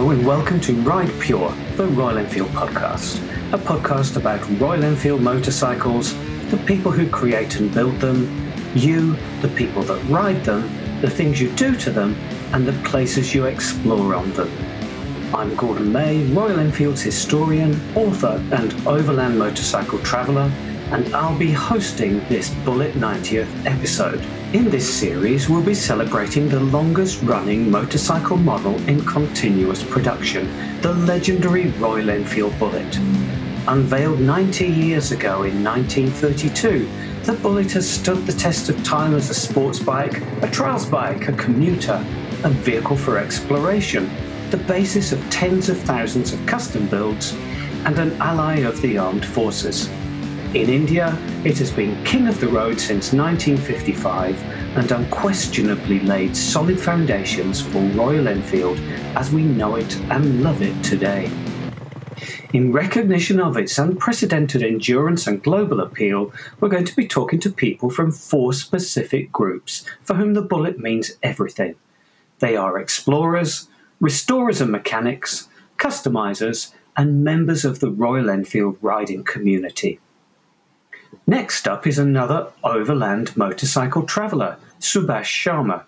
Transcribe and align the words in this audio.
Hello 0.00 0.12
and 0.12 0.26
welcome 0.26 0.58
to 0.62 0.72
Ride 0.80 1.12
Pure, 1.20 1.54
the 1.76 1.86
Royal 1.88 2.16
Enfield 2.16 2.48
podcast, 2.52 3.18
a 3.52 3.58
podcast 3.58 4.16
about 4.16 4.40
Royal 4.58 4.82
Enfield 4.82 5.20
motorcycles, 5.20 6.14
the 6.50 6.56
people 6.64 6.90
who 6.90 7.06
create 7.06 7.56
and 7.56 7.70
build 7.74 8.00
them, 8.00 8.50
you, 8.74 9.14
the 9.42 9.48
people 9.48 9.82
that 9.82 10.02
ride 10.08 10.42
them, 10.42 10.62
the 11.02 11.10
things 11.10 11.38
you 11.38 11.54
do 11.54 11.76
to 11.76 11.90
them, 11.90 12.14
and 12.54 12.66
the 12.66 12.72
places 12.88 13.34
you 13.34 13.44
explore 13.44 14.14
on 14.14 14.32
them. 14.32 14.50
I'm 15.34 15.54
Gordon 15.54 15.92
May, 15.92 16.24
Royal 16.32 16.60
Enfield's 16.60 17.02
historian, 17.02 17.78
author, 17.94 18.42
and 18.52 18.72
overland 18.86 19.38
motorcycle 19.38 19.98
traveller, 19.98 20.50
and 20.92 21.14
I'll 21.14 21.38
be 21.38 21.52
hosting 21.52 22.20
this 22.30 22.48
Bullet 22.64 22.94
90th 22.94 23.66
episode. 23.66 24.26
In 24.52 24.68
this 24.68 24.92
series, 24.92 25.48
we'll 25.48 25.62
be 25.62 25.74
celebrating 25.74 26.48
the 26.48 26.58
longest 26.58 27.22
running 27.22 27.70
motorcycle 27.70 28.36
model 28.36 28.74
in 28.88 29.00
continuous 29.06 29.84
production, 29.84 30.50
the 30.80 30.92
legendary 30.92 31.68
Royal 31.78 32.10
Enfield 32.10 32.58
Bullet. 32.58 32.96
Unveiled 33.68 34.18
90 34.18 34.66
years 34.66 35.12
ago 35.12 35.44
in 35.44 35.62
1932, 35.62 36.90
the 37.22 37.34
Bullet 37.34 37.70
has 37.70 37.88
stood 37.88 38.26
the 38.26 38.32
test 38.32 38.68
of 38.68 38.82
time 38.82 39.14
as 39.14 39.30
a 39.30 39.34
sports 39.34 39.78
bike, 39.78 40.20
a 40.42 40.50
trials 40.50 40.84
bike, 40.84 41.28
a 41.28 41.32
commuter, 41.34 42.04
a 42.42 42.48
vehicle 42.48 42.96
for 42.96 43.18
exploration, 43.18 44.10
the 44.50 44.56
basis 44.56 45.12
of 45.12 45.30
tens 45.30 45.68
of 45.68 45.78
thousands 45.82 46.32
of 46.32 46.44
custom 46.46 46.88
builds, 46.88 47.34
and 47.84 47.96
an 48.00 48.20
ally 48.20 48.56
of 48.56 48.82
the 48.82 48.98
armed 48.98 49.24
forces. 49.24 49.88
In 50.52 50.68
India, 50.68 51.16
it 51.44 51.58
has 51.58 51.70
been 51.70 52.02
king 52.02 52.26
of 52.26 52.40
the 52.40 52.48
road 52.48 52.80
since 52.80 53.12
1955 53.12 54.36
and 54.76 54.90
unquestionably 54.90 56.00
laid 56.00 56.36
solid 56.36 56.80
foundations 56.80 57.60
for 57.60 57.78
Royal 57.90 58.26
Enfield 58.26 58.76
as 59.14 59.30
we 59.30 59.44
know 59.44 59.76
it 59.76 59.96
and 60.10 60.42
love 60.42 60.60
it 60.60 60.82
today. 60.82 61.30
In 62.52 62.72
recognition 62.72 63.38
of 63.38 63.56
its 63.56 63.78
unprecedented 63.78 64.64
endurance 64.64 65.28
and 65.28 65.40
global 65.40 65.78
appeal, 65.78 66.32
we're 66.58 66.68
going 66.68 66.84
to 66.84 66.96
be 66.96 67.06
talking 67.06 67.38
to 67.38 67.52
people 67.52 67.88
from 67.88 68.10
four 68.10 68.52
specific 68.52 69.30
groups 69.30 69.84
for 70.02 70.14
whom 70.14 70.34
the 70.34 70.42
bullet 70.42 70.80
means 70.80 71.12
everything. 71.22 71.76
They 72.40 72.56
are 72.56 72.76
explorers, 72.76 73.68
restorers 74.00 74.60
and 74.60 74.72
mechanics, 74.72 75.46
customizers, 75.78 76.72
and 76.96 77.22
members 77.22 77.64
of 77.64 77.78
the 77.78 77.92
Royal 77.92 78.28
Enfield 78.28 78.78
riding 78.82 79.22
community. 79.22 80.00
Next 81.26 81.68
up 81.68 81.86
is 81.86 81.98
another 81.98 82.48
overland 82.64 83.36
motorcycle 83.36 84.02
traveller, 84.02 84.56
Subhash 84.80 85.24
Sharma. 85.24 85.84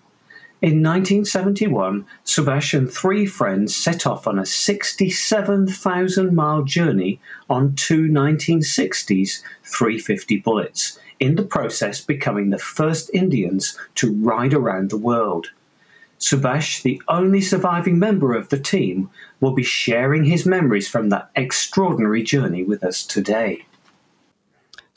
In 0.61 0.81
1971, 0.81 2.05
Subhash 2.25 2.73
and 2.73 2.89
three 2.89 3.25
friends 3.25 3.75
set 3.75 4.07
off 4.07 4.27
on 4.27 4.39
a 4.39 4.45
67,000 4.45 6.33
mile 6.33 6.63
journey 6.63 7.19
on 7.49 7.75
two 7.75 8.03
1960s 8.03 9.41
350 9.63 10.37
bullets, 10.37 10.99
in 11.19 11.35
the 11.35 11.43
process 11.43 11.99
becoming 11.99 12.49
the 12.49 12.57
first 12.57 13.09
Indians 13.13 13.77
to 13.95 14.13
ride 14.13 14.53
around 14.53 14.89
the 14.89 14.97
world. 14.97 15.47
Subhash, 16.17 16.81
the 16.81 17.01
only 17.09 17.41
surviving 17.41 17.99
member 17.99 18.33
of 18.33 18.47
the 18.47 18.59
team, 18.59 19.09
will 19.41 19.51
be 19.51 19.63
sharing 19.63 20.23
his 20.23 20.45
memories 20.45 20.87
from 20.87 21.09
that 21.09 21.29
extraordinary 21.35 22.23
journey 22.23 22.63
with 22.63 22.81
us 22.85 23.05
today. 23.05 23.65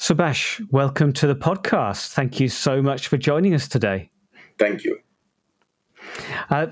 Subhash, 0.06 0.64
welcome 0.70 1.12
to 1.14 1.26
the 1.26 1.34
podcast. 1.34 2.12
Thank 2.12 2.38
you 2.38 2.48
so 2.48 2.80
much 2.80 3.08
for 3.08 3.16
joining 3.16 3.54
us 3.54 3.66
today. 3.66 4.08
Thank 4.56 4.84
you. 4.84 5.00
Uh, 6.48 6.68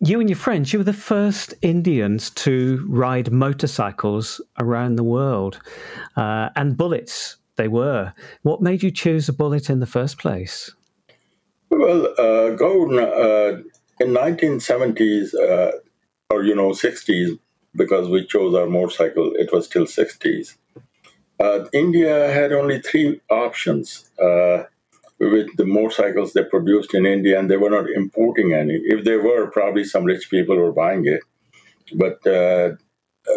you 0.00 0.20
and 0.20 0.28
your 0.28 0.36
friends, 0.36 0.70
you 0.70 0.78
were 0.78 0.84
the 0.84 0.92
first 0.92 1.54
Indians 1.62 2.28
to 2.44 2.84
ride 2.86 3.32
motorcycles 3.32 4.42
around 4.58 4.96
the 4.96 5.02
world, 5.02 5.58
uh, 6.16 6.50
and 6.56 6.76
bullets 6.76 7.36
they 7.56 7.68
were. 7.68 8.12
What 8.42 8.60
made 8.60 8.82
you 8.82 8.90
choose 8.90 9.30
a 9.30 9.32
bullet 9.32 9.70
in 9.70 9.80
the 9.80 9.86
first 9.86 10.18
place? 10.18 10.70
Well, 11.70 12.08
uh, 12.18 12.50
Gordon, 12.50 12.98
uh, 12.98 13.62
in 13.98 14.12
1970s 14.12 15.34
uh, 15.34 15.72
or 16.28 16.42
you 16.42 16.54
know 16.54 16.72
60s, 16.72 17.38
because 17.74 18.10
we 18.10 18.26
chose 18.26 18.54
our 18.54 18.66
motorcycle, 18.66 19.32
it 19.36 19.54
was 19.54 19.64
still 19.64 19.86
60s. 19.86 20.58
Uh, 21.40 21.66
India 21.72 22.32
had 22.32 22.52
only 22.52 22.80
three 22.80 23.20
options 23.30 24.10
uh, 24.20 24.64
with 25.20 25.48
the 25.56 25.64
motorcycles 25.64 26.32
they 26.32 26.42
produced 26.42 26.94
in 26.94 27.06
India, 27.06 27.38
and 27.38 27.50
they 27.50 27.56
were 27.56 27.70
not 27.70 27.88
importing 27.90 28.52
any. 28.52 28.74
If 28.74 29.04
they 29.04 29.16
were, 29.16 29.46
probably 29.50 29.84
some 29.84 30.04
rich 30.04 30.30
people 30.30 30.56
were 30.56 30.72
buying 30.72 31.06
it. 31.06 31.22
But 31.94 32.26
uh, 32.26 32.72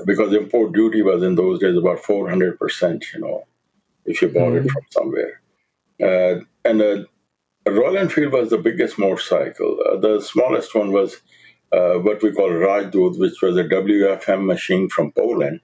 because 0.05 0.33
import 0.33 0.73
duty 0.73 1.01
was 1.03 1.21
in 1.21 1.35
those 1.35 1.59
days 1.59 1.77
about 1.77 1.99
400%, 1.99 3.03
you 3.13 3.19
know, 3.19 3.43
if 4.05 4.21
you 4.21 4.29
bought 4.29 4.53
mm-hmm. 4.53 4.67
it 4.67 4.71
from 4.71 4.83
somewhere. 4.89 5.41
Uh, 6.01 6.43
and 6.65 6.81
uh, 6.81 7.03
Royal 7.69 7.97
Enfield 7.97 8.33
was 8.33 8.49
the 8.49 8.57
biggest 8.57 8.97
motorcycle. 8.97 9.77
Uh, 9.87 9.97
the 9.97 10.21
smallest 10.21 10.73
one 10.73 10.91
was 10.91 11.21
what 11.69 12.21
we 12.23 12.31
call 12.31 12.49
Rajdoot, 12.49 13.19
which 13.19 13.41
was 13.41 13.57
a 13.57 13.63
WFM 13.63 14.45
machine 14.45 14.89
from 14.89 15.11
Poland 15.11 15.61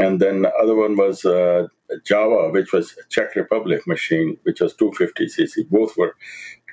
and 0.00 0.18
then 0.18 0.42
the 0.42 0.52
other 0.54 0.74
one 0.74 0.96
was 0.96 1.24
uh, 1.26 1.66
Jawa, 2.08 2.52
which 2.52 2.72
was 2.72 2.96
Czech 3.10 3.36
Republic 3.36 3.86
machine, 3.86 4.38
which 4.44 4.60
was 4.60 4.74
250 4.74 5.26
cc. 5.26 5.68
Both 5.68 5.96
were 5.98 6.16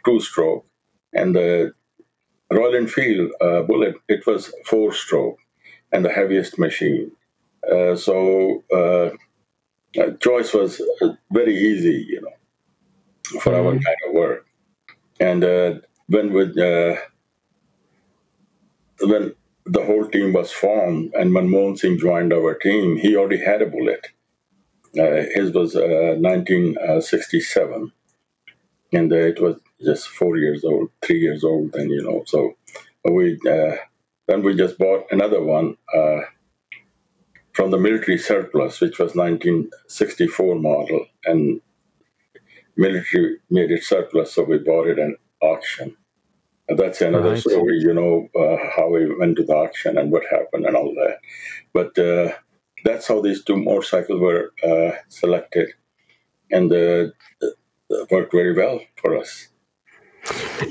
two-stroke, 0.06 0.66
and 1.14 1.36
the 1.36 1.74
Royal 2.52 2.76
Enfield 2.76 3.32
uh, 3.42 3.64
Bullet 3.64 3.96
it 4.08 4.26
was 4.26 4.54
four-stroke, 4.66 5.38
and 5.92 6.06
the 6.06 6.10
heaviest 6.10 6.58
machine. 6.58 7.12
Uh, 7.70 7.96
so 7.98 8.64
uh, 8.74 9.10
choice 10.22 10.54
was 10.54 10.82
uh, 11.02 11.10
very 11.32 11.56
easy, 11.56 12.06
you 12.08 12.22
know, 12.22 13.40
for 13.42 13.52
mm-hmm. 13.52 13.68
our 13.68 13.74
kind 13.74 14.02
of 14.08 14.14
work. 14.14 14.46
And 15.20 15.44
uh, 15.44 15.74
when 16.08 16.32
with 16.32 16.56
when 19.02 19.34
the 19.70 19.84
whole 19.86 20.08
team 20.08 20.34
was 20.34 20.52
formed, 20.52 21.14
and 21.14 21.32
Manmohan 21.32 21.78
Singh 21.78 21.98
joined 22.00 22.34
our 22.34 22.56
team, 22.56 22.98
he 22.98 23.16
already 23.16 23.44
had 23.44 23.62
a 23.62 23.66
bullet. 23.66 24.08
Uh, 24.98 25.26
his 25.34 25.52
was 25.54 25.76
uh, 25.76 26.16
1967, 26.20 27.92
and 28.94 29.12
uh, 29.12 29.16
it 29.16 29.42
was 29.42 29.60
just 29.84 30.08
four 30.08 30.38
years 30.38 30.64
old, 30.64 30.90
three 31.02 31.20
years 31.20 31.44
old, 31.44 31.74
then 31.74 31.90
you 31.90 32.02
know. 32.02 32.24
So 32.26 32.56
we 33.04 33.38
uh, 33.50 33.76
then 34.28 34.44
we 34.44 34.56
just 34.56 34.78
bought 34.78 35.06
another 35.12 35.44
one 35.44 35.78
uh, 35.96 36.22
from 37.54 37.72
the 37.72 37.78
military 37.78 38.18
surplus, 38.18 38.82
which 38.82 39.00
was 39.00 39.16
1964 39.16 40.56
model, 40.56 41.06
and 41.26 41.62
military 42.78 43.38
made 43.50 43.72
it 43.72 43.84
surplus, 43.84 44.34
so 44.34 44.44
we 44.44 44.58
bought 44.58 44.88
it 44.88 45.00
at 45.00 45.12
auction 45.42 45.96
that's 46.70 47.02
another 47.02 47.32
right. 47.32 47.40
story, 47.40 47.78
you 47.80 47.94
know, 47.94 48.28
uh, 48.36 48.58
how 48.76 48.90
we 48.90 49.14
went 49.16 49.38
to 49.38 49.44
the 49.44 49.54
auction 49.54 49.98
and 49.98 50.12
what 50.12 50.24
happened 50.30 50.66
and 50.66 50.76
all 50.76 50.94
that. 50.96 51.20
But 51.74 51.98
uh, 51.98 52.34
that's 52.84 53.08
how 53.08 53.22
these 53.22 53.44
two 53.44 53.56
motorcycles 53.56 54.20
were 54.20 54.54
uh, 54.64 54.98
selected 55.08 55.70
and 56.52 56.72
uh, 56.72 57.08
worked 58.12 58.34
very 58.34 58.54
well 58.54 58.82
for 58.98 59.18
us. 59.18 59.48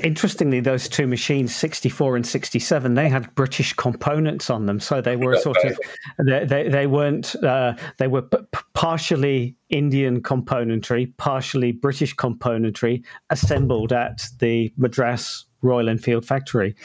Interestingly, 0.03 0.59
those 0.59 0.87
two 0.87 1.07
machines, 1.07 1.55
64 1.55 2.17
and 2.17 2.27
67, 2.27 2.93
they 2.93 3.09
had 3.09 3.33
British 3.33 3.73
components 3.73 4.51
on 4.51 4.67
them. 4.67 4.79
So 4.79 5.01
they 5.01 5.15
were 5.15 5.35
sort 5.37 5.57
of, 5.63 5.79
they, 6.23 6.45
they, 6.45 6.69
they 6.69 6.85
weren't, 6.85 7.35
uh, 7.43 7.73
they 7.97 8.07
were 8.07 8.21
p- 8.21 8.37
partially 8.75 9.55
Indian 9.69 10.21
componentry, 10.21 11.11
partially 11.17 11.71
British 11.71 12.15
componentry, 12.15 13.03
assembled 13.31 13.93
at 13.93 14.25
the 14.39 14.71
Madras 14.77 15.46
Royal 15.61 15.89
Enfield 15.89 16.25
factory. 16.25 16.75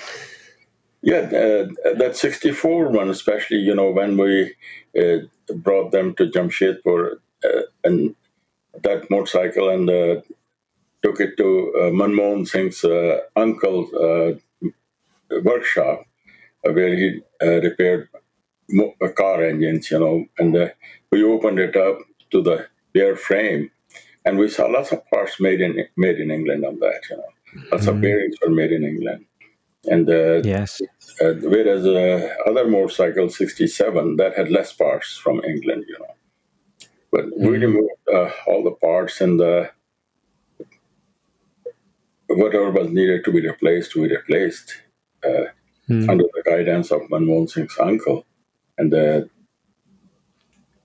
Yeah, 1.03 1.17
uh, 1.17 1.95
that 1.97 2.17
64 2.17 2.91
one, 2.91 3.11
especially, 3.11 3.59
you 3.59 3.75
know, 3.75 3.91
when 3.91 4.17
we 4.17 4.55
uh, 4.99 5.27
brought 5.57 5.91
them 5.91 6.15
to 6.15 6.27
Jamshedpur 6.27 7.17
uh, 7.45 7.63
and 7.83 8.15
that 8.83 9.11
motorcycle 9.11 9.69
and 9.69 9.91
uh, 9.91 10.21
took 11.03 11.21
it 11.21 11.37
to 11.37 11.75
uh, 11.77 11.91
Manmohan 11.91 12.47
Singh's 12.47 12.85
uh, 12.85 13.21
uncle's 13.37 13.93
uh, 13.95 14.35
workshop 15.43 16.05
where 16.63 16.95
he 16.95 17.21
repaired 17.41 18.09
car 19.17 19.43
engines, 19.43 19.91
you 19.91 19.99
know, 19.99 20.25
and 20.39 20.73
we 21.11 21.25
opened 21.25 21.59
it 21.59 21.77
up 21.77 21.99
to 22.31 22.41
the 22.41 22.67
bare 22.95 23.17
frame 23.17 23.71
and 24.25 24.39
we 24.39 24.49
saw 24.49 24.67
lots 24.67 24.93
of 24.93 25.05
parts 25.11 25.41
made 25.41 25.61
in 25.61 25.85
made 25.97 26.21
in 26.21 26.31
England 26.31 26.65
on 26.65 26.79
that, 26.79 27.01
you 27.11 27.17
know. 27.17 27.32
Lots 27.71 27.87
of 27.87 28.01
bearings 28.01 28.37
were 28.43 28.51
made 28.51 28.73
in 28.73 28.85
England. 28.85 29.27
And 29.85 30.09
uh, 30.09 30.43
yes, 30.43 30.81
uh, 31.21 31.35
whereas 31.43 31.85
uh, 31.87 32.29
other 32.47 32.69
motorcycle 32.69 33.29
67 33.29 34.17
that 34.17 34.37
had 34.37 34.51
less 34.51 34.73
parts 34.73 35.17
from 35.17 35.43
England, 35.45 35.85
you 35.89 35.99
know. 35.99 36.15
But 37.11 37.25
mm. 37.27 37.51
we 37.51 37.59
removed 37.59 37.91
uh, 38.13 38.31
all 38.47 38.63
the 38.63 38.71
parts 38.71 39.21
and 39.21 39.41
the 39.41 39.71
whatever 42.29 42.71
was 42.71 42.91
needed 42.91 43.25
to 43.25 43.33
be 43.33 43.47
replaced, 43.47 43.97
we 43.97 44.09
replaced. 44.09 44.83
Uh, 45.25 45.47
mm. 45.89 46.09
under 46.09 46.25
the 46.35 46.43
guidance 46.45 46.91
of 46.91 47.03
Manmohan 47.03 47.49
Singh's 47.49 47.77
uncle. 47.79 48.25
And 48.79 48.93
uh, 48.95 49.23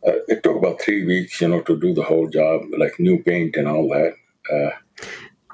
uh, 0.05 0.19
it 0.27 0.43
took 0.43 0.57
about 0.57 0.81
three 0.81 1.05
weeks, 1.05 1.41
you 1.41 1.47
know, 1.47 1.61
to 1.61 1.79
do 1.79 1.93
the 1.93 2.03
whole 2.03 2.29
job, 2.29 2.61
like 2.77 2.99
new 2.99 3.23
paint 3.23 3.55
and 3.55 3.67
all 3.67 3.87
that. 3.89 4.13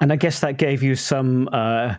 And 0.00 0.12
I 0.12 0.16
guess 0.16 0.40
that 0.40 0.58
gave 0.58 0.82
you 0.82 0.96
some 0.96 1.48
uh, 1.52 1.94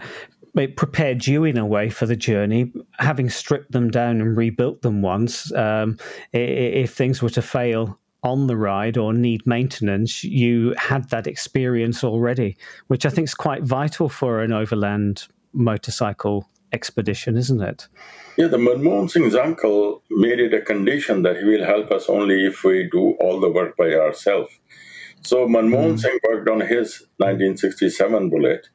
it 0.55 0.77
prepared 0.77 1.27
you 1.27 1.43
in 1.43 1.57
a 1.57 1.65
way 1.65 1.89
for 1.89 2.05
the 2.05 2.15
journey, 2.15 2.71
having 2.99 3.29
stripped 3.29 3.71
them 3.71 3.91
down 3.91 4.21
and 4.21 4.37
rebuilt 4.37 4.81
them 4.81 5.01
once. 5.01 5.53
Um, 5.53 5.97
if 6.31 6.93
things 6.93 7.21
were 7.21 7.29
to 7.31 7.41
fail 7.41 7.99
on 8.23 8.47
the 8.47 8.57
ride 8.57 8.97
or 8.97 9.13
need 9.13 9.45
maintenance, 9.45 10.23
you 10.23 10.73
had 10.77 11.09
that 11.09 11.27
experience 11.27 12.03
already, 12.03 12.57
which 12.87 13.05
I 13.05 13.09
think 13.09 13.27
is 13.27 13.35
quite 13.35 13.63
vital 13.63 14.09
for 14.09 14.41
an 14.41 14.51
overland 14.51 15.27
motorcycle 15.53 16.49
expedition, 16.73 17.37
isn't 17.37 17.61
it? 17.61 17.87
Yeah, 18.37 18.47
the 18.47 18.57
Manmohan 18.57 19.09
Singh's 19.09 19.35
uncle 19.35 20.01
made 20.09 20.39
it 20.39 20.53
a 20.53 20.61
condition 20.61 21.21
that 21.23 21.37
he 21.37 21.43
will 21.45 21.63
help 21.63 21.91
us 21.91 22.09
only 22.09 22.45
if 22.45 22.63
we 22.63 22.89
do 22.91 23.11
all 23.19 23.39
the 23.39 23.49
work 23.49 23.77
by 23.77 23.93
ourselves. 23.93 24.51
So 25.25 25.47
Manmohan 25.47 25.93
mm. 25.93 25.99
Singh 25.99 26.19
worked 26.29 26.47
on 26.49 26.61
his 26.61 27.01
1967 27.17 28.29
bullet, 28.29 28.67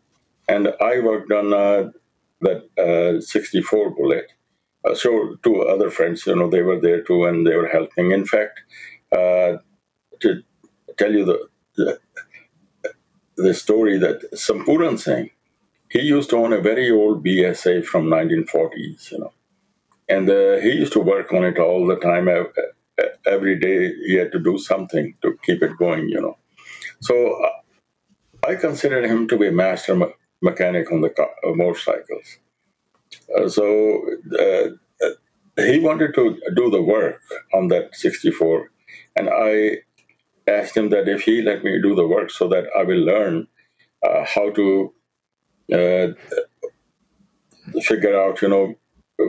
and 0.49 0.75
I 0.81 0.99
worked 0.99 1.31
on 1.31 1.53
uh, 1.55 1.91
that 2.41 2.61
uh, 2.77 3.21
64 3.21 3.91
bullet. 3.91 4.33
Uh, 4.85 4.97
so 4.97 5.37
two 5.45 5.63
other 5.63 5.91
friends, 5.91 6.27
you 6.27 6.35
know, 6.35 6.51
they 6.51 6.63
were 6.63 6.81
there 6.81 7.03
too, 7.03 7.25
and 7.25 7.47
they 7.47 7.55
were 7.55 7.69
helping. 7.69 8.11
In 8.11 8.27
fact, 8.27 8.63
uh, 9.13 9.59
to 10.23 10.43
tell 10.99 11.13
you 11.13 11.25
the, 11.25 11.39
the, 11.77 12.01
the 13.37 13.55
story 13.55 13.97
that 13.99 14.21
Sampuran 14.33 14.99
Singh, 14.99 15.31
he 15.89 16.01
used 16.01 16.31
to 16.31 16.37
own 16.37 16.53
a 16.53 16.61
very 16.61 16.91
old 16.91 17.25
BSA 17.25 17.85
from 17.85 18.07
1940s, 18.07 19.13
you 19.13 19.19
know, 19.19 19.33
and 20.09 20.29
uh, 20.29 20.57
he 20.57 20.73
used 20.73 20.95
to 20.95 21.01
work 21.01 21.33
on 21.33 21.45
it 21.45 21.61
all 21.61 21.87
the 21.87 21.97
time. 21.97 22.29
Every 23.27 23.59
day 23.59 23.93
he 24.07 24.15
had 24.15 24.33
to 24.33 24.39
do 24.39 24.59
something 24.59 25.15
to 25.23 25.37
keep 25.45 25.63
it 25.63 25.77
going, 25.79 26.09
you 26.09 26.21
know. 26.21 26.37
So 27.01 27.43
uh, 27.45 28.49
I 28.49 28.55
considered 28.57 29.05
him 29.07 29.29
to 29.29 29.39
be 29.39 29.49
a 29.49 29.53
master 29.53 29.99
mechanic 30.43 30.91
on 30.93 31.01
the 31.01 31.11
car, 31.11 31.31
uh, 31.47 31.53
motorcycles. 31.53 32.39
Uh, 33.37 33.49
so 33.49 34.03
uh, 34.39 34.69
he 35.57 35.79
wanted 35.81 36.15
to 36.15 36.39
do 36.55 36.71
the 36.71 36.83
work 36.83 37.21
on 37.55 37.69
that 37.69 37.95
64, 37.95 38.71
and 39.17 39.29
I 39.31 39.79
asked 40.47 40.77
him 40.77 40.91
that 40.91 41.09
if 41.09 41.23
he 41.23 41.43
let 41.43 41.65
me 41.65 41.81
do 41.81 41.95
the 41.95 42.07
work 42.07 42.31
so 42.31 42.49
that 42.49 42.65
I 42.77 42.83
will 42.85 43.05
learn 43.05 43.47
uh, 44.03 44.25
how 44.25 44.51
to 44.51 44.95
figure 47.83 48.19
out, 48.21 48.43
you 48.43 48.49
know, 48.49 48.75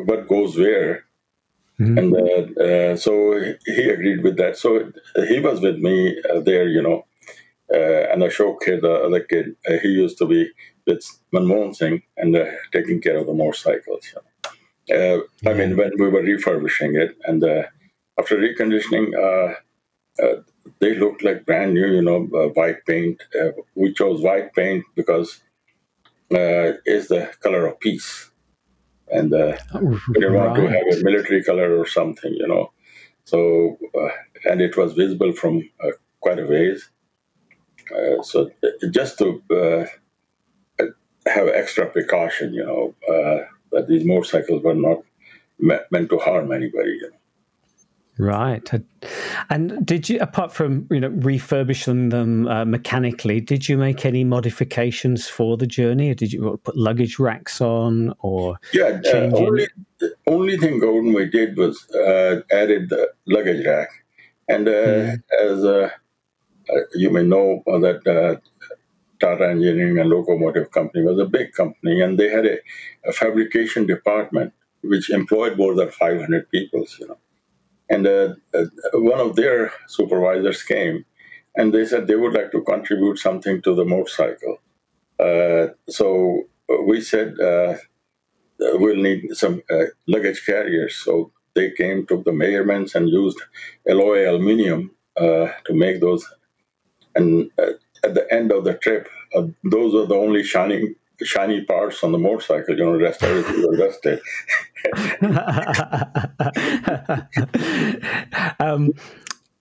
what 0.05 0.27
goes 0.27 0.57
where. 0.57 1.05
Mm-hmm. 1.81 1.97
And 1.97 2.57
uh, 2.59 2.97
so 2.97 3.11
he 3.65 3.89
agreed 3.89 4.23
with 4.23 4.37
that. 4.37 4.57
So 4.57 4.91
he 5.27 5.39
was 5.39 5.61
with 5.61 5.77
me 5.79 6.21
there, 6.43 6.67
you 6.67 6.81
know, 6.81 7.05
and 7.69 8.21
Ashok 8.21 8.61
kid, 8.61 8.81
the 8.81 8.93
other 8.93 9.21
kid, 9.21 9.55
he 9.81 9.89
used 9.89 10.17
to 10.19 10.25
be 10.25 10.51
with 10.85 11.03
Manmohan 11.33 11.75
Singh 11.75 12.01
and 12.17 12.35
uh, 12.35 12.45
taking 12.71 13.01
care 13.01 13.17
of 13.17 13.27
the 13.27 13.33
motorcycles. 13.33 14.13
Uh, 14.91 15.19
I 15.45 15.53
mean, 15.53 15.77
when 15.77 15.91
we 15.97 16.09
were 16.09 16.21
refurbishing 16.21 16.95
it, 16.95 17.17
and 17.25 17.43
uh, 17.43 17.63
after 18.19 18.37
reconditioning, 18.37 19.13
uh, 19.15 19.53
uh, 20.21 20.41
they 20.79 20.95
looked 20.95 21.23
like 21.23 21.45
brand 21.45 21.73
new, 21.73 21.87
you 21.87 22.01
know, 22.01 22.27
uh, 22.35 22.47
white 22.49 22.85
paint. 22.85 23.21
we 23.75 23.93
chose 23.93 24.21
white 24.21 24.53
paint 24.53 24.83
because 24.95 25.41
it's 26.29 27.07
the 27.07 27.31
color 27.41 27.67
of 27.67 27.79
peace. 27.79 28.30
And 29.11 29.33
uh, 29.33 29.57
oh, 29.73 30.01
we 30.07 30.13
didn't 30.13 30.35
want 30.35 30.55
to 30.55 30.67
have 30.67 30.87
a 30.99 31.03
military 31.03 31.43
color 31.43 31.77
or 31.77 31.85
something, 31.85 32.33
you 32.33 32.47
know. 32.47 32.71
So, 33.25 33.77
uh, 33.95 34.09
and 34.49 34.61
it 34.61 34.77
was 34.77 34.93
visible 34.93 35.33
from 35.33 35.69
uh, 35.83 35.91
quite 36.21 36.39
a 36.39 36.45
ways. 36.45 36.89
so 38.23 38.49
just 38.91 39.17
to 39.19 39.41
have 41.27 41.47
extra 41.49 41.85
precaution, 41.87 42.53
you 42.53 42.65
know, 42.65 42.95
uh, 43.13 43.45
that 43.71 43.87
these 43.87 44.05
motorcycles 44.05 44.63
were 44.63 44.75
not 44.75 44.99
me- 45.59 45.85
meant 45.91 46.09
to 46.09 46.17
harm 46.17 46.51
anybody. 46.51 46.91
You 47.01 47.11
know. 47.11 47.20
Right. 48.21 48.69
And 49.49 49.83
did 49.83 50.07
you, 50.07 50.19
apart 50.19 50.53
from 50.53 50.87
you 50.91 50.99
know 50.99 51.07
refurbishing 51.07 52.09
them 52.09 52.47
uh, 52.47 52.65
mechanically, 52.65 53.41
did 53.41 53.67
you 53.67 53.77
make 53.77 54.05
any 54.05 54.23
modifications 54.23 55.27
for 55.27 55.57
the 55.57 55.65
journey? 55.65 56.11
Or 56.11 56.13
did 56.13 56.31
you 56.31 56.59
put 56.63 56.77
luggage 56.77 57.17
racks 57.17 57.61
on, 57.61 58.13
or 58.19 58.59
yeah? 58.73 59.01
Uh, 59.11 59.31
only 59.33 59.67
the 59.99 60.13
only 60.27 60.55
thing 60.57 60.79
Gordon 60.79 61.13
we 61.13 61.31
did 61.31 61.57
was 61.57 61.89
uh, 61.95 62.41
added 62.51 62.89
the 62.89 63.09
luggage 63.25 63.65
rack, 63.65 63.89
and 64.47 64.67
mm. 64.67 65.19
as 65.39 65.65
uh, 65.65 65.89
you 66.93 67.09
may 67.09 67.23
know 67.23 67.63
that 67.65 68.39
Tata 69.19 69.49
Engineering 69.49 69.97
and 69.97 70.11
Locomotive 70.11 70.69
Company 70.69 71.03
was 71.03 71.17
a 71.17 71.25
big 71.25 71.53
company, 71.53 72.01
and 72.01 72.19
they 72.19 72.29
had 72.29 72.45
a, 72.45 72.59
a 73.03 73.11
fabrication 73.13 73.87
department 73.87 74.53
which 74.83 75.09
employed 75.09 75.57
more 75.57 75.73
than 75.73 75.89
500 75.89 76.51
people. 76.51 76.85
You 76.99 77.07
know, 77.07 77.17
and 77.91 78.07
uh, 78.07 78.33
uh, 78.57 78.65
one 79.11 79.19
of 79.19 79.35
their 79.35 79.71
supervisors 79.87 80.63
came, 80.63 81.05
and 81.57 81.73
they 81.73 81.85
said 81.85 82.07
they 82.07 82.15
would 82.15 82.33
like 82.33 82.51
to 82.53 82.61
contribute 82.73 83.19
something 83.19 83.61
to 83.63 83.75
the 83.75 83.85
motorcycle. 83.85 84.57
Uh, 85.19 85.67
so 85.89 86.43
we 86.87 87.01
said 87.01 87.39
uh, 87.39 87.75
we'll 88.81 89.03
need 89.09 89.21
some 89.33 89.61
uh, 89.69 89.85
luggage 90.07 90.45
carriers. 90.45 90.95
So 90.95 91.31
they 91.55 91.71
came, 91.71 92.07
took 92.07 92.23
the 92.25 92.31
measurements, 92.31 92.95
and 92.95 93.09
used 93.09 93.39
alloy 93.89 94.29
aluminum 94.29 94.91
uh, 95.17 95.47
to 95.65 95.73
make 95.73 95.99
those. 96.01 96.25
And 97.15 97.51
at 98.03 98.13
the 98.13 98.25
end 98.31 98.51
of 98.51 98.63
the 98.63 98.75
trip, 98.75 99.09
uh, 99.35 99.47
those 99.65 99.93
were 99.93 100.05
the 100.05 100.15
only 100.15 100.43
shining 100.43 100.95
shiny 101.23 101.63
parts 101.65 102.03
on 102.03 102.11
the 102.11 102.17
motorcycle. 102.17 102.77
You 102.77 102.85
know, 102.85 102.97
rest 102.97 103.23
everything 103.23 103.61
was 103.61 103.79
rusted. 103.79 104.19
um, 108.59 108.93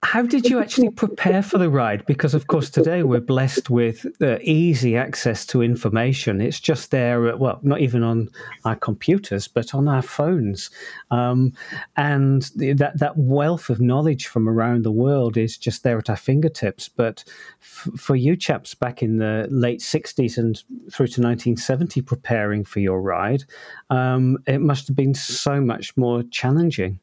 how 0.02 0.22
did 0.22 0.46
you 0.46 0.60
actually 0.60 0.88
prepare 0.88 1.42
for 1.42 1.58
the 1.58 1.68
ride? 1.68 2.06
Because, 2.06 2.32
of 2.32 2.46
course, 2.46 2.70
today 2.70 3.02
we're 3.02 3.20
blessed 3.20 3.68
with 3.68 4.06
uh, 4.22 4.38
easy 4.40 4.96
access 4.96 5.44
to 5.46 5.62
information. 5.62 6.40
It's 6.40 6.58
just 6.58 6.90
there, 6.90 7.36
well, 7.36 7.60
not 7.62 7.80
even 7.80 8.02
on 8.02 8.30
our 8.64 8.76
computers, 8.76 9.46
but 9.46 9.74
on 9.74 9.88
our 9.88 10.00
phones. 10.00 10.70
Um, 11.10 11.52
and 11.98 12.42
that, 12.56 12.98
that 12.98 13.18
wealth 13.18 13.68
of 13.68 13.82
knowledge 13.82 14.26
from 14.26 14.48
around 14.48 14.84
the 14.84 14.90
world 14.90 15.36
is 15.36 15.58
just 15.58 15.82
there 15.82 15.98
at 15.98 16.08
our 16.08 16.16
fingertips. 16.16 16.88
But 16.88 17.22
f- 17.60 17.88
for 17.98 18.16
you 18.16 18.36
chaps 18.36 18.74
back 18.74 19.02
in 19.02 19.18
the 19.18 19.48
late 19.50 19.80
60s 19.80 20.38
and 20.38 20.56
through 20.90 21.08
to 21.08 21.20
1970, 21.20 22.00
preparing 22.00 22.64
for 22.64 22.80
your 22.80 23.02
ride, 23.02 23.44
um, 23.90 24.38
it 24.46 24.62
must 24.62 24.88
have 24.88 24.96
been 24.96 25.14
so 25.14 25.60
much 25.60 25.94
more 25.98 26.22
challenging. 26.30 26.98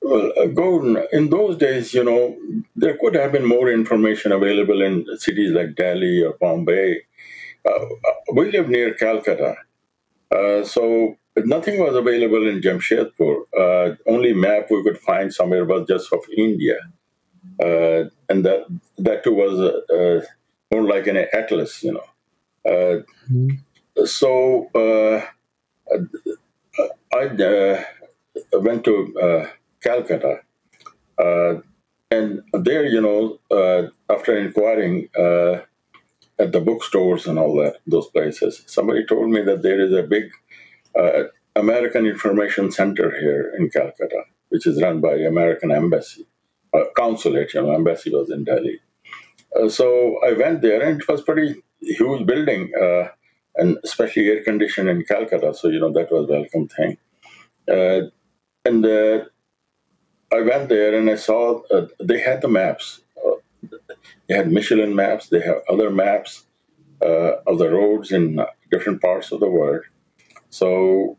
Well, 0.00 0.32
uh, 0.38 0.46
Gordon, 0.46 1.04
in 1.12 1.30
those 1.30 1.56
days, 1.56 1.92
you 1.92 2.04
know, 2.04 2.36
there 2.76 2.96
could 2.98 3.14
have 3.14 3.32
been 3.32 3.44
more 3.44 3.68
information 3.70 4.32
available 4.32 4.80
in 4.80 5.04
cities 5.18 5.52
like 5.52 5.74
Delhi 5.74 6.22
or 6.22 6.34
Bombay. 6.40 7.02
Uh, 7.66 7.70
uh 7.70 8.14
we 8.34 8.50
live 8.52 8.68
near 8.68 8.94
Calcutta, 8.94 9.56
uh, 10.30 10.62
so 10.64 11.16
nothing 11.36 11.80
was 11.80 11.96
available 11.96 12.46
in 12.46 12.60
Jamshedpur. 12.60 13.42
Uh, 13.58 13.96
only 14.06 14.32
map 14.32 14.70
we 14.70 14.82
could 14.84 14.98
find 14.98 15.34
somewhere 15.34 15.64
was 15.64 15.86
just 15.88 16.12
of 16.12 16.20
India, 16.36 16.76
uh, 17.60 18.04
and 18.28 18.44
that 18.44 18.66
that 18.98 19.24
too 19.24 19.34
was 19.34 19.58
more 20.70 20.84
like 20.84 21.08
an 21.08 21.16
atlas, 21.32 21.82
you 21.82 21.92
know. 21.92 22.08
Mm-hmm. 22.66 24.04
So 24.04 24.70
I 27.12 27.84
went 28.52 28.84
to 28.84 29.48
Calcutta. 29.88 30.40
Uh, 31.18 31.54
and 32.10 32.42
there, 32.52 32.86
you 32.86 33.00
know, 33.00 33.38
uh, 33.50 33.88
after 34.14 34.36
inquiring 34.36 35.08
uh, 35.18 35.54
at 36.38 36.52
the 36.52 36.60
bookstores 36.60 37.26
and 37.26 37.38
all 37.38 37.54
that, 37.56 37.76
those 37.86 38.08
places, 38.08 38.62
somebody 38.66 39.04
told 39.04 39.30
me 39.30 39.42
that 39.42 39.62
there 39.62 39.80
is 39.80 39.92
a 39.92 40.02
big 40.02 40.24
uh, 40.98 41.24
American 41.56 42.06
Information 42.06 42.70
Center 42.70 43.10
here 43.20 43.54
in 43.58 43.70
Calcutta, 43.70 44.22
which 44.50 44.66
is 44.66 44.82
run 44.82 45.00
by 45.00 45.14
the 45.16 45.26
American 45.26 45.70
Embassy, 45.70 46.26
uh, 46.74 46.84
consulate, 46.96 47.52
you 47.54 47.62
know, 47.62 47.72
embassy 47.72 48.10
was 48.10 48.30
in 48.30 48.44
Delhi. 48.44 48.78
Uh, 49.56 49.68
so 49.68 49.86
I 50.28 50.32
went 50.32 50.62
there 50.62 50.82
and 50.82 51.00
it 51.00 51.08
was 51.08 51.22
pretty 51.22 51.62
huge 51.80 52.26
building 52.26 52.72
and 53.56 53.76
especially 53.82 54.28
air 54.28 54.44
conditioned 54.44 54.88
in 54.88 55.04
Calcutta. 55.04 55.52
So, 55.52 55.68
you 55.68 55.80
know, 55.80 55.92
that 55.92 56.12
was 56.12 56.28
a 56.28 56.32
welcome 56.32 56.68
thing. 56.68 56.96
and 58.64 58.84
I 60.32 60.40
went 60.42 60.68
there 60.68 60.94
and 60.98 61.10
I 61.10 61.16
saw 61.16 61.62
uh, 61.70 61.86
they 62.00 62.20
had 62.20 62.42
the 62.42 62.48
maps. 62.48 63.00
Uh, 63.16 63.36
they 64.28 64.36
had 64.36 64.52
Michelin 64.52 64.94
maps. 64.94 65.28
They 65.28 65.40
have 65.40 65.62
other 65.68 65.90
maps 65.90 66.44
uh, 67.02 67.32
of 67.46 67.58
the 67.58 67.70
roads 67.70 68.12
in 68.12 68.40
different 68.70 69.00
parts 69.00 69.32
of 69.32 69.40
the 69.40 69.48
world. 69.48 69.84
So 70.50 71.16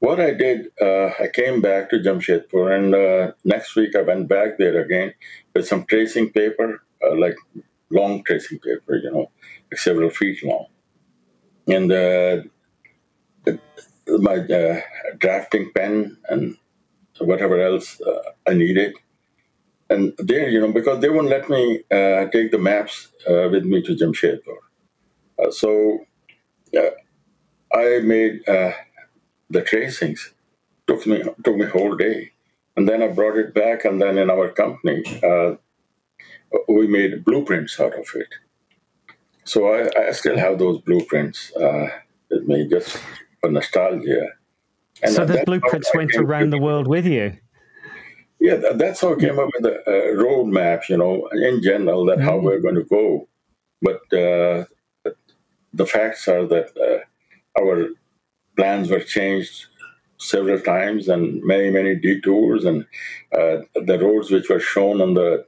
what 0.00 0.20
I 0.20 0.32
did, 0.32 0.68
uh, 0.80 1.10
I 1.20 1.28
came 1.32 1.60
back 1.60 1.90
to 1.90 1.98
Jamshedpur, 1.98 2.76
and 2.76 2.94
uh, 2.94 3.32
next 3.44 3.74
week 3.76 3.96
I 3.96 4.02
went 4.02 4.28
back 4.28 4.58
there 4.58 4.80
again 4.80 5.12
with 5.54 5.66
some 5.66 5.84
tracing 5.86 6.30
paper, 6.30 6.82
uh, 7.04 7.16
like 7.16 7.36
long 7.90 8.22
tracing 8.24 8.58
paper, 8.60 8.96
you 8.96 9.10
know, 9.10 9.30
like 9.70 9.78
several 9.78 10.10
feet 10.10 10.44
long, 10.44 10.66
and 11.66 11.90
uh, 11.90 12.42
my 14.06 14.36
uh, 14.36 14.80
drafting 15.18 15.72
pen 15.74 16.16
and 16.28 16.56
whatever 17.20 17.60
else 17.60 18.00
uh, 18.00 18.22
I 18.46 18.54
needed. 18.54 18.94
And 19.90 20.12
there, 20.18 20.48
you 20.48 20.60
know, 20.60 20.72
because 20.72 21.00
they 21.00 21.08
wouldn't 21.08 21.30
let 21.30 21.48
me 21.48 21.82
take 22.32 22.50
the 22.50 22.58
maps 22.58 23.08
with 23.26 23.64
me 23.64 23.82
to 23.82 23.96
Jamshedpur. 23.96 24.58
so 25.52 26.06
I 27.72 28.00
made 28.00 28.42
the 29.50 29.62
tracings. 29.62 30.34
Took 30.86 31.06
me 31.06 31.22
took 31.44 31.56
me 31.56 31.66
whole 31.66 31.96
day, 31.96 32.32
and 32.76 32.88
then 32.88 33.02
I 33.02 33.08
brought 33.08 33.36
it 33.36 33.54
back, 33.54 33.84
and 33.84 34.00
then 34.00 34.16
in 34.16 34.30
our 34.30 34.48
company, 34.50 35.02
uh, 35.22 35.56
we 36.68 36.86
made 36.86 37.24
blueprints 37.24 37.78
out 37.78 37.94
of 37.94 38.08
it. 38.14 38.28
So 39.44 39.72
I, 39.72 40.08
I 40.08 40.12
still 40.12 40.38
have 40.38 40.58
those 40.58 40.80
blueprints 40.80 41.54
uh, 41.56 41.88
with 42.30 42.48
me, 42.48 42.68
just 42.68 42.98
for 43.40 43.50
nostalgia. 43.50 44.28
And 45.02 45.12
so 45.12 45.24
the 45.24 45.42
blueprints 45.44 45.90
went 45.94 46.14
around 46.16 46.50
the 46.50 46.58
world 46.58 46.86
with 46.88 47.06
you. 47.06 47.36
Yeah, 48.40 48.72
that's 48.74 49.00
how 49.00 49.14
I 49.14 49.16
came 49.16 49.38
up 49.38 49.48
with 49.54 49.62
the 49.62 49.80
uh, 49.80 50.22
roadmap. 50.22 50.88
You 50.88 50.96
know, 50.96 51.28
in 51.32 51.62
general, 51.62 52.04
that 52.06 52.18
mm 52.18 52.24
how 52.24 52.38
we're 52.38 52.60
going 52.60 52.76
to 52.76 52.84
go. 52.84 53.28
But 53.82 54.00
uh, 54.12 54.64
the 55.72 55.86
facts 55.86 56.26
are 56.28 56.46
that 56.46 56.76
uh, 56.76 57.60
our 57.60 57.88
plans 58.56 58.90
were 58.90 59.00
changed 59.00 59.66
several 60.18 60.60
times 60.60 61.08
and 61.08 61.42
many, 61.44 61.70
many 61.70 61.94
detours. 61.94 62.64
And 62.64 62.84
uh, 63.32 63.58
the 63.74 63.98
roads 64.00 64.30
which 64.30 64.48
were 64.48 64.60
shown 64.60 65.00
on 65.00 65.14
the 65.14 65.46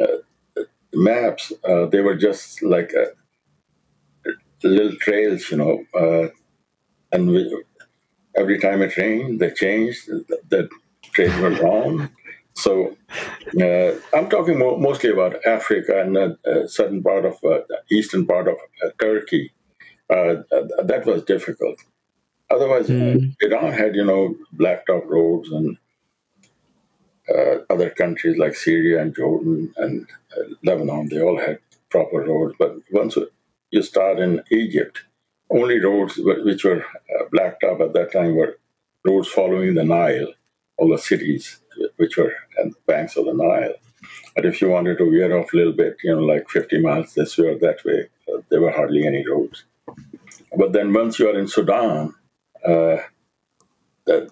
uh, 0.00 0.62
maps, 0.92 1.52
uh, 1.64 1.86
they 1.86 2.00
were 2.00 2.16
just 2.16 2.62
like 2.62 2.92
uh, 2.94 4.30
little 4.62 4.96
trails, 4.96 5.50
you 5.50 5.56
know. 5.56 5.84
Uh, 5.94 6.28
and 7.12 7.28
we, 7.28 7.64
every 8.40 8.58
time 8.58 8.80
it 8.82 8.96
rained, 8.96 9.40
they 9.40 9.50
changed. 9.50 10.08
The, 10.08 10.38
the 10.48 10.68
trails 11.14 11.36
were 11.40 11.56
wrong. 11.62 12.10
So 12.54 12.96
uh, 13.66 13.90
I'm 14.16 14.28
talking 14.28 14.58
mo- 14.58 14.78
mostly 14.88 15.10
about 15.10 15.44
Africa 15.46 16.00
and 16.02 16.16
a 16.16 16.68
certain 16.68 17.02
part 17.02 17.24
of 17.24 17.34
uh, 17.44 17.60
the 17.68 17.78
eastern 17.90 18.26
part 18.26 18.48
of 18.48 18.56
uh, 18.84 18.90
Turkey. 19.00 19.52
Uh, 20.08 20.42
that 20.90 21.04
was 21.06 21.22
difficult. 21.22 21.78
Otherwise, 22.50 22.88
mm. 22.88 23.34
Iran 23.42 23.72
had, 23.72 23.94
you 23.94 24.04
know, 24.04 24.34
blacktop 24.56 25.04
roads 25.06 25.48
and 25.52 25.78
uh, 27.32 27.58
other 27.70 27.90
countries 27.90 28.36
like 28.36 28.56
Syria 28.56 29.00
and 29.02 29.14
Jordan 29.14 29.72
and 29.76 30.06
uh, 30.36 30.42
Lebanon, 30.64 31.08
they 31.08 31.20
all 31.20 31.38
had 31.38 31.60
proper 31.90 32.18
roads. 32.30 32.54
But 32.58 32.72
once 32.90 33.16
you 33.70 33.82
start 33.82 34.18
in 34.18 34.42
Egypt, 34.50 35.04
only 35.50 35.80
roads 35.80 36.18
which 36.18 36.64
were 36.64 36.82
uh, 36.84 37.24
blacktop 37.32 37.80
at 37.80 37.92
that 37.94 38.12
time 38.12 38.36
were 38.36 38.58
roads 39.06 39.28
following 39.28 39.74
the 39.74 39.84
Nile, 39.84 40.28
all 40.78 40.90
the 40.90 40.98
cities 40.98 41.60
which 41.96 42.16
were 42.16 42.32
at 42.58 42.66
the 42.70 42.76
banks 42.86 43.16
of 43.16 43.26
the 43.26 43.34
Nile. 43.34 43.74
But 44.36 44.46
if 44.46 44.62
you 44.62 44.70
wanted 44.70 44.98
to 44.98 45.10
veer 45.10 45.36
off 45.38 45.52
a 45.52 45.56
little 45.56 45.72
bit, 45.72 45.96
you 46.04 46.14
know, 46.14 46.22
like 46.22 46.48
50 46.50 46.80
miles 46.80 47.14
this 47.14 47.36
way 47.38 47.48
or 47.48 47.58
that 47.58 47.84
way, 47.84 48.08
uh, 48.32 48.40
there 48.50 48.60
were 48.60 48.70
hardly 48.70 49.06
any 49.06 49.26
roads. 49.28 49.64
But 50.56 50.72
then 50.72 50.92
once 50.92 51.18
you 51.18 51.28
are 51.30 51.38
in 51.38 51.48
Sudan, 51.48 52.14
uh, 52.66 52.98
that 54.06 54.30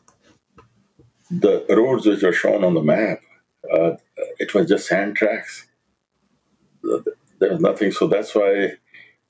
the 1.30 1.64
roads 1.70 2.06
which 2.06 2.22
are 2.24 2.32
shown 2.32 2.64
on 2.64 2.74
the 2.74 2.82
map, 2.82 3.20
uh, 3.72 3.92
it 4.38 4.54
was 4.54 4.68
just 4.68 4.88
sand 4.88 5.16
tracks. 5.16 5.66
There 7.40 7.52
was 7.52 7.60
nothing. 7.60 7.92
So 7.92 8.06
that's 8.06 8.34
why 8.34 8.74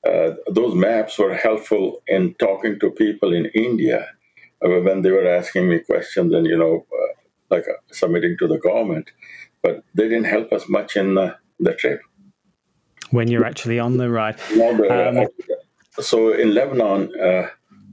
uh, 0.09 0.35
those 0.51 0.75
maps 0.75 1.17
were 1.17 1.33
helpful 1.33 2.01
in 2.07 2.33
talking 2.35 2.79
to 2.79 2.91
people 2.91 3.33
in 3.33 3.45
India 3.47 4.07
uh, 4.65 4.69
when 4.81 5.01
they 5.01 5.11
were 5.11 5.27
asking 5.27 5.69
me 5.69 5.79
questions 5.79 6.33
and, 6.33 6.45
you 6.45 6.57
know, 6.57 6.85
uh, 6.91 7.13
like 7.49 7.65
uh, 7.67 7.81
submitting 7.91 8.37
to 8.39 8.47
the 8.47 8.59
government. 8.59 9.11
But 9.61 9.83
they 9.93 10.03
didn't 10.03 10.25
help 10.25 10.51
us 10.53 10.69
much 10.69 10.95
in 10.95 11.15
the 11.15 11.73
trip. 11.77 12.01
When 13.11 13.27
you're 13.27 13.45
actually 13.45 13.79
on 13.79 13.97
the 13.97 14.09
ride. 14.09 14.39
Um, 14.89 15.27
so 15.99 16.31
in 16.33 16.53
Lebanon, 16.53 17.11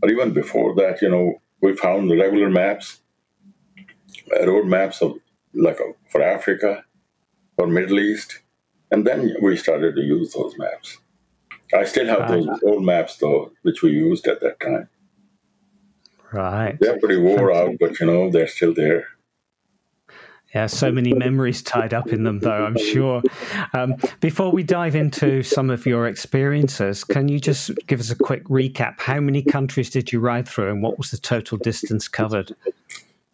or 0.03 0.11
even 0.11 0.33
before 0.33 0.75
that, 0.77 1.03
you 1.03 1.09
know, 1.09 1.41
we 1.61 1.75
found 1.77 2.11
the 2.11 2.17
regular 2.17 2.51
maps, 2.51 3.01
uh, 4.35 4.47
road 4.47 4.67
maps 4.67 5.03
of 5.03 5.15
like 5.55 5.81
uh, 5.81 5.93
for 6.11 6.23
Africa 6.23 6.85
for 7.57 7.67
Middle 7.67 7.99
East, 7.99 8.41
and 8.91 9.07
then 9.07 9.35
we 9.41 9.57
started 9.57 9.95
to 9.95 10.03
use 10.03 10.33
those 10.33 10.55
maps. 10.59 10.99
I 11.75 11.85
still 11.85 12.07
have 12.07 12.29
those 12.29 12.49
old 12.65 12.85
maps 12.85 13.17
though, 13.17 13.53
which 13.63 13.83
we 13.83 13.91
used 13.91 14.27
at 14.27 14.41
that 14.41 14.61
time. 14.61 14.89
Right. 16.33 16.77
They're 16.81 16.99
pretty 16.99 17.19
wore 17.19 17.53
out, 17.53 17.77
but 17.81 17.99
you 18.01 18.07
know, 18.07 18.31
they're 18.31 18.49
still 18.49 18.75
there. 18.75 19.07
Yeah, 20.55 20.69
so 20.69 20.91
many 20.91 21.13
memories 21.13 21.61
tied 21.63 21.93
up 21.93 22.09
in 22.09 22.23
them, 22.23 22.39
though, 22.39 22.65
I'm 22.65 22.79
sure. 22.79 23.23
Um, 23.75 23.97
before 24.21 24.51
we 24.51 24.63
dive 24.63 24.95
into 24.95 25.43
some 25.43 25.69
of 25.69 25.85
your 25.85 26.07
experiences, 26.07 27.05
can 27.05 27.29
you 27.29 27.39
just 27.39 27.73
give 27.89 28.01
us 28.01 28.11
a 28.11 28.17
quick 28.17 28.45
recap? 28.45 29.01
How 29.01 29.21
many 29.21 29.43
countries 29.43 29.91
did 29.91 30.13
you 30.13 30.21
ride 30.21 30.49
through 30.49 30.71
and 30.71 30.83
what 30.83 30.97
was 30.97 31.11
the 31.11 31.19
total 31.19 31.59
distance 31.59 32.09
covered? 32.09 32.55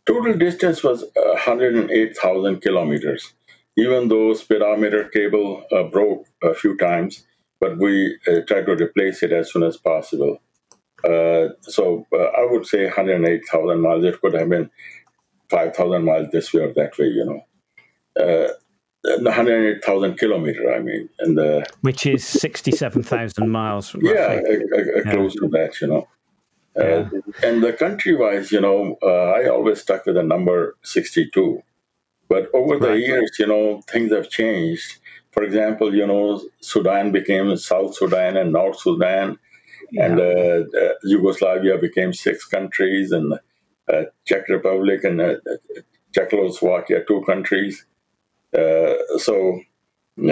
Total 0.07 0.37
distance 0.37 0.83
was 0.83 1.05
108,000 1.15 2.61
kilometers, 2.61 3.35
even 3.77 4.09
though 4.09 4.35
speedometer 4.35 5.05
cable 5.05 5.65
uh, 5.71 5.85
broke 5.85 6.27
a 6.43 6.55
few 6.55 6.77
times, 6.77 7.25
but 7.63 7.79
we 7.79 8.19
uh, 8.27 8.41
tried 8.49 8.67
to 8.67 8.73
replace 8.73 9.23
it 9.23 9.33
as 9.33 9.53
soon 9.53 9.63
as 9.63 9.77
possible. 9.77 10.37
Uh, 11.05 11.51
so 11.61 12.05
uh, 12.13 12.31
I 12.41 12.45
would 12.51 12.67
say 12.67 12.87
108,000 12.87 13.81
miles. 13.81 14.05
It 14.05 14.21
could 14.21 14.35
have 14.35 14.49
been 14.49 14.69
5,000 15.49 16.05
miles 16.05 16.27
this 16.33 16.53
way 16.53 16.63
or 16.63 16.73
that 16.75 16.99
way, 16.99 17.07
you 17.07 17.25
know. 17.25 17.41
Uh, 18.21 18.49
108,000 19.05 20.19
kilometer, 20.19 20.75
I 20.75 20.81
mean, 20.81 21.09
and 21.21 21.39
uh, 21.39 21.63
which 21.83 22.05
is 22.05 22.27
67,000 22.27 23.49
miles. 23.49 23.95
Roughly. 23.95 24.11
Yeah, 24.11 24.41
yeah, 25.05 25.13
close 25.13 25.35
to 25.35 25.49
that, 25.49 25.81
you 25.81 25.87
know. 25.87 26.09
Uh, 26.77 26.85
yeah. 26.85 27.09
And 27.45 27.63
the 27.63 27.73
country 27.73 28.17
wise, 28.17 28.51
you 28.51 28.61
know, 28.61 28.97
uh, 29.03 29.31
I 29.39 29.49
always 29.49 29.81
stuck 29.81 30.07
with 30.07 30.17
the 30.17 30.23
number 30.25 30.77
62. 30.83 31.63
But 32.29 32.49
over 32.55 32.79
the 32.79 32.89
right. 32.89 32.99
years, 32.99 33.33
you 33.39 33.47
know, 33.47 33.83
things 33.89 34.11
have 34.13 34.31
changed. 34.31 34.99
For 35.33 35.43
example, 35.43 35.95
you 35.95 36.07
know, 36.07 36.41
Sudan 36.61 37.11
became 37.11 37.57
South 37.57 37.95
Sudan 37.95 38.37
and 38.37 38.53
North 38.53 38.79
Sudan, 38.79 39.39
yeah. 39.91 40.05
and 40.05 40.21
uh, 40.21 40.79
uh, 40.79 40.95
Yugoslavia 41.05 41.79
became 41.79 42.13
six 42.13 42.45
countries, 42.45 43.13
and 43.13 43.35
uh, 43.93 44.03
Czech 44.27 44.49
Republic 44.49 45.05
and 45.05 45.21
uh, 45.21 45.35
Czechoslovakia, 46.15 47.05
two 47.07 47.23
countries. 47.23 47.87
Uh, 48.57 48.95
so, 49.17 49.61
you 50.17 50.27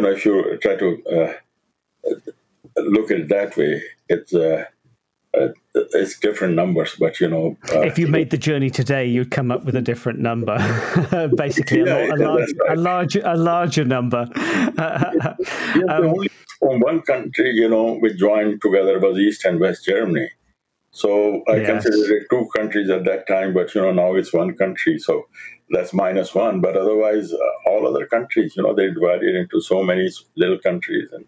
know, 0.00 0.10
if 0.10 0.24
you 0.26 0.58
try 0.60 0.74
to 0.76 1.34
look 2.76 3.10
at 3.10 3.20
it 3.20 3.28
that 3.28 3.56
way, 3.56 3.82
it's 4.08 4.32
uh, 5.38 5.48
it's 5.74 6.18
different 6.18 6.54
numbers, 6.54 6.96
but 6.98 7.20
you 7.20 7.28
know, 7.28 7.56
uh, 7.72 7.80
if 7.80 7.98
you 7.98 8.08
made 8.08 8.30
the 8.30 8.38
journey 8.38 8.70
today, 8.70 9.06
you'd 9.06 9.30
come 9.30 9.50
up 9.50 9.64
with 9.64 9.76
a 9.76 9.82
different 9.82 10.18
number, 10.18 10.56
basically 11.36 11.80
yeah, 11.80 12.08
a, 12.08 12.14
a, 12.14 12.16
large, 12.16 12.48
right. 12.60 12.78
a, 12.78 12.80
larger, 12.80 13.22
a 13.24 13.36
larger 13.36 13.84
number. 13.84 14.28
yeah, 14.36 15.34
um, 15.88 16.06
only 16.06 16.30
from 16.58 16.80
one 16.80 17.00
country, 17.02 17.52
you 17.52 17.68
know, 17.68 17.98
we 18.02 18.12
joined 18.14 18.60
together 18.60 18.98
was 18.98 19.18
East 19.18 19.44
and 19.44 19.60
West 19.60 19.84
Germany. 19.84 20.28
So 20.92 21.42
I 21.48 21.56
yes. 21.56 21.84
considered 21.84 22.16
it 22.16 22.26
two 22.30 22.48
countries 22.56 22.90
at 22.90 23.04
that 23.04 23.28
time, 23.28 23.54
but 23.54 23.74
you 23.74 23.80
know 23.80 23.92
now 23.92 24.14
it's 24.14 24.32
one 24.32 24.54
country, 24.56 24.98
so 24.98 25.28
that's 25.70 25.92
minus 25.92 26.34
one. 26.34 26.60
But 26.60 26.76
otherwise, 26.76 27.32
uh, 27.32 27.70
all 27.70 27.86
other 27.86 28.06
countries, 28.06 28.54
you 28.56 28.64
know, 28.64 28.74
they 28.74 28.90
divided 28.90 29.36
into 29.36 29.60
so 29.60 29.84
many 29.84 30.10
little 30.36 30.58
countries, 30.58 31.08
and 31.12 31.24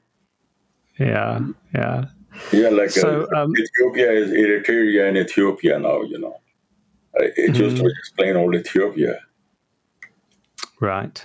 yeah, 0.98 1.40
yeah, 1.72 2.06
yeah. 2.52 2.68
Like 2.68 2.90
so, 2.90 3.26
uh, 3.34 3.42
um, 3.42 3.52
Ethiopia 3.56 4.12
is 4.12 4.30
Eritrea 4.30 5.08
and 5.08 5.16
Ethiopia 5.16 5.78
now. 5.78 6.02
You 6.02 6.18
know, 6.18 6.40
it 7.14 7.56
used 7.56 7.76
to 7.76 7.82
be 7.82 7.88
just 7.88 8.16
plain 8.16 8.36
old 8.36 8.54
Ethiopia. 8.54 9.20
Right. 10.80 11.24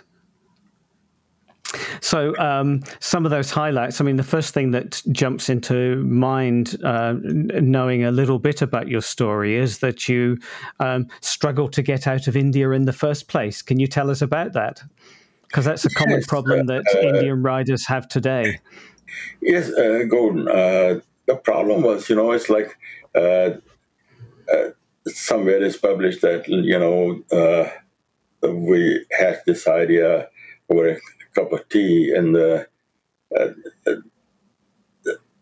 So, 2.01 2.35
um, 2.37 2.81
some 2.99 3.25
of 3.25 3.31
those 3.31 3.51
highlights. 3.51 3.99
I 3.99 4.03
mean, 4.03 4.15
the 4.15 4.23
first 4.23 4.53
thing 4.53 4.71
that 4.71 5.01
jumps 5.11 5.49
into 5.49 6.01
mind, 6.03 6.77
uh, 6.83 7.15
knowing 7.21 8.05
a 8.05 8.11
little 8.11 8.39
bit 8.39 8.61
about 8.61 8.87
your 8.87 9.01
story, 9.01 9.55
is 9.55 9.79
that 9.79 10.07
you 10.07 10.37
um, 10.79 11.07
struggled 11.21 11.73
to 11.73 11.81
get 11.81 12.07
out 12.07 12.27
of 12.27 12.37
India 12.37 12.69
in 12.71 12.85
the 12.85 12.93
first 12.93 13.27
place. 13.27 13.61
Can 13.61 13.79
you 13.79 13.87
tell 13.87 14.09
us 14.09 14.21
about 14.21 14.53
that? 14.53 14.81
Because 15.47 15.65
that's 15.65 15.85
a 15.85 15.89
common 15.89 16.17
yes, 16.17 16.27
problem 16.27 16.67
that 16.67 16.83
uh, 16.95 16.99
Indian 16.99 17.41
riders 17.41 17.85
have 17.87 18.07
today. 18.07 18.59
Yes, 19.41 19.71
uh, 19.73 20.03
Gordon. 20.09 20.47
Uh, 20.47 21.01
the 21.27 21.35
problem 21.37 21.83
was, 21.83 22.09
you 22.09 22.15
know, 22.15 22.31
it's 22.31 22.49
like 22.49 22.77
uh, 23.15 23.51
uh, 24.53 24.69
somewhere 25.07 25.63
is 25.63 25.77
published 25.77 26.21
that 26.21 26.47
you 26.47 26.79
know 26.79 27.21
uh, 27.31 27.69
we 28.49 29.05
had 29.11 29.41
this 29.45 29.67
idea 29.67 30.29
over 30.69 30.89
a 30.89 30.97
cup 31.35 31.51
of 31.53 31.67
tea 31.69 32.13
and 32.15 32.35
uh, 32.37 32.63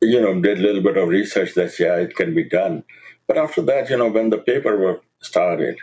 you 0.02 0.22
know 0.22 0.40
did 0.42 0.60
a 0.60 0.62
little 0.62 0.82
bit 0.84 0.98
of 0.98 1.10
research 1.10 1.54
that 1.56 1.78
yeah 1.80 1.96
it 1.96 2.16
can 2.16 2.34
be 2.36 2.44
done 2.44 2.84
but 3.28 3.38
after 3.38 3.62
that 3.62 3.90
you 3.90 3.98
know 3.98 4.10
when 4.10 4.30
the 4.30 4.38
paperwork 4.38 5.02
started 5.22 5.78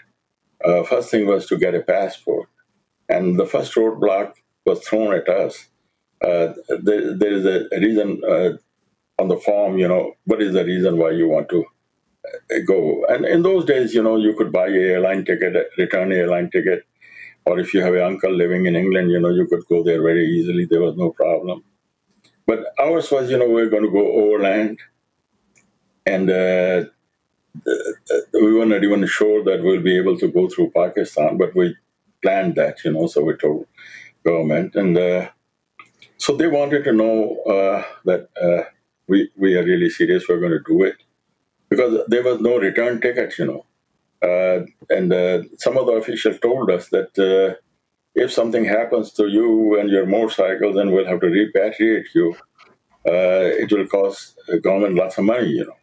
first 0.88 1.10
thing 1.10 1.26
was 1.26 1.46
to 1.46 1.56
get 1.58 1.74
a 1.74 1.80
passport 1.82 2.48
and 3.08 3.38
the 3.38 3.46
first 3.46 3.74
roadblock 3.74 4.32
was 4.66 4.80
thrown 4.86 5.14
at 5.14 5.28
us 5.28 5.68
uh, 6.24 6.52
there, 6.88 7.16
there 7.16 7.32
is 7.32 7.46
a 7.46 7.68
reason 7.80 8.20
uh, 8.28 8.50
on 9.20 9.28
the 9.28 9.38
form 9.38 9.78
you 9.78 9.88
know 9.88 10.14
what 10.24 10.42
is 10.42 10.52
the 10.54 10.64
reason 10.64 10.98
why 10.98 11.10
you 11.10 11.28
want 11.28 11.48
to 11.48 11.64
uh, 12.54 12.58
go 12.66 13.04
and 13.08 13.24
in 13.24 13.42
those 13.42 13.64
days 13.64 13.94
you 13.94 14.02
know 14.02 14.16
you 14.16 14.34
could 14.36 14.52
buy 14.52 14.68
a 14.68 14.82
airline 14.94 15.24
ticket 15.24 15.54
return 15.78 16.12
airline 16.12 16.50
ticket 16.50 16.84
or 17.46 17.58
if 17.58 17.74
you 17.74 17.80
have 17.82 17.94
an 17.94 18.02
uncle 18.02 18.32
living 18.32 18.66
in 18.66 18.76
England, 18.76 19.10
you 19.10 19.20
know, 19.20 19.30
you 19.30 19.46
could 19.48 19.64
go 19.68 19.82
there 19.82 20.02
very 20.02 20.26
easily. 20.26 20.64
There 20.66 20.80
was 20.80 20.96
no 20.96 21.10
problem. 21.10 21.64
But 22.46 22.66
ours 22.78 23.10
was, 23.10 23.30
you 23.30 23.38
know, 23.38 23.48
we're 23.50 23.70
going 23.70 23.84
to 23.84 23.90
go 23.90 24.12
overland, 24.12 24.78
and 26.06 26.30
uh, 26.30 26.84
uh, 27.66 28.20
we 28.34 28.52
were 28.54 28.66
not 28.66 28.84
even 28.84 29.06
sure 29.06 29.44
that 29.44 29.62
we'll 29.62 29.82
be 29.82 29.96
able 29.96 30.16
to 30.18 30.28
go 30.28 30.48
through 30.48 30.70
Pakistan, 30.70 31.36
but 31.38 31.54
we 31.54 31.76
planned 32.22 32.56
that, 32.56 32.84
you 32.84 32.92
know. 32.92 33.06
So 33.06 33.22
we 33.24 33.34
told 33.36 33.66
government, 34.24 34.74
and 34.76 34.96
uh, 34.98 35.28
so 36.22 36.36
they 36.36 36.46
wanted 36.46 36.84
to 36.84 36.92
know 36.92 37.36
uh, 37.54 37.82
that 38.04 38.28
uh, 38.40 38.62
we 39.08 39.28
we 39.36 39.56
are 39.56 39.64
really 39.64 39.90
serious. 39.90 40.28
We're 40.28 40.44
going 40.44 40.58
to 40.60 40.72
do 40.72 40.84
it 40.84 40.98
because 41.68 41.92
there 42.06 42.22
was 42.22 42.40
no 42.40 42.58
return 42.58 43.00
ticket, 43.00 43.36
you 43.38 43.46
know. 43.46 43.62
Uh, 44.28 44.58
and 44.88 45.12
uh, 45.12 45.42
some 45.58 45.76
of 45.76 45.86
the 45.86 45.94
officials 46.02 46.38
told 46.38 46.70
us 46.70 46.90
that 46.90 47.10
uh, 47.18 47.56
if 48.14 48.30
something 48.30 48.64
happens 48.64 49.10
to 49.14 49.26
you 49.26 49.80
and 49.80 49.90
your 49.90 50.06
motorcycle, 50.06 50.72
then 50.72 50.92
we'll 50.92 51.12
have 51.12 51.20
to 51.22 51.32
repatriate 51.38 52.08
you. 52.14 52.36
it 53.62 53.72
will 53.72 53.88
cost 53.88 54.38
the 54.46 54.60
government 54.60 54.94
lots 54.94 55.18
of 55.18 55.24
money, 55.24 55.50
you 55.58 55.64
know. 55.68 55.78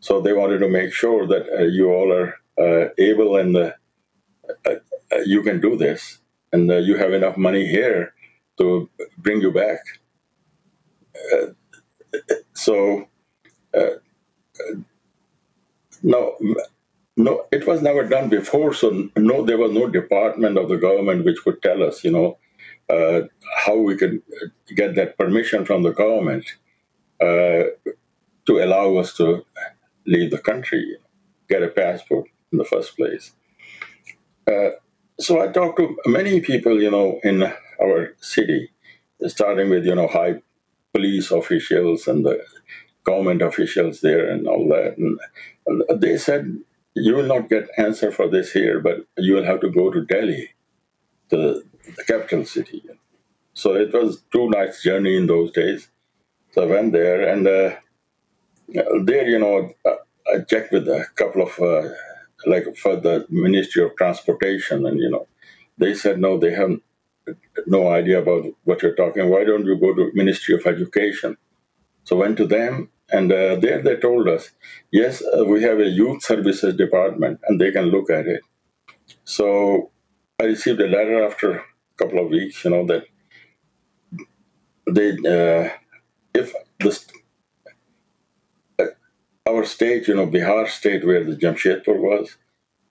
So 0.00 0.20
they 0.20 0.32
wanted 0.32 0.58
to 0.64 0.68
make 0.78 0.92
sure 0.92 1.22
that 1.32 1.44
you 1.76 1.86
all 1.96 2.10
are 2.18 2.30
able 2.98 3.36
and 3.42 3.52
you 5.34 5.40
can 5.48 5.60
do 5.60 5.76
this, 5.76 6.18
and 6.52 6.62
you 6.88 6.96
have 6.96 7.12
enough 7.12 7.36
money 7.36 7.66
here 7.78 8.12
to 8.58 8.88
bring 9.18 9.40
you 9.40 9.52
back. 9.52 9.80
Uh, 11.32 11.46
so, 12.54 13.08
uh, 13.74 13.96
no, 16.02 16.36
no, 17.16 17.46
it 17.50 17.66
was 17.66 17.82
never 17.82 18.04
done 18.04 18.28
before. 18.28 18.72
So 18.72 19.08
no, 19.16 19.44
there 19.44 19.58
was 19.58 19.72
no 19.72 19.88
department 19.88 20.56
of 20.58 20.68
the 20.68 20.76
government 20.76 21.24
which 21.24 21.42
could 21.44 21.60
tell 21.62 21.82
us, 21.82 22.04
you 22.04 22.12
know, 22.12 22.38
uh, 22.88 23.22
how 23.56 23.76
we 23.76 23.96
could 23.96 24.22
get 24.74 24.94
that 24.94 25.18
permission 25.18 25.64
from 25.64 25.82
the 25.82 25.92
government 25.92 26.46
uh, 27.20 27.64
to 28.46 28.64
allow 28.64 28.96
us 28.96 29.14
to 29.14 29.44
leave 30.06 30.30
the 30.30 30.38
country, 30.38 30.96
get 31.48 31.62
a 31.62 31.68
passport 31.68 32.28
in 32.52 32.58
the 32.58 32.64
first 32.64 32.96
place. 32.96 33.32
Uh, 34.46 34.70
so 35.20 35.42
I 35.42 35.48
talked 35.48 35.78
to 35.78 35.96
many 36.06 36.40
people, 36.40 36.80
you 36.80 36.90
know, 36.90 37.20
in 37.24 37.52
our 37.82 38.14
city, 38.20 38.70
starting 39.26 39.70
with, 39.70 39.84
you 39.86 39.94
know, 39.94 40.08
high 40.08 40.42
police 40.92 41.30
officials 41.30 42.06
and 42.08 42.24
the 42.24 42.42
government 43.04 43.42
officials 43.42 44.00
there 44.00 44.28
and 44.30 44.46
all 44.46 44.68
that. 44.68 44.96
And, 44.98 45.18
and 45.66 46.00
they 46.00 46.16
said 46.16 46.58
you 46.94 47.14
will 47.14 47.26
not 47.26 47.48
get 47.48 47.68
answer 47.76 48.10
for 48.10 48.28
this 48.28 48.52
here, 48.52 48.80
but 48.80 49.06
you 49.16 49.34
will 49.34 49.44
have 49.44 49.60
to 49.60 49.70
go 49.70 49.90
to 49.90 50.04
Delhi, 50.04 50.50
the, 51.28 51.62
the 51.96 52.04
capital 52.04 52.44
city. 52.44 52.82
So 53.54 53.74
it 53.74 53.92
was 53.92 54.22
two 54.32 54.48
nights 54.50 54.82
journey 54.82 55.16
in 55.16 55.26
those 55.26 55.52
days. 55.52 55.88
So 56.52 56.62
I 56.62 56.66
went 56.66 56.92
there, 56.92 57.28
and 57.28 57.46
uh, 57.46 57.76
there, 59.02 59.28
you 59.28 59.38
know, 59.38 59.72
I 59.86 60.40
checked 60.48 60.72
with 60.72 60.88
a 60.88 61.06
couple 61.14 61.42
of, 61.42 61.58
uh, 61.60 61.88
like 62.46 62.76
for 62.76 62.96
the 62.96 63.26
Ministry 63.28 63.84
of 63.84 63.96
Transportation, 63.96 64.86
and 64.86 64.98
you 64.98 65.10
know, 65.10 65.26
they 65.76 65.94
said 65.94 66.18
no, 66.18 66.38
they 66.38 66.52
have 66.52 66.70
no 67.66 67.88
idea 67.88 68.20
about 68.20 68.44
what 68.64 68.82
you're 68.82 68.94
talking. 68.94 69.28
Why 69.28 69.44
don't 69.44 69.64
you 69.64 69.76
go 69.78 69.94
to 69.94 70.10
Ministry 70.14 70.54
of 70.54 70.66
Education? 70.66 71.36
So 72.04 72.16
went 72.16 72.36
to 72.38 72.46
them, 72.46 72.90
and 73.10 73.32
uh, 73.32 73.56
there 73.56 73.82
they 73.82 73.96
told 73.96 74.28
us, 74.28 74.50
yes, 74.90 75.22
uh, 75.22 75.44
we 75.44 75.62
have 75.62 75.78
a 75.78 75.88
youth 75.88 76.22
services 76.22 76.76
department 76.76 77.40
and 77.46 77.60
they 77.60 77.70
can 77.70 77.86
look 77.86 78.10
at 78.10 78.26
it. 78.26 78.42
So 79.24 79.90
I 80.40 80.44
received 80.44 80.80
a 80.80 80.86
letter 80.86 81.24
after 81.24 81.58
a 81.58 81.64
couple 81.96 82.18
of 82.18 82.30
weeks, 82.30 82.64
you 82.64 82.70
know, 82.70 82.86
that 82.86 83.04
they, 84.90 85.10
uh, 85.10 85.70
if 86.34 86.52
this, 86.80 87.06
uh, 88.78 88.86
our 89.46 89.64
state, 89.64 90.08
you 90.08 90.14
know, 90.14 90.26
Bihar 90.26 90.68
state 90.68 91.06
where 91.06 91.24
the 91.24 91.36
Jamshedpur 91.36 91.98
was, 91.98 92.36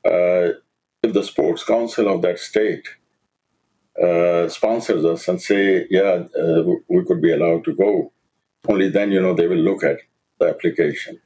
uh, 0.06 0.60
if 1.04 1.14
the 1.14 1.24
sports 1.24 1.64
council 1.64 2.08
of 2.08 2.22
that 2.24 2.40
state 2.40 2.88
uh, 4.02 4.48
sponsors 4.50 5.04
us 5.06 5.28
and 5.28 5.42
say, 5.42 5.88
yeah, 5.90 6.24
we 6.88 7.04
could 7.06 7.22
be 7.22 7.32
allowed 7.34 7.64
to 7.66 7.74
go, 7.76 8.12
only 8.68 8.90
then, 8.90 9.12
you 9.12 9.22
know, 9.22 9.34
they 9.34 9.48
will 9.48 9.58
look 9.58 9.84
at 9.84 9.98
the 10.40 10.48
application. 10.50 11.20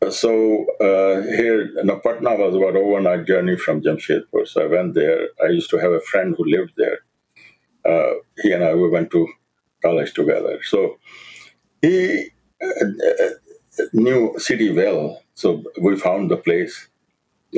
Uh, 0.00 0.10
so 0.10 0.66
uh, 0.80 1.22
here, 1.22 1.66
you 1.66 1.84
know, 1.84 1.98
Patna 1.98 2.36
was 2.36 2.54
about 2.54 2.76
overnight 2.76 3.26
journey 3.26 3.56
from 3.56 3.82
Jamshedpur. 3.82 4.46
So 4.46 4.62
I 4.62 4.66
went 4.66 4.94
there. 4.94 5.28
I 5.44 5.48
used 5.48 5.70
to 5.70 5.78
have 5.78 5.92
a 5.92 6.00
friend 6.00 6.34
who 6.36 6.44
lived 6.44 6.72
there. 6.76 6.98
Uh, 7.84 8.14
he 8.42 8.52
and 8.52 8.64
I 8.64 8.74
we 8.74 8.88
went 8.88 9.10
to 9.12 9.26
college 9.82 10.12
together. 10.14 10.60
So 10.62 10.98
he 11.82 12.30
uh, 12.62 12.66
uh 12.84 13.28
knew 13.92 14.34
city 14.38 14.70
well. 14.72 15.22
So 15.34 15.64
we 15.80 15.96
found 15.96 16.30
the 16.30 16.36
place, 16.36 16.88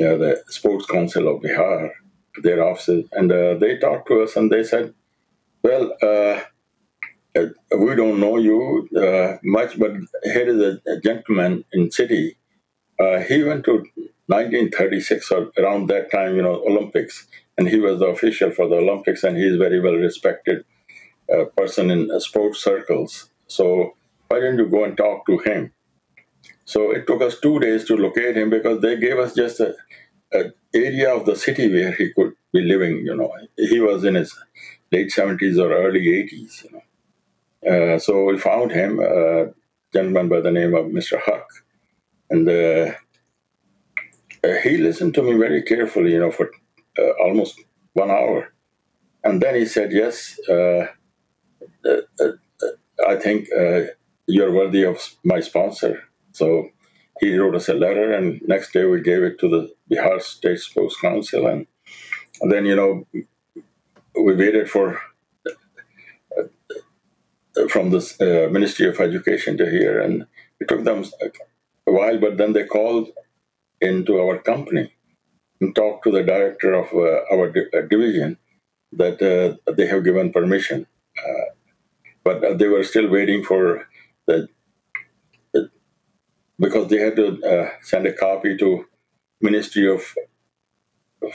know, 0.05 0.17
the 0.17 0.43
Sports 0.47 0.85
Council 0.85 1.27
of 1.27 1.41
Bihar, 1.41 1.89
their 2.43 2.63
offices, 2.63 3.05
and 3.11 3.31
uh, 3.31 3.55
they 3.55 3.77
talked 3.77 4.07
to 4.09 4.21
us 4.21 4.35
and 4.35 4.51
they 4.51 4.63
said, 4.63 4.93
"Well, 5.63 5.93
uh, 6.01 6.41
we 7.35 7.95
don't 7.95 8.19
know 8.19 8.37
you 8.37 8.87
uh, 8.97 9.37
much, 9.43 9.79
but 9.79 9.91
here 10.23 10.47
is 10.47 10.59
a, 10.59 10.91
a 10.91 10.99
gentleman 10.99 11.63
in 11.73 11.91
city. 11.91 12.37
Uh, 12.99 13.19
he 13.19 13.43
went 13.43 13.65
to 13.65 13.83
1936 14.27 15.31
or 15.31 15.51
around 15.57 15.87
that 15.87 16.11
time, 16.11 16.35
you 16.35 16.41
know, 16.41 16.63
Olympics, 16.67 17.27
and 17.57 17.67
he 17.67 17.79
was 17.79 17.99
the 17.99 18.05
official 18.07 18.51
for 18.51 18.67
the 18.67 18.75
Olympics, 18.75 19.23
and 19.23 19.37
he's 19.37 19.55
very 19.57 19.79
well 19.79 19.95
respected 19.95 20.63
uh, 21.33 21.45
person 21.57 21.89
in 21.91 22.11
uh, 22.11 22.19
sports 22.19 22.63
circles. 22.63 23.29
So 23.47 23.95
why 24.27 24.39
don't 24.39 24.57
you 24.57 24.67
go 24.67 24.83
and 24.83 24.95
talk 24.97 25.25
to 25.27 25.37
him? 25.39 25.73
So 26.65 26.91
it 26.91 27.07
took 27.07 27.21
us 27.21 27.39
two 27.39 27.59
days 27.59 27.85
to 27.85 27.95
locate 27.97 28.37
him 28.37 28.49
because 28.49 28.81
they 28.81 28.97
gave 28.97 29.17
us 29.19 29.33
just 29.35 29.59
a, 29.59 29.75
a 30.33 30.45
area 30.73 31.13
of 31.15 31.25
the 31.25 31.35
city 31.35 31.71
where 31.71 31.91
he 31.93 32.13
could 32.13 32.33
be 32.53 32.61
living. 32.61 32.97
You 33.05 33.15
know, 33.15 33.33
he 33.57 33.79
was 33.79 34.03
in 34.03 34.15
his 34.15 34.37
late 34.91 35.11
70s 35.11 35.57
or 35.59 35.73
early 35.73 36.01
80s. 36.01 36.63
You 36.63 36.71
know. 36.71 36.83
Uh, 37.67 37.99
so 37.99 38.25
we 38.25 38.37
found 38.39 38.71
him, 38.71 38.99
a 38.99 39.53
gentleman 39.93 40.29
by 40.29 40.41
the 40.41 40.51
name 40.51 40.73
of 40.73 40.87
Mr. 40.87 41.19
Huck, 41.19 41.47
and 42.29 42.49
uh, 42.49 42.93
uh, 44.43 44.55
he 44.63 44.77
listened 44.77 45.13
to 45.15 45.21
me 45.21 45.37
very 45.37 45.61
carefully, 45.61 46.13
you 46.13 46.19
know, 46.19 46.31
for 46.31 46.49
uh, 46.97 47.11
almost 47.23 47.59
one 47.93 48.09
hour, 48.09 48.53
and 49.23 49.41
then 49.41 49.55
he 49.55 49.65
said, 49.65 49.91
"Yes, 49.91 50.39
uh, 50.49 50.87
I 53.07 53.15
think 53.15 53.47
you're 54.27 54.51
worthy 54.51 54.83
of 54.83 54.97
my 55.23 55.39
sponsor." 55.39 56.03
So 56.31 56.69
he 57.21 57.37
wrote 57.37 57.55
us 57.55 57.69
a 57.69 57.75
letter, 57.75 58.13
and 58.13 58.41
next 58.47 58.73
day 58.73 58.85
we 58.85 59.01
gave 59.01 59.23
it 59.23 59.39
to 59.41 59.49
the 59.49 59.73
Bihar 59.91 60.21
State 60.21 60.59
Sports 60.59 60.97
Council, 60.99 61.47
and, 61.47 61.67
and 62.41 62.51
then 62.51 62.65
you 62.65 62.75
know 62.75 63.07
we 64.15 64.35
waited 64.35 64.69
for 64.69 65.01
from 67.69 67.91
the 67.91 67.99
uh, 68.47 68.51
Ministry 68.51 68.87
of 68.89 68.99
Education 68.99 69.57
to 69.57 69.69
hear, 69.69 70.01
and 70.01 70.25
it 70.59 70.67
took 70.67 70.83
them 70.83 71.05
a 71.87 71.91
while. 71.91 72.19
But 72.19 72.37
then 72.37 72.53
they 72.53 72.65
called 72.65 73.09
into 73.81 74.19
our 74.19 74.39
company 74.39 74.93
and 75.61 75.75
talked 75.75 76.03
to 76.05 76.11
the 76.11 76.23
director 76.23 76.73
of 76.73 76.87
uh, 76.93 77.21
our 77.35 77.51
di- 77.51 77.69
uh, 77.77 77.81
division 77.89 78.37
that 78.93 79.21
uh, 79.21 79.73
they 79.73 79.87
have 79.87 80.03
given 80.05 80.31
permission, 80.33 80.87
uh, 81.19 81.45
but 82.23 82.43
uh, 82.43 82.53
they 82.55 82.67
were 82.67 82.83
still 82.83 83.09
waiting 83.09 83.43
for 83.43 83.87
the 84.27 84.47
because 86.61 86.87
they 86.89 86.99
had 86.99 87.15
to 87.15 87.69
send 87.81 88.05
a 88.05 88.13
copy 88.13 88.55
to 88.57 88.85
Ministry 89.41 89.91
of, 89.91 90.01
of 91.23 91.33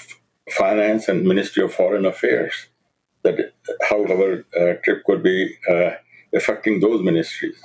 Finance 0.50 1.08
and 1.08 1.24
Ministry 1.24 1.64
of 1.64 1.74
Foreign 1.74 2.06
Affairs 2.06 2.68
that 3.22 3.52
how 3.88 4.04
our 4.04 4.44
uh, 4.56 4.74
trip 4.84 5.02
could 5.04 5.22
be 5.22 5.56
uh, 5.68 5.90
affecting 6.32 6.80
those 6.80 7.02
ministries. 7.02 7.60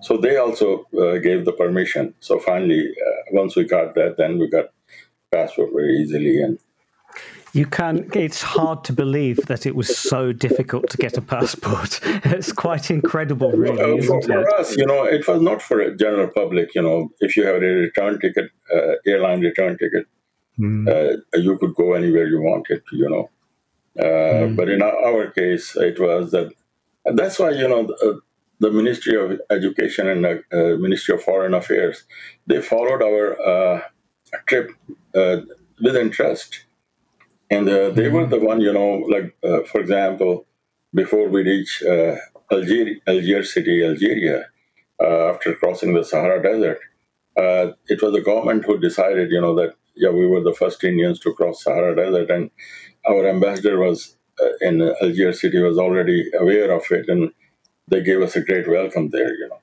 So 0.00 0.16
they 0.16 0.36
also 0.36 0.86
uh, 1.00 1.18
gave 1.18 1.44
the 1.44 1.52
permission. 1.52 2.14
So 2.20 2.38
finally, 2.38 2.88
uh, 3.06 3.22
once 3.32 3.56
we 3.56 3.64
got 3.64 3.94
that, 3.94 4.16
then 4.16 4.38
we 4.38 4.48
got 4.48 4.66
passport 5.32 5.70
very 5.72 5.96
easily. 5.98 6.40
And 6.40 6.58
you 7.52 7.66
can. 7.66 8.08
It's 8.14 8.42
hard 8.42 8.84
to 8.84 8.92
believe 8.92 9.36
that 9.46 9.66
it 9.66 9.74
was 9.74 9.96
so 9.96 10.32
difficult 10.32 10.90
to 10.90 10.96
get 10.96 11.16
a 11.16 11.22
passport. 11.22 12.00
It's 12.24 12.52
quite 12.52 12.90
incredible, 12.90 13.52
really. 13.52 13.98
isn't 13.98 14.24
for, 14.24 14.44
for 14.44 14.54
us, 14.56 14.76
you 14.76 14.86
know, 14.86 15.04
it 15.04 15.26
was 15.26 15.40
not 15.40 15.62
for 15.62 15.80
a 15.80 15.96
general 15.96 16.28
public. 16.28 16.74
You 16.74 16.82
know, 16.82 17.10
if 17.20 17.36
you 17.36 17.44
have 17.46 17.56
a 17.56 17.60
return 17.60 18.20
ticket, 18.20 18.50
uh, 18.74 18.92
airline 19.06 19.40
return 19.40 19.78
ticket, 19.78 20.06
mm. 20.58 20.88
uh, 20.88 21.38
you 21.38 21.56
could 21.58 21.74
go 21.74 21.94
anywhere 21.94 22.26
you 22.26 22.42
wanted. 22.42 22.82
You 22.92 23.08
know, 23.08 23.30
uh, 23.98 24.46
mm. 24.46 24.56
but 24.56 24.68
in 24.68 24.82
our 24.82 25.30
case, 25.30 25.76
it 25.76 25.98
was 25.98 26.30
that. 26.32 26.52
That's 27.04 27.38
why 27.38 27.50
you 27.50 27.68
know 27.68 27.86
the, 27.86 28.20
the 28.60 28.70
Ministry 28.70 29.16
of 29.16 29.40
Education 29.50 30.08
and 30.08 30.24
the 30.24 30.42
uh, 30.52 30.76
Ministry 30.78 31.14
of 31.14 31.22
Foreign 31.22 31.54
Affairs 31.54 32.04
they 32.46 32.60
followed 32.60 33.02
our 33.02 33.40
uh, 33.40 33.82
trip 34.46 34.72
uh, 35.14 35.38
with 35.80 35.96
interest 35.96 36.64
and 37.50 37.68
uh, 37.68 37.90
they 37.90 38.08
were 38.08 38.26
the 38.26 38.38
one, 38.38 38.60
you 38.60 38.72
know, 38.72 38.96
like 39.08 39.34
uh, 39.42 39.62
for 39.62 39.80
example, 39.80 40.46
before 40.94 41.28
we 41.28 41.42
reach 41.42 41.82
uh, 41.82 42.16
Algeria, 42.52 42.96
Algiers 43.06 43.52
city, 43.52 43.84
Algeria, 43.84 44.46
uh, 45.00 45.30
after 45.30 45.54
crossing 45.54 45.94
the 45.94 46.04
Sahara 46.04 46.42
Desert, 46.42 46.80
uh, 47.36 47.72
it 47.86 48.02
was 48.02 48.12
the 48.12 48.20
government 48.20 48.64
who 48.64 48.78
decided, 48.78 49.30
you 49.30 49.40
know, 49.40 49.54
that 49.54 49.74
yeah, 49.94 50.10
we 50.10 50.26
were 50.26 50.42
the 50.42 50.54
first 50.54 50.82
Indians 50.84 51.18
to 51.20 51.34
cross 51.34 51.62
Sahara 51.62 51.94
Desert, 51.94 52.30
and 52.30 52.50
our 53.08 53.28
ambassador 53.28 53.78
was 53.78 54.16
uh, 54.40 54.50
in 54.60 54.80
Algiers 55.02 55.40
city 55.40 55.60
was 55.60 55.78
already 55.78 56.30
aware 56.38 56.70
of 56.72 56.84
it, 56.90 57.08
and 57.08 57.30
they 57.88 58.02
gave 58.02 58.22
us 58.22 58.36
a 58.36 58.40
great 58.40 58.68
welcome 58.68 59.10
there, 59.10 59.34
you 59.34 59.48
know. 59.48 59.60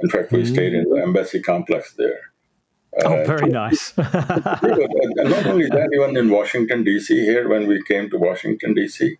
In 0.00 0.08
fact, 0.08 0.32
we 0.32 0.42
mm-hmm. 0.42 0.54
stayed 0.54 0.74
in 0.74 0.88
the 0.88 1.02
embassy 1.02 1.42
complex 1.42 1.94
there. 1.94 2.20
Oh, 3.04 3.20
uh, 3.20 3.24
very 3.24 3.48
nice. 3.48 3.96
not 3.98 4.62
only 5.46 5.66
that, 5.66 5.90
even 5.94 6.16
in 6.16 6.30
Washington, 6.30 6.84
D.C., 6.84 7.14
here, 7.14 7.48
when 7.48 7.66
we 7.66 7.82
came 7.84 8.10
to 8.10 8.18
Washington, 8.18 8.74
D.C., 8.74 9.16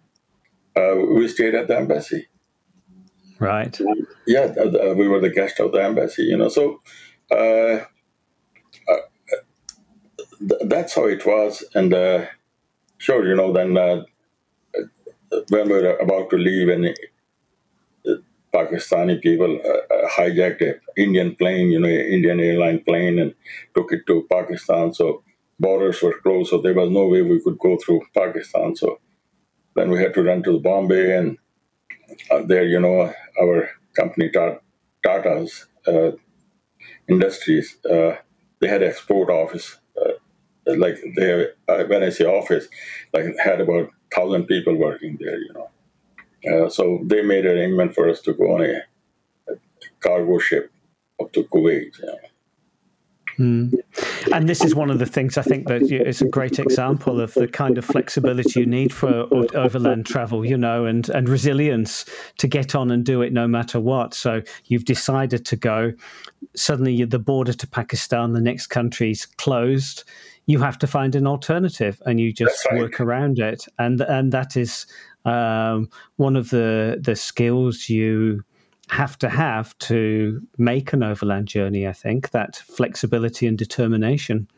uh, 0.76 0.94
we 0.96 1.28
stayed 1.28 1.54
at 1.54 1.68
the 1.68 1.76
embassy. 1.76 2.28
Right. 3.38 3.78
Yeah, 4.26 4.52
we 4.94 5.06
were 5.06 5.20
the 5.20 5.30
guest 5.30 5.60
of 5.60 5.72
the 5.72 5.82
embassy, 5.82 6.24
you 6.24 6.36
know. 6.36 6.48
So 6.48 6.82
uh, 7.30 7.84
uh 8.88 9.02
that's 10.40 10.94
how 10.94 11.06
it 11.06 11.24
was. 11.24 11.64
And 11.74 11.94
uh, 11.94 12.26
sure, 12.98 13.26
you 13.26 13.36
know, 13.36 13.52
then 13.52 13.76
uh, 13.76 14.02
when 15.50 15.68
we 15.68 15.74
were 15.74 15.96
about 15.96 16.30
to 16.30 16.36
leave, 16.36 16.68
and 16.68 16.96
Pakistani 18.52 19.20
people 19.22 19.60
uh, 19.64 19.94
uh, 19.94 20.08
hijacked 20.08 20.62
an 20.62 20.80
Indian 20.96 21.34
plane, 21.36 21.70
you 21.70 21.80
know, 21.80 21.88
Indian 21.88 22.40
airline 22.40 22.82
plane, 22.84 23.18
and 23.18 23.34
took 23.74 23.92
it 23.92 24.06
to 24.06 24.26
Pakistan. 24.30 24.94
So 24.94 25.22
borders 25.60 26.02
were 26.02 26.18
closed, 26.20 26.50
so 26.50 26.60
there 26.60 26.74
was 26.74 26.90
no 26.90 27.06
way 27.06 27.22
we 27.22 27.40
could 27.42 27.58
go 27.58 27.76
through 27.76 28.02
Pakistan. 28.14 28.76
So 28.76 29.00
then 29.76 29.90
we 29.90 30.00
had 30.00 30.14
to 30.14 30.22
run 30.22 30.42
to 30.44 30.60
Bombay, 30.60 31.16
and 31.16 31.38
uh, 32.30 32.42
there, 32.46 32.64
you 32.64 32.80
know, 32.80 33.12
our 33.40 33.70
company 33.96 34.30
Tata's 35.04 35.66
uh, 35.86 36.12
Industries, 37.08 37.78
uh, 37.90 38.16
they 38.60 38.68
had 38.68 38.82
export 38.82 39.30
office. 39.30 39.78
Like 40.66 40.98
they, 41.16 41.46
when 41.66 42.02
I 42.02 42.10
say 42.10 42.26
office, 42.26 42.68
like 43.14 43.24
had 43.42 43.60
about 43.62 43.90
thousand 44.14 44.46
people 44.46 44.76
working 44.76 45.16
there, 45.18 45.38
you 45.38 45.52
know. 45.54 45.70
Uh, 46.46 46.68
so 46.68 47.00
they 47.04 47.22
made 47.22 47.46
an 47.46 47.58
arrangement 47.58 47.94
for 47.94 48.08
us 48.08 48.20
to 48.22 48.32
go 48.32 48.54
on 48.54 48.62
a, 48.62 48.82
a 49.50 49.56
cargo 50.00 50.38
ship 50.38 50.70
up 51.20 51.32
to 51.32 51.44
Kuwait. 51.44 51.98
Yeah. 52.02 52.28
Mm. 53.38 53.72
And 54.32 54.48
this 54.48 54.64
is 54.64 54.74
one 54.74 54.90
of 54.90 54.98
the 54.98 55.06
things 55.06 55.38
I 55.38 55.42
think 55.42 55.68
that 55.68 55.82
it's 55.82 56.20
a 56.20 56.28
great 56.28 56.58
example 56.58 57.20
of 57.20 57.32
the 57.34 57.46
kind 57.46 57.78
of 57.78 57.84
flexibility 57.84 58.60
you 58.60 58.66
need 58.66 58.92
for 58.92 59.28
overland 59.54 60.06
travel, 60.06 60.44
you 60.44 60.56
know, 60.56 60.84
and, 60.84 61.08
and 61.10 61.28
resilience 61.28 62.04
to 62.38 62.48
get 62.48 62.74
on 62.74 62.90
and 62.90 63.04
do 63.04 63.22
it 63.22 63.32
no 63.32 63.46
matter 63.46 63.78
what. 63.78 64.12
So 64.12 64.42
you've 64.64 64.84
decided 64.84 65.44
to 65.46 65.56
go. 65.56 65.92
Suddenly, 66.56 67.04
the 67.04 67.18
border 67.20 67.52
to 67.52 67.66
Pakistan, 67.68 68.32
the 68.32 68.40
next 68.40 68.68
country's 68.68 69.24
closed. 69.24 70.02
You 70.46 70.58
have 70.58 70.78
to 70.78 70.86
find 70.86 71.14
an 71.14 71.26
alternative, 71.26 72.02
and 72.06 72.18
you 72.18 72.32
just 72.32 72.66
right. 72.66 72.80
work 72.80 73.00
around 73.00 73.38
it. 73.38 73.66
And 73.78 74.00
and 74.00 74.32
that 74.32 74.56
is 74.56 74.86
um, 75.28 75.88
one 76.16 76.36
of 76.36 76.50
the 76.50 76.98
the 77.00 77.16
skills 77.16 77.88
you 77.88 78.44
have 78.88 79.18
to 79.18 79.28
have 79.28 79.76
to 79.78 80.40
make 80.56 80.92
an 80.92 81.02
overland 81.02 81.46
journey. 81.46 81.86
I 81.86 81.92
think 81.92 82.30
that 82.30 82.56
flexibility 82.56 83.46
and 83.46 83.58
determination. 83.58 84.48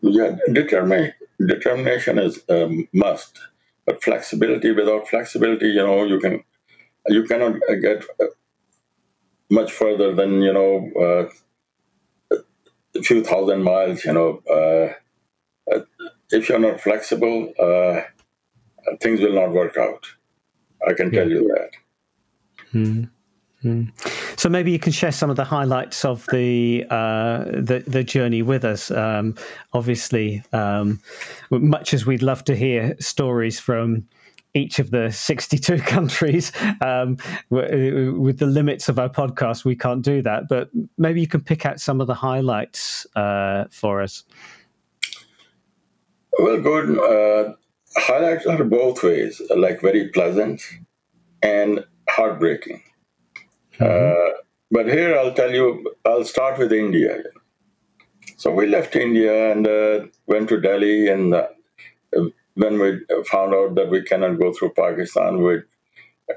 Yeah, 0.00 0.36
determination 0.52 1.14
determination 1.46 2.18
is 2.18 2.42
a 2.48 2.68
must, 2.92 3.38
but 3.86 4.02
flexibility 4.02 4.72
without 4.72 5.08
flexibility, 5.08 5.68
you 5.68 5.82
know, 5.82 6.04
you 6.04 6.18
can 6.18 6.42
you 7.08 7.24
cannot 7.24 7.56
get 7.80 8.04
much 9.50 9.72
further 9.72 10.14
than 10.14 10.42
you 10.42 10.52
know 10.52 10.90
uh, 11.00 12.36
a 12.96 13.02
few 13.02 13.22
thousand 13.22 13.62
miles. 13.62 14.04
You 14.04 14.12
know, 14.12 14.42
uh, 14.50 15.80
if 16.30 16.48
you're 16.48 16.58
not 16.58 16.80
flexible. 16.80 17.52
Uh, 17.58 18.02
things 19.00 19.20
will 19.20 19.34
not 19.34 19.52
work 19.52 19.76
out. 19.76 20.06
I 20.86 20.92
can 20.92 21.10
tell 21.10 21.28
you 21.28 21.48
that. 21.48 21.70
Mm-hmm. 22.72 23.04
So 24.36 24.48
maybe 24.48 24.70
you 24.70 24.78
can 24.78 24.92
share 24.92 25.12
some 25.12 25.30
of 25.30 25.36
the 25.36 25.44
highlights 25.44 26.04
of 26.04 26.26
the 26.30 26.84
uh, 26.90 27.44
the, 27.44 27.82
the, 27.86 28.04
journey 28.04 28.42
with 28.42 28.64
us. 28.64 28.90
Um, 28.90 29.34
obviously, 29.72 30.42
um, 30.52 31.00
much 31.50 31.92
as 31.94 32.06
we'd 32.06 32.22
love 32.22 32.44
to 32.44 32.54
hear 32.54 32.94
stories 33.00 33.58
from 33.58 34.06
each 34.54 34.78
of 34.78 34.90
the 34.90 35.10
62 35.10 35.78
countries, 35.80 36.52
um, 36.80 37.16
with 37.50 38.38
the 38.38 38.46
limits 38.46 38.88
of 38.88 38.98
our 38.98 39.08
podcast, 39.08 39.64
we 39.64 39.76
can't 39.76 40.02
do 40.02 40.22
that. 40.22 40.48
But 40.48 40.70
maybe 40.96 41.20
you 41.20 41.26
can 41.26 41.40
pick 41.40 41.66
out 41.66 41.80
some 41.80 42.00
of 42.00 42.06
the 42.06 42.14
highlights 42.14 43.06
uh, 43.16 43.64
for 43.70 44.02
us. 44.02 44.24
Well, 46.38 46.60
Gordon, 46.60 46.98
uh, 46.98 47.54
highlights 47.96 48.46
are 48.46 48.62
both 48.64 49.02
ways, 49.02 49.40
like 49.54 49.80
very 49.80 50.08
pleasant 50.08 50.62
and 51.42 51.84
heartbreaking. 52.08 52.82
Mm-hmm. 53.78 53.84
Uh, 53.84 54.42
but 54.70 54.86
here 54.86 55.18
I'll 55.18 55.34
tell 55.34 55.52
you, 55.52 55.94
I'll 56.04 56.24
start 56.24 56.58
with 56.58 56.72
India. 56.72 57.22
So 58.36 58.50
we 58.50 58.66
left 58.66 58.96
India 58.96 59.52
and 59.52 59.66
uh, 59.66 60.06
went 60.26 60.48
to 60.50 60.60
Delhi, 60.60 61.08
and 61.08 61.34
uh, 61.34 61.48
when 62.54 62.78
we 62.78 63.00
found 63.24 63.54
out 63.54 63.74
that 63.76 63.90
we 63.90 64.02
cannot 64.02 64.38
go 64.38 64.52
through 64.52 64.72
Pakistan, 64.74 65.42
we 65.42 65.62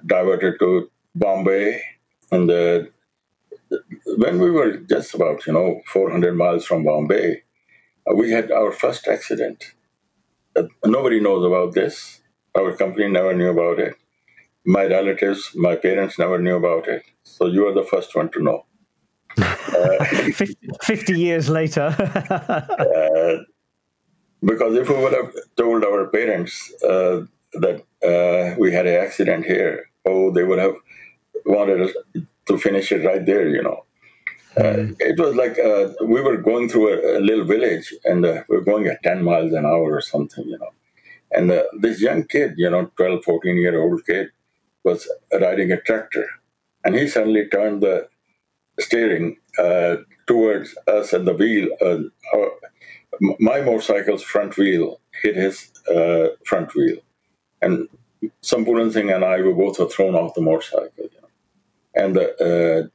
diverted 0.06 0.60
to 0.60 0.90
Bombay. 1.16 1.82
And 2.32 2.50
uh, 2.50 2.84
when 4.18 4.40
we 4.40 4.52
were 4.52 4.78
just 4.78 5.14
about, 5.14 5.46
you 5.48 5.54
know, 5.54 5.82
400 5.88 6.36
miles 6.36 6.66
from 6.66 6.84
Bombay, 6.84 7.42
uh, 8.10 8.14
we 8.14 8.32
had 8.32 8.52
our 8.52 8.72
first 8.72 9.08
accident 9.08 9.74
nobody 10.86 11.20
knows 11.20 11.46
about 11.46 11.74
this. 11.74 12.22
Our 12.58 12.76
company 12.76 13.08
never 13.10 13.34
knew 13.34 13.50
about 13.50 13.80
it. 13.80 13.96
My 14.66 14.86
relatives, 14.86 15.52
my 15.56 15.76
parents 15.76 16.20
never 16.20 16.40
knew 16.40 16.56
about 16.56 16.88
it. 16.88 17.04
So 17.24 17.48
you 17.48 17.68
are 17.68 17.74
the 17.74 17.84
first 17.84 18.16
one 18.16 18.30
to 18.30 18.44
know. 18.44 18.66
Uh, 19.80 20.04
50, 20.04 20.58
50, 20.84 21.14
years 21.18 21.48
later. 21.48 21.96
uh, 21.98 23.38
because 24.44 24.76
if 24.76 24.90
we 24.90 24.96
would 24.96 25.14
have 25.14 25.32
told 25.56 25.86
our 25.86 26.08
parents 26.08 26.74
uh, 26.84 27.22
that 27.54 27.84
uh, 28.04 28.56
we 28.60 28.74
had 28.74 28.88
an 28.88 28.96
accident 28.96 29.46
here, 29.46 29.90
oh, 30.06 30.32
they 30.32 30.44
would 30.44 30.60
have 30.60 30.76
wanted 31.46 31.82
us 31.82 31.92
to 32.48 32.58
finish 32.58 32.92
it 32.92 33.06
right 33.06 33.26
there, 33.26 33.48
you 33.48 33.62
know. 33.62 33.86
Uh, 34.58 34.88
it 35.00 35.20
was 35.20 35.36
like 35.36 35.58
uh, 35.60 35.94
we 36.06 36.22
were 36.22 36.38
going 36.38 36.68
through 36.68 36.90
a, 36.90 37.20
a 37.20 37.22
little 37.22 37.46
village 37.46 37.94
and 38.04 38.26
uh, 38.26 38.44
we 38.50 38.58
are 38.58 38.62
going 38.62 38.88
at 38.88 39.04
10 39.04 39.24
miles 39.24 39.54
an 39.54 39.66
hour 39.66 39.96
or 39.96 40.02
something, 40.02 40.46
you 40.46 40.58
know. 40.58 40.70
And 41.32 41.52
uh, 41.52 41.64
this 41.80 42.02
young 42.02 42.24
kid, 42.24 42.56
you 42.58 42.70
know, 42.70 42.92
12, 42.98 43.24
14 43.24 43.58
year 43.58 43.80
old 43.80 44.06
kid, 44.06 44.30
was 44.84 45.08
riding 45.32 45.72
a 45.72 45.80
tractor. 45.82 46.28
And 46.84 46.96
he 46.96 47.08
suddenly 47.08 47.48
turned 47.48 47.84
the 47.84 48.08
steering 48.80 49.38
uh, 49.60 49.98
towards 50.26 50.76
us 50.88 51.14
and 51.14 51.28
the 51.28 51.34
wheel. 51.34 51.70
Uh, 51.82 52.00
our, 52.36 52.52
my 53.40 53.62
motorcycle's 53.62 54.24
front 54.24 54.58
wheel 54.58 55.00
hit 55.22 55.36
his 55.36 55.72
front 56.46 56.74
wheel. 56.74 56.98
And 57.62 57.88
Sampuran 58.42 58.92
Singh 58.92 59.12
and 59.12 59.24
I 59.26 59.42
were 59.42 59.54
both 59.54 59.94
thrown 59.94 60.16
off 60.16 60.34
the 60.34 60.42
motorcycle. 60.42 60.90
You 60.98 61.10
know? 61.22 61.30
And 61.96 62.90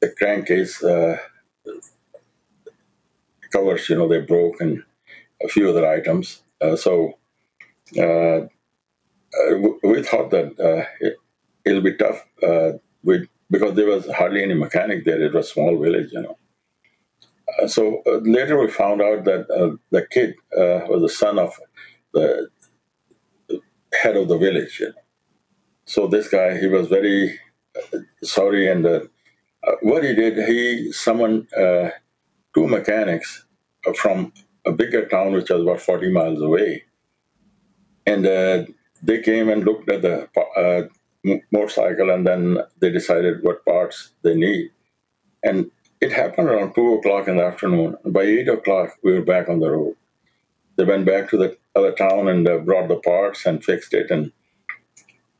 the 0.00 0.10
crankcase 0.18 0.82
uh, 0.82 1.18
covers, 3.52 3.88
you 3.88 3.96
know, 3.96 4.08
they 4.08 4.20
broke 4.20 4.60
and 4.60 4.82
a 5.42 5.48
few 5.48 5.68
other 5.68 5.86
items. 5.86 6.42
Uh, 6.60 6.76
so 6.76 7.18
uh, 7.98 8.40
we 9.82 10.02
thought 10.02 10.30
that 10.30 10.88
it, 11.00 11.16
will 11.66 11.82
be 11.82 11.94
tough. 11.94 12.24
we 13.02 13.28
because 13.50 13.74
there 13.74 13.86
was 13.86 14.08
hardly 14.10 14.42
any 14.42 14.54
mechanic 14.54 15.04
there. 15.04 15.22
It 15.22 15.34
was 15.34 15.46
a 15.46 15.52
small 15.52 15.78
village, 15.78 16.12
you 16.12 16.22
know. 16.22 16.38
Uh, 17.58 17.68
so 17.68 18.02
uh, 18.06 18.18
later 18.24 18.58
we 18.58 18.68
found 18.68 19.00
out 19.00 19.24
that 19.24 19.48
uh, 19.50 19.76
the 19.90 20.06
kid 20.10 20.34
uh, 20.56 20.80
was 20.88 21.02
the 21.02 21.08
son 21.08 21.38
of 21.38 21.54
the 22.12 22.48
head 24.02 24.16
of 24.16 24.28
the 24.28 24.38
village. 24.38 24.80
You 24.80 24.88
know? 24.88 25.02
So 25.84 26.06
this 26.08 26.28
guy, 26.28 26.58
he 26.58 26.66
was 26.66 26.88
very 26.88 27.38
uh, 27.76 27.98
sorry, 28.22 28.68
and 28.68 28.84
uh, 28.84 29.00
what 29.82 30.04
he 30.04 30.14
did, 30.14 30.36
he 30.48 30.92
summoned 30.92 31.52
uh, 31.54 31.90
two 32.54 32.68
mechanics 32.68 33.46
from 33.96 34.32
a 34.66 34.72
bigger 34.72 35.06
town, 35.06 35.32
which 35.32 35.50
was 35.50 35.62
about 35.62 35.80
40 35.80 36.12
miles 36.12 36.42
away, 36.42 36.84
and 38.06 38.26
uh, 38.26 38.64
they 39.02 39.20
came 39.22 39.48
and 39.48 39.64
looked 39.64 39.90
at 39.90 40.02
the 40.02 40.28
uh, 40.56 40.88
motorcycle, 41.52 42.10
and 42.10 42.26
then 42.26 42.58
they 42.80 42.90
decided 42.90 43.42
what 43.42 43.64
parts 43.64 44.12
they 44.22 44.34
need. 44.34 44.70
And 45.42 45.70
it 46.00 46.12
happened 46.12 46.48
around 46.48 46.74
two 46.74 46.94
o'clock 46.94 47.28
in 47.28 47.36
the 47.36 47.44
afternoon. 47.44 47.96
By 48.06 48.22
eight 48.22 48.48
o'clock, 48.48 48.90
we 49.02 49.12
were 49.12 49.24
back 49.24 49.48
on 49.48 49.60
the 49.60 49.70
road. 49.70 49.96
They 50.76 50.84
went 50.84 51.06
back 51.06 51.30
to 51.30 51.38
the 51.38 51.56
other 51.76 51.92
town 51.92 52.28
and 52.28 52.48
uh, 52.48 52.58
brought 52.58 52.88
the 52.88 52.96
parts 52.96 53.46
and 53.46 53.64
fixed 53.64 53.94
it, 53.94 54.10
and 54.10 54.32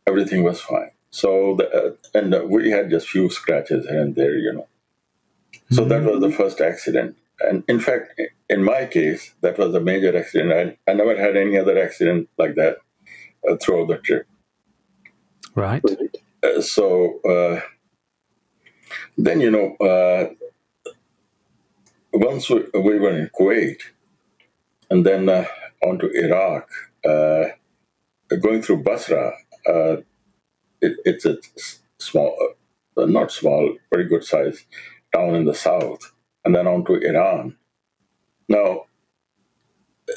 everything 0.06 0.44
was 0.44 0.60
fine. 0.60 0.90
So, 1.16 1.56
the, 1.56 1.66
uh, 1.72 1.90
and 2.12 2.50
we 2.50 2.70
had 2.70 2.90
just 2.90 3.08
few 3.08 3.30
scratches 3.30 3.86
here 3.88 4.02
and 4.02 4.14
there, 4.14 4.36
you 4.36 4.52
know. 4.52 4.68
So 5.70 5.80
mm-hmm. 5.80 5.88
that 5.88 6.02
was 6.02 6.20
the 6.20 6.30
first 6.30 6.60
accident. 6.60 7.16
And 7.40 7.64
in 7.68 7.80
fact, 7.80 8.20
in 8.50 8.62
my 8.62 8.84
case, 8.84 9.32
that 9.40 9.56
was 9.56 9.74
a 9.74 9.80
major 9.80 10.14
accident. 10.14 10.78
I, 10.86 10.90
I 10.90 10.92
never 10.92 11.16
had 11.16 11.34
any 11.34 11.56
other 11.56 11.82
accident 11.82 12.28
like 12.36 12.54
that 12.56 12.76
uh, 13.48 13.56
throughout 13.56 13.88
the 13.88 13.96
trip. 13.96 14.26
Right. 15.54 15.82
Uh, 16.42 16.60
so 16.60 17.18
uh, 17.22 17.62
then, 19.16 19.40
you 19.40 19.50
know, 19.50 19.74
uh, 19.76 20.34
once 22.12 22.50
we, 22.50 22.62
we, 22.74 22.98
were 22.98 23.16
in 23.16 23.30
Kuwait 23.30 23.80
and 24.90 25.06
then 25.06 25.30
uh, 25.30 25.46
on 25.82 25.98
to 25.98 26.10
Iraq, 26.10 26.68
uh, 27.08 27.44
going 28.38 28.60
through 28.60 28.82
Basra, 28.82 29.32
uh, 29.66 29.96
it, 30.86 30.96
it's 31.04 31.24
a 31.26 31.36
small, 31.98 32.36
not 32.96 33.32
small, 33.32 33.76
very 33.92 34.04
good 34.08 34.24
size 34.24 34.64
town 35.14 35.34
in 35.34 35.44
the 35.44 35.54
south, 35.54 36.12
and 36.44 36.54
then 36.54 36.66
on 36.66 36.84
to 36.86 36.94
Iran. 36.96 37.56
Now, 38.48 38.86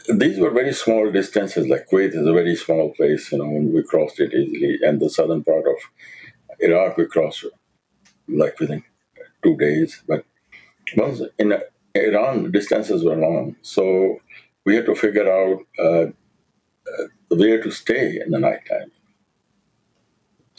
these 0.10 0.40
were 0.40 0.52
very 0.52 0.74
small 0.74 1.12
distances. 1.12 1.68
Like 1.68 1.88
Kuwait 1.90 2.14
is 2.16 2.28
a 2.28 2.34
very 2.34 2.56
small 2.56 2.94
place, 2.94 3.32
you 3.32 3.40
know, 3.40 3.46
and 3.46 3.74
we 3.74 3.84
crossed 3.84 4.20
it 4.20 4.34
easily. 4.34 4.80
And 4.84 5.00
the 5.00 5.10
southern 5.10 5.44
part 5.44 5.66
of 5.68 5.78
Iraq, 6.60 6.98
we 6.98 7.06
crossed 7.08 7.46
like 8.28 8.60
within 8.60 8.84
two 9.44 9.58
days. 9.58 10.04
But 10.08 10.26
once 10.96 11.22
in 11.40 11.58
Iran, 11.96 12.52
distances 12.52 13.04
were 13.04 13.16
long, 13.16 13.56
so 13.62 14.20
we 14.66 14.76
had 14.76 14.86
to 14.86 14.96
figure 14.96 15.32
out 15.32 15.60
uh, 15.80 16.08
uh, 16.88 17.08
where 17.30 17.62
to 17.62 17.72
stay 17.72 18.20
in 18.24 18.32
the 18.32 18.40
nighttime. 18.40 18.92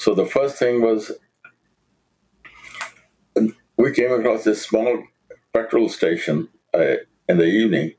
So 0.01 0.15
the 0.15 0.25
first 0.25 0.57
thing 0.57 0.81
was 0.81 1.13
we 3.77 3.93
came 3.93 4.13
across 4.13 4.45
this 4.45 4.63
small 4.63 5.05
petrol 5.53 5.91
station 5.91 6.49
uh, 6.73 6.95
in 7.29 7.37
the 7.37 7.45
evening 7.45 7.93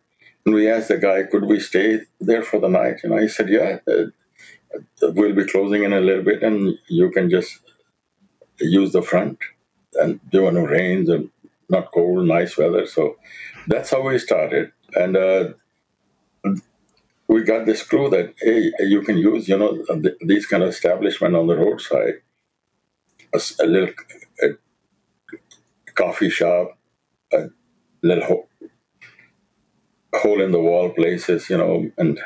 and 0.44 0.56
we 0.56 0.68
asked 0.68 0.88
the 0.88 0.98
guy, 0.98 1.22
could 1.32 1.46
we 1.46 1.60
stay 1.60 2.00
there 2.20 2.42
for 2.42 2.60
the 2.60 2.70
night? 2.70 3.02
And 3.04 3.14
I 3.14 3.28
said, 3.28 3.50
yeah, 3.50 3.78
uh, 3.88 4.06
we'll 5.14 5.36
be 5.36 5.46
closing 5.46 5.84
in 5.84 5.94
a 5.94 6.02
little 6.02 6.24
bit 6.24 6.42
and 6.42 6.76
you 6.88 7.12
can 7.12 7.30
just 7.30 7.60
use 8.60 8.94
the 8.94 9.04
front. 9.04 9.38
And 9.94 10.20
there 10.32 10.42
were 10.42 10.52
no 10.52 10.66
rains 10.66 11.08
and 11.08 11.30
not 11.70 11.92
cold, 11.92 12.26
nice 12.26 12.58
weather. 12.58 12.88
So 12.88 13.18
that's 13.68 13.92
how 13.92 14.02
we 14.02 14.18
started. 14.18 14.72
And 14.96 15.16
uh, 15.16 15.50
we 17.32 17.44
got 17.44 17.66
this 17.66 17.82
clue 17.82 18.10
that, 18.10 18.34
hey, 18.42 18.74
you 18.80 19.02
can 19.02 19.18
use, 19.18 19.48
you 19.48 19.58
know, 19.58 19.72
these 20.20 20.46
kind 20.46 20.64
of 20.64 20.70
establishment 20.70 21.34
on 21.34 21.48
the 21.48 21.56
roadside, 21.56 22.16
a, 23.34 23.40
a 23.62 23.66
little 23.66 23.94
a 24.44 25.92
coffee 25.94 26.30
shop, 26.30 26.78
a 27.32 27.46
little 28.04 28.50
hole 30.14 30.42
in 30.42 30.52
the 30.52 30.60
wall 30.60 30.90
places, 30.90 31.50
you 31.50 31.58
know, 31.58 31.90
and 31.98 32.20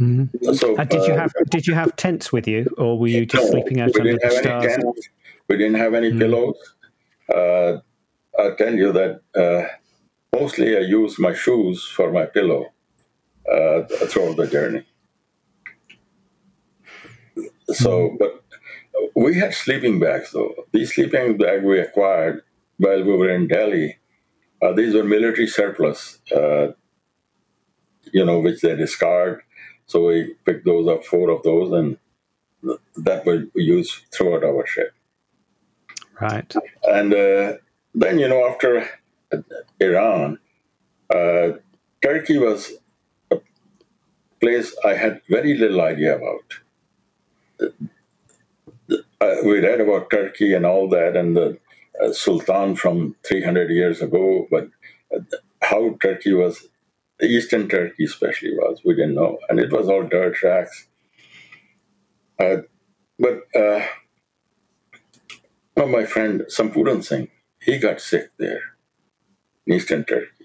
Mm-hmm. 0.00 0.54
So, 0.54 0.74
uh, 0.76 0.84
did 0.84 1.06
you 1.06 1.14
have 1.14 1.32
did 1.50 1.66
you 1.66 1.74
have 1.74 1.94
tents 1.94 2.32
with 2.32 2.48
you, 2.48 2.66
or 2.76 2.98
were 2.98 3.06
you 3.06 3.24
just 3.24 3.44
no, 3.44 3.50
sleeping 3.50 3.80
out 3.80 3.94
under 3.94 4.14
the 4.14 4.30
stars? 4.30 4.64
Tents. 4.64 5.08
We 5.48 5.58
didn't 5.58 5.76
have 5.76 5.94
any 5.94 6.10
mm. 6.10 6.18
pillows. 6.18 6.56
Uh, 7.32 7.76
I'll 8.36 8.56
tell 8.56 8.74
you 8.74 8.90
that 8.92 9.20
uh, 9.36 9.68
mostly 10.36 10.76
I 10.76 10.80
used 10.80 11.20
my 11.20 11.34
shoes 11.34 11.84
for 11.84 12.10
my 12.10 12.24
pillow 12.24 12.71
uh, 13.50 13.82
throughout 14.06 14.36
the 14.36 14.46
journey. 14.46 14.84
So, 17.68 18.10
mm. 18.10 18.18
but 18.18 18.44
we 19.14 19.38
had 19.38 19.54
sleeping 19.54 19.98
bags 19.98 20.32
though. 20.32 20.54
These 20.72 20.94
sleeping 20.94 21.38
bags 21.38 21.64
we 21.64 21.80
acquired 21.80 22.42
while 22.76 23.02
we 23.02 23.16
were 23.16 23.30
in 23.30 23.48
Delhi 23.48 23.98
uh, 24.62 24.72
these 24.72 24.94
were 24.94 25.02
military 25.02 25.48
surplus, 25.48 26.18
uh, 26.34 26.68
you 28.12 28.24
know, 28.24 28.38
which 28.38 28.60
they 28.60 28.76
discard. 28.76 29.42
So 29.86 30.06
we 30.06 30.34
picked 30.44 30.64
those 30.64 30.86
up, 30.86 31.04
four 31.04 31.30
of 31.30 31.42
those, 31.42 31.72
and 31.72 31.98
that 32.96 33.26
we 33.26 33.50
used 33.60 33.92
throughout 34.12 34.44
our 34.44 34.64
ship. 34.66 34.94
Right. 36.20 36.54
And 36.84 37.12
uh, 37.12 37.54
then, 37.92 38.20
you 38.20 38.28
know, 38.28 38.48
after 38.48 38.88
Iran, 39.80 40.38
uh, 41.12 41.58
Turkey 42.00 42.38
was 42.38 42.72
place 44.42 44.76
I 44.84 44.94
had 44.94 45.22
very 45.30 45.56
little 45.56 45.82
idea 45.82 46.16
about. 46.16 46.48
Uh, 49.20 49.36
we 49.44 49.60
read 49.60 49.80
about 49.80 50.10
Turkey 50.10 50.54
and 50.54 50.66
all 50.66 50.88
that, 50.90 51.16
and 51.16 51.36
the 51.36 51.58
sultan 52.12 52.76
from 52.76 53.16
300 53.24 53.70
years 53.70 54.02
ago, 54.02 54.48
but 54.50 54.68
how 55.62 55.96
Turkey 56.02 56.32
was, 56.34 56.68
Eastern 57.22 57.68
Turkey 57.68 58.04
especially 58.04 58.54
was, 58.54 58.80
we 58.84 58.94
didn't 58.96 59.14
know. 59.14 59.38
And 59.48 59.60
it 59.60 59.72
was 59.72 59.88
all 59.88 60.04
dirt 60.04 60.34
tracks. 60.36 60.88
Uh, 62.40 62.58
but 63.18 63.42
uh, 63.54 63.86
my 65.76 66.04
friend 66.04 66.42
Sampuran 66.48 67.04
Singh, 67.04 67.28
he 67.60 67.78
got 67.78 68.00
sick 68.00 68.30
there 68.38 68.62
in 69.66 69.74
Eastern 69.74 70.04
Turkey. 70.04 70.41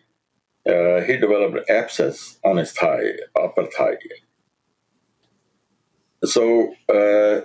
Uh, 0.67 1.01
he 1.01 1.17
developed 1.17 1.69
abscess 1.69 2.39
on 2.43 2.57
his 2.57 2.71
thigh, 2.71 3.13
upper 3.39 3.65
thigh. 3.65 3.97
So 6.25 6.73
uh, 6.93 7.41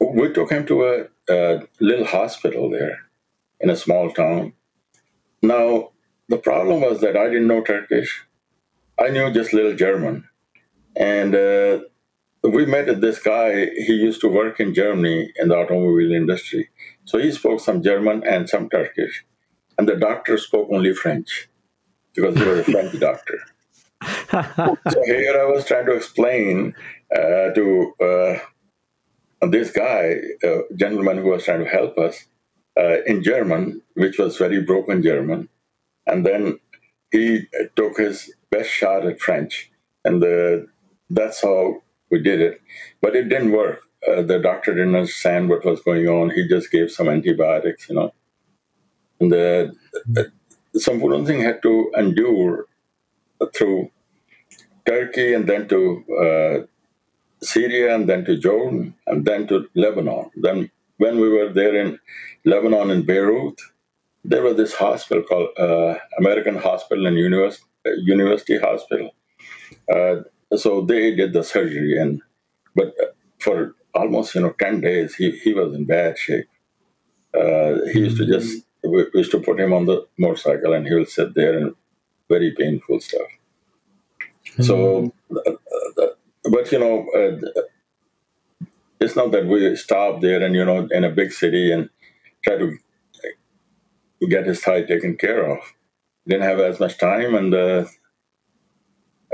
we 0.00 0.32
took 0.32 0.50
him 0.50 0.66
to 0.66 0.84
a 0.84 1.06
a 1.28 1.60
little 1.80 2.06
hospital 2.06 2.70
there 2.70 2.98
in 3.60 3.70
a 3.70 3.76
small 3.76 4.10
town. 4.10 4.52
Now, 5.42 5.90
the 6.28 6.38
problem 6.38 6.80
was 6.80 7.00
that 7.00 7.16
I 7.16 7.26
didn't 7.26 7.46
know 7.46 7.62
Turkish. 7.62 8.24
I 8.98 9.10
knew 9.10 9.32
just 9.32 9.52
little 9.52 9.74
German. 9.74 10.28
And 10.96 11.34
uh, 11.34 11.80
we 12.42 12.66
met 12.66 13.00
this 13.00 13.20
guy, 13.20 13.66
he 13.66 13.94
used 13.94 14.20
to 14.22 14.28
work 14.28 14.60
in 14.60 14.74
Germany 14.74 15.32
in 15.36 15.48
the 15.48 15.56
automobile 15.56 16.12
industry. 16.12 16.70
So 17.04 17.18
he 17.18 17.30
spoke 17.32 17.60
some 17.60 17.82
German 17.82 18.22
and 18.26 18.48
some 18.48 18.68
Turkish. 18.68 19.24
And 19.78 19.88
the 19.88 19.96
doctor 19.96 20.38
spoke 20.38 20.68
only 20.70 20.92
French 20.92 21.48
because 22.14 22.36
he 22.36 22.44
was 22.44 22.58
a 22.60 22.64
French 22.64 22.98
doctor. 22.98 23.38
so 24.90 25.04
here 25.04 25.40
I 25.40 25.44
was 25.44 25.64
trying 25.64 25.86
to 25.86 25.92
explain 25.92 26.74
uh, 27.14 27.50
to 27.50 27.94
uh, 28.00 28.38
this 29.48 29.70
guy, 29.70 30.16
a 30.42 30.60
gentleman 30.76 31.18
who 31.18 31.28
was 31.28 31.44
trying 31.44 31.64
to 31.64 31.70
help 31.70 31.98
us 31.98 32.26
uh, 32.78 33.02
in 33.06 33.22
German, 33.22 33.82
which 33.94 34.18
was 34.18 34.36
very 34.36 34.62
broken 34.62 35.02
German, 35.02 35.48
and 36.06 36.24
then 36.26 36.58
he 37.10 37.46
took 37.76 37.98
his 37.98 38.32
best 38.50 38.70
shot 38.70 39.06
at 39.06 39.20
French, 39.20 39.70
and 40.04 40.22
the, 40.22 40.66
that's 41.10 41.42
how 41.42 41.82
we 42.10 42.20
did 42.20 42.40
it. 42.40 42.60
But 43.00 43.16
it 43.16 43.28
didn't 43.28 43.52
work. 43.52 43.82
Uh, 44.06 44.22
the 44.22 44.38
doctor 44.38 44.74
didn't 44.74 44.96
understand 44.96 45.48
what 45.48 45.64
was 45.64 45.80
going 45.82 46.08
on. 46.08 46.30
He 46.30 46.48
just 46.48 46.70
gave 46.70 46.90
some 46.90 47.08
antibiotics, 47.08 47.88
you 47.88 47.94
know. 47.94 48.12
And 49.20 49.30
the, 49.30 49.76
Sampuran 50.76 51.26
Singh 51.26 51.40
had 51.40 51.62
to 51.62 51.92
endure 51.96 52.66
through 53.54 53.90
Turkey 54.86 55.34
and 55.34 55.46
then 55.48 55.68
to 55.68 56.04
uh, 56.20 56.66
Syria 57.44 57.94
and 57.94 58.08
then 58.08 58.24
to 58.24 58.36
Jordan 58.38 58.94
and 59.06 59.24
then 59.24 59.46
to 59.48 59.68
Lebanon. 59.74 60.30
Then, 60.36 60.70
when 60.98 61.18
we 61.18 61.28
were 61.28 61.52
there 61.52 61.74
in 61.74 61.98
Lebanon 62.44 62.90
in 62.90 63.04
Beirut, 63.04 63.60
there 64.24 64.42
was 64.42 64.56
this 64.56 64.74
hospital 64.74 65.24
called 65.24 65.48
uh, 65.58 65.96
American 66.18 66.56
Hospital 66.56 67.06
and 67.06 67.16
University, 67.16 67.64
uh, 67.86 67.90
University 68.04 68.58
Hospital. 68.58 69.10
Uh, 69.92 70.16
so 70.56 70.82
they 70.82 71.14
did 71.14 71.32
the 71.32 71.42
surgery, 71.42 71.98
and 71.98 72.22
but 72.76 72.94
for 73.38 73.74
almost, 73.94 74.34
you 74.34 74.40
know, 74.40 74.54
10 74.58 74.80
days, 74.80 75.14
he, 75.14 75.30
he 75.30 75.52
was 75.52 75.74
in 75.74 75.84
bad 75.84 76.18
shape. 76.18 76.46
Uh, 77.34 77.78
he 77.92 78.00
used 78.00 78.18
to 78.18 78.26
just, 78.26 78.64
we 78.84 79.04
we 79.12 79.20
used 79.20 79.30
to 79.32 79.40
put 79.40 79.60
him 79.60 79.72
on 79.72 79.86
the 79.86 80.06
motorcycle 80.18 80.72
and 80.72 80.86
he 80.86 80.94
will 80.94 81.06
sit 81.06 81.34
there 81.34 81.58
and 81.58 81.74
very 82.28 82.52
painful 82.52 83.00
stuff. 83.00 83.28
So, 84.60 85.12
uh, 85.34 85.52
uh, 86.02 86.06
but 86.50 86.70
you 86.72 86.78
know, 86.78 87.06
uh, 87.16 87.62
it's 89.00 89.16
not 89.16 89.32
that 89.32 89.46
we 89.46 89.74
stop 89.76 90.20
there 90.20 90.42
and, 90.42 90.54
you 90.54 90.64
know, 90.64 90.88
in 90.90 91.04
a 91.04 91.10
big 91.10 91.32
city 91.32 91.72
and 91.72 91.88
try 92.44 92.56
to 92.58 92.78
get 94.28 94.46
his 94.46 94.60
thigh 94.60 94.82
taken 94.82 95.16
care 95.16 95.50
of. 95.50 95.58
Didn't 96.26 96.44
have 96.44 96.60
as 96.60 96.78
much 96.80 96.98
time 96.98 97.34
and 97.34 97.54
uh, 97.54 97.84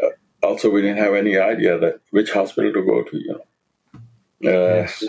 uh, 0.03 0.09
also 0.43 0.71
we 0.71 0.83
didn't 0.83 0.99
have 0.99 1.15
any 1.15 1.37
idea 1.39 1.79
that 1.79 2.01
which 2.11 2.33
hospital 2.33 2.73
to 2.73 2.83
go 2.85 3.03
to, 3.03 3.17
you 3.17 3.33
know. 3.33 3.45
Uh, 4.51 4.87
Yes. 4.87 5.05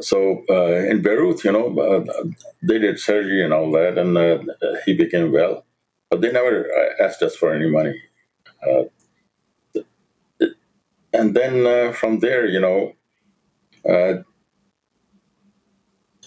So 0.00 0.44
uh, 0.48 0.74
in 0.90 1.02
Beirut, 1.02 1.42
you 1.44 1.52
know, 1.52 1.76
uh, 1.78 2.04
they 2.62 2.78
did 2.78 3.00
surgery 3.00 3.42
and 3.42 3.52
all 3.52 3.70
that, 3.72 3.98
and 3.98 4.16
uh, 4.16 4.38
he 4.86 4.94
became 4.94 5.32
well. 5.32 5.64
But 6.10 6.20
they 6.20 6.30
never 6.32 6.66
uh, 6.72 7.04
asked 7.04 7.22
us 7.22 7.34
for 7.36 7.52
any 7.52 7.68
money. 7.68 8.00
Uh, 8.66 8.84
and 11.12 11.34
then 11.34 11.66
uh, 11.66 11.92
from 11.92 12.20
there, 12.20 12.46
you 12.46 12.60
know, 12.60 12.92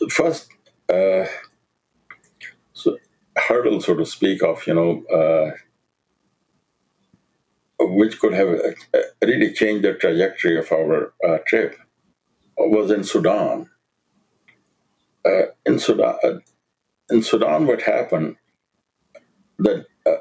first 0.10 0.50
so 2.74 2.98
hurdle, 3.38 3.80
so 3.80 3.96
to 3.96 4.06
speak, 4.06 4.44
of 4.44 4.66
you 4.68 4.74
know, 4.74 5.54
which 7.80 8.20
could 8.20 8.34
have 8.34 8.50
really 9.24 9.54
changed 9.54 9.86
the 9.86 9.94
trajectory 9.94 10.58
of 10.58 10.72
our 10.72 11.14
trip, 11.48 11.78
was 12.70 12.92
in 12.92 13.04
Sudan. 13.04 13.70
Uh, 15.26 15.48
in 15.66 15.80
Sudan, 15.80 16.16
uh, 16.24 16.40
in 17.10 17.22
Sudan, 17.22 17.68
what 17.68 17.82
happened 17.82 18.38
that 19.60 19.86
uh, 20.06 20.16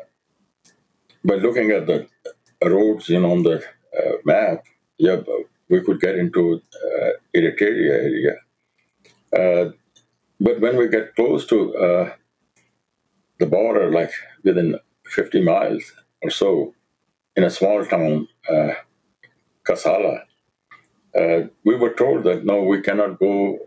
by 1.25 1.37
looking 1.37 1.71
at 1.71 1.87
the 1.87 2.07
roads, 2.65 3.09
you 3.09 3.21
know, 3.21 3.33
on 3.33 3.43
the 3.43 3.57
uh, 3.99 4.13
map, 4.25 4.65
yeah, 4.99 5.17
we 5.69 5.81
could 5.81 6.01
get 6.01 6.17
into 6.17 6.63
uh, 6.85 7.11
Eritrea 7.35 7.91
area. 7.91 8.35
Uh, 9.37 9.73
but 10.41 10.61
when 10.61 10.77
we 10.77 10.89
get 10.89 11.15
close 11.17 11.47
to 11.47 12.13
the 13.39 13.47
border, 13.47 13.91
like 13.91 14.13
within 14.45 14.79
50 15.07 15.43
miles 15.43 15.93
or 16.23 16.31
so, 16.31 16.75
in 17.37 17.45
a 17.45 17.51
small 17.51 17.85
town, 17.87 18.29
Kassala, 19.65 20.23
uh, 21.19 21.49
we 21.65 21.77
were 21.77 21.95
told 21.95 22.25
that 22.25 22.45
no, 22.45 22.63
we 22.63 22.81
cannot 22.81 23.19
go, 23.19 23.59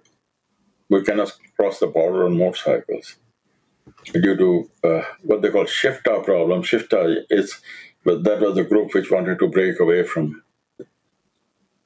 we 0.90 1.04
cannot 1.04 1.32
cross 1.58 1.80
the 1.80 1.88
border 1.88 2.26
on 2.26 2.38
motorcycles 2.38 3.18
due 4.14 4.38
to 4.38 4.70
uh, 4.84 5.04
what 5.24 5.42
they 5.42 5.50
call 5.50 5.66
Shifta 5.66 6.24
problem. 6.24 6.64
Shifta 6.64 7.18
is, 7.30 7.62
but 8.06 8.24
that 8.24 8.42
was 8.42 8.58
a 8.58 8.64
group 8.64 8.94
which 8.94 9.12
wanted 9.12 9.40
to 9.40 9.48
break 9.50 9.80
away 9.80 10.04
from 10.04 10.44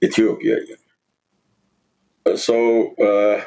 Ethiopia. 0.03 0.57
Uh, 2.25 2.37
So 2.37 2.95
uh, 2.95 3.43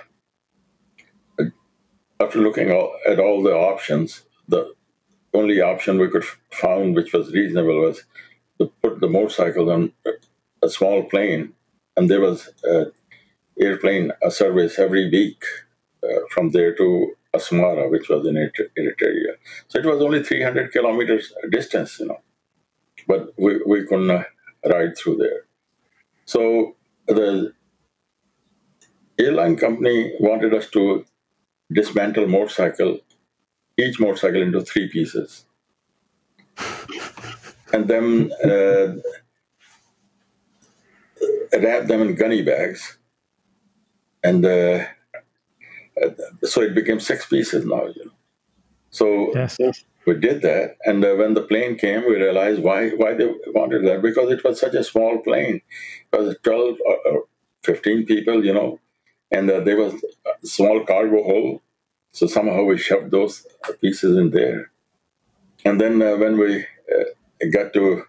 after 2.21 2.39
looking 2.41 2.71
at 2.71 3.19
all 3.21 3.43
the 3.43 3.55
options, 3.55 4.23
the 4.49 4.73
only 5.35 5.61
option 5.61 5.99
we 5.99 6.09
could 6.09 6.25
find 6.51 6.95
which 6.97 7.13
was 7.13 7.33
reasonable 7.33 7.81
was 7.83 8.05
to 8.59 8.73
put 8.83 9.01
the 9.01 9.09
motorcycle 9.09 9.71
on 9.71 9.93
a 10.63 10.69
small 10.69 11.05
plane, 11.05 11.53
and 11.97 12.11
there 12.11 12.21
was 12.21 12.51
uh, 12.69 12.87
airplane 13.61 14.13
uh, 14.25 14.31
service 14.31 14.79
every 14.79 15.11
week 15.11 15.45
uh, 16.03 16.21
from 16.31 16.51
there 16.51 16.75
to 16.77 17.13
Asmara, 17.35 17.91
which 17.91 18.09
was 18.09 18.27
in 18.27 18.35
Eritrea. 18.35 19.35
So 19.69 19.79
it 19.79 19.87
was 19.87 20.01
only 20.03 20.23
300 20.23 20.73
kilometers 20.73 21.33
distance, 21.51 22.01
you 22.01 22.07
know, 22.07 22.21
but 23.07 23.33
we, 23.39 23.61
we 23.67 23.87
couldn't 23.87 24.25
ride 24.67 24.97
through 24.99 25.17
there. 25.17 25.43
So 26.25 26.77
the 27.07 27.53
airline 29.19 29.57
company 29.57 30.15
wanted 30.21 30.55
us 30.55 30.69
to 30.71 31.05
dismantle 31.73 32.27
motorcycle, 32.27 32.99
each 33.79 34.01
motorcycle 34.01 34.43
into 34.43 34.61
three 34.63 34.89
pieces, 34.89 35.45
and 37.73 37.89
then 37.89 38.33
uh, 38.45 38.97
wrap 41.53 41.87
them 41.87 42.03
in 42.03 42.15
gunny 42.15 42.43
bags, 42.43 42.99
and 44.23 44.45
uh, 44.45 44.85
uh, 46.03 46.11
so 46.45 46.63
it 46.63 46.75
became 46.75 47.01
six 47.01 47.27
pieces 47.27 47.65
now. 47.65 47.87
You 47.87 48.05
know, 48.07 48.13
so 48.91 49.33
Yes. 49.35 49.59
we 50.07 50.15
did 50.15 50.43
that, 50.43 50.77
and 50.85 51.05
uh, 51.05 51.15
when 51.15 51.35
the 51.35 51.43
plane 51.43 51.77
came, 51.77 52.05
we 52.07 52.17
realized 52.17 52.63
why 52.63 52.91
why 52.91 53.15
they 53.15 53.29
wanted 53.49 53.85
that 53.87 54.03
because 54.03 54.31
it 54.31 54.43
was 54.45 54.61
such 54.61 54.75
a 54.75 54.85
small 54.85 55.19
plane. 55.19 55.61
It 56.13 56.19
was 56.19 56.37
twelve 56.43 56.77
or, 56.87 57.25
fifteen 57.63 58.07
people, 58.07 58.45
you 58.45 58.55
know, 58.55 58.81
and 59.31 59.51
uh, 59.51 59.61
there 59.61 59.77
was 59.77 59.95
a 60.27 60.47
small 60.47 60.85
cargo 60.85 61.23
hold. 61.23 61.61
So 62.13 62.27
somehow 62.27 62.65
we 62.65 62.79
shoved 62.79 63.11
those 63.11 63.47
pieces 63.81 64.17
in 64.17 64.31
there, 64.31 64.71
and 65.65 65.81
then 65.81 66.03
uh, 66.03 66.17
when 66.17 66.39
we 66.39 66.67
uh, 66.95 67.47
got 67.53 67.73
to 67.75 68.05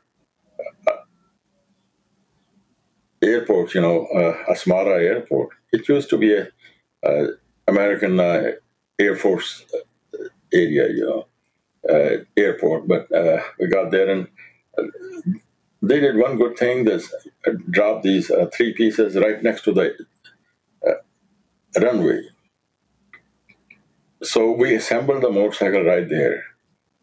airport, 3.24 3.74
you 3.76 3.82
know, 3.82 4.06
uh, 4.08 4.52
Asmara 4.52 5.00
Airport, 5.02 5.50
it 5.72 5.88
used 5.88 6.10
to 6.10 6.18
be 6.18 6.34
a, 6.34 6.48
American 7.68 8.20
uh, 8.20 8.52
Air 9.00 9.16
Force 9.16 9.66
uh, 9.74 10.28
area, 10.54 10.90
you 10.90 11.06
know 11.06 11.26
uh, 11.90 12.18
airport, 12.38 12.88
but 12.88 13.12
uh, 13.12 13.42
we 13.60 13.68
got 13.68 13.92
there 13.92 14.10
and 14.10 14.28
they 15.82 16.00
did 16.00 16.16
one 16.16 16.38
good 16.38 16.58
thing. 16.58 16.86
They 16.86 17.00
dropped 17.70 18.04
these 18.04 18.32
three 18.54 18.74
pieces 18.74 19.16
right 19.16 19.42
next 19.42 19.64
to 19.64 19.74
the 19.74 19.96
runway. 21.80 22.22
So 24.24 24.52
we 24.52 24.76
assembled 24.76 25.24
the 25.24 25.32
motorcycle 25.32 25.84
right 25.84 26.08
there. 26.08 26.44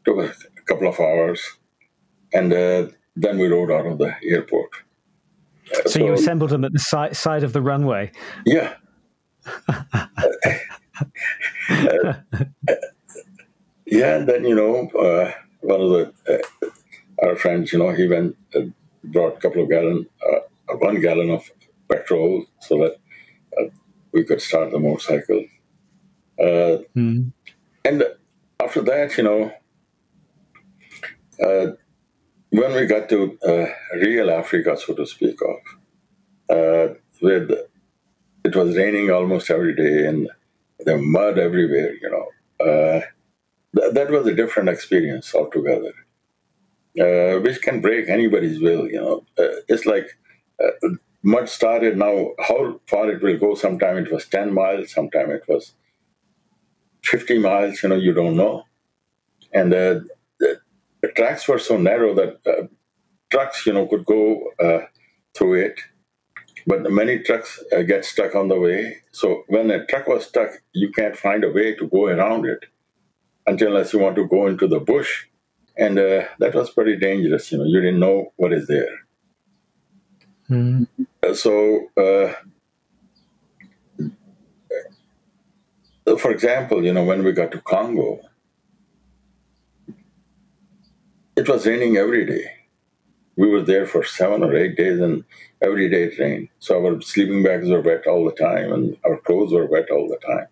Took 0.05 0.19
a 0.19 0.33
couple 0.67 0.89
of 0.89 1.01
hours, 1.01 1.41
and 2.33 2.53
then 2.53 3.39
we 3.39 3.49
rode 3.49 3.73
out 3.73 3.87
of 3.87 3.99
the 3.99 4.15
airport. 4.23 4.71
Uh, 5.73 5.89
So 5.89 5.99
you 5.99 6.13
assembled 6.13 6.51
them 6.51 6.65
at 6.65 6.73
the 6.73 6.79
si- 6.79 7.15
side 7.15 7.43
of 7.45 7.53
the 7.53 7.63
runway. 7.63 8.11
yeah. 8.47 8.75
Yeah, 13.87 14.17
and 14.17 14.29
then 14.29 14.45
you 14.45 14.55
know, 14.55 14.89
uh, 14.99 15.33
one 15.63 15.81
of 15.81 15.91
the 15.91 16.13
uh, 16.29 16.69
our 17.27 17.37
friends, 17.37 17.73
you 17.73 17.79
know, 17.79 17.91
he 17.93 18.07
went 18.07 18.37
uh, 18.55 18.61
brought 19.05 19.39
a 19.39 19.41
couple 19.41 19.63
of 19.63 19.71
gallon, 19.71 20.07
uh, 20.23 20.75
one 20.77 21.01
gallon 21.01 21.31
of 21.31 21.51
petrol, 21.91 22.45
so 22.61 22.77
that 22.79 22.97
uh, 23.59 23.71
we 24.13 24.25
could 24.25 24.43
start 24.43 24.71
the 24.71 24.79
motorcycle. 24.79 25.45
Uh, 26.39 26.79
Mm. 26.97 27.33
and 27.85 28.05
after 28.61 28.83
that, 28.83 29.17
you 29.17 29.25
know, 29.25 29.53
uh, 31.43 31.73
when 32.51 32.75
we 32.75 32.87
got 32.87 33.09
to 33.11 33.39
uh, 33.47 33.67
real 33.97 34.31
Africa, 34.31 34.77
so 34.77 34.95
to 34.95 35.07
speak 35.07 35.39
of, 35.43 35.57
uh, 36.57 36.95
with 37.23 37.51
it 38.45 38.57
was 38.57 38.77
raining 38.77 39.11
almost 39.11 39.51
every 39.51 39.75
day 39.75 40.07
and 40.07 40.31
the 40.81 40.99
mud 40.99 41.39
everywhere, 41.39 41.95
you 41.95 42.11
know. 42.11 42.29
Uh, 42.67 43.01
th- 43.77 43.95
that 43.95 44.11
was 44.11 44.27
a 44.27 44.35
different 44.35 44.69
experience 44.69 45.35
altogether, 45.35 45.93
uh, 47.01 47.41
which 47.41 47.63
can 47.63 47.81
break 47.81 48.09
anybody's 48.09 48.61
will, 48.61 48.87
you 48.89 49.01
know. 49.01 49.25
Uh, 49.39 49.61
it's 49.69 49.87
like 49.87 50.19
uh, 50.63 50.89
mud 51.23 51.49
started 51.49 51.97
now, 51.97 52.33
how 52.41 52.81
far 52.87 53.11
it 53.11 53.23
will 53.23 53.39
go, 53.39 53.55
sometime 53.55 53.97
it 53.99 54.13
was 54.13 54.27
10 54.27 54.53
miles, 54.55 54.93
sometime 54.93 55.31
it 55.31 55.45
was 55.49 55.75
50 57.05 57.39
miles, 57.39 57.83
you 57.83 57.89
know, 57.91 57.97
you 57.97 58.13
don't 58.15 58.37
know. 58.37 58.65
And 59.53 59.73
tracks 61.19 61.47
were 61.49 61.59
so 61.59 61.77
narrow 61.77 62.15
that 62.15 62.39
uh, 62.47 62.67
trucks, 63.31 63.67
you 63.67 63.75
know, 63.75 63.87
could 63.87 64.07
go 64.07 64.53
uh, 64.59 64.81
through 65.35 65.55
it 65.67 65.79
but 66.69 66.83
many 66.93 67.19
trucks 67.21 67.59
uh, 67.75 67.81
get 67.81 68.05
stuck 68.05 68.35
on 68.35 68.49
the 68.49 68.61
way. 68.61 68.99
So 69.11 69.45
when 69.49 69.71
a 69.71 69.87
truck 69.87 70.07
was 70.07 70.27
stuck, 70.27 70.51
you 70.75 70.91
can't 70.93 71.17
find 71.17 71.43
a 71.43 71.51
way 71.51 71.75
to 71.75 71.89
go 71.89 72.07
around 72.07 72.45
it 72.45 72.67
until 73.47 73.69
unless 73.69 73.95
you 73.95 74.01
want 74.01 74.17
to 74.17 74.29
go 74.29 74.47
into 74.47 74.69
the 74.69 74.79
bush, 74.79 75.25
and 75.79 75.99
uh, 75.99 76.25
that 76.41 76.55
was 76.55 76.71
pretty 76.71 76.97
dangerous. 76.97 77.51
You 77.51 77.59
know, 77.59 77.65
you 77.65 77.81
didn't 77.81 78.01
know 78.01 78.35
what 78.37 78.53
is 78.53 78.67
there. 78.67 78.95
Mm. 80.51 80.87
So, 81.35 81.89
uh, 81.97 82.35
for 86.19 86.31
example, 86.31 86.85
you 86.85 86.93
know, 86.93 87.05
when 87.05 87.25
we 87.25 87.33
got 87.33 87.51
to 87.53 87.63
Congo, 87.63 88.21
it 91.39 91.49
was 91.49 91.67
raining 91.67 91.97
every 91.97 92.27
day. 92.27 92.47
we 93.37 93.49
were 93.49 93.63
there 93.63 93.87
for 93.87 94.05
seven 94.05 94.45
or 94.45 94.57
eight 94.57 94.77
days, 94.77 95.01
and 95.01 95.25
every 95.63 95.91
day 95.91 96.05
it 96.05 96.19
rained. 96.21 96.49
So 96.61 96.85
our 96.85 97.01
sleeping 97.03 97.43
bags 97.43 97.69
were 97.71 97.83
wet 97.83 98.07
all 98.07 98.25
the 98.27 98.33
time, 98.33 98.73
and 98.73 98.97
our 99.05 99.19
clothes 99.19 99.53
were 99.53 99.67
wet 99.67 99.91
all 99.91 100.09
the 100.09 100.19
time. 100.27 100.49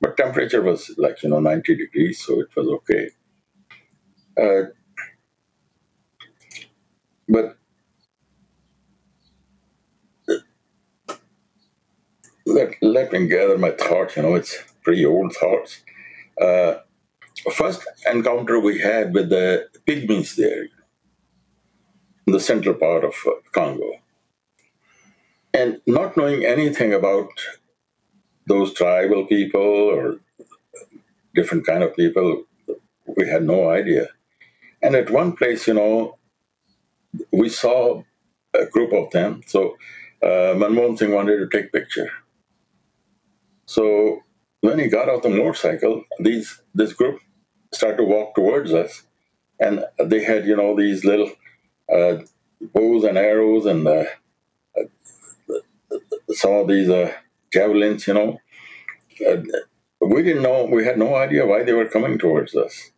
But 0.00 0.16
temperature 0.16 0.62
was 0.62 0.94
like 0.98 1.22
you 1.22 1.30
know 1.30 1.40
90 1.40 1.76
degrees, 1.76 2.22
so 2.24 2.40
it 2.40 2.48
was 2.56 2.68
okay. 2.68 3.10
Uh, 4.40 4.70
but 7.28 7.56
let, 12.46 12.74
let 12.82 13.12
me 13.12 13.26
gather 13.28 13.58
my 13.58 13.70
thoughts. 13.72 14.16
You 14.16 14.22
know, 14.22 14.34
it's 14.34 14.56
pretty 14.82 15.06
old 15.06 15.34
thoughts. 15.34 15.82
Uh, 16.40 16.74
first 17.52 17.86
encounter 18.10 18.58
we 18.60 18.78
had 18.78 19.14
with 19.14 19.30
the 19.30 19.68
pygmies 19.86 20.36
there 20.36 20.64
in 22.26 22.32
the 22.32 22.40
central 22.40 22.74
part 22.74 23.04
of 23.04 23.14
uh, 23.26 23.32
Congo. 23.52 23.92
And 25.52 25.80
not 25.86 26.16
knowing 26.16 26.44
anything 26.44 26.92
about 26.94 27.30
those 28.46 28.72
tribal 28.74 29.26
people 29.26 29.60
or 29.60 30.20
different 31.34 31.66
kind 31.66 31.82
of 31.82 31.96
people, 31.96 32.44
we 33.16 33.28
had 33.28 33.44
no 33.44 33.70
idea. 33.70 34.08
And 34.82 34.94
at 34.94 35.10
one 35.10 35.32
place, 35.32 35.66
you 35.66 35.74
know, 35.74 36.18
we 37.32 37.48
saw 37.48 38.02
a 38.54 38.66
group 38.66 38.92
of 38.92 39.10
them. 39.10 39.42
So 39.46 39.76
uh, 40.22 40.54
Manmohan 40.60 40.98
Singh 40.98 41.12
wanted 41.12 41.38
to 41.38 41.48
take 41.48 41.72
picture. 41.72 42.10
So 43.66 44.22
when 44.60 44.78
he 44.78 44.88
got 44.88 45.08
off 45.08 45.22
the 45.22 45.30
motorcycle, 45.30 46.04
these 46.18 46.60
this 46.74 46.92
group 46.92 47.20
started 47.72 47.98
to 47.98 48.04
walk 48.04 48.34
towards 48.34 48.72
us, 48.72 49.02
and 49.58 49.84
they 50.04 50.24
had 50.24 50.46
you 50.46 50.56
know 50.56 50.76
these 50.76 51.04
little 51.04 51.30
uh, 51.92 52.18
bows 52.74 53.04
and 53.04 53.18
arrows 53.18 53.66
and 53.66 53.86
uh, 53.86 54.04
some 56.30 56.52
of 56.52 56.68
these 56.68 56.88
uh, 56.88 57.12
javelins, 57.52 58.06
you 58.06 58.14
know. 58.14 58.40
Uh, 59.28 59.36
we 60.00 60.22
didn't 60.22 60.42
know, 60.42 60.64
we 60.64 60.84
had 60.84 60.98
no 60.98 61.14
idea 61.14 61.46
why 61.46 61.62
they 61.62 61.72
were 61.74 61.88
coming 61.88 62.18
towards 62.18 62.54
us. 62.56 62.90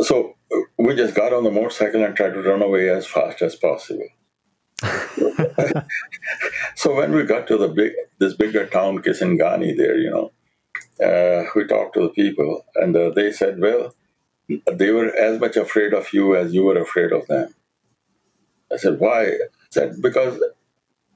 So 0.00 0.36
we 0.78 0.94
just 0.94 1.14
got 1.14 1.32
on 1.32 1.44
the 1.44 1.50
motorcycle 1.50 2.04
and 2.04 2.16
tried 2.16 2.34
to 2.34 2.42
run 2.42 2.62
away 2.62 2.88
as 2.88 3.06
fast 3.06 3.42
as 3.42 3.56
possible. 3.56 4.08
so 6.76 6.94
when 6.94 7.12
we 7.12 7.24
got 7.24 7.46
to 7.48 7.58
the 7.58 7.68
big, 7.68 7.92
this 8.18 8.34
bigger 8.34 8.66
town, 8.66 8.98
Kisangani, 8.98 9.76
there, 9.76 9.98
you 9.98 10.10
know, 10.10 10.32
uh, 11.02 11.44
we 11.54 11.66
talked 11.66 11.94
to 11.94 12.02
the 12.02 12.08
people, 12.10 12.64
and 12.76 12.96
uh, 12.96 13.10
they 13.10 13.32
said, 13.32 13.60
well, 13.60 13.94
they 14.72 14.90
were 14.90 15.14
as 15.16 15.40
much 15.40 15.56
afraid 15.56 15.94
of 15.94 16.12
you 16.12 16.36
as 16.36 16.52
you 16.52 16.64
were 16.64 16.78
afraid 16.78 17.12
of 17.12 17.26
them. 17.26 17.54
I 18.72 18.76
said, 18.76 18.98
why? 18.98 19.24
I 19.26 19.38
said, 19.70 20.00
because 20.00 20.38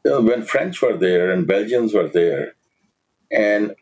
you 0.05 0.11
know, 0.11 0.21
when 0.21 0.43
French 0.43 0.81
were 0.83 0.97
there 0.97 1.31
and 1.31 1.47
Belgians 1.47 1.95
were 1.95 2.09
there, 2.09 2.55
and 3.31 3.75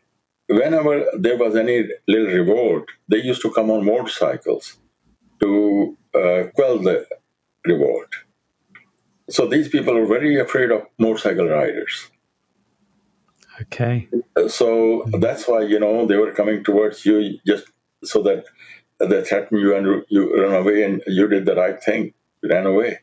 whenever 0.47 1.05
there 1.17 1.37
was 1.37 1.55
any 1.55 1.87
little 2.07 2.27
revolt, 2.27 2.85
they 3.09 3.21
used 3.21 3.41
to 3.41 3.51
come 3.51 3.69
on 3.69 3.85
motorcycles 3.85 4.77
to 5.41 5.97
uh, 6.15 6.43
quell 6.55 6.79
the 6.79 7.05
revolt. 7.65 8.09
So 9.29 9.47
these 9.47 9.69
people 9.69 9.93
were 9.93 10.05
very 10.05 10.39
afraid 10.39 10.71
of 10.71 10.85
motorcycle 10.99 11.47
riders. 11.47 12.09
Okay. 13.61 14.07
So 14.47 15.05
that's 15.19 15.47
why 15.47 15.61
you 15.61 15.79
know 15.79 16.05
they 16.05 16.17
were 16.17 16.31
coming 16.31 16.63
towards 16.63 17.05
you 17.05 17.37
just 17.45 17.65
so 18.03 18.21
that 18.23 18.45
they 18.99 19.23
threatened 19.23 19.59
you 19.59 19.75
and 19.75 20.03
you 20.09 20.41
run 20.41 20.53
away, 20.53 20.83
and 20.83 21.01
you 21.07 21.27
did 21.27 21.45
the 21.45 21.55
right 21.55 21.81
thing, 21.81 22.13
you 22.41 22.49
ran 22.49 22.65
away. 22.65 22.99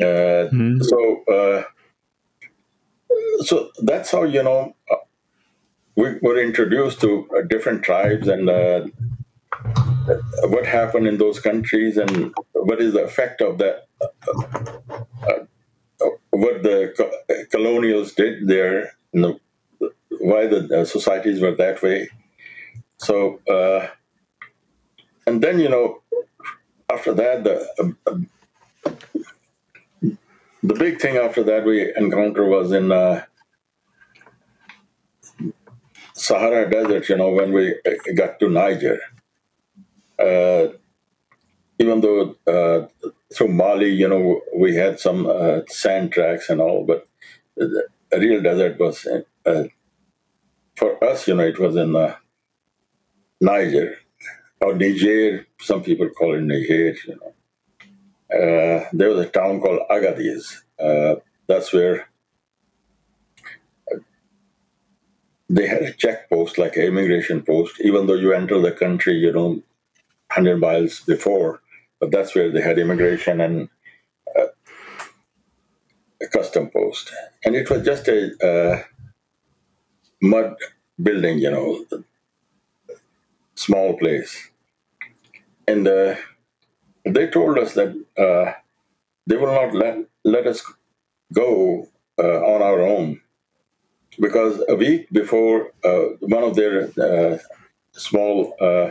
Uh, 0.00 0.48
mm. 0.52 0.82
So, 0.84 1.24
uh, 1.24 1.62
so 3.44 3.70
that's 3.82 4.10
how 4.10 4.24
you 4.24 4.42
know 4.42 4.74
uh, 4.90 4.96
we 5.96 6.18
were 6.20 6.38
introduced 6.38 7.00
to 7.00 7.28
uh, 7.36 7.42
different 7.48 7.82
tribes 7.82 8.28
and 8.28 8.50
uh, 8.50 8.86
what 10.44 10.66
happened 10.66 11.06
in 11.06 11.18
those 11.18 11.40
countries 11.40 11.96
and 11.96 12.34
what 12.52 12.80
is 12.80 12.92
the 12.92 13.04
effect 13.04 13.40
of 13.40 13.58
that. 13.58 13.86
what 16.30 16.62
the 16.62 17.48
colonials 17.50 18.12
did 18.12 18.46
there, 18.46 18.92
the, 19.14 19.40
why 20.30 20.46
the 20.46 20.84
societies 20.84 21.40
were 21.40 21.54
that 21.54 21.82
way. 21.82 22.08
So, 22.98 23.40
and 25.26 25.42
then 25.42 25.58
you 25.60 25.68
know, 25.68 26.02
after 26.90 27.12
that, 27.14 27.44
the 27.44 27.56
the 30.66 30.74
big 30.74 31.00
thing 31.00 31.16
after 31.16 31.42
that 31.44 31.64
we 31.64 31.94
encountered 31.96 32.48
was 32.48 32.72
in 32.72 32.90
uh, 32.90 33.22
Sahara 36.14 36.68
Desert. 36.68 37.08
You 37.08 37.16
know, 37.16 37.30
when 37.30 37.52
we 37.52 37.72
uh, 37.86 38.12
got 38.16 38.38
to 38.40 38.48
Niger, 38.48 38.98
uh, 40.18 40.68
even 41.78 42.00
though 42.00 42.36
uh, 42.46 42.86
through 43.34 43.48
Mali, 43.48 43.90
you 43.90 44.08
know, 44.08 44.40
we 44.56 44.74
had 44.74 44.98
some 44.98 45.26
uh, 45.26 45.60
sand 45.68 46.12
tracks 46.12 46.48
and 46.50 46.60
all, 46.60 46.84
but 46.84 47.06
the 47.56 47.84
real 48.12 48.42
desert 48.42 48.78
was 48.78 49.06
uh, 49.46 49.64
for 50.76 51.02
us. 51.04 51.26
You 51.28 51.34
know, 51.34 51.46
it 51.46 51.58
was 51.58 51.76
in 51.76 51.92
Niger 53.40 53.96
or 54.60 54.74
Niger. 54.74 55.46
Some 55.60 55.82
people 55.82 56.08
call 56.10 56.34
it 56.34 56.42
Niger. 56.42 56.94
You 57.06 57.16
know 57.20 57.34
uh, 58.32 58.84
there 58.92 59.08
was 59.08 59.26
a 59.26 59.28
town 59.28 59.60
called 59.60 59.80
Agadez. 59.90 60.62
Uh, 60.78 61.16
that's 61.46 61.72
where 61.72 62.08
uh, 63.92 63.98
they 65.48 65.66
had 65.66 65.82
a 65.82 65.92
check 65.92 66.28
post, 66.28 66.58
like 66.58 66.76
an 66.76 66.82
immigration 66.82 67.42
post, 67.42 67.80
even 67.80 68.06
though 68.06 68.14
you 68.14 68.32
enter 68.32 68.60
the 68.60 68.72
country, 68.72 69.14
you 69.14 69.32
know, 69.32 69.62
100 70.34 70.58
miles 70.58 71.00
before, 71.00 71.60
but 72.00 72.10
that's 72.10 72.34
where 72.34 72.50
they 72.50 72.60
had 72.60 72.78
immigration 72.78 73.40
and 73.40 73.68
uh, 74.36 74.46
a 76.20 76.26
custom 76.26 76.68
post. 76.68 77.12
And 77.44 77.54
it 77.54 77.70
was 77.70 77.84
just 77.84 78.08
a 78.08 78.32
uh, 78.44 78.82
mud 80.20 80.56
building, 81.02 81.38
you 81.38 81.50
know, 81.50 81.84
small 83.54 83.96
place. 83.98 84.50
And 85.68 85.86
uh, 85.86 86.14
they 87.04 87.26
told 87.28 87.58
us 87.58 87.74
that 87.74 87.90
uh, 88.16 88.52
they 89.26 89.36
will 89.36 89.52
not 89.52 89.74
let, 89.74 89.98
let 90.24 90.46
us 90.46 90.62
go 91.32 91.88
uh, 92.18 92.40
on 92.52 92.62
our 92.62 92.82
own 92.82 93.20
because 94.18 94.62
a 94.68 94.74
week 94.74 95.08
before 95.10 95.72
uh, 95.84 96.04
one 96.20 96.42
of 96.42 96.54
their 96.54 96.88
uh, 96.98 97.38
small 97.92 98.54
uh, 98.60 98.90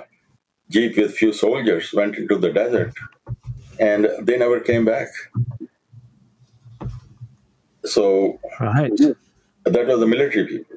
jeep 0.70 0.98
with 0.98 1.16
few 1.16 1.34
soldiers 1.34 1.94
went 1.94 2.16
into 2.16 2.38
the 2.38 2.52
desert 2.52 2.94
and 3.80 4.08
they 4.22 4.38
never 4.38 4.60
came 4.60 4.86
back 4.86 5.08
so 7.84 8.40
right. 8.60 8.92
that 9.66 9.88
was 9.88 10.00
the 10.00 10.08
military 10.08 10.46
people 10.46 10.75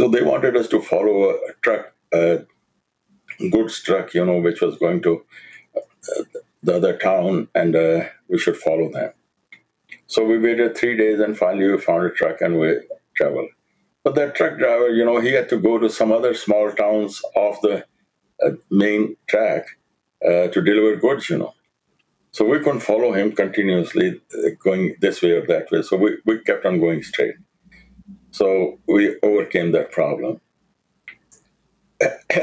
so 0.00 0.08
they 0.08 0.22
wanted 0.22 0.56
us 0.56 0.66
to 0.68 0.80
follow 0.80 1.30
a 1.30 1.36
truck 1.60 1.92
a 2.14 2.38
goods 3.50 3.82
truck, 3.82 4.14
you 4.14 4.24
know, 4.24 4.40
which 4.40 4.62
was 4.62 4.78
going 4.78 5.02
to 5.02 5.22
uh, 5.76 6.22
the 6.62 6.76
other 6.76 6.96
town, 6.96 7.48
and 7.54 7.76
uh, 7.76 8.04
we 8.28 8.38
should 8.38 8.56
follow 8.56 8.90
them. 8.90 9.12
So 10.06 10.24
we 10.24 10.38
waited 10.38 10.74
three 10.76 10.96
days, 10.96 11.20
and 11.20 11.36
finally 11.36 11.70
we 11.70 11.78
found 11.78 12.04
a 12.06 12.10
truck, 12.10 12.40
and 12.40 12.58
we 12.58 12.80
traveled. 13.14 13.50
But 14.02 14.14
that 14.14 14.34
truck 14.36 14.58
driver, 14.58 14.88
you 14.88 15.04
know, 15.04 15.20
he 15.20 15.32
had 15.32 15.50
to 15.50 15.58
go 15.58 15.78
to 15.78 15.90
some 15.90 16.12
other 16.12 16.32
small 16.32 16.72
towns 16.72 17.20
off 17.36 17.60
the 17.60 17.84
uh, 18.44 18.52
main 18.70 19.16
track 19.28 19.66
uh, 20.24 20.48
to 20.48 20.62
deliver 20.62 20.96
goods, 20.96 21.28
you 21.28 21.38
know. 21.38 21.54
So 22.32 22.46
we 22.46 22.60
couldn't 22.60 22.80
follow 22.80 23.12
him 23.12 23.32
continuously 23.32 24.20
uh, 24.34 24.50
going 24.64 24.96
this 25.00 25.22
way 25.22 25.32
or 25.32 25.46
that 25.48 25.70
way. 25.70 25.82
So 25.82 25.98
we, 25.98 26.18
we 26.24 26.40
kept 26.40 26.66
on 26.66 26.80
going 26.80 27.02
straight. 27.02 27.36
So 28.32 28.78
we 28.88 29.16
overcame 29.22 29.72
that 29.72 29.92
problem. 29.92 30.40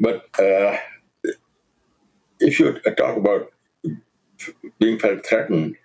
But 0.00 0.26
uh, 0.40 0.78
if 2.40 2.60
you 2.60 2.78
talk 2.80 3.16
about 3.16 3.52
being 4.80 4.98
felt 4.98 5.24
threatened, 5.26 5.76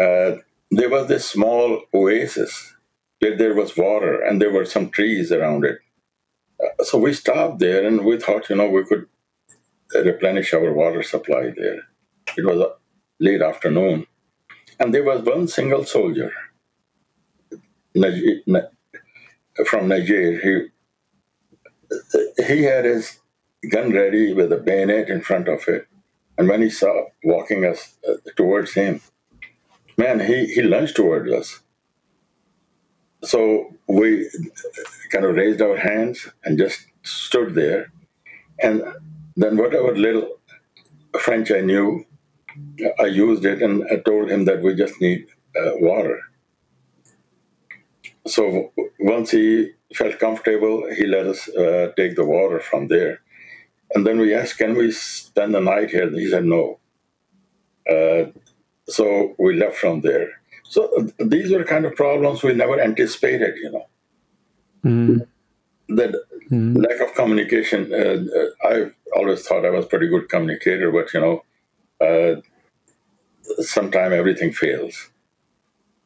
uh, 0.00 0.36
there 0.70 0.90
was 0.90 1.08
this 1.08 1.28
small 1.28 1.82
oasis 1.94 2.74
where 3.20 3.36
there 3.36 3.54
was 3.54 3.76
water 3.76 4.20
and 4.22 4.40
there 4.40 4.52
were 4.52 4.64
some 4.64 4.90
trees 4.90 5.32
around 5.32 5.64
it. 5.64 5.78
Uh, 6.62 6.84
so 6.84 6.98
we 6.98 7.12
stopped 7.12 7.60
there 7.60 7.86
and 7.86 8.04
we 8.04 8.18
thought, 8.18 8.50
you 8.50 8.56
know, 8.56 8.68
we 8.70 8.84
could 8.84 9.06
replenish 9.94 10.54
our 10.54 10.72
water 10.72 11.02
supply 11.02 11.52
there. 11.56 11.80
It 12.36 12.46
was 12.46 12.64
late 13.20 13.42
afternoon. 13.42 14.06
And 14.80 14.94
there 14.94 15.04
was 15.04 15.22
one 15.22 15.48
single 15.48 15.84
soldier 15.84 16.32
from 19.66 19.88
Niger. 19.88 20.38
He, 20.40 22.44
he 22.44 22.62
had 22.64 22.84
his 22.84 23.18
gun 23.70 23.92
ready 23.92 24.32
with 24.32 24.52
a 24.52 24.56
bayonet 24.56 25.08
in 25.08 25.20
front 25.20 25.48
of 25.48 25.66
it. 25.68 25.86
And 26.36 26.48
when 26.48 26.62
he 26.62 26.70
saw 26.70 27.06
walking 27.24 27.64
us 27.64 27.96
uh, 28.08 28.14
towards 28.36 28.74
him, 28.74 29.00
man, 29.96 30.20
he, 30.20 30.46
he 30.46 30.62
lunged 30.62 30.96
towards 30.96 31.30
us. 31.32 31.60
So 33.24 33.74
we 33.88 34.30
kind 35.10 35.24
of 35.24 35.34
raised 35.34 35.60
our 35.60 35.76
hands 35.76 36.28
and 36.44 36.56
just 36.56 36.86
stood 37.02 37.54
there. 37.54 37.90
And 38.62 38.82
then 39.36 39.56
whatever 39.56 39.96
little 39.96 40.36
French 41.18 41.50
I 41.50 41.60
knew, 41.60 42.04
I 43.00 43.06
used 43.06 43.44
it 43.44 43.62
and 43.62 43.84
I 43.90 43.96
told 43.96 44.30
him 44.30 44.44
that 44.44 44.62
we 44.62 44.74
just 44.74 45.00
need 45.00 45.26
uh, 45.56 45.72
water. 45.76 46.20
So 48.28 48.72
once 48.98 49.30
he 49.30 49.72
felt 49.94 50.18
comfortable, 50.18 50.88
he 50.94 51.06
let 51.06 51.26
us 51.26 51.48
uh, 51.48 51.92
take 51.96 52.14
the 52.16 52.24
water 52.24 52.60
from 52.60 52.88
there. 52.88 53.20
And 53.94 54.06
then 54.06 54.18
we 54.18 54.34
asked, 54.34 54.58
can 54.58 54.76
we 54.76 54.90
spend 54.92 55.54
the 55.54 55.60
night 55.60 55.90
here? 55.90 56.10
He 56.10 56.28
said, 56.28 56.44
no. 56.44 56.78
Uh, 57.88 58.24
so 58.86 59.34
we 59.38 59.56
left 59.56 59.76
from 59.76 60.02
there. 60.02 60.28
So 60.64 61.08
these 61.18 61.50
were 61.50 61.64
kind 61.64 61.86
of 61.86 61.96
problems 61.96 62.42
we 62.42 62.52
never 62.52 62.78
anticipated, 62.78 63.56
you 63.56 63.70
know. 63.72 63.86
Mm. 64.84 65.26
That 65.88 66.14
mm. 66.50 66.76
lack 66.86 67.00
of 67.00 67.14
communication. 67.14 67.92
Uh, 67.92 68.24
uh, 68.38 68.68
I 68.68 68.90
always 69.16 69.46
thought 69.46 69.64
I 69.64 69.70
was 69.70 69.86
pretty 69.86 70.08
good 70.08 70.28
communicator, 70.28 70.92
but 70.92 71.12
you 71.14 71.20
know, 71.20 71.44
uh, 72.06 72.40
sometimes 73.62 74.12
everything 74.12 74.52
fails. 74.52 75.08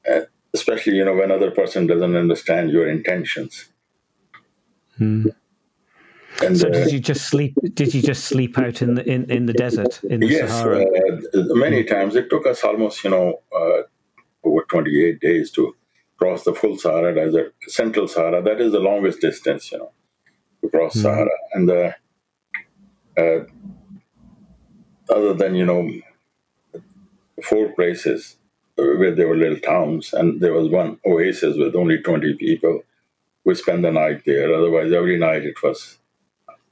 Uh, 0.08 0.20
especially, 0.54 0.96
you 0.96 1.04
know, 1.04 1.14
when 1.14 1.30
other 1.30 1.50
person 1.50 1.86
doesn't 1.86 2.16
understand 2.16 2.70
your 2.70 2.88
intentions. 2.88 3.68
Mm. 4.98 5.34
And, 6.40 6.58
so 6.58 6.70
did 6.70 6.88
uh, 6.88 6.90
you 6.90 6.98
just 6.98 7.28
sleep? 7.28 7.54
Did 7.74 7.94
you 7.94 8.02
just 8.02 8.24
sleep 8.24 8.58
out 8.58 8.80
in 8.80 8.94
the 8.94 9.04
in, 9.08 9.30
in 9.30 9.46
the 9.46 9.52
desert 9.52 10.02
in 10.04 10.20
the 10.20 10.26
yes, 10.26 10.50
Sahara? 10.50 10.84
Uh, 10.84 11.54
many 11.54 11.84
times. 11.84 12.16
It 12.16 12.30
took 12.30 12.46
us 12.46 12.64
almost, 12.64 13.04
you 13.04 13.10
know, 13.10 13.42
uh, 13.54 13.82
over 14.44 14.64
28 14.68 15.20
days 15.20 15.50
to 15.52 15.76
cross 16.16 16.44
the 16.44 16.54
full 16.54 16.78
Sahara 16.78 17.14
Desert, 17.14 17.54
Central 17.68 18.08
Sahara. 18.08 18.42
That 18.42 18.60
is 18.60 18.72
the 18.72 18.80
longest 18.80 19.20
distance, 19.20 19.70
you 19.72 19.78
know, 19.78 19.92
to 20.62 20.70
cross 20.70 20.96
mm. 20.96 21.02
Sahara. 21.02 21.30
And 21.52 21.70
uh, 21.70 21.92
uh, 23.18 23.44
other 25.10 25.34
than 25.34 25.54
you 25.54 25.66
know, 25.66 25.90
four 27.42 27.72
places 27.72 28.36
where 28.98 29.14
there 29.14 29.28
were 29.28 29.36
little 29.36 29.58
towns, 29.60 30.12
and 30.12 30.40
there 30.40 30.52
was 30.52 30.68
one 30.68 30.98
oasis 31.06 31.56
with 31.56 31.74
only 31.74 31.98
20 31.98 32.34
people. 32.34 32.82
We 33.44 33.54
spent 33.54 33.82
the 33.82 33.90
night 33.90 34.22
there. 34.24 34.54
Otherwise, 34.54 34.92
every 34.92 35.18
night 35.18 35.44
it 35.44 35.62
was 35.62 35.98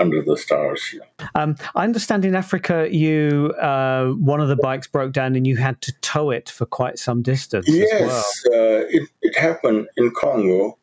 under 0.01 0.23
the 0.23 0.37
stars. 0.37 0.95
Yeah. 0.95 1.29
Um, 1.35 1.57
I 1.75 1.85
understand 1.85 2.25
in 2.25 2.35
Africa, 2.35 2.89
you 2.91 3.53
uh, 3.61 4.11
one 4.13 4.41
of 4.41 4.49
the 4.49 4.57
bikes 4.57 4.87
broke 4.87 5.13
down 5.13 5.37
and 5.37 5.47
you 5.47 5.57
had 5.57 5.81
to 5.83 5.93
tow 6.01 6.31
it 6.31 6.49
for 6.49 6.65
quite 6.67 6.99
some 6.99 7.23
distance. 7.23 7.69
Yes, 7.69 8.45
well. 8.51 8.55
uh, 8.55 8.85
it, 8.89 9.09
it 9.23 9.39
happened 9.39 9.89
in 9.97 10.11
Congo. 10.13 10.79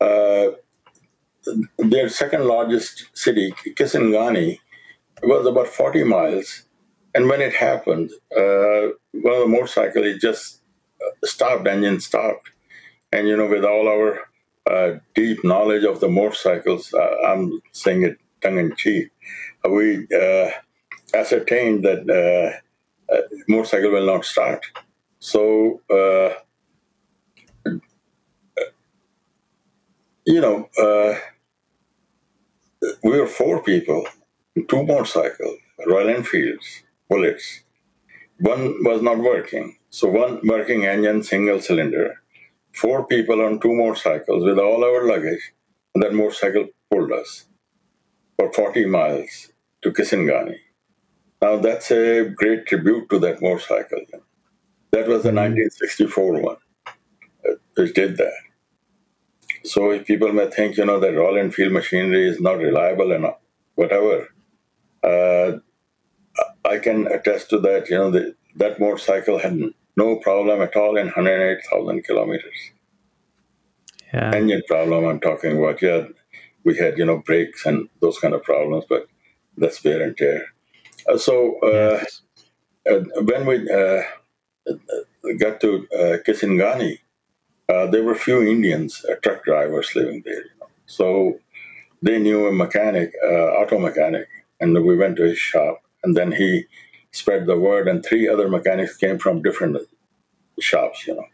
Uh, 0.00 0.48
their 1.78 2.08
second 2.08 2.44
largest 2.44 3.08
city, 3.14 3.52
Kisangani, 3.68 4.58
was 5.22 5.46
about 5.46 5.68
40 5.68 6.04
miles. 6.04 6.64
And 7.14 7.28
when 7.28 7.40
it 7.40 7.54
happened, 7.54 8.10
uh, 8.36 8.92
one 9.12 9.34
of 9.34 9.40
the 9.40 9.48
motorcycles 9.48 10.20
just 10.20 10.56
uh, 10.56 10.57
stopped, 11.24 11.66
engine 11.66 12.00
stopped. 12.00 12.50
And, 13.12 13.28
you 13.28 13.36
know, 13.36 13.46
with 13.46 13.64
all 13.64 13.88
our 13.88 14.20
uh, 14.70 14.98
deep 15.14 15.44
knowledge 15.44 15.84
of 15.84 16.00
the 16.00 16.08
motorcycles, 16.08 16.94
I'm 17.26 17.60
saying 17.72 18.02
it 18.02 18.18
tongue 18.40 18.58
in 18.58 18.76
cheek, 18.76 19.10
we 19.68 20.06
uh, 20.14 20.50
ascertained 21.14 21.84
that 21.84 22.08
uh, 22.08 23.14
uh, 23.14 23.22
motorcycle 23.48 23.90
will 23.90 24.06
not 24.06 24.24
start. 24.24 24.64
So, 25.18 25.80
uh, 25.90 26.34
you 30.26 30.40
know, 30.40 30.68
uh, 30.80 31.18
we 33.02 33.18
were 33.18 33.26
four 33.26 33.62
people, 33.62 34.06
two 34.68 34.82
motorcycles, 34.84 35.58
Royal 35.86 36.10
Enfields, 36.10 36.82
bullets. 37.08 37.64
One 38.40 38.84
was 38.84 39.02
not 39.02 39.18
working. 39.18 39.77
So, 39.90 40.08
one 40.08 40.40
working 40.44 40.84
engine, 40.84 41.22
single 41.22 41.60
cylinder, 41.60 42.22
four 42.74 43.06
people 43.06 43.42
on 43.42 43.60
two 43.60 43.74
motorcycles 43.74 44.44
with 44.44 44.58
all 44.58 44.84
our 44.84 45.06
luggage, 45.06 45.52
and 45.94 46.02
that 46.02 46.14
motorcycle 46.14 46.68
pulled 46.90 47.12
us 47.12 47.46
for 48.36 48.52
40 48.52 48.86
miles 48.86 49.52
to 49.82 49.90
Kisangani. 49.90 50.58
Now 51.40 51.56
that's 51.56 51.90
a 51.90 52.24
great 52.24 52.66
tribute 52.66 53.08
to 53.10 53.18
that 53.20 53.40
motorcycle. 53.40 54.00
That 54.90 55.06
was 55.06 55.22
the 55.22 55.32
1964 55.32 56.32
mm-hmm. 56.32 56.44
one 56.44 56.56
uh, 57.48 57.54
which 57.74 57.94
did 57.94 58.16
that. 58.16 58.40
So 59.64 59.90
if 59.90 60.06
people 60.06 60.32
may 60.32 60.48
think, 60.50 60.76
you 60.76 60.84
know, 60.84 60.98
that 61.00 61.14
Royal 61.14 61.38
Enfield 61.38 61.72
machinery 61.72 62.28
is 62.28 62.40
not 62.40 62.58
reliable 62.58 63.12
and 63.12 63.26
whatever, 63.74 64.28
uh, 65.02 65.58
I 66.64 66.78
can 66.78 67.06
attest 67.06 67.50
to 67.50 67.60
that. 67.60 67.88
You 67.88 67.98
know, 67.98 68.10
the, 68.10 68.34
that 68.56 68.80
motorcycle 68.80 69.38
had 69.38 69.60
no 69.98 70.16
problem 70.16 70.62
at 70.62 70.76
all 70.76 70.96
in 70.96 71.06
108,000 71.06 72.04
kilometers. 72.04 72.60
Yeah. 74.14 74.34
Engine 74.34 74.62
problem 74.66 75.04
I'm 75.04 75.20
talking 75.20 75.58
about. 75.58 75.82
Yeah, 75.82 76.06
we 76.64 76.76
had 76.76 76.96
you 76.96 77.04
know 77.04 77.18
brakes 77.18 77.66
and 77.66 77.88
those 78.00 78.18
kind 78.18 78.34
of 78.34 78.42
problems, 78.42 78.84
but 78.88 79.06
that's 79.56 79.82
wear 79.84 80.02
and 80.02 80.16
tear. 80.16 80.46
Uh, 81.08 81.18
so 81.18 81.34
uh, 81.60 81.98
uh, 82.90 83.00
when 83.30 83.44
we 83.50 83.56
uh, 83.70 84.02
got 85.38 85.60
to 85.60 85.86
uh, 86.00 86.16
Kisangani, 86.24 86.98
uh, 87.68 87.86
there 87.92 88.04
were 88.04 88.14
few 88.14 88.40
Indians, 88.42 89.04
truck 89.22 89.44
drivers 89.44 89.94
living 89.94 90.22
there. 90.24 90.44
You 90.48 90.56
know? 90.60 90.70
So 90.86 91.40
they 92.00 92.18
knew 92.18 92.46
a 92.46 92.52
mechanic, 92.52 93.12
auto 93.60 93.78
mechanic, 93.78 94.28
and 94.60 94.72
we 94.88 94.96
went 94.96 95.16
to 95.16 95.24
his 95.24 95.38
shop, 95.38 95.82
and 96.02 96.16
then 96.16 96.32
he 96.32 96.64
spread 97.12 97.46
the 97.46 97.58
word, 97.58 97.88
and 97.88 98.04
three 98.04 98.28
other 98.28 98.48
mechanics 98.48 98.96
came 98.96 99.18
from 99.18 99.42
different 99.42 99.76
shops, 100.60 101.06
you 101.06 101.14
know, 101.14 101.26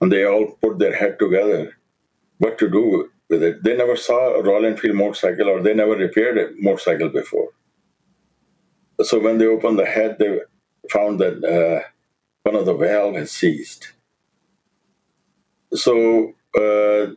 and 0.00 0.12
they 0.12 0.24
all 0.24 0.52
put 0.62 0.78
their 0.78 0.94
head 0.94 1.18
together 1.18 1.76
what 2.38 2.58
to 2.58 2.68
do 2.68 3.10
with 3.28 3.42
it. 3.42 3.62
They 3.62 3.76
never 3.76 3.96
saw 3.96 4.34
a 4.34 4.42
Royal 4.42 4.66
Enfield 4.66 4.96
motorcycle 4.96 5.48
or 5.48 5.62
they 5.62 5.74
never 5.74 5.92
repaired 5.92 6.38
a 6.38 6.50
motorcycle 6.58 7.08
before. 7.10 7.50
So 9.02 9.18
when 9.20 9.38
they 9.38 9.46
opened 9.46 9.78
the 9.78 9.86
head, 9.86 10.16
they 10.18 10.40
found 10.90 11.20
that 11.20 11.44
uh, 11.44 11.88
one 12.42 12.56
of 12.56 12.66
the 12.66 12.74
valve 12.74 13.16
had 13.16 13.28
seized. 13.28 13.88
So 15.72 16.34
uh, 16.56 17.14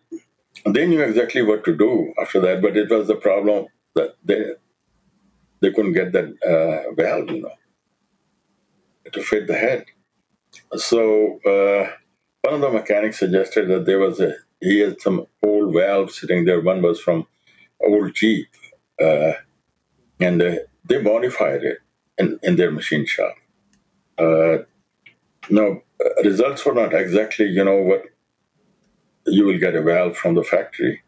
they 0.65 0.85
knew 0.87 1.01
exactly 1.01 1.41
what 1.41 1.63
to 1.65 1.75
do 1.75 2.13
after 2.21 2.39
that, 2.41 2.61
but 2.61 2.77
it 2.77 2.89
was 2.89 3.07
the 3.07 3.15
problem 3.15 3.67
that 3.95 4.15
they 4.23 4.53
they 5.61 5.71
couldn't 5.71 5.93
get 5.93 6.11
that 6.11 6.25
uh, 6.43 6.91
valve, 6.93 7.29
you 7.31 7.41
know, 7.41 7.51
to 9.11 9.21
fit 9.21 9.47
the 9.47 9.55
head. 9.55 9.85
So 10.75 11.39
uh, 11.45 11.91
one 12.41 12.55
of 12.55 12.61
the 12.61 12.69
mechanics 12.69 13.19
suggested 13.19 13.69
that 13.69 13.85
there 13.85 13.99
was 13.99 14.19
a 14.19 14.35
he 14.61 14.79
had 14.79 15.01
some 15.01 15.25
old 15.43 15.73
valves 15.73 16.19
sitting 16.19 16.45
there. 16.45 16.61
One 16.61 16.81
was 16.81 16.99
from 16.99 17.27
old 17.83 18.15
Jeep, 18.15 18.47
uh, 19.01 19.33
and 20.19 20.41
uh, 20.41 20.55
they 20.85 21.01
modified 21.01 21.63
it 21.63 21.79
in, 22.17 22.39
in 22.43 22.55
their 22.55 22.71
machine 22.71 23.05
shop. 23.05 23.35
Uh, 24.17 24.59
no, 25.49 25.81
uh, 26.03 26.23
results 26.23 26.65
were 26.65 26.73
not 26.73 26.93
exactly, 26.93 27.47
you 27.47 27.63
know, 27.63 27.81
what 27.81 28.03
you 29.25 29.45
will 29.45 29.59
get 29.59 29.75
a 29.75 29.81
valve 29.81 30.15
from 30.15 30.35
the 30.35 30.43
factory. 30.43 31.01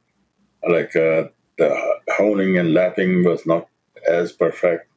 Like 0.67 0.95
uh, 0.95 1.25
the 1.57 1.99
honing 2.17 2.57
and 2.57 2.73
lapping 2.73 3.23
was 3.23 3.45
not 3.45 3.69
as 4.07 4.31
perfect, 4.31 4.89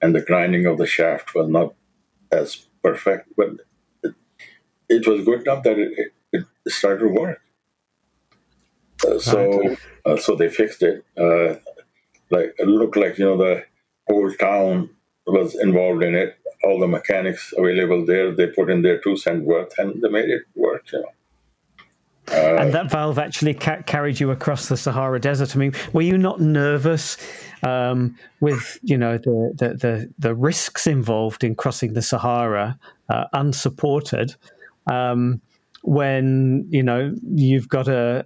and 0.00 0.14
the 0.14 0.22
grinding 0.22 0.64
of 0.66 0.78
the 0.78 0.86
shaft 0.86 1.34
was 1.34 1.48
not 1.48 1.74
as 2.32 2.66
perfect, 2.82 3.28
but 3.36 3.50
it, 4.02 4.14
it 4.88 5.06
was 5.08 5.24
good 5.24 5.42
enough 5.42 5.62
that 5.64 5.78
it, 5.78 6.12
it 6.32 6.44
started 6.68 7.00
to 7.00 7.08
work. 7.08 7.40
Uh, 9.06 9.18
so 9.18 9.76
uh, 10.04 10.16
so 10.16 10.34
they 10.34 10.48
fixed 10.48 10.82
it. 10.82 11.04
Uh, 11.16 11.56
like 12.30 12.54
it 12.58 12.68
looked 12.68 12.96
like 12.96 13.18
you 13.18 13.24
know 13.24 13.36
the 13.36 13.64
whole 14.08 14.32
town 14.34 14.90
was 15.26 15.54
involved 15.56 16.02
in 16.02 16.14
it. 16.14 16.36
All 16.64 16.80
the 16.80 16.88
mechanics 16.88 17.54
available 17.56 18.04
there, 18.06 18.34
they 18.34 18.48
put 18.48 18.70
in 18.70 18.82
their 18.82 18.98
two 19.00 19.16
cent 19.16 19.44
worth, 19.44 19.78
and 19.78 20.02
they 20.02 20.08
made 20.08 20.28
it 20.30 20.42
work. 20.56 20.84
You 20.92 21.00
know. 21.02 21.12
Uh, 22.30 22.56
and 22.56 22.74
that 22.74 22.90
valve 22.90 23.18
actually 23.18 23.54
ca- 23.54 23.82
carried 23.82 24.20
you 24.20 24.30
across 24.30 24.68
the 24.68 24.76
Sahara 24.76 25.20
Desert. 25.20 25.54
I 25.54 25.58
mean, 25.58 25.72
were 25.92 26.02
you 26.02 26.18
not 26.18 26.40
nervous 26.40 27.16
um, 27.62 28.16
with 28.40 28.78
you 28.82 28.98
know 28.98 29.18
the, 29.18 29.52
the, 29.56 29.68
the 29.74 30.14
the 30.18 30.34
risks 30.34 30.86
involved 30.86 31.42
in 31.44 31.54
crossing 31.54 31.94
the 31.94 32.02
Sahara 32.02 32.78
uh, 33.08 33.24
unsupported? 33.32 34.34
Um, 34.86 35.40
when 35.82 36.66
you 36.70 36.82
know 36.82 37.14
you've 37.22 37.68
got 37.68 37.88
a 37.88 38.24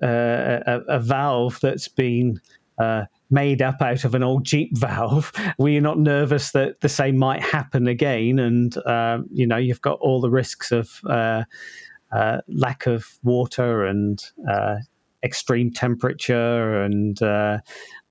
a, 0.66 0.96
a 0.96 1.00
valve 1.00 1.60
that's 1.60 1.88
been 1.88 2.40
uh, 2.78 3.04
made 3.30 3.62
up 3.62 3.80
out 3.80 4.04
of 4.04 4.14
an 4.14 4.22
old 4.22 4.44
Jeep 4.44 4.76
valve, 4.76 5.32
were 5.58 5.68
you 5.68 5.80
not 5.80 5.98
nervous 5.98 6.52
that 6.52 6.80
the 6.80 6.88
same 6.88 7.18
might 7.18 7.42
happen 7.42 7.86
again? 7.86 8.38
And 8.38 8.76
um, 8.86 9.26
you 9.32 9.46
know, 9.46 9.58
you've 9.58 9.82
got 9.82 9.98
all 10.00 10.20
the 10.20 10.30
risks 10.30 10.72
of 10.72 11.00
uh, 12.12 12.38
lack 12.48 12.86
of 12.86 13.18
water 13.22 13.84
and 13.84 14.22
uh, 14.50 14.76
extreme 15.22 15.70
temperature 15.70 16.82
and 16.82 17.22
uh, 17.22 17.58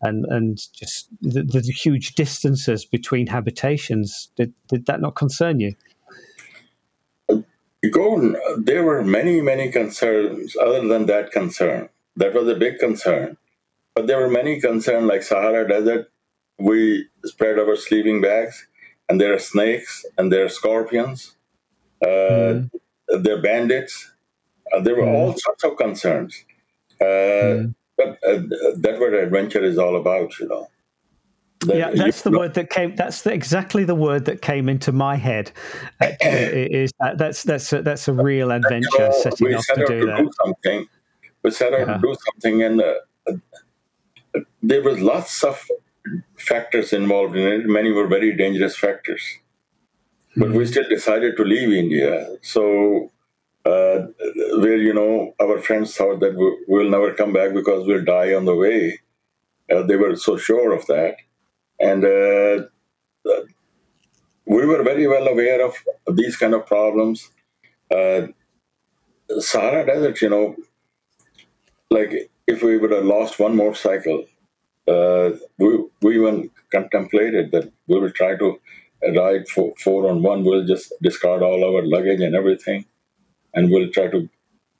and 0.02 0.26
and 0.26 0.58
just 0.74 1.10
the, 1.22 1.43
the, 1.43 1.62
huge 1.62 2.16
distances 2.16 2.86
between 2.86 3.28
habitations. 3.28 4.30
Did 4.36 4.54
did 4.68 4.86
that 4.88 5.02
not 5.02 5.16
concern 5.16 5.60
you? 5.60 5.76
Gordon, 7.91 8.36
there 8.58 8.84
were 8.84 9.04
many 9.04 9.41
many 9.41 9.72
concerns 9.72 10.56
other 10.56 10.88
than 10.88 11.06
that 11.08 11.32
concern. 11.32 11.89
That 12.16 12.34
was 12.34 12.47
a 12.47 12.56
big 12.56 12.80
concern, 12.80 13.38
but 13.95 14.08
there 14.08 14.20
were 14.20 14.30
many 14.30 14.60
concerns 14.60 15.06
like 15.06 15.24
Sahara 15.24 15.68
Desert. 15.68 16.12
We 16.60 17.08
spread 17.26 17.58
our 17.58 17.76
sleeping 17.76 18.22
bags, 18.22 18.68
and 19.10 19.20
there 19.20 19.34
are 19.34 19.39
snakes 19.39 20.06
and 20.18 20.32
there 20.32 20.45
are 20.45 20.49
scorpions. 20.49 21.36
Uh, 22.04 22.08
mm. 22.08 22.70
There 23.20 23.38
are 23.38 23.41
bandits. 23.41 24.12
Uh, 24.74 24.80
there 24.80 24.95
were 24.95 25.03
mm. 25.03 25.14
all 25.14 25.36
sorts 25.38 25.64
of 25.64 25.78
concerns. 25.78 26.45
Mm. 27.01 27.76
But 27.97 28.18
uh, 28.28 28.41
that's 28.78 28.99
what 28.99 29.14
adventure 29.14 29.64
is 29.64 29.78
all 29.78 29.95
about, 29.95 30.38
you 30.39 30.47
know. 30.47 30.68
That 31.68 31.78
yeah, 31.78 31.91
that's 31.91 32.24
the 32.24 32.32
word 32.32 32.55
that 32.55 32.72
came. 32.72 32.95
That's 32.95 33.22
the, 33.22 33.32
exactly 33.32 33.84
the 33.84 33.93
word 33.93 34.26
that 34.26 34.41
came 34.41 34.68
into 34.68 34.91
my 34.91 35.16
head. 35.16 35.51
is 36.01 36.91
that 36.99 37.20
that's 37.20 37.43
that's 37.43 37.72
a, 37.72 37.84
that's 37.84 38.07
a 38.07 38.14
real 38.14 38.49
adventure 38.49 38.88
you 38.93 38.99
know, 38.99 39.22
setting 39.22 39.53
off 39.53 39.66
to 39.68 39.86
do 39.86 39.99
to 39.99 40.05
that. 40.07 40.18
Do 40.18 40.32
something. 40.43 40.88
We 41.43 41.51
set 41.51 41.74
out 41.74 41.88
yeah. 41.88 41.93
to 41.93 41.99
do 41.99 42.16
something, 42.32 42.64
and 42.64 42.82
uh, 42.82 42.95
there 44.64 44.82
was 44.82 44.99
lots 45.01 45.43
of 45.43 45.64
factors 46.36 46.93
involved 46.93 47.36
in 47.36 47.47
it. 47.47 47.68
Many 47.68 47.91
were 47.91 48.07
very 48.07 48.36
dangerous 48.36 48.76
factors, 48.76 49.22
but 50.38 50.51
we 50.51 50.65
still 50.65 50.88
decided 50.89 51.38
to 51.38 51.43
leave 51.43 51.71
India. 51.73 52.27
So 52.41 53.11
uh, 53.65 54.07
where 54.63 54.77
you 54.77 54.93
know 54.93 55.34
our 55.41 55.59
friends 55.59 55.95
thought 55.95 56.19
that 56.21 56.36
we'll 56.67 56.89
never 56.89 57.13
come 57.13 57.34
back 57.34 57.53
because 57.53 57.88
we'll 57.88 58.05
die 58.05 58.34
on 58.34 58.45
the 58.45 58.55
way. 58.55 58.99
Uh, 59.71 59.84
they 59.84 59.95
were 59.97 60.15
so 60.15 60.38
sure 60.38 60.73
of 60.73 60.86
that, 60.88 61.15
and 61.79 62.05
uh, 62.05 62.67
we 64.45 64.65
were 64.65 64.84
very 64.84 65.07
well 65.07 65.27
aware 65.27 65.65
of 65.65 65.75
these 66.15 66.38
kind 66.38 66.53
of 66.53 66.65
problems. 66.65 67.29
Uh, 67.93 68.27
Sahara 69.39 69.86
Desert, 69.86 70.21
you 70.21 70.29
know, 70.29 70.55
like 71.89 72.32
if 72.47 72.63
we 72.63 72.77
would 72.77 72.91
have 72.91 73.05
lost 73.05 73.39
one 73.39 73.55
motorcycle, 73.55 74.25
uh, 74.88 75.32
we 75.57 75.86
we 76.01 76.15
even 76.15 76.49
contemplated 76.71 77.51
that 77.51 77.71
we 77.88 77.99
will 77.99 78.11
try 78.11 78.36
to 78.38 78.59
ride 79.16 79.47
four, 79.47 79.74
four 79.78 80.10
on 80.10 80.22
one. 80.22 80.43
We'll 80.43 80.66
just 80.66 80.93
discard 81.02 81.41
all 81.43 81.64
our 81.64 81.86
luggage 81.86 82.22
and 82.22 82.36
everything 82.36 82.86
and 83.54 83.70
we'll 83.72 83.89
try 83.89 84.08
to 84.08 84.30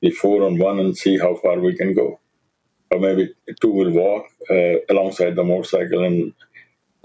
be 0.02 0.12
four 0.12 0.44
on 0.44 0.58
one 0.58 0.80
and 0.80 0.98
see 0.98 1.18
how 1.18 1.36
far 1.36 1.60
we 1.60 1.76
can 1.76 1.94
go. 1.94 2.20
Or 2.90 3.00
maybe 3.00 3.34
two 3.62 3.72
will 3.72 3.92
walk 3.92 4.26
uh, 4.50 4.80
alongside 4.90 5.36
the 5.36 5.44
motorcycle. 5.44 6.04
And 6.04 6.34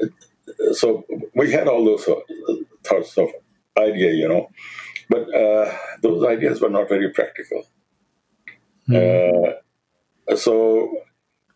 uh, 0.02 0.72
so 0.72 1.04
we 1.34 1.52
had 1.52 1.68
all 1.68 1.84
those 1.84 2.08
uh, 2.08 2.14
thoughts 2.82 3.16
of 3.18 3.28
idea, 3.78 4.12
you 4.12 4.28
know. 4.28 4.50
But 5.08 5.32
uh, 5.34 5.72
those 6.02 6.24
ideas 6.26 6.60
were 6.60 6.70
not 6.70 6.88
very 6.88 7.10
practical. 7.10 7.66
Mm-hmm. 8.88 10.36
so 10.36 10.96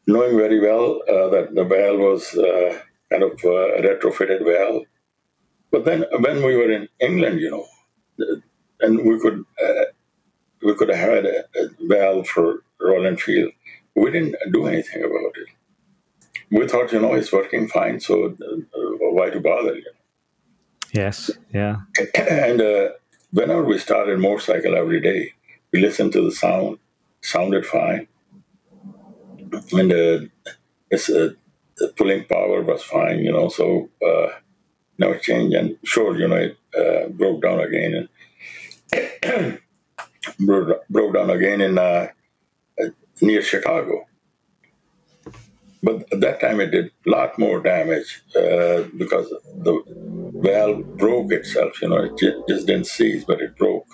knowing 0.09 0.37
very 0.37 0.59
well 0.59 1.01
uh, 1.09 1.29
that 1.29 1.55
the 1.55 1.63
valve 1.63 2.01
was 2.01 2.29
kind 3.09 3.23
of 3.23 3.33
a 3.45 3.83
retrofitted 3.87 4.45
valve. 4.45 4.83
But 5.71 5.85
then 5.85 6.05
when 6.19 6.43
we 6.43 6.57
were 6.57 6.71
in 6.71 6.89
England, 7.01 7.41
you 7.41 7.51
know, 7.51 7.67
and 8.81 9.05
we 9.05 9.19
could 9.21 9.45
uh, 9.63 9.85
we 10.63 10.75
could 10.75 10.89
have 10.89 10.99
had 10.99 11.27
a, 11.27 11.45
a 11.57 11.69
valve 11.83 12.29
for 12.29 12.63
Royal 12.81 13.07
Enfield. 13.07 13.53
We 13.95 14.11
didn't 14.11 14.37
do 14.53 14.67
anything 14.67 15.05
about 15.05 15.35
it. 15.37 15.49
We 16.51 16.67
thought, 16.67 16.93
you 16.93 17.01
know, 17.01 17.15
it's 17.15 17.33
working 17.33 17.69
fine, 17.69 18.01
so 18.01 18.27
uh, 18.27 18.77
why 19.01 19.31
to 19.31 19.41
bother? 19.41 19.77
You 19.77 19.85
know? 19.85 20.01
Yes, 20.93 21.31
yeah. 21.55 21.77
And 22.15 22.61
uh, 22.61 22.89
whenever 23.31 23.65
we 23.65 23.79
started 23.79 24.19
motorcycle 24.19 24.77
every 24.77 25.01
day, 25.01 25.33
we 25.73 25.81
listened 25.81 26.13
to 26.15 26.23
the 26.23 26.33
sound, 26.33 26.79
sounded 27.21 27.65
fine, 27.65 28.09
and 29.73 29.93
uh, 29.93 30.19
it's, 30.91 31.09
uh, 31.09 31.31
the 31.77 31.89
pulling 31.97 32.25
power 32.25 32.63
was 32.63 32.83
fine, 32.83 33.21
you 33.21 33.33
know. 33.33 33.49
So 33.49 33.89
uh, 34.05 34.29
no 35.01 35.15
change, 35.17 35.55
and 35.55 35.77
sure, 35.83 36.17
you 36.19 36.29
know, 36.29 36.37
it 36.37 36.57
uh, 36.79 37.09
broke 37.09 37.43
down 37.43 37.61
again, 37.61 38.09
and 38.93 39.59
broke, 40.47 40.89
broke 40.89 41.15
down 41.15 41.31
again 41.31 41.61
in 41.61 41.79
uh, 41.79 42.09
near 43.21 43.43
Chicago. 43.43 44.07
But 45.83 46.13
at 46.13 46.21
that 46.21 46.41
time, 46.41 46.61
it 46.61 46.71
did 46.71 46.91
a 47.07 47.11
lot 47.11 47.39
more 47.39 47.61
damage 47.63 48.23
uh, 48.37 48.83
because 48.97 49.31
the 49.67 49.83
valve 50.35 50.97
broke 50.99 51.33
itself. 51.33 51.81
You 51.81 51.89
know, 51.89 52.05
it 52.05 52.19
just 52.49 52.67
didn't 52.67 52.87
seize, 52.87 53.25
but 53.25 53.41
it 53.41 53.57
broke, 53.57 53.89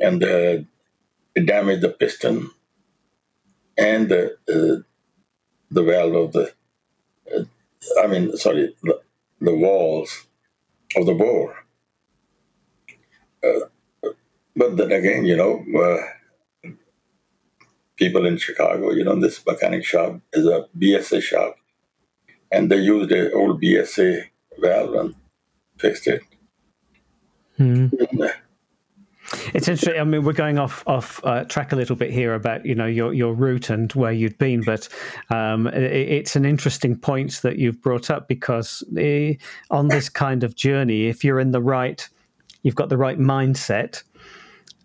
and 0.00 0.22
uh, 0.24 0.58
it 1.36 1.46
damaged 1.46 1.82
the 1.82 1.90
piston 1.90 2.50
and 3.78 4.08
the 4.08 4.36
uh, 4.48 4.82
the 5.70 5.82
valve 5.82 6.14
of 6.14 6.32
the. 6.32 6.52
Uh, 7.32 7.44
I 8.02 8.08
mean, 8.08 8.36
sorry, 8.36 8.74
the, 8.82 9.00
the 9.40 9.54
walls 9.54 10.26
of 10.96 11.06
the 11.06 11.14
bore. 11.14 11.56
Uh, 13.44 14.10
but 14.54 14.76
then 14.76 14.92
again, 14.92 15.24
you 15.24 15.36
know, 15.36 15.64
uh, 15.78 16.70
people 17.96 18.26
in 18.26 18.38
Chicago, 18.38 18.92
you 18.92 19.04
know, 19.04 19.18
this 19.20 19.44
mechanic 19.46 19.84
shop 19.84 20.20
is 20.32 20.46
a 20.46 20.66
BSA 20.78 21.22
shop, 21.22 21.56
and 22.50 22.70
they 22.70 22.78
used 22.78 23.12
an 23.12 23.32
old 23.34 23.60
BSA 23.60 24.24
valve 24.58 24.94
and 24.94 25.14
fixed 25.78 26.06
it. 26.06 26.22
Hmm. 27.56 27.86
It's 29.54 29.68
interesting. 29.68 30.00
I 30.00 30.04
mean, 30.04 30.24
we're 30.24 30.32
going 30.32 30.58
off 30.58 30.82
off 30.86 31.20
uh, 31.24 31.44
track 31.44 31.72
a 31.72 31.76
little 31.76 31.96
bit 31.96 32.10
here 32.10 32.34
about 32.34 32.64
you 32.64 32.74
know 32.74 32.86
your 32.86 33.12
your 33.12 33.34
route 33.34 33.70
and 33.70 33.92
where 33.92 34.12
you'd 34.12 34.38
been, 34.38 34.62
but 34.62 34.88
um, 35.30 35.66
it, 35.68 35.92
it's 35.92 36.36
an 36.36 36.44
interesting 36.44 36.98
point 36.98 37.40
that 37.42 37.58
you've 37.58 37.80
brought 37.80 38.10
up 38.10 38.28
because 38.28 38.82
uh, 38.98 39.32
on 39.70 39.88
this 39.88 40.08
kind 40.08 40.44
of 40.44 40.54
journey, 40.54 41.06
if 41.06 41.24
you're 41.24 41.40
in 41.40 41.50
the 41.50 41.62
right, 41.62 42.08
you've 42.62 42.74
got 42.74 42.88
the 42.88 42.96
right 42.96 43.18
mindset, 43.18 44.02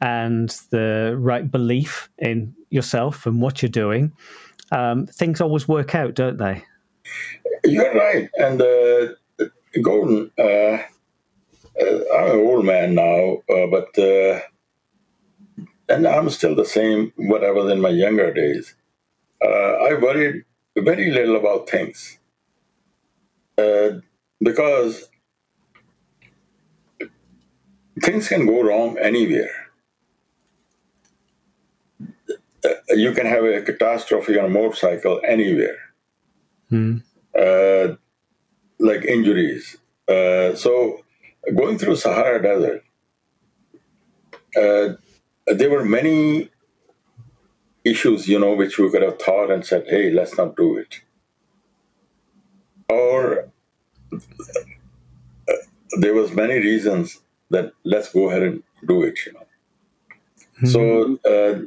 and 0.02 0.50
the 0.72 1.16
right 1.18 1.50
belief 1.50 2.10
in 2.18 2.56
yourself 2.70 3.26
and 3.26 3.42
what 3.42 3.62
you're 3.62 3.70
doing, 3.70 4.12
um, 4.72 5.06
things 5.08 5.42
always 5.42 5.68
work 5.68 5.96
out, 5.96 6.16
don't 6.16 6.38
they? 6.38 6.64
You're 7.64 7.94
right. 7.94 8.30
And 8.38 8.62
uh, 8.62 9.46
Gordon, 9.82 10.32
uh, 10.38 10.42
uh, 11.80 12.00
I'm 12.16 12.32
an 12.32 12.40
old 12.40 12.66
man 12.66 12.96
now, 12.96 13.38
uh, 13.50 13.68
but 13.68 13.98
uh, 13.98 14.40
and 15.92 16.08
I'm 16.08 16.30
still 16.30 16.56
the 16.56 16.66
same 16.66 17.14
what 17.16 17.44
I 17.44 17.52
was 17.52 17.72
in 17.72 17.82
my 17.82 17.90
younger 17.90 18.34
days. 18.34 18.76
Uh, 19.44 19.74
I 19.88 19.94
worried 19.94 20.44
very 20.78 21.12
little 21.12 21.36
about 21.36 21.70
things 21.70 22.18
because 24.42 25.10
things 28.02 28.28
can 28.28 28.48
go 28.48 28.62
wrong 28.64 28.98
anywhere 28.98 29.62
uh, 32.64 32.70
you 32.90 33.12
can 33.14 33.26
have 33.26 33.44
a 33.44 33.62
catastrophe 33.62 34.38
on 34.38 34.46
a 34.46 34.50
motorcycle 34.50 35.20
anywhere, 35.28 35.78
mm. 36.72 37.02
uh, 37.38 37.96
like 38.80 39.04
injuries. 39.06 39.78
Uh, 40.08 40.54
so, 40.56 41.04
going 41.56 41.78
through 41.78 41.96
Sahara 41.96 42.42
Desert, 42.42 42.84
uh, 44.56 44.96
there 45.48 45.70
were 45.70 45.86
many 45.86 46.50
issues, 47.84 48.28
you 48.28 48.40
know, 48.40 48.54
which 48.54 48.78
we 48.78 48.90
could 48.90 49.02
have 49.02 49.20
thought 49.20 49.52
and 49.52 49.66
said, 49.66 49.86
"Hey, 49.88 50.12
let's 50.12 50.38
not 50.38 50.56
do 50.56 50.78
it," 50.78 51.02
or 52.90 53.50
uh, 54.14 55.54
there 56.00 56.14
was 56.14 56.32
many 56.34 56.56
reasons 56.56 57.22
that 57.50 57.74
let's 57.84 58.12
go 58.12 58.30
ahead 58.30 58.44
and 58.44 58.64
do 58.88 59.04
it, 59.04 59.18
you 59.26 59.34
know. 59.34 59.46
Mm-hmm. 60.62 60.68
So 60.68 61.20
uh, 61.30 61.62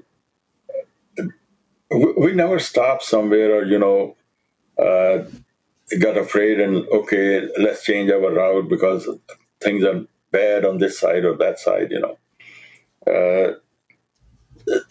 we, 1.94 2.32
never 2.32 2.58
stopped 2.58 3.02
somewhere 3.02 3.54
or 3.56 3.64
you 3.64 3.78
know 3.78 4.16
uh, 4.78 5.24
got 6.00 6.16
afraid 6.16 6.60
and 6.60 6.88
okay 6.88 7.48
let's 7.58 7.84
change 7.84 8.10
our 8.10 8.32
route 8.32 8.68
because 8.68 9.08
things 9.60 9.84
are 9.84 10.04
bad 10.30 10.64
on 10.64 10.78
this 10.78 10.98
side 10.98 11.24
or 11.24 11.36
that 11.36 11.58
side 11.58 11.90
you 11.90 12.00
know 12.00 12.18
uh, 13.12 13.54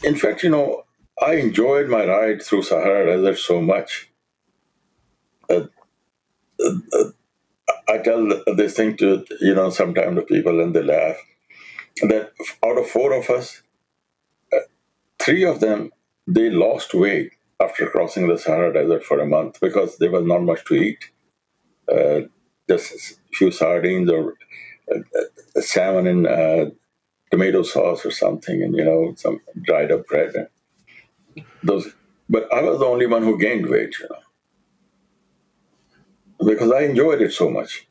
in 0.04 0.16
fact 0.16 0.44
you 0.44 0.50
know 0.50 0.84
i 1.22 1.34
enjoyed 1.36 1.90
my 1.90 2.06
ride 2.06 2.42
through 2.44 2.64
sahara 2.64 3.06
desert 3.06 3.38
so 3.40 3.62
much 3.62 4.12
uh, 5.50 5.68
uh, 6.66 7.04
I 7.90 8.00
tell 8.00 8.28
this 8.56 8.76
thing 8.76 8.98
to 8.98 9.26
you 9.42 9.56
know 9.56 9.70
sometimes 9.70 10.16
the 10.16 10.24
people 10.24 10.62
and 10.62 10.76
they 10.76 10.84
laugh 10.84 11.18
that 12.02 12.32
out 12.66 12.78
of 12.78 12.88
four 12.88 13.14
of 13.14 13.30
us, 13.30 13.62
uh, 14.54 14.60
three 15.20 15.44
of 15.46 15.60
them 15.60 15.92
they 16.28 16.50
lost 16.50 16.94
weight 16.94 17.34
after 17.62 17.88
crossing 17.90 18.28
the 18.28 18.38
Sahara 18.38 18.74
Desert 18.74 19.04
for 19.04 19.20
a 19.20 19.26
month 19.28 19.60
because 19.62 19.98
there 19.98 20.12
was 20.12 20.26
not 20.26 20.44
much 20.44 20.66
to 20.66 20.76
eat, 20.76 21.12
uh, 21.92 22.22
just 22.70 22.94
a 22.94 23.36
few 23.36 23.52
sardines 23.52 24.10
or 24.12 24.36
uh, 24.94 25.62
salmon 25.62 26.08
in 26.08 26.28
tomato 27.34 27.64
sauce 27.64 28.06
or 28.06 28.12
something, 28.12 28.62
and 28.64 28.76
you 28.76 28.86
know 28.86 29.14
some 29.24 29.40
dried 29.68 29.92
up 29.92 30.06
bread. 30.08 30.34
Those, 31.64 31.88
but 32.30 32.52
I 32.54 32.62
was 32.62 32.80
the 32.80 32.86
only 32.86 33.08
one 33.08 33.24
who 33.24 33.40
gained 33.40 33.68
weight, 33.70 33.96
you 34.00 34.08
know 34.10 34.24
because 36.46 36.72
I 36.72 36.82
enjoyed 36.82 37.22
it 37.22 37.34
so 37.34 37.50
much. 37.50 37.88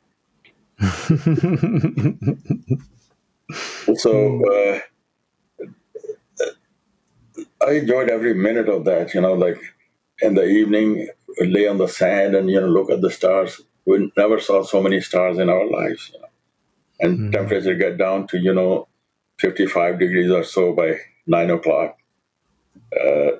so 3.95 4.41
uh, 4.53 4.79
I 7.65 7.71
enjoyed 7.71 8.09
every 8.09 8.33
minute 8.33 8.69
of 8.69 8.85
that. 8.85 9.13
You 9.13 9.21
know, 9.21 9.33
like 9.33 9.59
in 10.21 10.35
the 10.35 10.45
evening, 10.45 11.07
lay 11.39 11.67
on 11.67 11.77
the 11.77 11.87
sand 11.87 12.35
and 12.35 12.49
you 12.49 12.59
know 12.59 12.67
look 12.67 12.89
at 12.89 13.01
the 13.01 13.11
stars. 13.11 13.61
We 13.85 14.11
never 14.17 14.39
saw 14.39 14.63
so 14.63 14.81
many 14.81 15.01
stars 15.01 15.37
in 15.37 15.49
our 15.49 15.69
lives. 15.69 16.11
You 16.13 16.21
know, 16.21 16.27
and 16.99 17.19
mm 17.19 17.31
temperature 17.33 17.75
get 17.75 17.97
down 17.97 18.27
to 18.27 18.39
you 18.39 18.53
know 18.53 18.87
55 19.43 19.99
degrees 19.99 20.31
or 20.31 20.43
so 20.43 20.73
by 20.73 20.99
nine 21.27 21.51
o'clock. 21.51 21.97
Uh, 22.97 23.31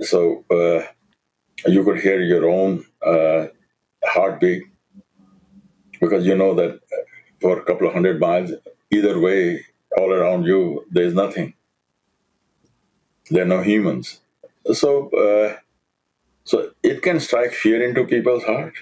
so 0.00 0.44
uh, 0.50 0.82
you 1.66 1.84
could 1.84 2.00
hear 2.00 2.20
your 2.20 2.50
own 2.50 2.84
uh, 3.06 3.46
heartbeat 4.04 4.64
because 6.00 6.26
you 6.26 6.36
know 6.36 6.52
that 6.54 6.80
for 7.40 7.58
a 7.58 7.64
couple 7.64 7.86
of 7.86 7.94
hundred 7.94 8.18
miles, 8.18 8.50
either 8.90 9.20
way, 9.20 9.64
all 9.96 10.12
around 10.12 10.44
you, 10.44 10.84
there's 10.90 11.14
nothing. 11.14 11.54
There 13.30 13.44
are 13.44 13.52
no 13.56 13.62
humans. 13.62 14.20
So, 14.72 15.10
uh, 15.10 15.56
so 16.42 16.70
it 16.82 17.02
can 17.02 17.20
strike 17.20 17.52
fear 17.52 17.88
into 17.88 18.04
people's 18.04 18.42
heart, 18.44 18.74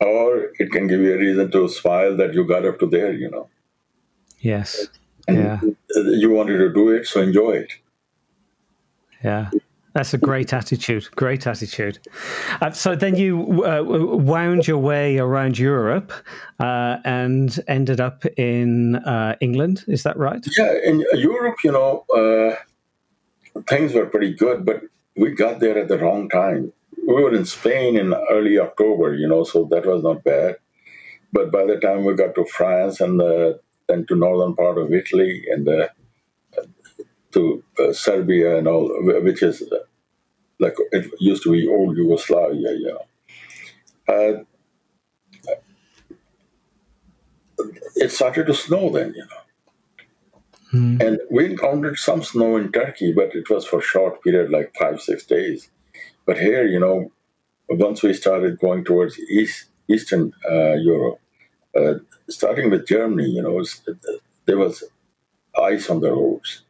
or 0.00 0.52
it 0.58 0.70
can 0.70 0.86
give 0.86 1.00
you 1.00 1.14
a 1.14 1.18
reason 1.18 1.50
to 1.50 1.68
smile 1.68 2.16
that 2.16 2.34
you 2.34 2.46
got 2.46 2.64
up 2.64 2.78
to 2.80 2.86
there, 2.86 3.12
you 3.12 3.30
know. 3.30 3.48
Yes. 4.38 4.88
Yeah. 5.28 5.60
You 5.94 6.30
wanted 6.30 6.58
to 6.58 6.72
do 6.72 6.90
it, 6.90 7.06
so 7.06 7.20
enjoy 7.20 7.52
it. 7.52 7.72
Yeah. 9.22 9.50
That's 9.94 10.14
a 10.14 10.18
great 10.18 10.52
attitude. 10.52 11.08
Great 11.16 11.46
attitude. 11.46 11.98
Uh, 12.60 12.70
so 12.70 12.94
then 12.94 13.16
you 13.16 13.64
uh, 13.64 13.82
wound 13.82 14.68
your 14.68 14.78
way 14.78 15.18
around 15.18 15.58
Europe 15.58 16.12
uh, 16.60 16.98
and 17.04 17.58
ended 17.66 18.00
up 18.00 18.24
in 18.36 18.96
uh, 18.96 19.34
England. 19.40 19.84
Is 19.88 20.04
that 20.04 20.16
right? 20.16 20.46
Yeah, 20.56 20.74
in 20.84 21.04
Europe, 21.14 21.56
you 21.64 21.72
know, 21.72 22.04
uh, 22.14 22.54
things 23.68 23.92
were 23.92 24.06
pretty 24.06 24.34
good, 24.34 24.64
but 24.64 24.82
we 25.16 25.32
got 25.32 25.58
there 25.58 25.76
at 25.76 25.88
the 25.88 25.98
wrong 25.98 26.28
time. 26.28 26.72
We 27.06 27.14
were 27.14 27.34
in 27.34 27.44
Spain 27.44 27.96
in 27.96 28.14
early 28.30 28.58
October, 28.58 29.14
you 29.14 29.26
know, 29.26 29.42
so 29.42 29.64
that 29.72 29.84
was 29.84 30.02
not 30.04 30.22
bad. 30.22 30.58
But 31.32 31.50
by 31.50 31.64
the 31.64 31.76
time 31.76 32.04
we 32.04 32.14
got 32.14 32.34
to 32.36 32.44
France 32.44 33.00
and 33.00 33.20
uh, 33.20 33.54
then 33.88 34.06
to 34.06 34.14
northern 34.14 34.54
part 34.54 34.78
of 34.78 34.92
Italy 34.92 35.44
and 35.50 35.68
to 37.32 37.62
uh, 37.78 37.92
Serbia 37.92 38.58
and 38.58 38.66
all, 38.66 38.88
which 39.22 39.42
is 39.42 39.62
uh, 39.62 39.76
like 40.58 40.74
it 40.92 41.10
used 41.20 41.42
to 41.44 41.52
be 41.52 41.68
old 41.68 41.96
Yugoslavia, 41.96 42.72
you 42.72 42.94
know. 42.94 43.04
Uh, 44.08 44.44
it 47.96 48.10
started 48.10 48.46
to 48.46 48.54
snow 48.54 48.90
then, 48.90 49.14
you 49.14 49.24
know. 49.24 49.42
Mm. 50.72 51.02
And 51.02 51.18
we 51.30 51.46
encountered 51.46 51.96
some 51.98 52.22
snow 52.22 52.56
in 52.56 52.72
Turkey, 52.72 53.12
but 53.12 53.34
it 53.34 53.48
was 53.48 53.64
for 53.64 53.80
short 53.80 54.22
period, 54.22 54.50
like 54.50 54.74
five, 54.78 55.00
six 55.00 55.24
days. 55.24 55.70
But 56.26 56.38
here, 56.38 56.66
you 56.66 56.78
know, 56.78 57.10
once 57.68 58.02
we 58.02 58.12
started 58.12 58.58
going 58.58 58.84
towards 58.84 59.18
East, 59.18 59.66
Eastern 59.88 60.32
uh, 60.50 60.74
Europe, 60.74 61.20
uh, 61.76 61.94
starting 62.28 62.70
with 62.70 62.86
Germany, 62.86 63.28
you 63.28 63.42
know, 63.42 63.64
there 64.46 64.58
was 64.58 64.84
ice 65.60 65.90
on 65.90 66.00
the 66.00 66.12
roads. 66.12 66.62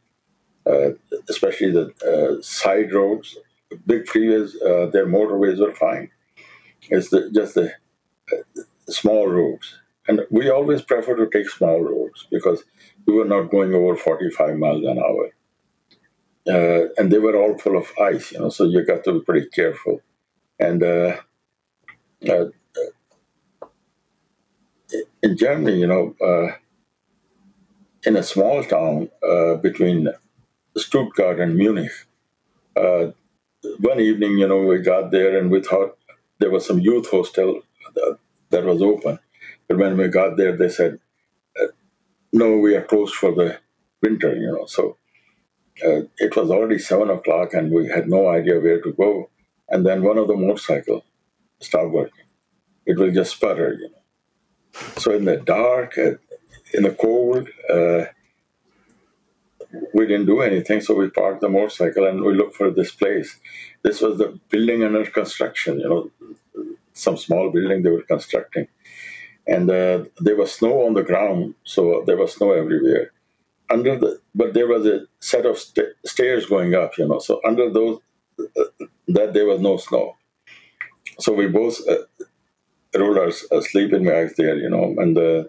Uh, 0.65 0.91
especially 1.29 1.71
the 1.71 1.87
uh, 2.05 2.41
side 2.41 2.93
roads, 2.93 3.37
big 3.87 4.05
freeways, 4.05 4.55
uh, 4.63 4.89
their 4.91 5.07
motorways 5.07 5.59
were 5.59 5.73
fine. 5.73 6.09
It's 6.89 7.09
the, 7.09 7.31
just 7.31 7.55
the 7.55 7.73
small 8.87 9.27
roads. 9.27 9.79
And 10.07 10.21
we 10.31 10.49
always 10.49 10.81
prefer 10.81 11.15
to 11.15 11.29
take 11.29 11.49
small 11.49 11.81
roads 11.81 12.27
because 12.31 12.63
we 13.05 13.13
were 13.13 13.25
not 13.25 13.51
going 13.51 13.73
over 13.73 13.95
45 13.95 14.57
miles 14.57 14.83
an 14.85 14.99
hour. 14.99 15.29
Uh, 16.47 16.89
and 16.97 17.11
they 17.11 17.19
were 17.19 17.35
all 17.35 17.57
full 17.57 17.77
of 17.77 17.91
ice, 17.99 18.31
you 18.31 18.39
know, 18.39 18.49
so 18.49 18.63
you 18.65 18.83
got 18.85 19.03
to 19.03 19.13
be 19.13 19.21
pretty 19.21 19.47
careful. 19.49 20.01
And 20.59 20.83
uh, 20.83 21.17
uh, 22.29 22.45
in 25.23 25.37
Germany, 25.37 25.79
you 25.79 25.87
know, 25.87 26.15
in 28.05 28.15
a 28.17 28.23
small 28.23 28.63
town 28.63 29.09
between 29.61 30.09
Stuttgart 30.77 31.39
and 31.39 31.55
Munich. 31.55 31.91
Uh, 32.75 33.11
one 33.79 33.99
evening, 33.99 34.37
you 34.37 34.47
know, 34.47 34.59
we 34.59 34.79
got 34.79 35.11
there 35.11 35.37
and 35.37 35.51
we 35.51 35.61
thought 35.61 35.97
there 36.39 36.51
was 36.51 36.65
some 36.65 36.79
youth 36.79 37.09
hostel 37.11 37.61
that, 37.95 38.17
that 38.51 38.65
was 38.65 38.81
open. 38.81 39.19
But 39.67 39.77
when 39.77 39.97
we 39.97 40.07
got 40.09 40.37
there, 40.37 40.55
they 40.57 40.69
said, 40.69 40.99
uh, 41.61 41.67
no, 42.33 42.57
we 42.57 42.75
are 42.75 42.83
closed 42.83 43.15
for 43.15 43.33
the 43.35 43.59
winter, 44.03 44.35
you 44.35 44.51
know. 44.51 44.65
So 44.67 44.97
uh, 45.85 46.01
it 46.17 46.35
was 46.35 46.51
already 46.51 46.79
seven 46.79 47.09
o'clock 47.09 47.53
and 47.53 47.71
we 47.71 47.87
had 47.89 48.09
no 48.09 48.29
idea 48.29 48.59
where 48.59 48.81
to 48.81 48.93
go. 48.93 49.29
And 49.69 49.85
then 49.85 50.03
one 50.03 50.17
of 50.17 50.27
the 50.27 50.35
motorcycle 50.37 51.05
stopped 51.61 51.91
working. 51.91 52.25
It 52.85 52.97
will 52.99 53.11
just 53.11 53.33
sputter, 53.35 53.73
you 53.79 53.89
know. 53.91 53.98
So 54.97 55.13
in 55.13 55.25
the 55.25 55.37
dark, 55.37 55.97
uh, 55.97 56.13
in 56.73 56.83
the 56.83 56.91
cold, 56.91 57.49
uh, 57.69 58.05
we 59.93 60.07
didn't 60.07 60.27
do 60.27 60.41
anything, 60.41 60.81
so 60.81 60.95
we 60.95 61.09
parked 61.09 61.41
the 61.41 61.49
motorcycle 61.49 62.07
and 62.07 62.23
we 62.23 62.33
looked 62.35 62.55
for 62.55 62.71
this 62.71 62.91
place. 62.91 63.39
This 63.83 64.01
was 64.01 64.17
the 64.17 64.39
building 64.49 64.83
under 64.83 65.05
construction, 65.05 65.79
you 65.79 65.89
know, 65.89 66.11
some 66.93 67.17
small 67.17 67.51
building 67.51 67.83
they 67.83 67.91
were 67.91 68.03
constructing. 68.03 68.67
And 69.47 69.69
uh, 69.71 70.05
there 70.19 70.37
was 70.37 70.53
snow 70.53 70.85
on 70.87 70.93
the 70.95 71.03
ground, 71.03 71.55
so 71.63 72.03
there 72.05 72.17
was 72.17 72.33
snow 72.35 72.51
everywhere. 72.51 73.11
Under 73.71 73.97
the, 73.97 74.21
but 74.35 74.53
there 74.53 74.67
was 74.67 74.85
a 74.85 75.01
set 75.19 75.45
of 75.45 75.57
st- 75.59 75.95
stairs 76.05 76.45
going 76.47 76.75
up, 76.75 76.97
you 76.97 77.07
know. 77.07 77.19
So 77.19 77.41
under 77.45 77.71
those, 77.71 77.99
uh, 78.39 78.63
that 79.09 79.33
there 79.33 79.45
was 79.47 79.61
no 79.61 79.77
snow. 79.77 80.17
So 81.19 81.33
we 81.33 81.47
both 81.47 81.79
uh, 82.95 82.99
rolled 82.99 83.17
in 83.93 84.05
my 84.05 84.19
eyes 84.19 84.33
there, 84.37 84.57
you 84.57 84.69
know, 84.69 84.95
and 84.97 85.17
uh, 85.17 85.43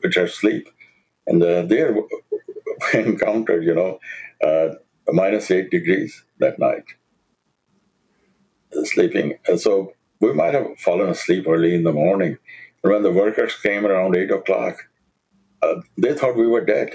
which 0.00 0.16
are 0.16 0.28
sleep. 0.28 0.68
And 1.26 1.42
uh, 1.42 1.62
there 1.62 1.96
encountered, 2.94 3.64
you 3.64 3.74
know, 3.74 3.98
uh, 4.44 4.74
minus 5.12 5.50
eight 5.50 5.70
degrees 5.70 6.24
that 6.38 6.58
night, 6.58 6.84
sleeping. 8.84 9.34
And 9.46 9.60
so 9.60 9.94
we 10.20 10.32
might 10.32 10.54
have 10.54 10.78
fallen 10.78 11.10
asleep 11.10 11.46
early 11.48 11.74
in 11.74 11.84
the 11.84 11.92
morning. 11.92 12.38
And 12.82 12.92
when 12.92 13.02
the 13.02 13.12
workers 13.12 13.54
came 13.60 13.86
around 13.86 14.16
eight 14.16 14.30
o'clock, 14.30 14.76
uh, 15.62 15.76
they 15.98 16.14
thought 16.14 16.36
we 16.36 16.46
were 16.46 16.64
dead. 16.64 16.90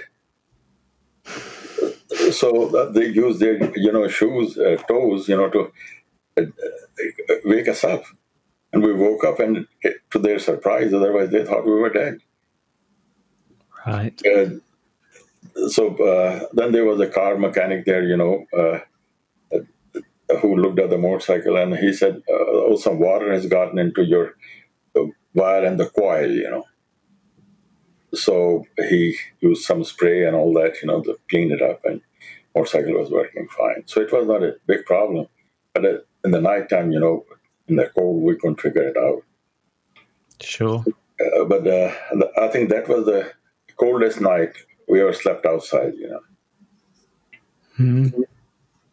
So 2.31 2.91
they 2.93 3.07
used 3.07 3.39
their, 3.39 3.57
you 3.77 3.91
know, 3.91 4.07
shoes, 4.07 4.57
uh, 4.57 4.77
toes, 4.87 5.27
you 5.29 5.37
know, 5.37 5.49
to 5.49 5.71
uh, 6.37 6.41
wake 7.45 7.67
us 7.67 7.83
up. 7.83 8.03
And 8.73 8.83
we 8.83 8.93
woke 8.93 9.23
up, 9.23 9.39
and 9.39 9.65
to 10.11 10.19
their 10.19 10.39
surprise, 10.39 10.93
otherwise 10.93 11.29
they 11.29 11.45
thought 11.45 11.65
we 11.65 11.71
were 11.71 11.89
dead. 11.89 12.19
Right. 13.85 14.21
So 15.69 15.95
uh, 15.97 16.45
then 16.53 16.71
there 16.71 16.85
was 16.85 16.99
a 16.99 17.07
car 17.07 17.37
mechanic 17.37 17.85
there, 17.85 18.03
you 18.03 18.17
know, 18.17 18.45
uh, 18.57 18.79
who 20.41 20.57
looked 20.57 20.79
at 20.79 20.89
the 20.89 20.97
motorcycle 20.97 21.55
and 21.55 21.75
he 21.77 21.93
said, 21.93 22.17
uh, 22.29 22.33
"Oh, 22.67 22.75
some 22.75 22.99
water 22.99 23.31
has 23.31 23.45
gotten 23.45 23.79
into 23.79 24.03
your 24.03 24.35
wire 25.33 25.63
and 25.63 25.79
the 25.79 25.89
coil, 25.89 26.29
you 26.29 26.49
know." 26.49 26.65
So 28.13 28.65
he 28.89 29.17
used 29.39 29.63
some 29.63 29.83
spray 29.83 30.25
and 30.25 30.35
all 30.35 30.53
that, 30.53 30.81
you 30.81 30.87
know, 30.87 31.01
to 31.03 31.17
clean 31.29 31.51
it 31.51 31.61
up, 31.61 31.85
and 31.85 32.01
motorcycle 32.55 32.99
was 32.99 33.09
working 33.09 33.47
fine. 33.57 33.83
So 33.85 34.01
it 34.01 34.11
was 34.11 34.27
not 34.27 34.43
a 34.43 34.57
big 34.67 34.85
problem. 34.85 35.27
But 35.73 35.85
uh, 35.85 35.97
in 36.25 36.31
the 36.31 36.41
nighttime, 36.41 36.91
you 36.91 36.99
know, 36.99 37.25
in 37.67 37.75
the 37.75 37.89
cold, 37.97 38.21
we 38.23 38.35
couldn't 38.35 38.61
figure 38.61 38.87
it 38.87 38.97
out. 38.97 39.23
Sure. 40.41 40.83
Uh, 41.19 41.45
but 41.45 41.67
uh, 41.67 41.93
I 42.37 42.47
think 42.47 42.69
that 42.69 42.87
was 42.87 43.05
the 43.05 43.31
coldest 43.77 44.21
night 44.21 44.53
we 44.87 45.01
ever 45.01 45.13
slept 45.13 45.45
outside, 45.45 45.93
you 45.95 46.09
know. 46.09 46.19
Mm-hmm. 47.79 48.21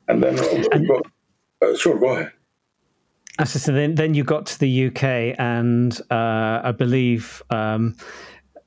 And 0.09 0.23
then 0.23 0.39
uh, 0.39 0.69
and, 0.73 0.89
go, 0.89 1.03
uh, 1.63 1.77
sure, 1.77 1.99
go 1.99 2.09
ahead. 2.11 2.33
So 3.47 3.73
then, 3.73 3.97
then 3.97 4.15
you 4.15 4.23
got 4.23 4.47
to 4.47 4.59
the 4.61 4.87
UK, 4.87 5.35
and 5.39 6.01
uh, 6.11 6.61
I 6.63 6.73
believe 6.73 7.43
um, 7.51 7.97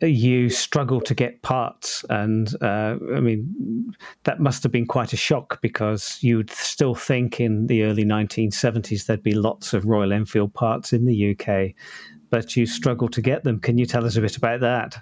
you 0.02 0.50
struggle 0.50 1.02
to 1.02 1.16
get 1.16 1.42
parts. 1.42 2.06
And 2.10 2.54
uh, 2.62 2.98
I 3.16 3.20
mean, 3.20 3.94
that 4.24 4.40
must 4.40 4.64
have 4.64 4.72
been 4.72 4.86
quite 4.86 5.14
a 5.14 5.18
shock 5.18 5.62
because 5.62 6.20
you'd 6.22 6.52
still 6.52 6.96
think 6.96 7.40
in 7.40 7.68
the 7.68 7.84
early 7.84 8.06
1970s 8.06 9.06
there'd 9.06 9.24
be 9.24 9.36
lots 9.36 9.74
of 9.74 9.86
Royal 9.86 10.14
Enfield 10.14 10.54
parts 10.54 10.94
in 10.94 11.06
the 11.06 11.32
UK, 11.32 11.74
but 12.30 12.56
you 12.56 12.66
struggle 12.66 13.08
to 13.10 13.22
get 13.22 13.44
them. 13.44 13.60
Can 13.60 13.78
you 13.78 13.86
tell 13.86 14.06
us 14.06 14.16
a 14.16 14.22
bit 14.22 14.38
about 14.38 14.60
that? 14.62 15.02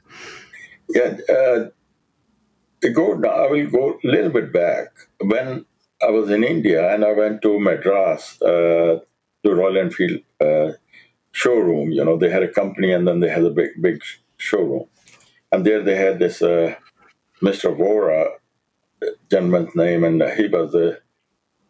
Yeah, 0.89 1.17
uh, 1.29 2.89
go. 2.93 3.13
I 3.23 3.47
will 3.49 3.69
go 3.69 3.99
a 4.03 4.07
little 4.07 4.29
bit 4.29 4.53
back 4.53 4.89
when 5.19 5.65
I 6.01 6.11
was 6.11 6.29
in 6.29 6.43
India 6.43 6.93
and 6.93 7.03
I 7.03 7.11
went 7.13 7.41
to 7.41 7.59
Madras. 7.59 8.41
Uh, 8.41 8.99
to 9.45 9.53
Royal 9.53 9.77
Enfield 9.77 10.21
uh, 10.41 10.71
showroom. 11.31 11.91
You 11.91 12.03
know, 12.03 12.17
they 12.17 12.29
had 12.29 12.43
a 12.43 12.51
company 12.51 12.91
and 12.91 13.07
then 13.07 13.19
they 13.19 13.29
had 13.29 13.43
a 13.43 13.49
big, 13.49 13.69
big 13.81 14.01
showroom. 14.37 14.87
And 15.51 15.65
there 15.65 15.83
they 15.83 15.95
had 15.95 16.19
this 16.19 16.41
uh, 16.41 16.75
Mr. 17.41 17.75
Vora 17.75 18.27
gentleman's 19.31 19.75
name, 19.75 20.03
and 20.03 20.21
he 20.37 20.47
was 20.47 20.71
the 20.71 21.01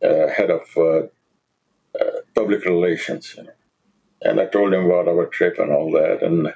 uh, 0.03 0.28
head 0.30 0.51
of 0.51 0.61
uh, 0.78 1.07
uh, 1.99 2.22
public 2.36 2.66
relations. 2.66 3.36
You 3.38 3.43
know. 3.45 3.51
And 4.22 4.39
I 4.39 4.45
told 4.47 4.74
him 4.74 4.86
about 4.86 5.07
our 5.07 5.28
trip 5.28 5.59
and 5.59 5.72
all 5.72 5.91
that. 5.91 6.24
And 6.24 6.47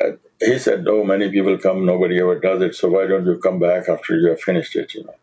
uh, 0.00 0.16
he 0.40 0.58
said, 0.58 0.86
Oh, 0.88 1.04
many 1.04 1.30
people 1.30 1.58
come, 1.58 1.86
nobody 1.86 2.20
ever 2.20 2.38
does 2.38 2.62
it, 2.62 2.74
so 2.74 2.88
why 2.90 3.06
don't 3.06 3.26
you 3.26 3.38
come 3.38 3.58
back 3.58 3.88
after 3.88 4.18
you 4.18 4.28
have 4.30 4.40
finished 4.40 4.76
it? 4.76 4.94
You 4.94 5.04
know. 5.04 5.14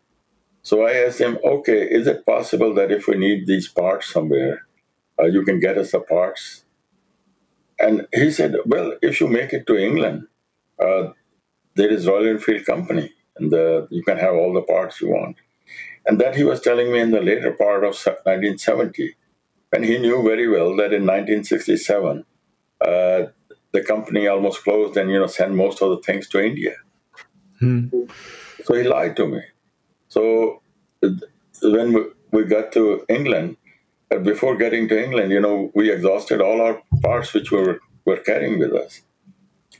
So 0.62 0.86
I 0.86 0.92
asked 0.94 1.20
him, 1.20 1.38
Okay, 1.44 1.82
is 1.82 2.06
it 2.06 2.26
possible 2.26 2.74
that 2.74 2.92
if 2.92 3.08
we 3.08 3.16
need 3.16 3.46
these 3.46 3.68
parts 3.68 4.12
somewhere, 4.12 4.66
uh, 5.20 5.26
you 5.26 5.44
can 5.44 5.60
get 5.60 5.78
us 5.78 5.92
the 5.92 6.00
parts. 6.00 6.63
And 7.78 8.06
he 8.12 8.30
said, 8.30 8.56
well, 8.66 8.94
if 9.02 9.20
you 9.20 9.28
make 9.28 9.52
it 9.52 9.66
to 9.66 9.76
England, 9.76 10.26
uh, 10.78 11.10
there 11.74 11.90
is 11.90 12.06
Royal 12.06 12.28
Enfield 12.28 12.64
Company, 12.64 13.12
and 13.36 13.50
the, 13.50 13.88
you 13.90 14.02
can 14.02 14.16
have 14.18 14.34
all 14.34 14.52
the 14.52 14.62
parts 14.62 15.00
you 15.00 15.10
want. 15.10 15.36
And 16.06 16.20
that 16.20 16.36
he 16.36 16.44
was 16.44 16.60
telling 16.60 16.92
me 16.92 17.00
in 17.00 17.10
the 17.10 17.20
later 17.20 17.52
part 17.52 17.82
of 17.84 17.94
1970, 17.94 19.16
and 19.72 19.84
he 19.84 19.98
knew 19.98 20.22
very 20.22 20.46
well 20.48 20.76
that 20.76 20.92
in 20.92 21.02
1967, 21.06 22.24
uh, 22.80 23.22
the 23.72 23.80
company 23.80 24.28
almost 24.28 24.62
closed 24.62 24.96
and 24.96 25.10
you 25.10 25.18
know 25.18 25.26
sent 25.26 25.52
most 25.52 25.82
of 25.82 25.90
the 25.90 26.02
things 26.02 26.28
to 26.28 26.44
India. 26.44 26.74
Hmm. 27.58 27.88
So 28.64 28.74
he 28.74 28.84
lied 28.84 29.16
to 29.16 29.26
me. 29.26 29.40
So 30.08 30.62
when 31.62 31.92
we, 31.92 32.02
we 32.30 32.44
got 32.44 32.72
to 32.72 33.04
England, 33.08 33.56
before 34.22 34.56
getting 34.56 34.88
to 34.88 35.02
England, 35.02 35.32
you 35.32 35.40
know, 35.40 35.72
we 35.74 35.90
exhausted 35.90 36.40
all 36.40 36.60
our 36.60 36.82
parts 37.04 37.34
which 37.34 37.50
we 37.50 37.58
were, 37.58 37.80
were 38.04 38.16
carrying 38.16 38.58
with 38.58 38.72
us. 38.72 39.02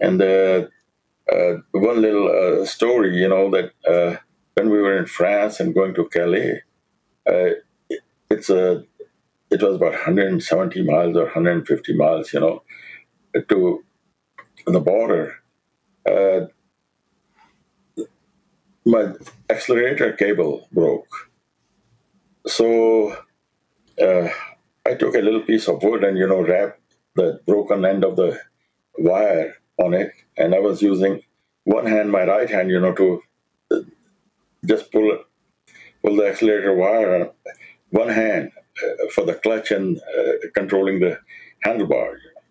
And 0.01 0.21
uh, 0.21 0.67
uh, 1.33 1.55
one 1.73 2.01
little 2.03 2.29
uh, 2.29 2.67
story, 2.67 3.17
you 3.17 3.29
know, 3.29 3.51
that 3.51 4.21
when 4.55 4.71
we 4.71 4.79
were 4.79 4.97
in 4.97 5.07
France 5.07 5.61
and 5.61 5.75
going 5.75 5.95
to 5.95 6.09
Calais, 6.09 6.63
it, 7.27 7.65
it's 8.31 8.51
a 8.51 8.85
it 9.51 9.63
was 9.63 9.77
about 9.77 9.93
170 9.93 10.83
miles 10.83 11.17
or 11.17 11.25
150 11.25 11.97
miles, 11.97 12.33
you 12.33 12.41
know, 12.41 12.63
to 13.49 13.85
the 14.67 14.81
border. 14.81 15.37
Uh, 16.09 16.47
my 18.85 19.13
accelerator 19.49 20.13
cable 20.13 20.69
broke. 20.73 21.31
So 22.47 23.17
uh, 24.03 24.29
I 24.87 24.95
took 24.95 25.15
a 25.15 25.21
little 25.21 25.41
piece 25.43 25.69
of 25.69 25.83
wood 25.83 26.05
and 26.05 26.19
you 26.19 26.27
know 26.27 26.43
wrapped 26.43 26.81
the 27.15 27.41
broken 27.47 27.85
end 27.85 28.05
of 28.05 28.17
the 28.17 28.39
wire 28.99 29.55
on 29.79 29.95
it, 29.95 30.13
and 30.37 30.55
I 30.55 30.61
was 30.61 30.83
using 30.83 31.23
one 31.65 31.87
hand, 31.87 32.11
my 32.11 32.25
right 32.25 32.49
hand, 32.49 32.71
you 32.71 32.81
know, 32.81 32.93
to 32.95 33.23
uh, 33.71 33.81
just 34.65 34.93
pull 34.93 35.19
pull 36.03 36.17
the 36.17 36.29
accelerator 36.29 36.75
wire. 36.75 37.15
on 37.15 37.31
One 37.91 38.09
hand 38.09 38.51
uh, 38.83 39.09
for 39.15 39.25
the 39.25 39.35
clutch 39.35 39.71
and 39.71 39.99
uh, 39.99 40.33
controlling 40.55 41.01
the 41.01 41.19
handlebar. 41.65 42.13
You 42.23 42.31
know. 42.35 42.43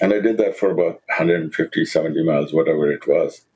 And 0.00 0.12
I 0.12 0.20
did 0.20 0.38
that 0.38 0.56
for 0.56 0.70
about 0.70 1.02
150, 1.08 1.84
70 1.84 2.24
miles, 2.24 2.52
whatever 2.52 2.90
it 2.92 3.06
was. 3.06 3.46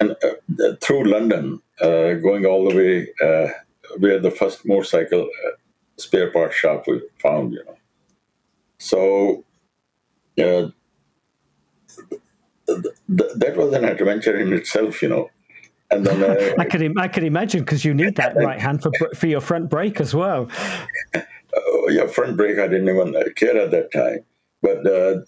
And 0.00 0.16
uh, 0.22 0.74
through 0.80 1.04
London, 1.04 1.60
uh, 1.80 2.14
going 2.14 2.46
all 2.46 2.68
the 2.68 2.76
way 2.76 3.08
where 3.98 4.18
the 4.20 4.30
first 4.30 4.66
motorcycle 4.66 5.28
spare 5.96 6.30
part 6.30 6.52
shop 6.52 6.84
we 6.86 7.02
found, 7.20 7.52
you 7.52 7.64
know. 7.64 7.76
So 8.78 9.44
uh, 10.38 10.70
th- 12.66 12.94
th- 13.16 13.32
that 13.36 13.56
was 13.56 13.72
an 13.72 13.84
adventure 13.84 14.36
in 14.38 14.52
itself, 14.52 15.02
you 15.02 15.08
know. 15.08 15.30
And 15.90 16.04
then 16.04 16.22
uh, 16.22 16.54
I 16.58 16.64
could 16.64 16.98
I 16.98 17.08
could 17.08 17.24
imagine 17.24 17.60
because 17.60 17.84
you 17.84 17.94
need 17.94 18.16
that 18.16 18.36
right 18.36 18.60
hand 18.60 18.82
for 18.82 18.90
for 19.14 19.26
your 19.26 19.40
front 19.40 19.70
brake 19.70 20.00
as 20.00 20.14
well. 20.14 20.48
Uh, 21.14 21.20
yeah, 21.88 22.06
front 22.06 22.36
brake 22.36 22.58
I 22.58 22.68
didn't 22.68 22.88
even 22.88 23.14
care 23.34 23.56
at 23.56 23.70
that 23.70 23.90
time, 23.92 24.24
but 24.62 24.86
uh, 24.86 25.20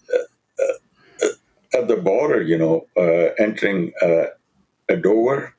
uh, 1.22 1.28
at 1.74 1.88
the 1.88 1.96
border, 1.96 2.42
you 2.42 2.58
know, 2.58 2.86
uh, 2.96 3.32
entering 3.38 3.92
a 4.02 4.96
Dover, 4.96 5.54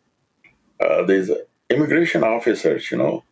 these 1.07 1.31
immigration 1.69 2.23
officers, 2.23 2.91
you 2.91 2.97
know, 2.97 3.23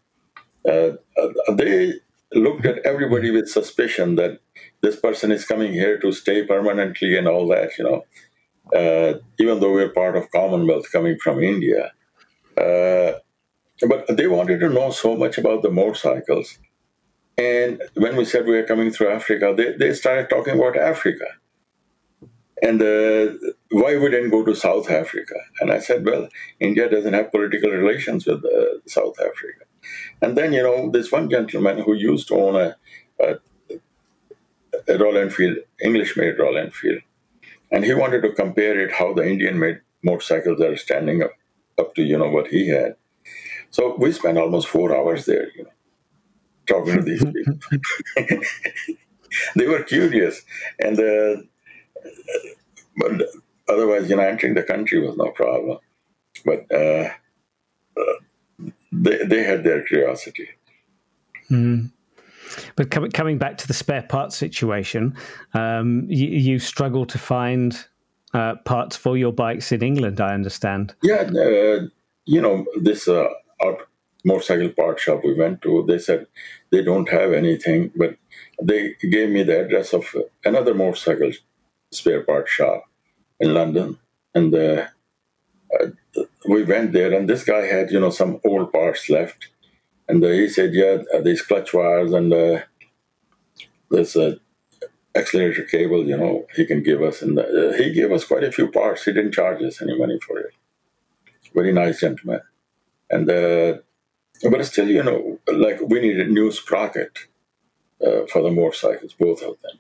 uh, 0.68 0.92
uh, 1.18 1.54
they 1.54 1.94
looked 2.34 2.66
at 2.66 2.80
everybody 2.86 3.32
with 3.32 3.50
suspicion 3.50 4.16
that 4.16 4.40
this 4.82 5.00
person 5.00 5.32
is 5.32 5.46
coming 5.46 5.74
here 5.74 5.98
to 6.00 6.12
stay 6.12 6.46
permanently 6.46 7.18
and 7.18 7.28
all 7.28 7.48
that, 7.48 7.78
you 7.78 7.84
know. 7.84 8.06
Uh, 8.74 9.20
even 9.40 9.60
though 9.60 9.74
we're 9.74 9.90
part 9.90 10.16
of 10.16 10.30
Commonwealth 10.32 10.92
coming 10.92 11.18
from 11.18 11.42
India. 11.42 11.92
Uh, 12.56 13.14
but 13.88 14.06
they 14.16 14.28
wanted 14.28 14.60
to 14.60 14.70
know 14.70 14.92
so 14.92 15.16
much 15.16 15.38
about 15.38 15.64
the 15.64 15.72
motorcycles. 15.72 16.60
And 17.38 17.82
when 17.96 18.16
we 18.18 18.26
said 18.26 18.46
we 18.46 18.58
are 18.58 18.66
coming 18.66 18.92
through 18.92 19.10
Africa, 19.10 19.54
they, 19.56 19.74
they 19.74 19.94
started 19.94 20.30
talking 20.30 20.56
about 20.56 20.78
Africa. 20.78 21.26
And 22.62 22.82
uh, 22.82 23.34
why 23.72 23.98
we 23.98 24.10
didn't 24.10 24.32
go 24.32 24.44
to 24.44 24.54
South 24.54 24.92
Africa? 24.92 25.36
And 25.62 25.72
I 25.72 25.80
said, 25.80 26.06
well, 26.06 26.28
India 26.60 26.90
doesn't 26.90 27.14
have 27.14 27.32
political 27.32 27.72
relations 27.72 28.26
with 28.28 28.44
uh, 28.44 28.86
South 28.86 29.16
Africa. 29.20 29.64
And 30.22 30.38
then, 30.38 30.54
you 30.54 30.64
know, 30.64 30.90
this 30.92 31.12
one 31.12 31.30
gentleman 31.30 31.80
who 31.80 31.94
used 31.94 32.28
to 32.30 32.36
own 32.36 32.56
a, 32.56 32.76
a, 33.20 33.36
a 34.88 34.98
Royal 34.98 35.18
Enfield, 35.18 35.58
English 35.82 36.18
made 36.18 36.38
Royal 36.38 36.58
Enfield, 36.58 37.02
and 37.72 37.86
he 37.86 37.94
wanted 37.94 38.22
to 38.22 38.34
compare 38.34 38.80
it 38.80 38.94
how 38.94 39.14
the 39.14 39.28
Indian 39.28 39.60
made 39.60 39.82
motorcycles 40.04 40.62
are 40.62 40.76
standing 40.76 41.24
up, 41.24 41.32
up 41.78 41.96
to, 41.96 42.04
you 42.04 42.18
know, 42.18 42.30
what 42.30 42.48
he 42.48 42.70
had. 42.70 42.96
So 43.72 43.96
we 43.98 44.12
spent 44.12 44.38
almost 44.38 44.68
four 44.68 44.96
hours 44.96 45.26
there, 45.26 45.50
you 45.56 45.64
know, 45.64 45.70
talking 46.66 46.96
to 46.96 47.02
these 47.04 47.24
people. 47.24 47.60
they 49.56 49.68
were 49.68 49.84
curious. 49.84 50.42
And, 50.80 51.00
uh, 51.00 51.42
but 52.98 53.22
otherwise, 53.68 54.10
you 54.10 54.16
know, 54.16 54.24
entering 54.24 54.56
the 54.56 54.64
country 54.64 55.00
was 55.00 55.16
no 55.18 55.32
problem. 55.32 55.78
But, 56.46 56.66
uh, 56.72 56.76
uh 56.76 57.10
they, 58.92 59.24
they 59.26 59.44
had 59.44 59.64
their 59.64 59.84
curiosity. 59.84 60.50
Mm. 61.50 61.92
But 62.76 62.92
com- 62.92 63.12
coming 63.12 63.38
back 63.38 63.58
to 63.60 63.68
the 63.68 63.74
spare 63.74 64.02
parts 64.04 64.36
situation, 64.36 65.16
um, 65.54 66.06
you, 66.10 66.28
you 66.28 66.60
struggle 66.60 67.06
to 67.06 67.18
find 67.18 67.86
uh, 68.34 68.56
parts 68.66 68.96
for 68.96 69.18
your 69.18 69.32
bikes 69.32 69.72
in 69.72 69.82
England, 69.82 70.20
I 70.20 70.34
understand. 70.34 70.94
Yeah, 71.04 71.22
uh, 71.22 71.88
you 72.26 72.42
know, 72.42 72.66
this 72.82 73.08
uh, 73.08 73.28
motorcycle 74.24 74.70
part 74.70 75.00
shop 75.00 75.22
we 75.24 75.34
went 75.34 75.62
to, 75.62 75.86
they 75.88 75.98
said 76.00 76.28
they 76.72 76.84
don't 76.84 77.10
have 77.10 77.34
anything, 77.34 77.92
but 77.96 78.18
they 78.62 78.96
gave 79.10 79.30
me 79.30 79.44
the 79.44 79.66
address 79.66 79.94
of 79.94 80.06
another 80.44 80.74
motorcycle 80.74 81.32
spare 81.92 82.24
part 82.24 82.48
shop 82.48 82.84
in 83.40 83.54
London. 83.54 83.98
And 84.36 84.54
uh, 84.54 84.88
we 86.48 86.64
went 86.64 86.94
there, 86.94 87.14
and 87.14 87.30
this 87.30 87.44
guy 87.44 87.66
had, 87.66 87.92
you 87.92 88.00
know, 88.00 88.10
some 88.10 88.40
old 88.44 88.72
parts 88.72 89.10
left. 89.10 89.50
And 90.08 90.24
uh, 90.24 90.30
he 90.30 90.50
said, 90.50 90.74
yeah, 90.74 91.04
uh, 91.14 91.22
these 91.22 91.42
clutch 91.42 91.74
wires 91.74 92.12
and 92.14 92.34
uh, 92.34 92.62
this 93.92 94.16
uh, 94.16 94.36
accelerator 95.16 95.64
cable, 95.64 96.06
you 96.08 96.18
know, 96.18 96.48
he 96.56 96.66
can 96.66 96.82
give 96.82 97.04
us. 97.04 97.22
And 97.22 97.38
uh, 97.38 97.74
he 97.74 97.94
gave 97.94 98.12
us 98.12 98.26
quite 98.26 98.44
a 98.44 98.52
few 98.52 98.72
parts. 98.72 99.06
He 99.06 99.14
didn't 99.14 99.34
charge 99.34 99.62
us 99.62 99.82
any 99.82 99.98
money 99.98 100.20
for 100.26 100.40
it. 100.40 100.54
Very 101.54 101.72
nice 101.72 102.00
gentleman. 102.00 102.42
And 103.12 103.30
uh, 103.30 103.80
but 104.50 104.66
still, 104.66 104.88
you 104.90 105.04
know, 105.04 105.40
like 105.52 105.80
we 105.82 106.00
needed 106.02 106.32
new 106.32 106.52
sprocket 106.52 107.28
for 108.00 108.42
the 108.42 108.52
motorcycles, 108.52 109.14
both 109.14 109.42
of 109.42 109.62
them. 109.62 109.78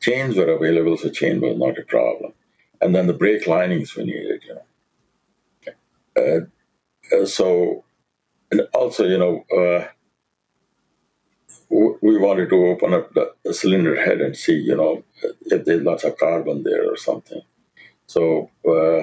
Chains 0.00 0.36
were 0.36 0.50
available, 0.50 0.96
so 0.96 1.08
chain 1.10 1.40
was 1.40 1.56
not 1.58 1.78
a 1.78 1.82
problem. 1.82 2.32
And 2.80 2.94
then 2.94 3.06
the 3.06 3.12
brake 3.12 3.46
linings 3.46 3.94
we 3.96 4.04
needed, 4.04 4.42
you 4.46 4.54
know. 4.54 4.67
Uh, 6.18 6.40
uh, 7.16 7.24
so, 7.26 7.84
and 8.50 8.62
also, 8.74 9.04
you 9.06 9.18
know, 9.18 9.44
uh, 9.56 9.86
we 11.70 12.18
wanted 12.18 12.48
to 12.48 12.66
open 12.66 12.94
up 12.94 13.12
the 13.14 13.52
cylinder 13.52 13.94
head 13.96 14.20
and 14.20 14.36
see, 14.36 14.54
you 14.54 14.76
know, 14.76 15.04
if 15.46 15.64
there's 15.64 15.82
lots 15.82 16.04
of 16.04 16.16
carbon 16.18 16.62
there 16.62 16.90
or 16.90 16.96
something. 16.96 17.42
So, 18.06 18.50
uh, 18.68 19.02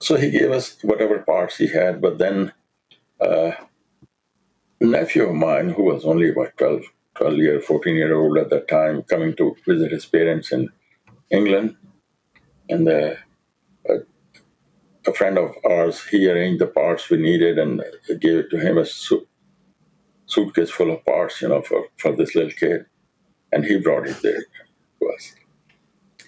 so 0.00 0.16
he 0.16 0.30
gave 0.30 0.50
us 0.50 0.78
whatever 0.82 1.20
parts 1.20 1.58
he 1.58 1.68
had, 1.68 2.00
but 2.00 2.18
then 2.18 2.52
uh, 3.20 3.52
a 4.80 4.84
nephew 4.84 5.28
of 5.28 5.34
mine, 5.34 5.70
who 5.70 5.84
was 5.84 6.04
only 6.04 6.30
about 6.30 6.56
12, 6.58 6.82
12 7.16 7.36
year, 7.38 7.60
14 7.60 7.94
year 7.94 8.14
old 8.14 8.36
at 8.38 8.50
that 8.50 8.68
time, 8.68 9.02
coming 9.04 9.34
to 9.36 9.56
visit 9.66 9.92
his 9.92 10.06
parents 10.06 10.52
in 10.52 10.68
England, 11.30 11.76
and 12.68 12.88
uh, 12.88 13.14
a 15.06 15.12
friend 15.12 15.38
of 15.38 15.54
ours, 15.64 16.04
he 16.04 16.28
arranged 16.28 16.60
the 16.60 16.66
parts 16.66 17.08
we 17.08 17.18
needed 17.18 17.58
and 17.58 17.82
gave 18.20 18.38
it 18.38 18.50
to 18.50 18.58
him, 18.58 18.78
a 18.78 18.84
su- 18.84 19.26
suitcase 20.26 20.70
full 20.70 20.90
of 20.90 21.04
parts, 21.04 21.40
you 21.40 21.48
know, 21.48 21.62
for, 21.62 21.86
for 21.96 22.12
this 22.12 22.34
little 22.34 22.50
kid. 22.50 22.86
And 23.52 23.64
he 23.64 23.78
brought 23.78 24.08
it 24.08 24.20
there 24.22 24.44
to 25.00 25.08
us. 25.16 25.34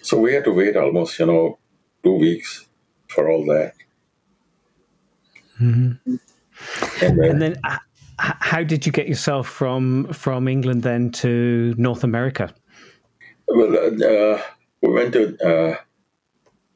So 0.01 0.17
we 0.17 0.33
had 0.33 0.45
to 0.45 0.53
wait 0.53 0.77
almost, 0.77 1.19
you 1.19 1.25
know, 1.25 1.59
two 2.03 2.13
weeks 2.13 2.67
for 3.07 3.29
all 3.29 3.45
that. 3.47 3.73
Mm-hmm. 5.61 6.15
And, 7.01 7.19
uh, 7.19 7.23
and, 7.23 7.41
then, 7.41 7.55
uh, 7.65 7.77
how 8.17 8.63
did 8.63 8.85
you 8.85 8.91
get 8.91 9.07
yourself 9.07 9.47
from 9.47 10.11
from 10.13 10.47
England 10.47 10.83
then 10.83 11.11
to 11.11 11.73
North 11.77 12.03
America? 12.03 12.53
Well, 13.47 13.75
uh, 13.75 14.41
we 14.81 14.91
went 14.91 15.13
to 15.13 15.37
uh, 15.45 15.77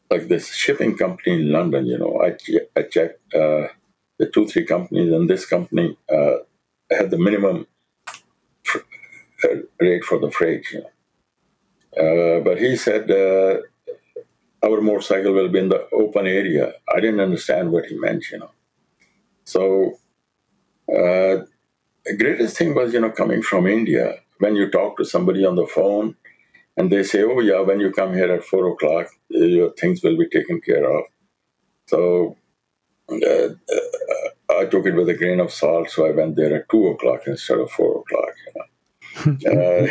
like 0.09 0.27
this 0.27 0.53
shipping 0.53 0.97
company 0.97 1.35
in 1.41 1.51
London, 1.51 1.85
you 1.85 1.97
know, 1.97 2.21
I, 2.21 2.37
I 2.79 2.83
checked 2.83 3.33
uh, 3.33 3.67
the 4.19 4.27
two, 4.33 4.47
three 4.47 4.65
companies, 4.65 5.11
and 5.11 5.29
this 5.29 5.45
company 5.45 5.97
uh, 6.13 6.37
had 6.91 7.11
the 7.11 7.17
minimum 7.17 7.67
fr- 8.63 8.79
uh, 9.45 9.55
rate 9.79 10.03
for 10.05 10.19
the 10.19 10.31
freight, 10.31 10.65
you 10.71 10.81
know. 10.83 10.89
Uh, 11.97 12.39
but 12.41 12.59
he 12.59 12.75
said 12.75 13.09
uh, 13.11 13.57
our 14.63 14.81
motorcycle 14.81 15.33
will 15.33 15.49
be 15.49 15.59
in 15.59 15.69
the 15.69 15.87
open 15.93 16.27
area. 16.27 16.73
I 16.95 16.99
didn't 16.99 17.19
understand 17.21 17.71
what 17.71 17.85
he 17.85 17.97
meant, 17.97 18.31
you 18.31 18.39
know. 18.39 18.51
So 19.45 19.99
the 22.05 22.17
greatest 22.17 22.57
thing 22.57 22.75
was, 22.75 22.93
you 22.93 23.01
know, 23.01 23.11
coming 23.11 23.41
from 23.41 23.67
India, 23.67 24.15
when 24.39 24.55
you 24.55 24.69
talk 24.69 24.97
to 24.97 25.05
somebody 25.05 25.45
on 25.45 25.55
the 25.55 25.67
phone, 25.67 26.15
and 26.77 26.91
they 26.91 27.03
say, 27.03 27.23
"Oh 27.23 27.39
yeah, 27.39 27.59
when 27.61 27.79
you 27.79 27.91
come 27.91 28.13
here 28.13 28.31
at 28.31 28.43
four 28.43 28.67
o'clock, 28.71 29.07
uh, 29.35 29.39
your 29.39 29.73
things 29.73 30.03
will 30.03 30.17
be 30.17 30.27
taken 30.29 30.61
care 30.61 30.85
of." 30.89 31.03
So 31.87 32.37
uh, 33.09 33.15
uh, 33.15 34.59
I 34.59 34.65
took 34.65 34.85
it 34.85 34.95
with 34.95 35.09
a 35.09 35.13
grain 35.13 35.39
of 35.39 35.51
salt. 35.51 35.89
So 35.89 36.07
I 36.07 36.11
went 36.11 36.35
there 36.35 36.55
at 36.55 36.69
two 36.69 36.87
o'clock 36.87 37.21
instead 37.27 37.59
of 37.59 37.71
four 37.71 38.01
o'clock. 38.01 38.33
You 39.25 39.53
know? 39.53 39.85
uh, 39.85 39.87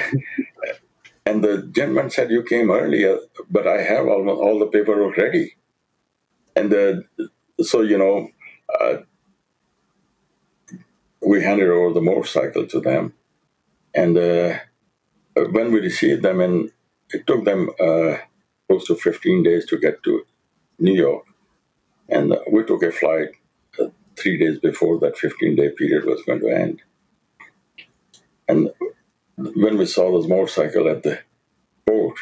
and 1.26 1.44
the 1.44 1.70
gentleman 1.74 2.10
said, 2.10 2.30
"You 2.30 2.42
came 2.42 2.70
earlier, 2.70 3.18
but 3.50 3.66
I 3.66 3.82
have 3.82 4.06
all, 4.06 4.28
all 4.28 4.58
the 4.58 4.66
paperwork 4.66 5.16
ready." 5.16 5.56
And 6.56 6.70
the, 6.70 7.04
so 7.62 7.80
you 7.80 7.96
know, 7.96 8.28
uh, 8.80 8.96
we 11.24 11.42
handed 11.42 11.68
over 11.68 11.94
the 11.94 12.00
motorcycle 12.00 12.66
to 12.66 12.80
them, 12.80 13.14
and 13.94 14.16
uh, 14.18 14.58
when 15.34 15.72
we 15.72 15.80
received 15.80 16.22
them, 16.22 16.40
and 16.40 16.70
it 17.10 17.26
took 17.26 17.44
them 17.44 17.70
uh, 17.80 18.16
close 18.68 18.86
to 18.86 18.96
15 18.96 19.42
days 19.42 19.66
to 19.66 19.78
get 19.78 20.02
to 20.02 20.24
New 20.78 20.94
York. 20.94 21.24
And 22.08 22.34
we 22.50 22.64
took 22.64 22.82
a 22.82 22.92
flight 22.92 23.28
uh, 23.80 23.88
three 24.16 24.38
days 24.38 24.58
before 24.58 24.98
that 25.00 25.16
15 25.16 25.56
day 25.56 25.70
period 25.70 26.04
was 26.04 26.22
going 26.24 26.40
to 26.40 26.48
end. 26.48 26.82
And 28.48 28.70
when 29.36 29.78
we 29.78 29.86
saw 29.86 30.16
this 30.16 30.28
motorcycle 30.28 30.88
at 30.88 31.02
the 31.02 31.20
port, 31.86 32.16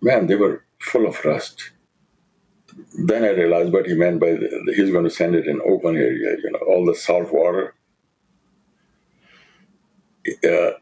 man, 0.00 0.26
they 0.26 0.36
were 0.36 0.64
full 0.78 1.06
of 1.06 1.24
rust. 1.24 1.72
Then 2.96 3.24
I 3.24 3.30
realized 3.30 3.72
what 3.72 3.86
he 3.86 3.94
meant 3.94 4.20
by 4.20 4.32
the, 4.32 4.72
he's 4.76 4.90
going 4.90 5.04
to 5.04 5.10
send 5.10 5.34
it 5.34 5.46
in 5.46 5.60
open 5.62 5.96
area, 5.96 6.36
you 6.42 6.50
know, 6.50 6.60
all 6.68 6.84
the 6.84 6.94
salt 6.94 7.32
water. 7.32 7.74
Uh, 10.44 10.72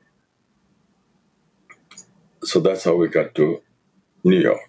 so 2.42 2.60
that's 2.60 2.84
how 2.84 2.94
we 2.94 3.08
got 3.08 3.34
to 3.36 3.60
New 4.24 4.38
York. 4.38 4.60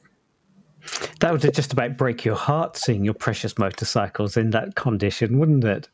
That 1.19 1.31
would 1.31 1.53
just 1.53 1.73
about 1.73 1.97
break 1.97 2.25
your 2.25 2.35
heart 2.35 2.75
seeing 2.75 3.05
your 3.05 3.13
precious 3.13 3.57
motorcycles 3.57 4.35
in 4.35 4.49
that 4.49 4.75
condition, 4.75 5.39
wouldn't 5.39 5.63
it? 5.63 5.89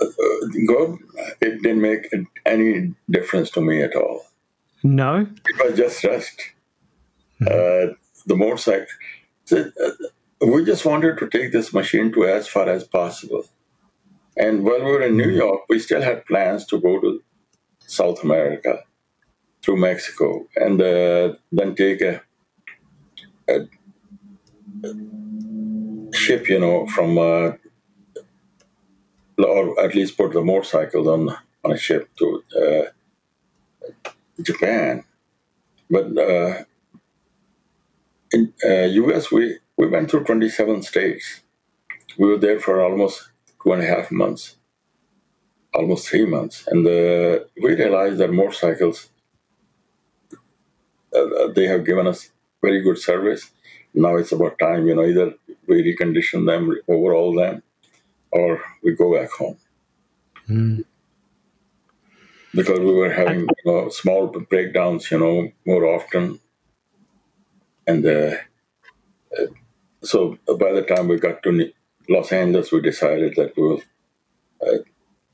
Uh, 0.00 0.06
God, 0.68 0.98
it 1.40 1.62
didn't 1.62 1.80
make 1.80 2.08
any 2.46 2.94
difference 3.10 3.50
to 3.50 3.60
me 3.60 3.82
at 3.82 3.94
all. 3.96 4.24
No, 4.84 5.26
it 5.46 5.64
was 5.64 5.76
just 5.76 6.04
rust. 6.04 6.40
Mm-hmm. 7.40 7.46
Uh, 7.46 7.94
the 8.26 8.36
motorcycle. 8.36 8.86
Uh, 9.50 9.64
we 10.46 10.64
just 10.64 10.84
wanted 10.84 11.18
to 11.18 11.28
take 11.28 11.52
this 11.52 11.72
machine 11.72 12.12
to 12.12 12.24
as 12.24 12.48
far 12.48 12.68
as 12.68 12.84
possible. 12.84 13.44
And 14.36 14.64
while 14.64 14.78
we 14.78 14.90
were 14.92 15.02
in 15.02 15.16
New 15.16 15.26
mm-hmm. 15.26 15.36
York, 15.36 15.60
we 15.68 15.78
still 15.78 16.02
had 16.02 16.24
plans 16.26 16.66
to 16.66 16.80
go 16.80 17.00
to 17.00 17.20
South 17.80 18.22
America 18.24 18.82
through 19.62 19.76
Mexico 19.76 20.46
and 20.56 20.80
uh, 20.80 21.34
then 21.52 21.74
take 21.74 22.00
a, 22.00 22.22
ship, 26.12 26.48
you 26.48 26.58
know, 26.58 26.86
from, 26.86 27.18
uh, 27.18 27.52
or 29.38 29.80
at 29.80 29.94
least 29.94 30.16
put 30.16 30.32
the 30.32 30.42
motorcycles 30.42 31.06
on, 31.06 31.36
on 31.64 31.72
a 31.72 31.76
ship 31.76 32.08
to 32.18 32.42
uh, 32.60 32.84
Japan. 34.42 35.04
But 35.90 36.16
uh, 36.16 36.64
in 38.32 38.52
US, 38.60 39.26
uh, 39.26 39.36
we, 39.36 39.58
we 39.76 39.86
went 39.88 40.10
through 40.10 40.24
27 40.24 40.82
states. 40.82 41.42
We 42.18 42.28
were 42.28 42.38
there 42.38 42.60
for 42.60 42.82
almost 42.82 43.30
two 43.62 43.72
and 43.72 43.82
a 43.82 43.86
half 43.86 44.10
months, 44.10 44.56
almost 45.74 46.08
three 46.08 46.26
months. 46.26 46.66
And 46.66 46.86
uh, 46.86 47.44
we 47.60 47.74
realized 47.74 48.18
that 48.18 48.32
motorcycles 48.32 49.10
they 51.54 51.66
have 51.66 51.84
given 51.84 52.06
us 52.06 52.30
very 52.62 52.80
good 52.80 52.98
service. 52.98 53.50
Now 53.94 54.16
it's 54.16 54.32
about 54.32 54.58
time, 54.58 54.86
you 54.86 54.94
know, 54.94 55.04
either 55.04 55.34
we 55.66 55.82
recondition 55.82 56.46
them, 56.46 56.74
overhaul 56.88 57.34
them, 57.34 57.62
or 58.30 58.62
we 58.82 58.94
go 58.94 59.18
back 59.18 59.30
home. 59.30 59.58
Mm. 60.48 60.84
Because 62.54 62.80
we 62.80 62.92
were 62.92 63.12
having 63.12 63.40
you 63.40 63.64
know, 63.64 63.88
small 63.88 64.26
breakdowns, 64.26 65.10
you 65.10 65.18
know, 65.18 65.48
more 65.66 65.86
often. 65.86 66.38
And 67.86 68.04
uh, 68.06 68.36
uh, 69.38 69.46
so 70.02 70.38
by 70.46 70.72
the 70.72 70.82
time 70.82 71.08
we 71.08 71.18
got 71.18 71.42
to 71.42 71.72
Los 72.08 72.32
Angeles, 72.32 72.72
we 72.72 72.80
decided 72.80 73.34
that 73.36 73.56
we 73.56 73.62
will 73.62 73.82
uh, 74.66 74.78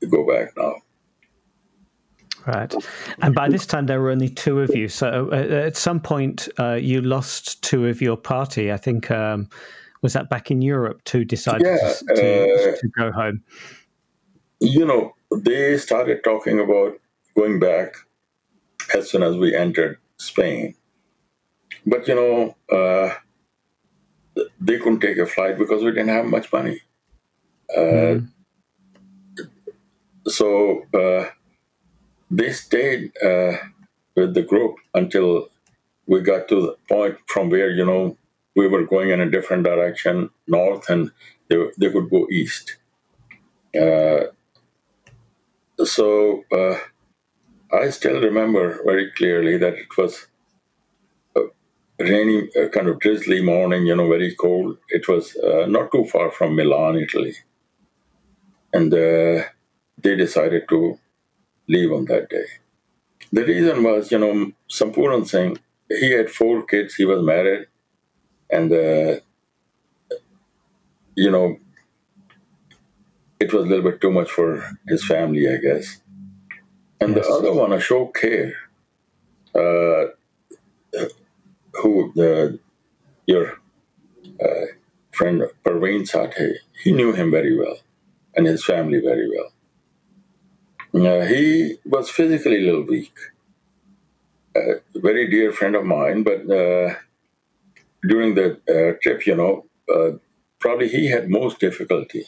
go 0.09 0.25
back 0.25 0.55
now. 0.57 0.75
Right. 2.49 2.73
And 3.21 3.35
by 3.35 3.47
this 3.47 3.67
time, 3.67 3.85
there 3.85 4.01
were 4.01 4.09
only 4.09 4.29
two 4.29 4.59
of 4.59 4.75
you. 4.75 4.87
So 4.87 5.29
uh, 5.31 5.35
at 5.35 5.77
some 5.77 5.99
point, 5.99 6.49
uh, 6.57 6.73
you 6.73 6.99
lost 6.99 7.61
two 7.61 7.85
of 7.85 8.01
your 8.01 8.17
party. 8.17 8.71
I 8.71 8.77
think, 8.77 9.11
um, 9.11 9.47
was 10.01 10.13
that 10.13 10.31
back 10.31 10.49
in 10.49 10.63
Europe, 10.63 11.03
two 11.03 11.23
decided 11.25 11.67
yeah, 11.67 11.93
to, 12.15 12.73
uh, 12.73 12.75
to, 12.75 12.87
go 12.97 13.11
home? 13.11 13.43
You 14.59 14.83
know, 14.83 15.13
they 15.31 15.77
started 15.77 16.23
talking 16.23 16.59
about 16.59 16.93
going 17.35 17.59
back 17.59 17.93
as 18.95 19.11
soon 19.11 19.21
as 19.21 19.37
we 19.37 19.55
entered 19.55 19.99
Spain. 20.17 20.73
But, 21.85 22.07
you 22.07 22.15
know, 22.15 22.55
uh, 22.75 23.13
they 24.59 24.79
couldn't 24.79 25.01
take 25.01 25.17
a 25.17 25.27
flight 25.27 25.59
because 25.59 25.83
we 25.83 25.91
didn't 25.91 26.09
have 26.09 26.25
much 26.25 26.51
money. 26.51 26.81
Mm. 27.77 28.31
So, 30.25 30.85
uh, 30.95 31.29
they 32.29 32.51
stayed 32.51 33.11
uh, 33.23 33.53
with 34.15 34.33
the 34.33 34.43
group 34.43 34.75
until 34.93 35.49
we 36.07 36.21
got 36.21 36.47
to 36.49 36.61
the 36.61 36.75
point 36.89 37.17
from 37.27 37.49
where 37.49 37.69
you 37.71 37.85
know 37.85 38.17
we 38.55 38.67
were 38.67 38.85
going 38.85 39.09
in 39.11 39.21
a 39.21 39.29
different 39.31 39.63
direction 39.63 40.29
north 40.47 40.89
and 40.89 41.11
they, 41.49 41.57
they 41.79 41.89
could 41.91 42.09
go 42.09 42.27
east. 42.31 42.77
Uh, 43.79 44.25
so 45.83 46.43
uh, 46.51 46.77
i 47.71 47.89
still 47.89 48.21
remember 48.21 48.81
very 48.85 49.11
clearly 49.17 49.57
that 49.57 49.73
it 49.73 49.97
was 49.97 50.27
a 51.35 51.41
rainy 51.99 52.49
a 52.55 52.69
kind 52.69 52.87
of 52.87 52.99
drizzly 52.99 53.41
morning 53.41 53.85
you 53.85 53.95
know 53.95 54.07
very 54.07 54.35
cold. 54.35 54.77
It 54.89 55.07
was 55.07 55.35
uh, 55.37 55.65
not 55.67 55.91
too 55.91 56.05
far 56.05 56.31
from 56.31 56.55
milan 56.55 56.97
italy. 56.97 57.35
And 58.73 58.93
uh, 58.93 59.43
they 59.97 60.15
decided 60.15 60.67
to 60.69 60.97
leave 61.69 61.91
on 61.93 62.05
that 62.05 62.29
day. 62.29 62.45
The 63.31 63.45
reason 63.45 63.83
was, 63.83 64.11
you 64.11 64.19
know, 64.19 64.51
Sampuran 64.69 65.27
Singh, 65.27 65.57
he 65.87 66.11
had 66.11 66.29
four 66.29 66.65
kids, 66.65 66.95
he 66.95 67.05
was 67.05 67.23
married, 67.23 67.67
and, 68.49 68.71
uh, 68.71 69.19
you 71.15 71.31
know, 71.31 71.57
it 73.39 73.53
was 73.53 73.63
a 73.63 73.67
little 73.67 73.89
bit 73.89 74.01
too 74.01 74.11
much 74.11 74.29
for 74.29 74.77
his 74.87 75.05
family, 75.05 75.47
I 75.47 75.57
guess. 75.57 76.01
And 76.99 77.15
yes. 77.15 77.25
the 77.25 77.33
other 77.33 77.53
one, 77.53 77.69
Ashok 77.69 78.13
Kher, 78.13 78.51
uh, 79.55 81.07
who 81.73 82.11
the 82.15 82.59
your 83.25 83.59
uh, 84.43 84.65
friend 85.11 85.43
Parveen 85.63 86.09
Sathe, 86.09 86.55
he 86.83 86.91
knew 86.91 87.13
him 87.13 87.31
very 87.31 87.57
well 87.57 87.77
and 88.35 88.47
his 88.47 88.65
family 88.65 88.99
very 88.99 89.29
well. 89.29 89.51
Uh, 90.93 91.21
he 91.21 91.77
was 91.85 92.09
physically 92.09 92.57
a 92.57 92.65
little 92.65 92.85
weak. 92.85 93.13
A 94.55 94.81
very 94.95 95.29
dear 95.29 95.51
friend 95.51 95.75
of 95.75 95.85
mine, 95.85 96.23
but 96.23 96.49
uh, 96.49 96.95
during 98.07 98.35
the 98.35 98.59
uh, 98.67 98.97
trip, 99.01 99.25
you 99.27 99.35
know, 99.35 99.65
uh, 99.93 100.17
probably 100.59 100.87
he 100.89 101.07
had 101.07 101.29
most 101.29 101.59
difficulty 101.59 102.25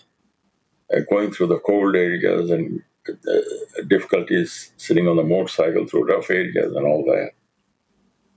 uh, 0.94 1.00
going 1.10 1.32
through 1.32 1.48
the 1.48 1.60
cold 1.60 1.96
areas 1.96 2.52
and 2.52 2.82
uh, 3.10 3.82
difficulties 3.88 4.72
sitting 4.78 5.08
on 5.08 5.18
the 5.18 5.24
motorcycle 5.24 5.88
through 5.88 6.06
rough 6.06 6.30
areas 6.30 6.76
and 6.76 6.86
all 6.86 7.04
that. 7.06 7.32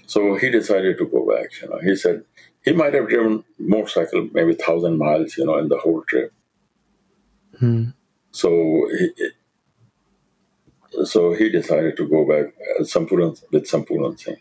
So 0.07 0.37
he 0.37 0.51
decided 0.51 0.99
to 0.99 1.07
go 1.07 1.27
back. 1.27 1.51
You 1.61 1.69
know, 1.69 1.79
he 1.83 1.95
said 1.97 2.25
he 2.65 2.73
might 2.73 2.95
have 2.95 3.09
driven 3.09 3.45
motorcycle 3.59 4.29
maybe 4.33 4.55
thousand 4.55 4.99
miles, 4.99 5.37
you 5.37 5.45
know, 5.45 5.59
in 5.59 5.69
the 5.69 5.79
whole 5.79 6.03
trip. 6.03 6.33
Hmm. 7.59 7.91
So 8.31 8.89
he, 8.99 9.11
so 11.05 11.33
he 11.33 11.49
decided 11.49 11.97
to 11.97 12.09
go 12.09 12.27
back 12.27 12.55
uh, 12.79 12.83
Sampuran, 12.83 13.41
with 13.51 13.65
Sampuran 13.65 14.19
Singh. 14.19 14.41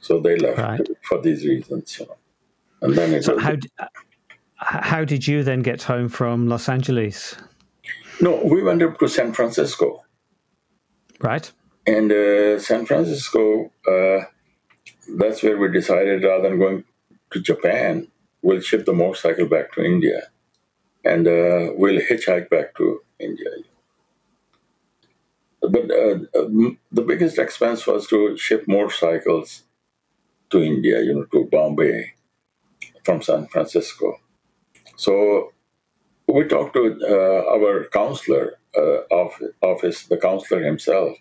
So 0.00 0.20
they 0.20 0.36
left 0.36 0.58
right. 0.58 0.88
for 1.02 1.20
these 1.20 1.44
reasons, 1.44 1.98
you 1.98 2.06
know. 2.06 2.16
And 2.82 2.94
then 2.94 3.14
it 3.14 3.24
so 3.24 3.38
how, 3.38 3.56
how 4.56 5.04
did 5.04 5.26
you 5.26 5.42
then 5.42 5.60
get 5.60 5.82
home 5.82 6.08
from 6.08 6.48
Los 6.48 6.68
Angeles? 6.68 7.36
No, 8.20 8.42
we 8.44 8.62
went 8.62 8.82
up 8.82 8.98
to 8.98 9.08
San 9.08 9.32
Francisco. 9.32 10.04
Right. 11.20 11.50
And 11.86 12.10
uh, 12.12 12.58
San 12.58 12.86
Francisco, 12.86 13.70
uh, 13.88 14.24
that's 15.16 15.42
where 15.42 15.56
we 15.56 15.70
decided 15.70 16.22
rather 16.24 16.48
than 16.48 16.58
going 16.58 16.84
to 17.32 17.40
Japan, 17.40 18.08
we'll 18.42 18.60
ship 18.60 18.84
the 18.84 18.92
motorcycle 18.92 19.46
back 19.46 19.72
to 19.72 19.84
India 19.84 20.22
and 21.04 21.26
uh, 21.26 21.72
we'll 21.74 22.00
hitchhike 22.00 22.50
back 22.50 22.76
to 22.76 23.00
India. 23.18 23.50
But 25.62 25.90
uh, 25.90 26.18
uh, 26.38 26.48
the 26.92 27.02
biggest 27.06 27.38
expense 27.38 27.86
was 27.86 28.08
to 28.08 28.36
ship 28.38 28.64
motorcycles 28.68 29.64
to 30.50 30.62
India, 30.62 31.02
you 31.02 31.14
know, 31.14 31.26
to 31.32 31.48
Bombay 31.50 32.14
from 33.04 33.22
San 33.22 33.46
Francisco. 33.48 34.18
So 34.96 35.52
we 36.28 36.44
talked 36.44 36.74
to 36.74 36.98
uh, 37.02 37.54
our 37.56 37.86
counselor 37.92 38.54
uh, 38.76 39.02
of 39.10 39.32
office, 39.62 40.06
the 40.06 40.18
counselor 40.18 40.62
himself, 40.64 41.16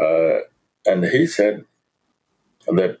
uh, 0.00 0.40
and 0.86 1.04
he 1.04 1.26
said 1.26 1.64
that 2.68 2.98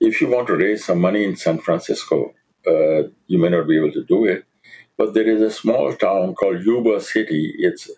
if 0.00 0.20
you 0.20 0.28
want 0.28 0.48
to 0.48 0.56
raise 0.56 0.84
some 0.84 1.00
money 1.00 1.24
in 1.24 1.36
San 1.36 1.58
Francisco, 1.58 2.34
uh, 2.66 3.04
you 3.28 3.38
may 3.38 3.48
not 3.50 3.68
be 3.68 3.76
able 3.78 3.92
to 3.92 4.04
do 4.04 4.24
it. 4.26 4.44
But 4.98 5.14
there 5.14 5.28
is 5.28 5.42
a 5.42 5.50
small 5.50 5.94
town 5.94 6.34
called 6.34 6.64
Yuba 6.64 7.00
City. 7.00 7.54
It's 7.58 7.90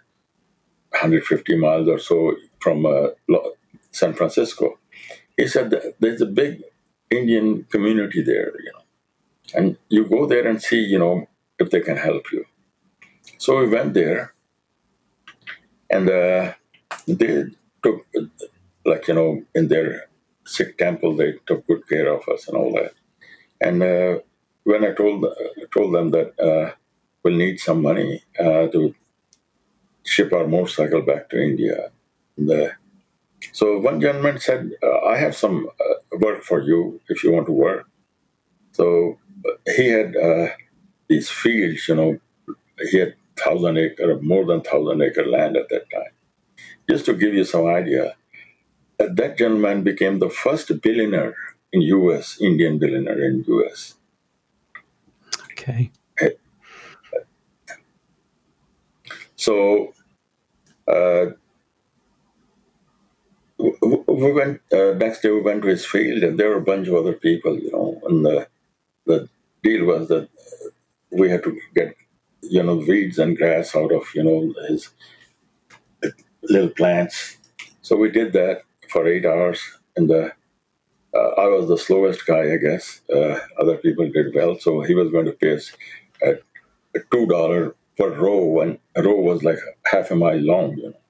150 0.93 1.57
miles 1.57 1.89
or 1.89 1.99
so 1.99 2.37
from 2.61 2.87
uh, 2.87 3.09
San 3.93 4.15
Francisco. 4.15 4.79
He 5.37 5.49
said 5.49 5.73
there's 6.01 6.23
a 6.23 6.27
big 6.27 6.63
Indian 7.11 7.65
community 7.71 8.23
there, 8.23 8.53
you 8.67 8.73
know, 8.75 8.85
and 9.55 9.79
you 9.89 10.07
go 10.07 10.27
there 10.27 10.47
and 10.49 10.63
see, 10.63 10.81
you 10.81 10.99
know, 10.99 11.29
if 11.59 11.71
they 11.71 11.81
can 11.81 11.97
help 11.97 12.33
you. 12.33 12.45
So 13.39 13.59
we 13.59 13.69
went 13.69 13.95
there, 13.95 14.35
and 15.91 16.09
uh, 16.11 16.55
they 17.07 17.45
took, 17.83 18.07
like 18.87 19.09
you 19.09 19.15
know, 19.15 19.43
in 19.55 19.69
their 19.69 20.07
Sikh 20.47 20.79
temple, 20.79 21.17
they 21.17 21.35
took 21.47 21.67
good 21.67 21.89
care 21.89 22.09
of 22.13 22.29
us 22.29 22.49
and 22.49 22.57
all 22.57 22.73
that. 22.75 22.95
And 23.61 23.83
uh, 23.83 24.21
when 24.65 24.85
I 24.85 24.93
told 24.93 25.27
told 25.75 25.95
them 25.95 26.11
that 26.11 26.39
uh, 26.41 26.75
we'll 27.23 27.37
need 27.37 27.61
some 27.61 27.83
money 27.83 28.23
uh, 28.39 28.69
to 28.69 28.95
ship 30.05 30.33
our 30.33 30.47
motorcycle 30.47 31.03
back 31.03 31.31
to 31.31 31.43
India, 31.43 31.91
the, 32.37 32.73
so 33.53 33.79
one 33.79 34.01
gentleman 34.01 34.39
said, 34.39 34.71
uh, 34.83 35.01
"I 35.01 35.17
have 35.17 35.35
some 35.37 35.69
uh, 35.81 36.17
work 36.19 36.43
for 36.43 36.61
you 36.61 37.01
if 37.09 37.25
you 37.25 37.33
want 37.33 37.47
to 37.47 37.53
work." 37.53 37.87
So 38.73 39.19
he 39.77 39.89
had 39.89 40.15
these 41.09 41.29
fields, 41.29 41.89
you 41.89 41.95
know, 41.95 42.19
he 42.91 42.99
had 42.99 43.15
thousand 43.37 43.79
acre, 43.79 44.19
more 44.21 44.45
than 44.45 44.61
thousand 44.63 45.03
acre 45.03 45.27
land 45.27 45.57
at 45.57 45.69
that 45.69 45.91
time. 45.91 46.13
Just 46.89 47.05
to 47.07 47.15
give 47.15 47.35
you 47.35 47.45
some 47.45 47.67
idea, 47.67 48.15
that 48.99 49.39
gentleman 49.39 49.83
became 49.83 50.19
the 50.19 50.31
first 50.31 50.71
billionaire 50.81 51.35
in 51.73 51.83
U.S. 51.83 52.39
Indian 52.41 52.79
billionaire 52.79 53.25
in 53.25 53.45
U.S. 53.49 53.95
Okay. 55.53 55.91
So 59.47 59.93
uh, 60.89 61.27
we 63.59 64.33
went 64.33 64.61
uh, 64.73 64.93
next 64.95 65.21
day. 65.23 65.31
We 65.31 65.41
went 65.41 65.63
to 65.63 65.69
his 65.69 65.87
field, 65.87 66.23
and 66.23 66.39
there 66.39 66.51
were 66.51 66.59
a 66.59 66.69
bunch 66.73 66.89
of 66.89 66.95
other 66.95 67.15
people, 67.15 67.59
you 67.59 67.71
know. 67.73 68.01
And 68.07 68.25
the 68.25 68.49
the 69.07 69.29
deal 69.63 69.87
was 69.87 70.09
that 70.09 70.29
we 71.11 71.31
had 71.31 71.45
to 71.45 71.59
get 71.75 71.97
you 72.43 72.63
know 72.63 72.77
weeds 72.77 73.19
and 73.19 73.37
grass 73.37 73.77
out 73.77 73.93
of 73.93 74.05
you 74.15 74.25
know 74.25 74.55
his 74.69 74.91
little 76.43 76.71
plants. 76.71 77.39
So 77.83 77.97
we 77.97 78.11
did 78.11 78.33
that, 78.35 78.63
for 78.91 79.07
eight 79.09 79.27
hours. 79.27 79.61
And 79.97 80.09
the, 80.09 80.33
uh, 81.15 81.31
I 81.39 81.47
was 81.49 81.69
the 81.69 81.79
slowest 81.79 82.27
guy, 82.27 82.53
I 82.55 82.59
guess. 82.59 83.03
Uh, 83.15 83.39
other 83.61 83.77
people 83.79 84.11
did 84.11 84.35
well, 84.35 84.59
so 84.59 84.83
he 84.83 84.95
was 84.95 85.11
going 85.13 85.27
to 85.27 85.33
pay 85.33 85.55
us 85.57 85.73
at 86.25 86.43
two 87.13 87.27
dollar 87.27 87.75
per 87.97 88.11
row, 88.15 88.61
and 88.61 88.79
a 88.97 89.03
row 89.03 89.21
was 89.21 89.43
like 89.43 89.59
half 89.87 90.11
a 90.11 90.17
mile 90.17 90.39
long. 90.39 90.77
You 90.77 90.91
know, 90.91 91.01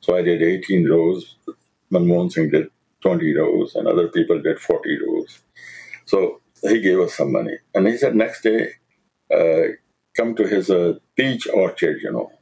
so 0.00 0.16
I 0.16 0.22
did 0.22 0.42
18 0.42 0.88
rows. 0.88 1.36
Manmohan 1.92 2.32
Singh 2.32 2.50
did 2.50 2.68
20 3.02 3.34
rows, 3.36 3.74
and 3.74 3.88
other 3.88 4.08
people 4.08 4.40
did 4.42 4.58
40 4.58 4.98
rows. 5.06 5.40
So 6.06 6.40
he 6.62 6.80
gave 6.80 7.00
us 7.00 7.14
some 7.14 7.32
money, 7.32 7.58
and 7.74 7.86
he 7.86 7.96
said 7.96 8.16
next 8.16 8.42
day, 8.42 8.70
uh, 9.34 9.74
come 10.16 10.34
to 10.36 10.46
his 10.46 10.70
uh, 10.70 10.94
peach 11.16 11.48
orchard. 11.48 12.00
You 12.02 12.12
know, 12.12 12.32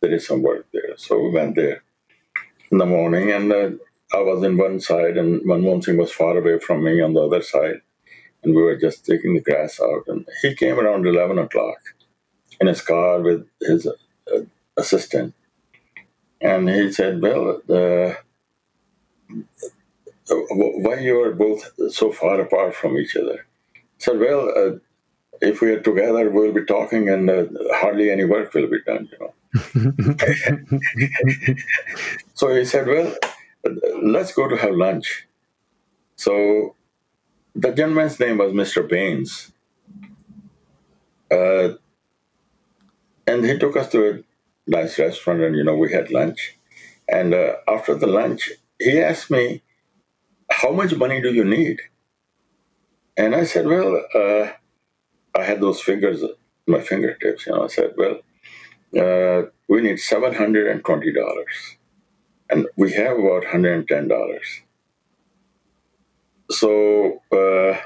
there 0.00 0.12
is 0.12 0.26
some 0.26 0.42
work 0.42 0.66
there. 0.72 0.96
So 0.96 1.20
we 1.20 1.30
went 1.30 1.56
there 1.56 1.82
in 2.70 2.78
the 2.78 2.86
morning, 2.86 3.30
and 3.32 3.52
uh, 3.52 3.70
I 4.14 4.20
was 4.22 4.42
in 4.44 4.56
one 4.56 4.80
side 4.80 5.18
and 5.18 5.42
Manmohan 5.42 5.84
Singh 5.84 5.98
was 5.98 6.12
far 6.12 6.38
away 6.38 6.58
from 6.60 6.84
me 6.84 7.00
on 7.02 7.12
the 7.14 7.20
other 7.22 7.42
side. 7.42 7.80
And 8.42 8.54
we 8.54 8.62
were 8.62 8.76
just 8.76 9.04
taking 9.04 9.34
the 9.34 9.40
grass 9.40 9.80
out. 9.80 10.04
And 10.06 10.26
he 10.42 10.54
came 10.54 10.78
around 10.78 11.06
11 11.06 11.38
o'clock 11.38 11.78
in 12.60 12.66
his 12.66 12.80
car 12.80 13.20
with 13.20 13.46
his 13.60 13.86
uh, 13.86 14.40
assistant. 14.76 15.34
And 16.40 16.68
he 16.68 16.92
said, 16.92 17.20
Well, 17.20 17.60
uh, 17.68 18.14
why 20.28 21.00
you 21.00 21.20
are 21.22 21.32
both 21.32 21.70
so 21.92 22.12
far 22.12 22.40
apart 22.40 22.74
from 22.74 22.96
each 22.96 23.16
other? 23.16 23.46
I 23.74 23.78
said, 23.98 24.18
Well, 24.18 24.52
uh, 24.56 24.78
if 25.40 25.60
we 25.60 25.70
are 25.70 25.80
together, 25.80 26.30
we'll 26.30 26.52
be 26.52 26.64
talking 26.64 27.08
and 27.08 27.28
uh, 27.28 27.44
hardly 27.72 28.10
any 28.10 28.24
work 28.24 28.54
will 28.54 28.68
be 28.68 28.80
done, 28.86 29.08
you 29.12 29.18
know. 29.20 29.34
so 32.34 32.54
he 32.54 32.64
said, 32.64 32.86
Well, 32.86 33.14
let's 34.02 34.32
go 34.32 34.48
to 34.48 34.56
have 34.56 34.74
lunch. 34.74 35.26
So 36.16 36.74
the 37.54 37.72
gentleman's 37.72 38.18
name 38.20 38.38
was 38.38 38.52
Mr. 38.52 38.88
Bains. 38.88 39.52
Uh, 41.30 41.74
and 43.26 43.44
he 43.44 43.58
took 43.58 43.76
us 43.76 43.88
to 43.90 44.10
a 44.10 44.70
nice 44.70 44.98
restaurant 44.98 45.42
and, 45.42 45.56
you 45.56 45.64
know, 45.64 45.76
we 45.76 45.92
had 45.92 46.10
lunch. 46.10 46.58
And 47.08 47.34
uh, 47.34 47.54
after 47.68 47.94
the 47.94 48.06
lunch, 48.06 48.50
he 48.78 49.00
asked 49.00 49.30
me, 49.30 49.62
how 50.50 50.70
much 50.70 50.94
money 50.96 51.20
do 51.20 51.32
you 51.32 51.44
need? 51.44 51.80
And 53.16 53.34
I 53.34 53.44
said, 53.44 53.66
well, 53.66 54.02
uh, 54.14 54.50
I 55.38 55.44
had 55.44 55.60
those 55.60 55.80
fingers, 55.80 56.22
my 56.66 56.80
fingertips, 56.80 57.46
you 57.46 57.52
know, 57.52 57.64
I 57.64 57.68
said, 57.68 57.94
well, 57.96 58.20
uh, 58.96 59.48
we 59.68 59.80
need 59.82 59.96
$720 59.96 61.46
and 62.50 62.66
we 62.76 62.92
have 62.92 63.18
about 63.18 63.44
$110. 63.44 64.38
So, 66.50 67.22
uh, 67.32 67.78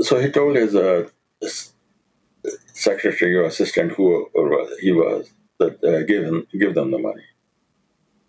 so 0.00 0.18
he 0.20 0.30
told 0.30 0.56
his 0.56 0.74
uh, 0.74 1.08
secretary 2.72 3.34
or 3.36 3.44
assistant, 3.44 3.92
who 3.92 4.28
he 4.80 4.92
was, 4.92 5.32
that 5.58 5.82
uh, 5.84 6.02
give 6.02 6.24
him 6.24 6.46
give 6.58 6.74
them 6.74 6.90
the 6.90 6.98
money. 6.98 7.24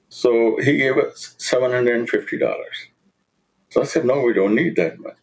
So 0.09 0.57
he 0.57 0.77
gave 0.77 0.97
us 0.97 1.35
seven 1.37 1.71
hundred 1.71 1.95
and 1.95 2.09
fifty 2.09 2.37
dollars. 2.37 2.87
So 3.69 3.81
I 3.81 3.85
said, 3.85 4.05
no, 4.05 4.21
we 4.21 4.33
don't 4.33 4.53
need 4.53 4.75
that 4.75 4.99
much. 4.99 5.17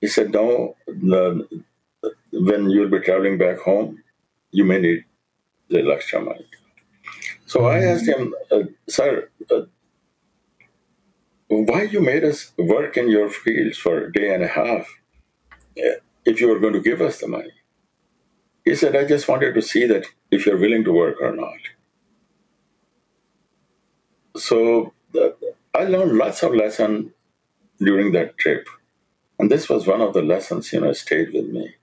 He 0.00 0.06
said, 0.06 0.32
no, 0.32 0.76
the, 0.86 1.46
when 2.32 2.70
you'll 2.70 2.88
be 2.88 3.00
traveling 3.00 3.36
back 3.36 3.58
home, 3.58 4.02
you 4.50 4.64
may 4.64 4.80
need 4.80 5.04
the 5.68 5.86
extra 5.92 6.20
money. 6.20 6.46
So 7.44 7.66
I 7.66 7.80
asked 7.80 8.06
him, 8.06 8.34
uh, 8.50 8.62
sir, 8.88 9.28
uh, 9.50 9.62
why 11.48 11.82
you 11.82 12.00
made 12.00 12.24
us 12.24 12.52
work 12.56 12.96
in 12.96 13.10
your 13.10 13.28
fields 13.28 13.76
for 13.76 14.04
a 14.04 14.12
day 14.12 14.32
and 14.32 14.42
a 14.42 14.48
half 14.48 14.88
if 16.24 16.40
you 16.40 16.48
were 16.48 16.58
going 16.58 16.72
to 16.72 16.80
give 16.80 17.02
us 17.02 17.20
the 17.20 17.28
money? 17.28 17.52
He 18.70 18.76
said, 18.76 18.94
I 18.94 19.04
just 19.04 19.26
wanted 19.26 19.54
to 19.54 19.62
see 19.62 19.84
that 19.86 20.06
if 20.30 20.46
you're 20.46 20.56
willing 20.56 20.84
to 20.84 20.92
work 20.92 21.16
or 21.20 21.34
not. 21.34 21.58
So 24.36 24.92
I 25.74 25.82
learned 25.86 26.16
lots 26.16 26.44
of 26.44 26.54
lessons 26.54 27.10
during 27.80 28.12
that 28.12 28.38
trip. 28.38 28.68
And 29.40 29.50
this 29.50 29.68
was 29.68 29.88
one 29.88 30.00
of 30.00 30.14
the 30.14 30.22
lessons, 30.22 30.72
you 30.72 30.82
know, 30.82 30.92
stayed 30.92 31.32
with 31.32 31.48
me. 31.48 31.74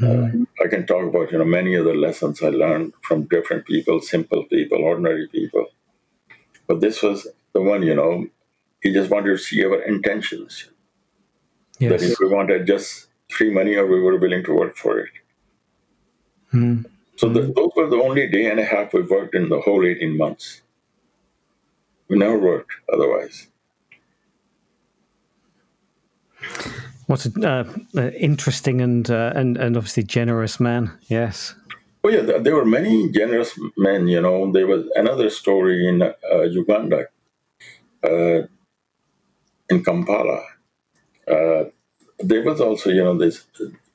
Mm. 0.00 0.46
Uh, 0.46 0.64
I 0.64 0.68
can 0.68 0.86
talk 0.86 1.08
about, 1.08 1.32
you 1.32 1.38
know, 1.38 1.44
many 1.44 1.76
other 1.76 1.96
lessons 1.96 2.40
I 2.40 2.50
learned 2.50 2.92
from 3.02 3.24
different 3.24 3.66
people, 3.66 4.00
simple 4.00 4.44
people, 4.44 4.78
ordinary 4.78 5.26
people. 5.26 5.66
But 6.68 6.82
this 6.82 7.02
was 7.02 7.26
the 7.52 7.62
one, 7.62 7.82
you 7.82 7.96
know, 7.96 8.28
he 8.80 8.92
just 8.92 9.10
wanted 9.10 9.30
to 9.30 9.38
see 9.38 9.64
our 9.64 9.82
intentions. 9.82 10.70
Yes. 11.80 11.90
That 11.90 12.12
if 12.12 12.20
we 12.20 12.28
wanted 12.28 12.64
just 12.64 13.08
free 13.28 13.50
money 13.52 13.74
or 13.74 13.88
we 13.88 14.00
were 14.00 14.16
willing 14.18 14.44
to 14.44 14.54
work 14.54 14.76
for 14.76 15.00
it. 15.00 15.10
Mm. 16.54 16.86
So 17.16 17.28
the, 17.28 17.42
those 17.42 17.70
were 17.76 17.88
the 17.88 17.96
only 17.96 18.26
day 18.28 18.50
and 18.50 18.58
a 18.60 18.64
half 18.64 18.92
we 18.92 19.02
worked 19.02 19.34
in 19.34 19.48
the 19.48 19.60
whole 19.60 19.84
18 19.84 20.16
months. 20.16 20.62
We 22.08 22.16
never 22.16 22.38
worked 22.38 22.72
otherwise. 22.92 23.48
What 27.06 27.26
an 27.26 27.44
uh, 27.44 27.72
uh, 27.96 28.10
interesting 28.10 28.80
and 28.80 29.10
uh, 29.10 29.32
and 29.34 29.58
and 29.58 29.76
obviously 29.76 30.04
generous 30.04 30.58
man. 30.58 30.90
Yes. 31.08 31.54
Oh 32.02 32.08
yeah, 32.08 32.20
there 32.20 32.54
were 32.54 32.64
many 32.64 33.10
generous 33.10 33.58
men. 33.76 34.08
You 34.08 34.20
know, 34.20 34.50
there 34.52 34.66
was 34.66 34.84
another 34.94 35.30
story 35.30 35.86
in 35.86 36.02
uh, 36.02 36.42
Uganda, 36.42 37.06
uh, 38.02 38.42
in 39.68 39.84
Kampala. 39.84 40.42
Uh, 41.26 41.64
there 42.18 42.42
was 42.42 42.60
also, 42.60 42.90
you 42.90 43.02
know, 43.02 43.16
this 43.16 43.46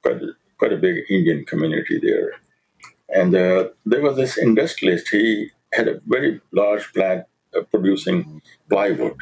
quite 0.03 0.21
quite 0.57 0.73
a 0.73 0.77
big 0.77 1.03
Indian 1.09 1.45
community 1.45 1.99
there, 1.99 2.33
and 3.13 3.33
there 3.33 4.01
was 4.01 4.15
this 4.15 4.37
industrialist. 4.37 5.09
He 5.09 5.49
had 5.73 5.87
a 5.87 6.01
very 6.05 6.41
large 6.51 6.93
plant 6.93 7.25
producing 7.71 8.41
plywood 8.69 9.15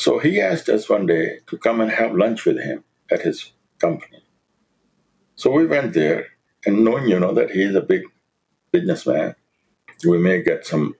so 0.00 0.18
he 0.18 0.40
asked 0.40 0.70
us 0.70 0.88
one 0.88 1.04
day 1.04 1.40
to 1.48 1.58
come 1.58 1.82
and 1.82 1.90
have 1.90 2.14
lunch 2.16 2.46
with 2.46 2.58
him 2.58 2.84
at 3.10 3.20
his 3.20 3.52
company. 3.78 4.22
So 5.36 5.50
we 5.50 5.66
went 5.66 5.92
there, 5.92 6.28
and 6.64 6.84
knowing, 6.84 7.06
you 7.06 7.20
know, 7.20 7.34
that 7.34 7.50
he 7.50 7.60
is 7.62 7.74
a 7.74 7.82
big 7.82 8.04
businessman, 8.72 9.34
we 10.06 10.16
may 10.16 10.42
get 10.42 10.64
some 10.64 10.94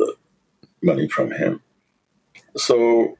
uh, 0.00 0.06
money 0.82 1.06
from 1.08 1.30
him. 1.30 1.62
So 2.56 3.16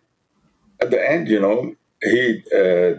at 0.81 0.91
the 0.91 1.01
end, 1.09 1.29
you 1.29 1.39
know, 1.39 1.77
he 2.03 2.43
uh, 2.53 2.99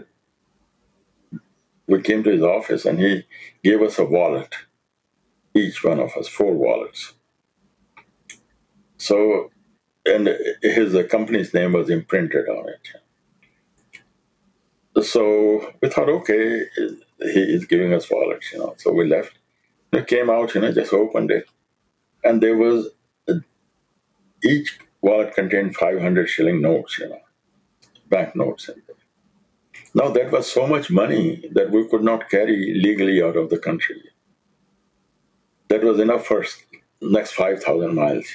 we 1.86 2.00
came 2.00 2.22
to 2.22 2.30
his 2.30 2.42
office 2.42 2.86
and 2.86 2.98
he 2.98 3.24
gave 3.62 3.82
us 3.82 3.98
a 3.98 4.04
wallet, 4.06 4.54
each 5.54 5.84
one 5.84 6.00
of 6.00 6.12
us, 6.16 6.28
four 6.28 6.54
wallets. 6.54 7.14
So 8.98 9.50
and 10.06 10.28
his 10.62 10.96
company's 11.10 11.54
name 11.54 11.72
was 11.72 11.90
imprinted 11.90 12.48
on 12.48 12.68
it. 12.68 13.12
So 15.04 15.74
we 15.82 15.88
thought, 15.90 16.08
okay, 16.08 16.62
he 17.20 17.40
is 17.56 17.66
giving 17.66 17.94
us 17.94 18.10
wallets, 18.10 18.52
you 18.52 18.58
know. 18.58 18.74
So 18.78 18.92
we 18.92 19.08
left. 19.08 19.32
We 19.92 20.04
came 20.04 20.30
out, 20.30 20.54
you 20.54 20.60
know, 20.60 20.72
just 20.72 20.92
opened 20.92 21.30
it, 21.30 21.46
and 22.24 22.42
there 22.42 22.56
was 22.56 22.88
each 24.44 24.78
wallet 25.02 25.34
contained 25.34 25.76
500 25.76 26.28
shilling 26.28 26.62
notes, 26.62 26.98
you 26.98 27.08
know, 27.10 27.20
bank 28.08 28.36
notes. 28.36 28.70
Now 29.94 30.10
that 30.10 30.32
was 30.32 30.50
so 30.52 30.66
much 30.66 30.90
money 30.90 31.48
that 31.52 31.70
we 31.70 31.88
could 31.88 32.02
not 32.04 32.30
carry 32.30 32.74
legally 32.74 33.22
out 33.22 33.36
of 33.36 33.50
the 33.50 33.58
country. 33.58 34.02
That 35.74 35.82
was 35.82 35.98
enough 35.98 36.24
for 36.24 36.44
next 37.02 37.32
5,000 37.32 37.96
miles. 37.96 38.26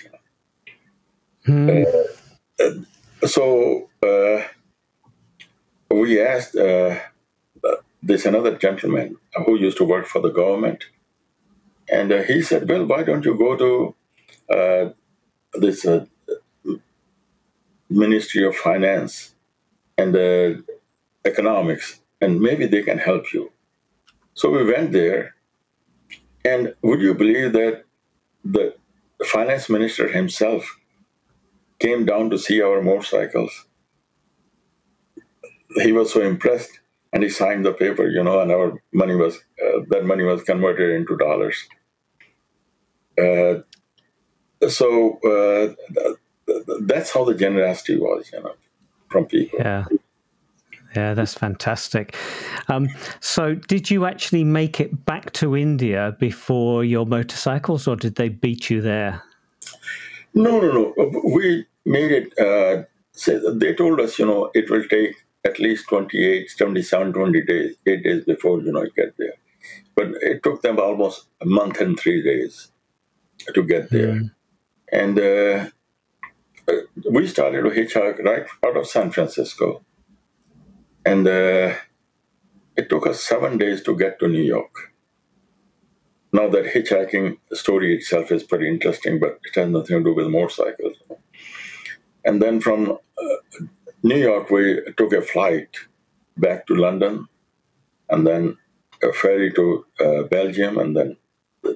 Hmm. 1.45 1.69
Uh, 2.59 3.25
so 3.25 3.89
uh, 4.03 4.43
we 5.89 6.21
asked 6.21 6.57
uh, 6.57 6.99
this 8.03 8.25
another 8.25 8.57
gentleman 8.57 9.15
who 9.45 9.57
used 9.57 9.77
to 9.77 9.85
work 9.85 10.05
for 10.05 10.21
the 10.21 10.31
government, 10.31 10.83
and 11.89 12.11
uh, 12.11 12.23
he 12.23 12.41
said, 12.41 12.67
"Well, 12.69 12.85
why 12.85 13.03
don't 13.03 13.23
you 13.23 13.35
go 13.37 13.55
to 13.55 13.95
uh, 14.53 14.89
this 15.53 15.85
uh, 15.85 16.05
Ministry 17.89 18.43
of 18.45 18.53
Finance 18.57 19.33
and 19.97 20.13
Economics, 21.23 22.01
and 22.19 22.41
maybe 22.41 22.67
they 22.67 22.83
can 22.83 22.97
help 22.97 23.31
you." 23.31 23.53
So 24.33 24.49
we 24.49 24.65
went 24.65 24.91
there, 24.91 25.35
and 26.45 26.73
would 26.81 27.01
you 27.01 27.13
believe 27.13 27.53
that 27.53 27.83
the 28.43 28.75
finance 29.25 29.69
minister 29.69 30.07
himself 30.07 30.79
came 31.79 32.05
down 32.05 32.29
to 32.29 32.37
see 32.37 32.61
our 32.61 32.81
motorcycles. 32.81 33.65
He 35.83 35.91
was 35.91 36.13
so 36.13 36.21
impressed, 36.21 36.79
and 37.13 37.23
he 37.23 37.29
signed 37.29 37.65
the 37.65 37.73
paper, 37.73 38.07
you 38.07 38.23
know, 38.23 38.41
and 38.41 38.51
our 38.51 38.81
money 38.93 39.15
was 39.15 39.37
uh, 39.63 39.81
that 39.89 40.05
money 40.05 40.23
was 40.23 40.43
converted 40.43 40.91
into 40.91 41.15
dollars. 41.17 41.67
Uh, 43.17 43.61
so 44.67 45.19
uh, 45.19 45.73
that's 46.81 47.11
how 47.11 47.23
the 47.23 47.35
generosity 47.35 47.97
was, 47.97 48.29
you 48.33 48.41
know, 48.41 48.55
from 49.09 49.25
people. 49.25 49.59
Yeah. 49.59 49.85
Yeah, 50.95 51.13
that's 51.13 51.33
fantastic. 51.33 52.15
Um, 52.67 52.89
so, 53.19 53.55
did 53.55 53.91
you 53.91 54.05
actually 54.05 54.43
make 54.43 54.79
it 54.79 55.05
back 55.05 55.31
to 55.33 55.55
India 55.55 56.15
before 56.19 56.83
your 56.83 57.05
motorcycles, 57.05 57.87
or 57.87 57.95
did 57.95 58.15
they 58.15 58.29
beat 58.29 58.69
you 58.69 58.81
there? 58.81 59.21
No, 60.33 60.59
no, 60.59 60.93
no. 60.97 61.21
We 61.25 61.65
made 61.85 62.11
it, 62.11 62.39
uh, 62.39 62.83
they 63.53 63.73
told 63.73 63.99
us, 63.99 64.17
you 64.17 64.25
know, 64.25 64.51
it 64.53 64.69
will 64.69 64.83
take 64.87 65.15
at 65.45 65.59
least 65.59 65.87
28, 65.89 66.49
77, 66.49 67.13
20 67.13 67.41
days, 67.43 67.75
eight 67.85 68.03
days 68.03 68.25
before, 68.25 68.61
you 68.61 68.71
know, 68.71 68.83
you 68.83 68.91
get 68.95 69.15
there. 69.17 69.33
But 69.95 70.07
it 70.21 70.43
took 70.43 70.61
them 70.61 70.79
almost 70.79 71.27
a 71.41 71.45
month 71.45 71.81
and 71.81 71.99
three 71.99 72.21
days 72.23 72.71
to 73.53 73.63
get 73.63 73.89
there. 73.89 74.13
Mm. 74.13 74.31
And 74.91 75.19
uh, 75.19 75.69
uh, 76.67 77.11
we 77.11 77.27
started 77.27 77.63
to 77.63 77.69
hitchhike 77.69 78.23
right 78.23 78.45
out 78.65 78.77
of 78.77 78.87
San 78.87 79.11
Francisco. 79.11 79.83
And 81.05 81.27
uh, 81.27 81.75
it 82.75 82.89
took 82.89 83.07
us 83.07 83.21
seven 83.21 83.57
days 83.57 83.81
to 83.83 83.95
get 83.95 84.19
to 84.19 84.27
New 84.27 84.41
York. 84.43 84.93
Now 86.31 86.47
that 86.49 86.65
hitchhiking 86.65 87.37
story 87.53 87.95
itself 87.95 88.31
is 88.31 88.43
pretty 88.43 88.67
interesting, 88.69 89.19
but 89.19 89.39
it 89.43 89.55
has 89.55 89.69
nothing 89.69 89.97
to 89.97 90.03
do 90.03 90.13
with 90.13 90.27
motorcycles. 90.27 90.97
And 92.23 92.41
then 92.41 92.61
from 92.61 92.91
uh, 92.91 93.65
New 94.03 94.17
York, 94.17 94.49
we 94.51 94.81
took 94.97 95.13
a 95.13 95.21
flight 95.21 95.75
back 96.37 96.67
to 96.67 96.75
London, 96.75 97.27
and 98.09 98.27
then 98.27 98.57
a 99.03 99.11
ferry 99.13 99.51
to 99.53 99.85
uh, 99.99 100.23
Belgium, 100.23 100.77
and 100.77 100.95
then 100.95 101.17
uh, 101.65 101.73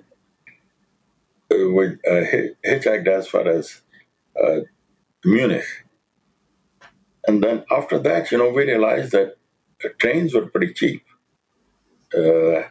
we 1.49 1.87
uh, 1.87 2.23
hitchhiked 2.65 3.07
as 3.07 3.27
far 3.27 3.47
as 3.47 3.81
uh, 4.41 4.59
Munich. 5.25 5.65
And 7.27 7.43
then 7.43 7.63
after 7.71 7.99
that, 7.99 8.31
you 8.31 8.37
know, 8.37 8.49
we 8.49 8.63
realized 8.63 9.11
that 9.13 9.35
trains 9.99 10.33
were 10.33 10.47
pretty 10.47 10.73
cheap. 10.73 11.03
Uh, 12.15 12.63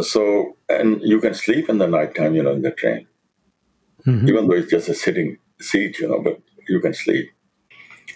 so, 0.00 0.56
and 0.68 1.00
you 1.02 1.20
can 1.20 1.34
sleep 1.34 1.68
in 1.68 1.78
the 1.78 1.86
nighttime, 1.86 2.34
you 2.34 2.42
know, 2.42 2.52
in 2.52 2.62
the 2.62 2.70
train, 2.70 3.06
mm-hmm. 4.06 4.28
even 4.28 4.46
though 4.46 4.54
it's 4.54 4.70
just 4.70 4.88
a 4.88 4.94
sitting 4.94 5.38
seat, 5.60 5.98
you 5.98 6.08
know, 6.08 6.20
but 6.20 6.40
you 6.68 6.80
can 6.80 6.94
sleep. 6.94 7.30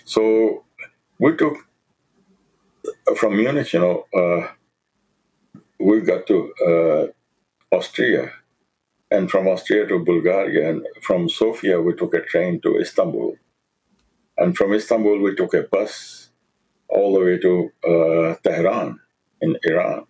So 0.04 0.64
we 1.18 1.36
took 1.36 1.56
from 3.16 3.36
Munich, 3.36 3.72
you 3.72 3.80
know, 3.80 4.06
uh, 4.14 4.48
we 5.78 6.00
got 6.00 6.26
to 6.26 6.52
uh, 6.66 7.76
Austria, 7.76 8.32
and 9.10 9.30
from 9.30 9.46
Austria 9.46 9.86
to 9.86 9.98
Bulgaria, 9.98 10.70
and 10.70 10.86
from 11.02 11.28
Sofia 11.28 11.80
we 11.80 11.94
took 11.94 12.14
a 12.14 12.22
train 12.22 12.60
to 12.62 12.78
Istanbul, 12.78 13.36
and 14.38 14.56
from 14.56 14.74
Istanbul 14.74 15.20
we 15.20 15.34
took 15.36 15.54
a 15.54 15.62
bus 15.62 16.30
all 16.88 17.14
the 17.14 17.20
way 17.20 17.38
to 17.38 17.72
uh, 17.88 18.36
Tehran 18.44 19.00
in 19.42 19.56
Iran. 19.64 20.06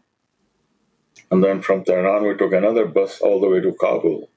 And 1.30 1.44
then 1.44 1.62
from 1.62 1.84
Tehran, 1.84 2.26
we 2.26 2.36
took 2.36 2.52
another 2.52 2.86
bus 2.86 3.20
all 3.20 3.40
the 3.40 3.48
way 3.48 3.60
to 3.60 3.72
Kabul. 3.74 4.30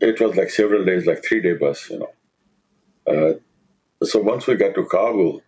It 0.00 0.20
was 0.20 0.36
like 0.36 0.50
several 0.50 0.84
days, 0.84 1.06
like 1.06 1.24
three 1.24 1.42
day 1.42 1.54
bus, 1.54 1.90
you 1.90 2.00
know. 2.00 2.12
Uh, 3.06 3.50
so 4.04 4.20
once 4.20 4.46
we 4.46 4.56
got 4.56 4.74
to 4.76 4.84
Kabul, 4.86 5.42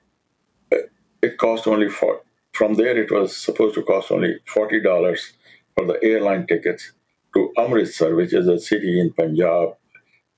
it 1.22 1.39
cost 1.39 1.66
only 1.66 1.89
for 1.90 2.22
from 2.52 2.74
there 2.74 2.97
it 2.98 3.10
was 3.12 3.36
supposed 3.36 3.74
to 3.77 3.82
cost 3.82 4.10
only 4.12 4.39
forty 4.47 4.81
dollars 4.81 5.32
for 5.77 5.86
the 5.86 5.98
airline 6.02 6.47
tickets 6.47 6.93
to 7.35 7.52
Amritsar, 7.59 8.14
which 8.16 8.35
is 8.35 8.48
a 8.48 8.59
city 8.59 9.01
in 9.01 9.12
Punjab 9.12 9.77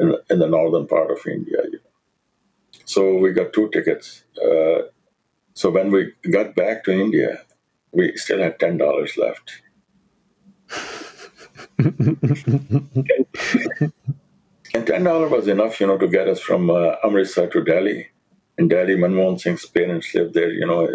in 0.01 0.11
the, 0.11 0.25
in 0.31 0.41
the 0.41 0.49
northern 0.49 0.87
part 0.89 1.11
of 1.11 1.19
India. 1.27 1.59
You 1.65 1.81
know. 1.85 1.92
So 2.93 3.17
we 3.17 3.33
got 3.33 3.55
two 3.55 3.71
tickets. 3.71 4.25
Uh, 4.37 4.83
so 5.55 5.71
when 5.71 5.91
we 5.91 6.13
got 6.31 6.55
back 6.55 6.85
to 6.85 6.93
India, 6.93 7.41
we 7.93 8.17
still 8.17 8.41
had 8.43 8.59
ten 8.59 8.77
dollars 8.77 9.17
left. 9.17 9.63
and 14.75 14.87
ten 14.87 15.05
dollars 15.05 15.31
was 15.31 15.49
enough, 15.49 15.81
you 15.81 15.87
know, 15.87 15.97
to 15.97 16.09
get 16.09 16.29
us 16.29 16.41
from 16.41 16.71
uh, 16.71 16.97
Amritsar 17.03 17.47
to 17.49 17.65
Delhi. 17.65 18.09
In 18.59 18.69
Delhi, 18.69 18.97
Manmohan 18.97 19.41
Singh's 19.41 19.65
parents 19.67 20.15
lived 20.15 20.35
there. 20.35 20.51
You 20.51 20.67
know, 20.67 20.87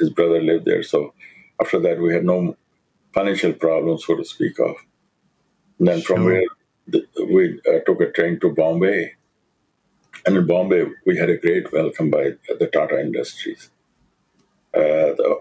his 0.00 0.10
brother 0.10 0.42
lived 0.42 0.64
there. 0.64 0.82
So 0.82 1.14
after 1.60 1.78
that, 1.80 2.00
we 2.00 2.12
had 2.12 2.24
no 2.24 2.56
financial 3.14 3.52
problems, 3.52 4.04
so 4.04 4.16
to 4.16 4.24
speak 4.24 4.58
of. 4.58 4.74
And 5.78 5.86
then 5.88 6.00
from 6.00 6.24
where 6.24 6.42
the, 6.88 7.06
we 7.32 7.60
uh, 7.68 7.80
took 7.86 8.00
a 8.00 8.10
train 8.10 8.40
to 8.40 8.50
Bombay. 8.50 9.14
And 10.26 10.36
in 10.36 10.46
Bombay, 10.46 10.86
we 11.06 11.16
had 11.16 11.30
a 11.30 11.36
great 11.36 11.72
welcome 11.72 12.10
by 12.10 12.32
the 12.58 12.66
Tata 12.66 13.00
Industries. 13.00 13.70
Uh, 14.74 15.14
the, 15.14 15.40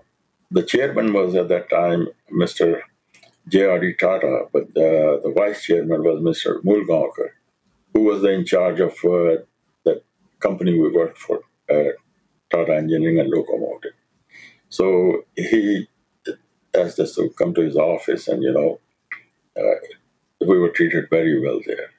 the 0.51 0.61
chairman 0.61 1.11
was 1.11 1.33
at 1.33 1.49
that 1.49 1.71
time 1.71 2.07
Mr. 2.31 2.81
J.R.D. 3.47 3.95
Tata, 3.95 4.45
but 4.53 4.73
the, 4.75 5.21
the 5.23 5.31
vice 5.31 5.63
chairman 5.63 6.03
was 6.03 6.21
Mr. 6.21 6.61
Moolgaokar, 6.63 7.29
who 7.93 8.01
was 8.01 8.23
in 8.23 8.45
charge 8.45 8.79
of 8.79 8.91
uh, 9.03 9.41
the 9.85 10.03
company 10.39 10.79
we 10.79 10.91
worked 10.91 11.17
for, 11.17 11.39
uh, 11.71 11.91
Tata 12.51 12.75
Engineering 12.75 13.19
and 13.19 13.29
Locomotive. 13.29 13.93
So 14.69 15.25
he 15.35 15.87
asked 16.77 16.99
us 16.99 17.15
to 17.15 17.29
come 17.31 17.55
to 17.55 17.61
his 17.61 17.75
office, 17.75 18.27
and 18.27 18.43
you 18.43 18.51
know, 18.51 18.79
uh, 19.57 20.45
we 20.47 20.59
were 20.59 20.69
treated 20.69 21.09
very 21.09 21.39
well 21.43 21.59
there. 21.65 21.89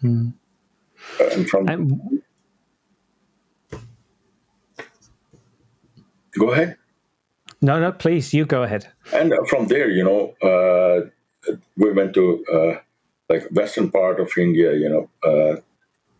Hmm. 0.00 0.30
And 1.20 1.48
from 1.48 1.68
I'm... 1.68 2.22
go 6.38 6.52
ahead. 6.52 6.76
No, 7.62 7.80
no, 7.80 7.92
please, 7.92 8.34
you 8.34 8.44
go 8.44 8.62
ahead. 8.62 8.92
And 9.12 9.32
from 9.48 9.66
there, 9.68 9.88
you 9.88 10.04
know, 10.04 10.34
uh, 10.42 11.08
we 11.76 11.92
went 11.92 12.14
to 12.14 12.44
uh, 12.52 12.80
like 13.28 13.48
western 13.50 13.90
part 13.90 14.20
of 14.20 14.30
India, 14.36 14.74
you 14.74 14.88
know, 14.88 15.10
uh, 15.28 15.60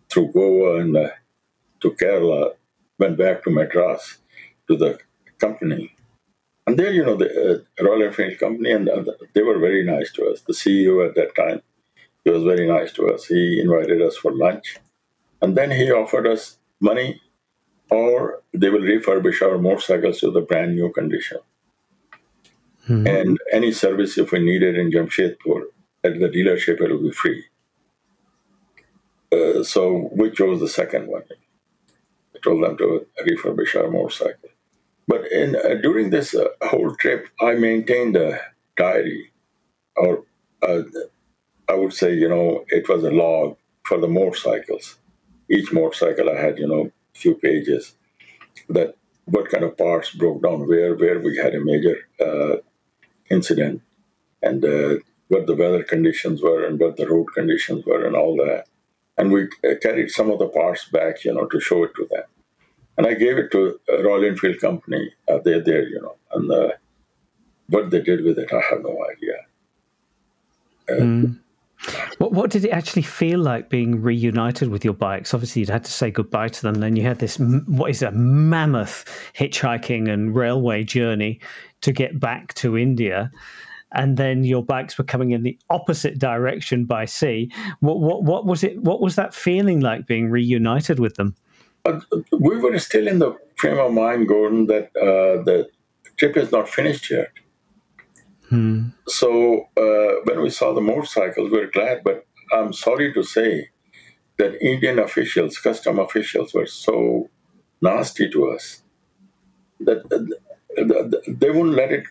through 0.09 0.33
Goa 0.33 0.81
and 0.81 0.97
uh, 0.97 1.11
to 1.81 1.91
Kerala, 1.93 2.55
went 2.99 3.19
back 3.19 3.45
to 3.45 3.51
Madras 3.51 4.19
to 4.69 4.77
the 4.77 4.99
company. 5.39 5.95
And 6.67 6.79
there, 6.79 6.91
you 6.91 7.05
know, 7.05 7.17
the 7.17 7.65
uh, 7.79 7.85
Royal 7.85 8.05
Enfield 8.05 8.39
company, 8.39 8.73
and 8.73 8.89
uh, 8.89 9.05
they 9.35 9.43
were 9.43 9.59
very 9.59 9.85
nice 9.85 10.11
to 10.13 10.27
us. 10.31 10.41
The 10.41 10.53
CEO 10.53 11.07
at 11.07 11.15
that 11.15 11.35
time, 11.37 11.63
he 12.27 12.33
was 12.33 12.43
very 12.43 12.67
nice 12.67 12.93
to 12.95 13.07
us. 13.07 13.27
He 13.27 13.61
invited 13.61 14.03
us 14.03 14.17
for 14.17 14.33
lunch. 14.35 14.79
And 15.41 15.57
then 15.57 15.71
he 15.71 15.93
offered 15.93 16.27
us 16.27 16.59
money 16.81 17.21
or 17.89 18.43
they 18.53 18.69
will 18.69 18.81
refurbish 18.81 19.43
our 19.43 19.59
motorcycles 19.59 20.19
to 20.21 20.33
the 20.33 20.41
brand 20.41 20.75
new 20.75 20.91
condition. 20.91 21.39
Mm-hmm. 22.89 23.07
And 23.07 23.39
any 23.53 23.71
service 23.71 24.19
if 24.19 24.33
we 24.33 24.41
needed 24.41 24.77
in 24.77 24.91
Jamshedpur 24.91 25.67
at 26.03 26.19
the 26.19 26.29
dealership, 26.29 26.81
it 26.81 26.91
will 26.91 27.05
be 27.05 27.13
free. 27.13 27.45
Uh, 29.33 29.63
so 29.63 30.11
we 30.13 30.33
chose 30.33 30.59
the 30.59 30.69
second 30.69 31.07
one. 31.07 31.23
I 32.35 32.39
told 32.43 32.65
them 32.65 32.77
to 32.79 33.07
refurbish 33.25 33.81
our 33.81 33.89
motorcycle. 33.89 34.51
But 35.07 35.31
in 35.31 35.55
uh, 35.55 35.75
during 35.81 36.11
this 36.11 36.35
uh, 36.35 36.49
whole 36.63 36.97
trip, 36.97 37.29
I 37.41 37.53
maintained 37.55 38.17
a 38.17 38.41
diary, 38.77 39.31
or 39.97 40.25
uh, 40.63 40.83
I 41.69 41.75
would 41.75 41.93
say, 41.93 42.15
you 42.15 42.29
know, 42.29 42.65
it 42.69 42.89
was 42.89 43.03
a 43.05 43.11
log 43.11 43.57
for 43.85 43.99
the 43.99 44.09
motorcycles. 44.09 44.97
Each 45.51 45.73
motorcycle 45.73 46.31
I 46.31 46.41
had, 46.41 46.59
you 46.59 46.69
know, 46.69 46.91
few 47.15 47.35
pages 47.35 47.95
that 48.69 48.95
what 49.25 49.51
kind 49.51 49.65
of 49.65 49.77
parts 49.77 50.11
broke 50.11 50.43
down, 50.43 50.69
where 50.69 50.95
where 50.95 51.19
we 51.21 51.37
had 51.37 51.55
a 51.55 51.61
major 51.61 51.97
uh, 52.21 52.57
incident, 53.31 53.83
and 54.43 54.65
uh, 54.65 54.97
what 55.29 55.47
the 55.47 55.57
weather 55.57 55.83
conditions 55.83 56.43
were, 56.43 56.65
and 56.65 56.79
what 56.79 56.97
the 56.97 57.09
road 57.09 57.27
conditions 57.35 57.85
were, 57.85 58.07
and 58.07 58.17
all 58.17 58.37
that. 58.37 58.67
And 59.19 59.33
we 59.33 59.45
uh, 59.45 59.75
carried 59.83 60.11
some 60.11 60.31
of 60.31 60.39
the 60.39 60.49
parts 60.49 60.85
back, 60.91 61.25
you 61.25 61.35
know, 61.35 61.47
to 61.47 61.61
show 61.61 61.85
it 61.85 61.93
to 61.97 62.07
them. 62.11 62.25
And 62.97 63.07
I 63.07 63.15
gave 63.15 63.37
it 63.39 63.51
to 63.53 63.79
Royal 63.89 64.25
Enfield 64.25 64.61
Company. 64.61 65.13
Uh, 65.29 65.39
they're 65.45 65.63
there, 65.63 65.87
you 65.89 66.01
know, 66.01 66.17
and 66.33 66.51
uh, 66.51 66.73
what 67.69 67.91
they 67.91 68.01
did 68.01 68.25
with 68.25 68.39
it, 68.39 68.53
I 68.53 68.61
have 68.71 68.83
no 68.83 68.97
idea. 69.13 69.39
Mm. 70.89 71.39
What, 72.19 72.33
what 72.33 72.51
did 72.51 72.65
it 72.65 72.71
actually 72.71 73.03
feel 73.03 73.39
like 73.39 73.69
being 73.69 74.01
reunited 74.01 74.69
with 74.69 74.85
your 74.85 74.95
bikes? 74.95 75.35
Obviously, 75.35 75.61
you'd 75.61 75.69
had 75.69 75.85
to 75.85 75.93
say 75.93 76.11
goodbye 76.11 76.49
to 76.49 76.63
them. 76.63 76.75
Then 76.75 76.97
you 76.97 77.03
had 77.03 77.19
this, 77.19 77.39
what 77.39 77.91
is 77.91 78.03
a 78.03 78.11
mammoth 78.13 79.05
hitchhiking 79.37 80.11
and 80.11 80.35
railway 80.35 80.85
journey 80.85 81.41
to 81.83 81.93
get 81.93 82.19
back 82.19 82.55
to 82.55 82.79
India. 82.79 83.31
And 83.93 84.17
then 84.17 84.45
your 84.45 84.65
bikes 84.65 84.99
were 84.99 85.05
coming 85.05 85.31
in 85.31 85.43
the 85.43 85.59
opposite 85.71 86.19
direction 86.19 86.87
by 86.87 87.05
sea. 87.05 87.51
What, 87.81 88.01
what, 88.01 88.25
what 88.25 88.47
was 88.47 88.65
it? 88.65 88.83
What 88.83 89.01
was 89.01 89.17
that 89.17 89.35
feeling 89.35 89.81
like 89.81 90.07
being 90.07 90.31
reunited 90.31 90.99
with 90.99 91.15
them? 91.15 91.35
Uh, 91.85 92.01
we 92.33 92.57
were 92.57 92.79
still 92.79 93.07
in 93.07 93.21
the 93.21 93.37
frame 93.55 93.79
of 93.79 93.93
mind, 93.93 94.27
Gordon, 94.27 94.67
that 94.67 94.87
uh, 94.97 95.43
the 95.45 95.69
trip 96.17 96.37
is 96.37 96.51
not 96.51 96.69
finished 96.69 97.11
yet. 97.11 97.31
Hmm. 98.49 98.89
So 99.07 99.69
uh, 99.77 100.21
when 100.25 100.41
we 100.43 100.51
saw 100.51 100.73
the 100.73 100.81
motorcycles, 100.81 101.51
we 101.51 101.59
were 101.59 101.71
glad, 101.71 102.05
but 102.05 102.27
I'm 102.53 102.73
sorry 102.73 103.13
to 103.13 103.23
say 103.23 103.71
that 104.39 104.61
Indian 104.63 104.99
officials, 104.99 105.59
custom 105.59 105.99
officials, 105.99 106.55
were 106.55 106.67
so 106.67 107.29
nasty 107.83 108.31
to 108.31 108.51
us 108.51 108.83
that 109.81 110.09
they 111.27 111.51
wouldn't 111.51 111.75
let 111.75 111.93
it 111.93 112.05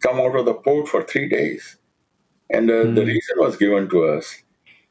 come 0.00 0.20
out 0.20 0.36
of 0.36 0.44
the 0.44 0.54
port 0.54 0.88
for 0.88 1.02
three 1.02 1.28
days. 1.28 1.76
And 2.48 2.70
uh, 2.70 2.84
the 2.84 3.02
hmm. 3.02 3.08
reason 3.08 3.36
was 3.38 3.56
given 3.56 3.88
to 3.90 4.04
us 4.04 4.42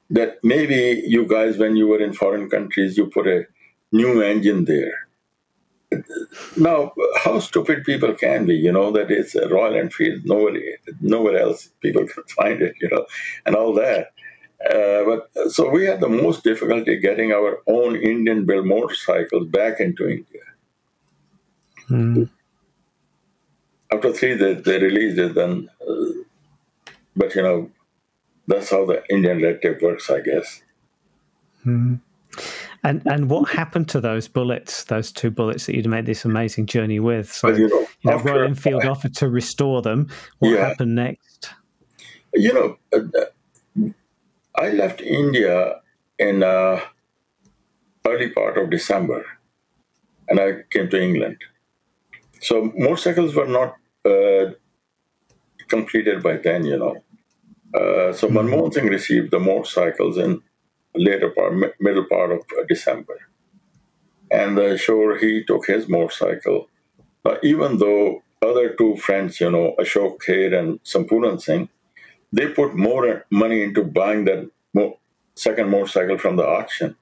that 0.10 0.44
maybe 0.44 1.04
you 1.08 1.26
guys, 1.26 1.58
when 1.58 1.76
you 1.76 1.88
were 1.88 2.02
in 2.02 2.14
foreign 2.14 2.50
countries, 2.50 2.98
you 2.98 3.08
put 3.08 3.28
a 3.28 3.46
new 3.92 4.22
engine 4.22 4.66
there 4.66 5.05
now, 6.58 6.94
how 7.24 7.40
stupid 7.40 7.84
people 7.84 8.14
can 8.14 8.46
be, 8.46 8.56
you 8.56 8.72
know, 8.72 8.92
that 8.92 9.12
it's 9.12 9.36
a 9.36 9.48
Royal 9.48 9.76
Enfield, 9.76 10.26
nowhere, 10.26 10.62
nowhere 11.02 11.38
else 11.38 11.70
people 11.82 12.06
can 12.08 12.24
find 12.38 12.62
it, 12.62 12.76
you 12.82 12.90
know, 12.90 13.06
and 13.46 13.56
all 13.56 13.74
that. 13.74 14.14
Uh, 14.70 15.04
but 15.04 15.52
so 15.52 15.70
we 15.70 15.86
had 15.86 16.00
the 16.00 16.10
most 16.10 16.44
difficulty 16.44 16.98
getting 17.00 17.32
our 17.32 17.62
own 17.68 17.96
Indian 17.96 18.46
built 18.46 18.66
motorcycles 18.66 19.48
back 19.48 19.80
into 19.80 20.10
India. 20.10 20.42
Mm. 21.90 22.30
After 23.92 24.12
three, 24.12 24.34
they, 24.34 24.54
they 24.56 24.80
released 24.80 25.20
it, 25.20 25.36
then, 25.36 25.70
uh, 25.88 26.94
but 27.16 27.36
you 27.36 27.44
know, 27.44 27.70
that's 28.48 28.72
how 28.72 28.86
the 28.86 29.04
Indian 29.10 29.42
red 29.42 29.62
tape 29.62 29.82
works, 29.82 30.10
I 30.10 30.22
guess. 30.22 30.64
Mm. 31.66 32.00
And 32.84 33.02
and 33.06 33.30
what 33.30 33.50
happened 33.50 33.90
to 33.90 34.02
those 34.02 34.28
bullets, 34.28 34.84
those 34.86 35.12
two 35.12 35.32
bullets 35.32 35.66
that 35.66 35.76
you'd 35.76 35.90
made 35.90 36.06
this 36.06 36.26
amazing 36.26 36.68
journey 36.68 37.00
with? 37.00 37.32
So 37.32 37.50
you 37.50 37.68
know, 37.68 37.88
you 38.02 38.12
know 38.12 38.18
Royal 38.20 38.44
Enfield 38.44 38.86
offered 38.86 39.16
to 39.16 39.30
restore 39.30 39.82
them. 39.82 40.10
What 40.40 40.50
yeah. 40.50 40.68
happened 40.68 40.96
next? 40.96 41.50
You 42.34 42.54
know, 42.54 42.78
uh, 42.94 43.90
I 44.56 44.70
left 44.70 45.02
India 45.02 45.82
in 46.20 46.44
uh, 46.44 46.80
early 48.06 48.30
part 48.30 48.58
of 48.58 48.70
December, 48.70 49.26
and 50.28 50.40
I 50.40 50.64
came 50.70 50.90
to 50.90 51.02
England. 51.02 51.38
So 52.42 52.72
motorcycles 52.78 53.36
were 53.36 53.48
not 53.48 53.76
uh, 54.06 54.52
completed 55.68 56.22
by 56.22 56.38
then, 56.38 56.66
you 56.66 56.78
know. 56.78 56.96
Uh, 57.74 58.14
so 58.14 58.28
mm-hmm. 58.28 58.38
Manmohan 58.38 58.74
Singh 58.74 58.88
received 58.88 59.32
the 59.32 59.40
motorcycles 59.40 60.18
in 60.18 60.42
later 60.98 61.30
part, 61.30 61.54
middle 61.80 62.06
part 62.06 62.32
of 62.32 62.40
uh, 62.58 62.64
December. 62.68 63.18
And 64.32 64.58
uh, 64.60 64.78
sure, 64.78 65.18
he 65.18 65.44
took 65.44 65.68
his 65.68 65.88
motorcycle. 65.88 66.70
Uh, 67.26 67.38
even 67.44 67.78
though 67.78 68.24
other 68.42 68.74
two 68.74 68.98
friends, 68.98 69.40
you 69.40 69.50
know, 69.52 69.76
Ashok 69.80 70.20
Kher 70.20 70.58
and 70.58 70.84
Sampuran 70.84 71.42
Singh, 71.42 71.70
they 72.32 72.48
put 72.48 72.76
more 72.76 73.26
money 73.32 73.62
into 73.62 73.84
buying 73.84 74.26
that 74.26 74.50
mo- 74.74 75.00
second 75.36 75.70
motorcycle 75.70 76.18
from 76.18 76.36
the 76.36 76.46
auction. 76.48 76.96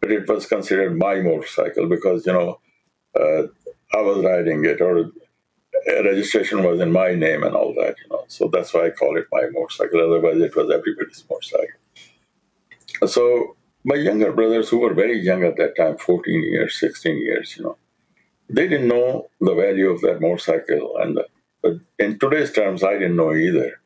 But 0.00 0.12
it 0.12 0.28
was 0.28 0.46
considered 0.46 0.96
my 0.98 1.20
motorcycle 1.20 1.88
because, 1.88 2.26
you 2.26 2.32
know, 2.32 2.60
uh, 3.18 3.42
I 3.94 4.00
was 4.02 4.24
riding 4.24 4.64
it 4.64 4.80
or 4.80 5.10
registration 6.04 6.62
was 6.62 6.80
in 6.80 6.92
my 6.92 7.14
name 7.14 7.42
and 7.42 7.54
all 7.54 7.74
that, 7.74 7.96
you 8.02 8.10
know. 8.10 8.24
So 8.28 8.48
that's 8.48 8.72
why 8.74 8.86
I 8.86 8.90
call 8.90 9.16
it 9.16 9.26
my 9.32 9.42
motorcycle. 9.52 10.00
Otherwise, 10.00 10.40
it 10.40 10.56
was 10.56 10.70
everybody's 10.70 11.24
motorcycle. 11.28 11.80
So 13.06 13.56
my 13.84 13.96
younger 13.96 14.32
brothers, 14.32 14.68
who 14.68 14.78
were 14.78 14.94
very 14.94 15.18
young 15.18 15.44
at 15.44 15.56
that 15.56 15.76
time, 15.76 15.96
14 15.98 16.42
years, 16.42 16.78
16 16.78 17.18
years, 17.18 17.56
you 17.56 17.64
know, 17.64 17.76
they 18.48 18.68
didn't 18.68 18.88
know 18.88 19.30
the 19.40 19.54
value 19.54 19.90
of 19.90 20.00
that 20.02 20.20
motorcycle. 20.20 20.96
And 20.98 21.20
but 21.62 21.74
in 21.98 22.18
today's 22.18 22.52
terms, 22.52 22.82
I 22.82 22.94
didn't 22.94 23.16
know 23.16 23.34
either. 23.34 23.80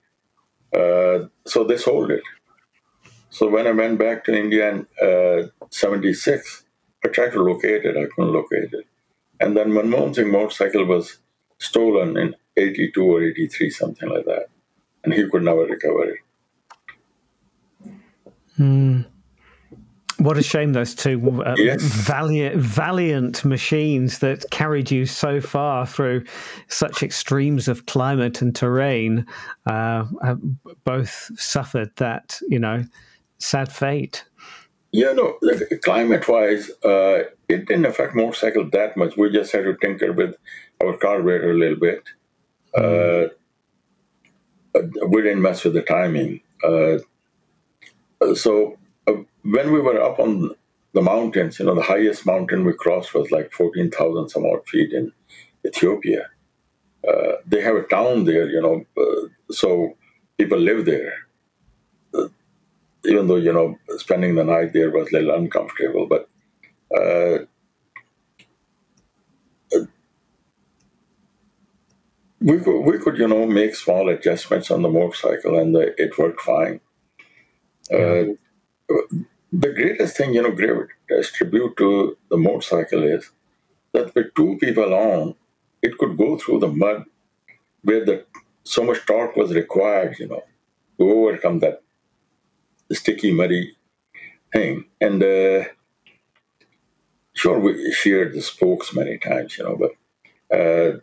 Uh, 0.73 1.29
so 1.47 1.65
they 1.65 1.77
sold 1.77 2.11
it. 2.11 2.23
So 3.31 3.49
when 3.49 3.67
I 3.67 3.73
went 3.73 3.99
back 3.99 4.25
to 4.25 4.37
India 4.37 4.71
in 4.71 4.87
uh, 5.03 5.49
76, 5.71 6.65
I 7.05 7.09
tried 7.09 7.33
to 7.33 7.43
locate 7.43 7.85
it. 7.85 7.97
I 7.97 8.07
couldn't 8.15 8.33
locate 8.33 8.73
it. 8.73 8.87
And 9.41 9.57
then 9.57 9.71
Manmohan 9.71 10.15
Singh 10.15 10.31
motorcycle 10.31 10.85
was 10.85 11.19
stolen 11.59 12.17
in 12.17 12.35
82 12.57 13.03
or 13.05 13.23
83, 13.23 13.71
something 13.71 14.09
like 14.09 14.25
that. 14.27 14.47
And 15.03 15.13
he 15.13 15.29
could 15.29 15.43
never 15.43 15.67
recover 15.67 16.11
it. 16.11 16.19
Mm. 18.59 19.07
What 20.19 20.39
a 20.39 20.43
shame 20.43 20.73
those 20.73 20.95
two 20.95 21.43
uh, 21.43 21.57
yes. 21.59 21.83
valiant, 21.83 22.57
valiant 22.57 23.45
machines 23.45 24.21
that 24.21 24.49
carried 24.51 24.91
you 24.91 25.07
so 25.07 25.41
far 25.41 25.87
through 25.87 26.25
such 26.69 27.03
extremes 27.03 27.67
of 27.67 27.87
climate 27.87 28.41
and 28.41 28.55
terrain 28.55 29.27
uh, 29.67 30.05
both 30.85 31.31
suffered 31.37 31.91
that, 31.97 32.39
you 32.49 32.61
know, 32.61 32.85
sad 33.39 33.73
fate. 33.73 34.25
Yeah, 34.93 35.13
no, 35.13 35.37
climate 35.83 36.29
wise, 36.29 36.71
uh, 36.85 37.25
it 37.49 37.67
didn't 37.67 37.87
affect 37.87 38.15
motorcycle 38.15 38.71
that 38.71 38.97
much. 38.97 39.17
We 39.17 39.33
just 39.33 39.51
had 39.51 39.65
to 39.65 39.77
tinker 39.77 40.13
with 40.13 40.37
our 40.81 40.97
carburetor 40.97 41.51
a 41.51 41.55
little 41.55 41.79
bit. 41.79 42.05
Mm. 42.77 43.31
we 45.09 45.23
didn't 45.23 45.43
mess 45.43 45.65
with 45.65 45.75
the 45.75 45.83
timing. 45.83 46.41
Uh, 48.21 48.35
so 48.35 48.79
uh, 49.07 49.15
when 49.43 49.73
we 49.73 49.81
were 49.81 50.01
up 50.01 50.19
on 50.19 50.51
the 50.93 51.03
mountains, 51.03 51.59
you 51.59 51.67
know, 51.67 51.75
the 51.75 51.83
highest 51.83 52.27
mountain 52.27 52.65
we 52.65 52.73
crossed 52.73 53.15
was 53.15 53.31
like 53.31 53.53
14,000 53.53 54.29
some 54.29 54.47
odd 54.47 54.67
feet 54.69 54.93
in 54.93 55.13
Ethiopia. 55.67 56.29
Uh, 57.07 57.35
they 57.47 57.61
have 57.61 57.77
a 57.77 57.83
town 57.85 58.25
there, 58.25 58.49
you 58.49 58.61
know, 58.63 58.85
uh, 58.97 59.29
so 59.53 59.97
people 60.39 60.59
live 60.59 60.85
there. 60.87 61.13
Uh, 62.15 62.29
even 63.07 63.27
though, 63.27 63.37
you 63.37 63.53
know, 63.53 63.79
spending 63.99 64.35
the 64.35 64.45
night 64.45 64.73
there 64.73 64.91
was 64.91 65.09
a 65.09 65.17
little 65.17 65.35
uncomfortable, 65.35 66.07
but 66.07 66.29
uh, 66.97 67.45
we 72.41 72.59
could, 72.61 72.81
we 72.83 72.99
could, 72.99 73.19
you 73.19 73.29
know, 73.29 73.47
make 73.47 73.75
small 73.75 74.09
adjustments 74.09 74.71
on 74.71 74.83
the 74.83 74.89
motorcycle 74.89 75.59
and 75.59 75.75
the, 75.75 75.95
it 76.01 76.17
worked 76.19 76.41
fine. 76.41 76.81
Uh, 77.93 78.35
the 79.53 79.73
greatest 79.73 80.17
thing, 80.17 80.35
you 80.35 80.43
know, 80.43 80.53
Gravit 80.53 80.89
tribute 81.35 81.77
to 81.77 82.17
the 82.31 82.37
motorcycle 82.37 83.03
is 83.05 83.31
that 83.93 84.15
with 84.15 84.35
two 84.35 84.57
people 84.61 84.93
on, 84.95 85.35
it 85.83 85.97
could 85.99 86.17
go 86.17 86.37
through 86.37 86.61
the 86.61 86.69
mud 86.69 87.05
where 87.83 88.05
the 88.05 88.25
so 88.65 88.83
much 88.83 89.05
torque 89.07 89.37
was 89.37 89.55
required, 89.55 90.19
you 90.19 90.27
know, 90.27 90.43
to 90.99 91.11
overcome 91.11 91.59
that 91.61 91.83
sticky, 92.91 93.33
muddy 93.33 93.77
thing. 94.53 94.85
And 95.01 95.23
uh, 95.23 95.65
sure, 97.35 97.59
we 97.61 97.93
shared 97.93 98.33
the 98.33 98.41
spokes 98.41 98.95
many 98.95 99.19
times, 99.19 99.59
you 99.59 99.65
know, 99.65 99.77
but 99.77 99.93
uh, 100.57 100.99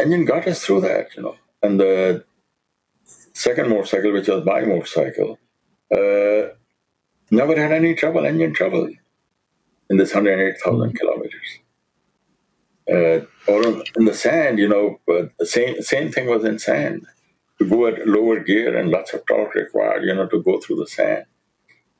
engine 0.00 0.24
got 0.24 0.46
us 0.46 0.64
through 0.64 0.80
that, 0.82 1.14
you 1.16 1.22
know. 1.22 1.36
And 1.62 1.78
the 1.78 2.24
second 3.38 3.68
motorcycle, 3.68 4.12
which 4.12 4.28
was 4.28 4.44
my 4.44 4.62
motorcycle, 4.62 5.38
uh, 5.92 6.52
never 7.30 7.56
had 7.56 7.72
any 7.72 7.94
trouble, 7.94 8.26
engine 8.26 8.52
trouble 8.52 8.88
in 9.90 9.96
this 9.96 10.12
108,000 10.12 10.98
kilometers. 10.98 11.58
Uh, 12.90 13.20
or 13.50 13.82
in 13.96 14.04
the 14.06 14.14
sand, 14.14 14.58
you 14.58 14.68
know, 14.68 14.98
but 15.06 15.30
the 15.38 15.46
same, 15.46 15.80
same 15.82 16.10
thing 16.10 16.26
was 16.26 16.44
in 16.44 16.58
sand. 16.58 17.06
To 17.58 17.68
go 17.68 17.86
at 17.86 18.06
lower 18.06 18.38
gear 18.40 18.76
and 18.76 18.90
lots 18.90 19.12
of 19.12 19.26
torque 19.26 19.54
required, 19.54 20.04
you 20.04 20.14
know, 20.14 20.26
to 20.28 20.42
go 20.42 20.60
through 20.60 20.76
the 20.76 20.86
sand. 20.86 21.24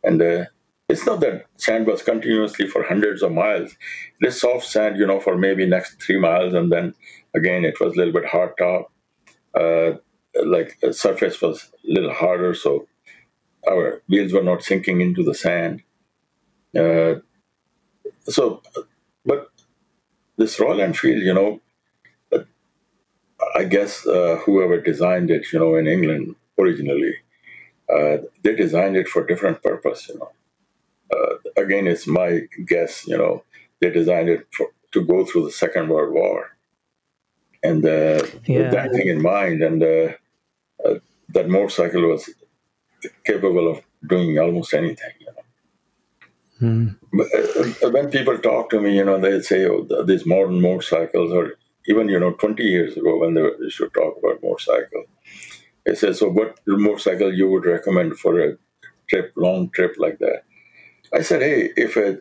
And 0.04 0.22
uh, 0.22 0.44
it's 0.88 1.04
not 1.04 1.20
that 1.20 1.46
sand 1.56 1.86
was 1.86 2.02
continuously 2.02 2.66
for 2.66 2.82
hundreds 2.82 3.22
of 3.22 3.32
miles. 3.32 3.72
It 4.20 4.28
is 4.28 4.40
soft 4.40 4.66
sand, 4.66 4.98
you 4.98 5.06
know, 5.06 5.20
for 5.20 5.36
maybe 5.36 5.66
next 5.66 6.02
three 6.02 6.18
miles, 6.18 6.54
and 6.54 6.70
then 6.72 6.94
again 7.34 7.64
it 7.64 7.78
was 7.80 7.94
a 7.94 7.96
little 7.98 8.12
bit 8.12 8.24
hard 8.24 8.52
top. 8.56 8.92
Uh, 9.54 9.98
like 10.44 10.78
the 10.80 10.92
surface 10.92 11.40
was 11.40 11.70
a 11.88 11.92
little 11.92 12.12
harder, 12.12 12.54
so 12.54 12.86
our 13.68 14.02
wheels 14.08 14.32
were 14.32 14.42
not 14.42 14.62
sinking 14.62 15.00
into 15.00 15.22
the 15.22 15.34
sand. 15.34 15.82
Uh, 16.76 17.16
so, 18.24 18.62
but 19.24 19.50
this 20.36 20.60
Royal 20.60 20.80
Enfield, 20.80 21.22
you 21.22 21.34
know, 21.34 21.60
I 23.56 23.64
guess 23.64 24.06
uh, 24.06 24.40
whoever 24.44 24.80
designed 24.80 25.30
it, 25.30 25.52
you 25.52 25.58
know, 25.58 25.74
in 25.76 25.86
England 25.86 26.34
originally, 26.58 27.14
uh, 27.92 28.18
they 28.42 28.54
designed 28.54 28.96
it 28.96 29.08
for 29.08 29.24
different 29.24 29.62
purpose, 29.62 30.08
you 30.08 30.18
know. 30.18 30.32
Uh, 31.12 31.62
again, 31.62 31.86
it's 31.86 32.06
my 32.06 32.42
guess, 32.66 33.06
you 33.06 33.16
know, 33.16 33.44
they 33.80 33.90
designed 33.90 34.28
it 34.28 34.46
for, 34.52 34.68
to 34.92 35.04
go 35.04 35.24
through 35.24 35.44
the 35.44 35.52
Second 35.52 35.88
World 35.88 36.12
War. 36.12 36.56
And 37.62 37.84
uh, 37.84 38.24
yeah. 38.44 38.58
with 38.58 38.70
that 38.72 38.92
thing 38.92 39.08
in 39.08 39.22
mind, 39.22 39.62
and 39.62 39.82
uh, 40.84 40.88
uh, 40.88 40.98
that 41.30 41.48
motorcycle 41.48 42.02
was 42.08 42.30
capable 43.24 43.70
of 43.70 43.82
doing 44.08 44.38
almost 44.38 44.74
anything. 44.74 45.12
You 45.20 45.26
know. 45.26 45.44
Mm. 46.60 46.96
But, 47.12 47.26
uh, 47.84 47.90
when 47.90 48.10
people 48.10 48.38
talk 48.38 48.70
to 48.70 48.80
me, 48.80 48.96
you 48.96 49.04
know, 49.04 49.20
they 49.20 49.40
say, 49.40 49.66
"Oh, 49.66 49.86
these 50.04 50.26
modern 50.26 50.60
motorcycles," 50.60 51.32
or 51.32 51.54
even 51.86 52.08
you 52.08 52.18
know, 52.20 52.32
20 52.32 52.62
years 52.64 52.96
ago 52.96 53.18
when 53.18 53.34
they 53.34 53.42
used 53.42 53.78
to 53.78 53.88
talk 53.90 54.18
about 54.18 54.42
motorcycle, 54.42 55.04
they 55.86 55.94
say, 55.94 56.12
"So, 56.12 56.28
what 56.30 56.58
motorcycle 56.66 57.34
you 57.34 57.48
would 57.50 57.66
recommend 57.66 58.18
for 58.18 58.40
a 58.40 58.56
trip, 59.08 59.32
long 59.36 59.70
trip 59.70 59.94
like 59.98 60.18
that?" 60.18 60.42
I 61.12 61.22
said, 61.22 61.42
"Hey, 61.42 61.72
if 61.76 61.96
a 61.96 62.20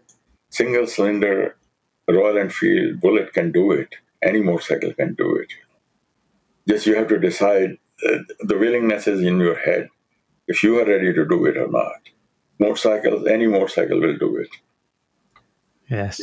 single 0.52 0.88
cylinder 0.88 1.56
Royal 2.10 2.38
Enfield 2.38 3.02
Bullet 3.02 3.34
can 3.34 3.52
do 3.52 3.72
it, 3.72 3.96
any 4.24 4.42
motorcycle 4.42 4.94
can 4.94 5.14
do 5.16 5.36
it. 5.36 5.52
Just 6.68 6.86
you 6.86 6.96
have 6.96 7.08
to 7.10 7.20
decide 7.20 7.78
the 8.00 8.58
willingness 8.58 9.08
is 9.08 9.22
in 9.22 9.40
your 9.40 9.56
head 9.56 9.90
if 10.48 10.64
you 10.64 10.80
are 10.80 10.86
ready 10.86 11.14
to 11.14 11.26
do 11.28 11.46
it 11.46 11.58
or 11.58 11.68
not. 11.68 12.02
Motorcycles, 12.60 13.28
any 13.28 13.48
motorcycle 13.48 14.00
will 14.00 14.18
do 14.18 14.38
it. 14.38 14.50
Yes. 15.90 16.22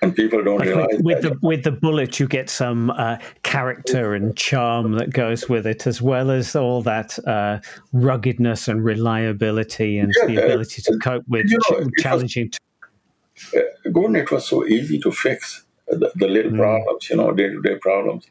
And 0.00 0.14
people 0.14 0.44
don't 0.44 0.58
like 0.58 0.68
realize 0.68 1.00
with, 1.00 1.02
with 1.02 1.22
the 1.22 1.38
with 1.42 1.64
the 1.64 1.72
bullet, 1.72 2.20
you 2.20 2.28
get 2.28 2.48
some 2.48 2.90
uh, 2.90 3.18
character 3.42 4.14
and 4.14 4.36
charm 4.36 4.92
that 4.92 5.12
goes 5.12 5.48
with 5.48 5.66
it, 5.66 5.88
as 5.88 6.00
well 6.00 6.30
as 6.30 6.54
all 6.54 6.82
that 6.82 7.18
uh, 7.26 7.58
ruggedness 7.92 8.68
and 8.68 8.84
reliability 8.84 9.98
and 9.98 10.12
yeah, 10.16 10.26
the 10.26 10.44
ability 10.44 10.82
to 10.82 10.96
cope 10.98 11.24
with 11.26 11.50
you 11.50 11.58
know, 11.70 11.90
challenging. 11.98 12.50
Was, 13.34 13.54
uh, 13.54 13.90
Gordon, 13.90 14.16
it 14.16 14.30
was 14.30 14.46
so 14.46 14.64
easy 14.66 15.00
to 15.00 15.10
fix 15.10 15.64
the, 15.88 16.12
the 16.14 16.28
little 16.28 16.52
mm. 16.52 16.58
problems, 16.58 17.10
you 17.10 17.16
know, 17.16 17.32
day 17.32 17.48
to 17.48 17.60
day 17.60 17.76
problems. 17.76 18.24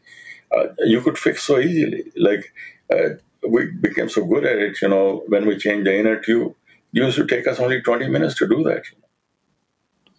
Uh, 0.55 0.67
you 0.85 1.01
could 1.01 1.17
fix 1.17 1.43
so 1.43 1.59
easily. 1.59 2.05
Like 2.15 2.53
uh, 2.93 3.09
we 3.47 3.71
became 3.71 4.09
so 4.09 4.25
good 4.25 4.45
at 4.45 4.57
it, 4.57 4.81
you 4.81 4.89
know, 4.89 5.23
when 5.27 5.45
we 5.45 5.57
changed 5.57 5.87
the 5.87 5.97
inner 5.97 6.19
tube, 6.19 6.53
it 6.93 6.99
used 6.99 7.17
to 7.17 7.25
take 7.25 7.47
us 7.47 7.59
only 7.59 7.81
20 7.81 8.07
minutes 8.07 8.35
to 8.35 8.47
do 8.47 8.63
that. 8.63 8.83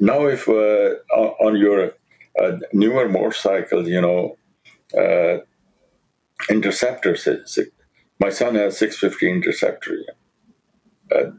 Now, 0.00 0.26
if 0.26 0.48
uh, 0.48 0.94
on 1.40 1.56
your 1.56 1.92
uh, 2.40 2.52
newer 2.72 3.08
motorcycles, 3.08 3.88
you 3.88 4.00
know, 4.00 4.36
uh, 4.96 5.38
interceptors, 6.48 7.28
my 8.20 8.30
son 8.30 8.54
has 8.54 8.78
650 8.78 9.30
interceptor, 9.30 9.98
uh, 11.14 11.30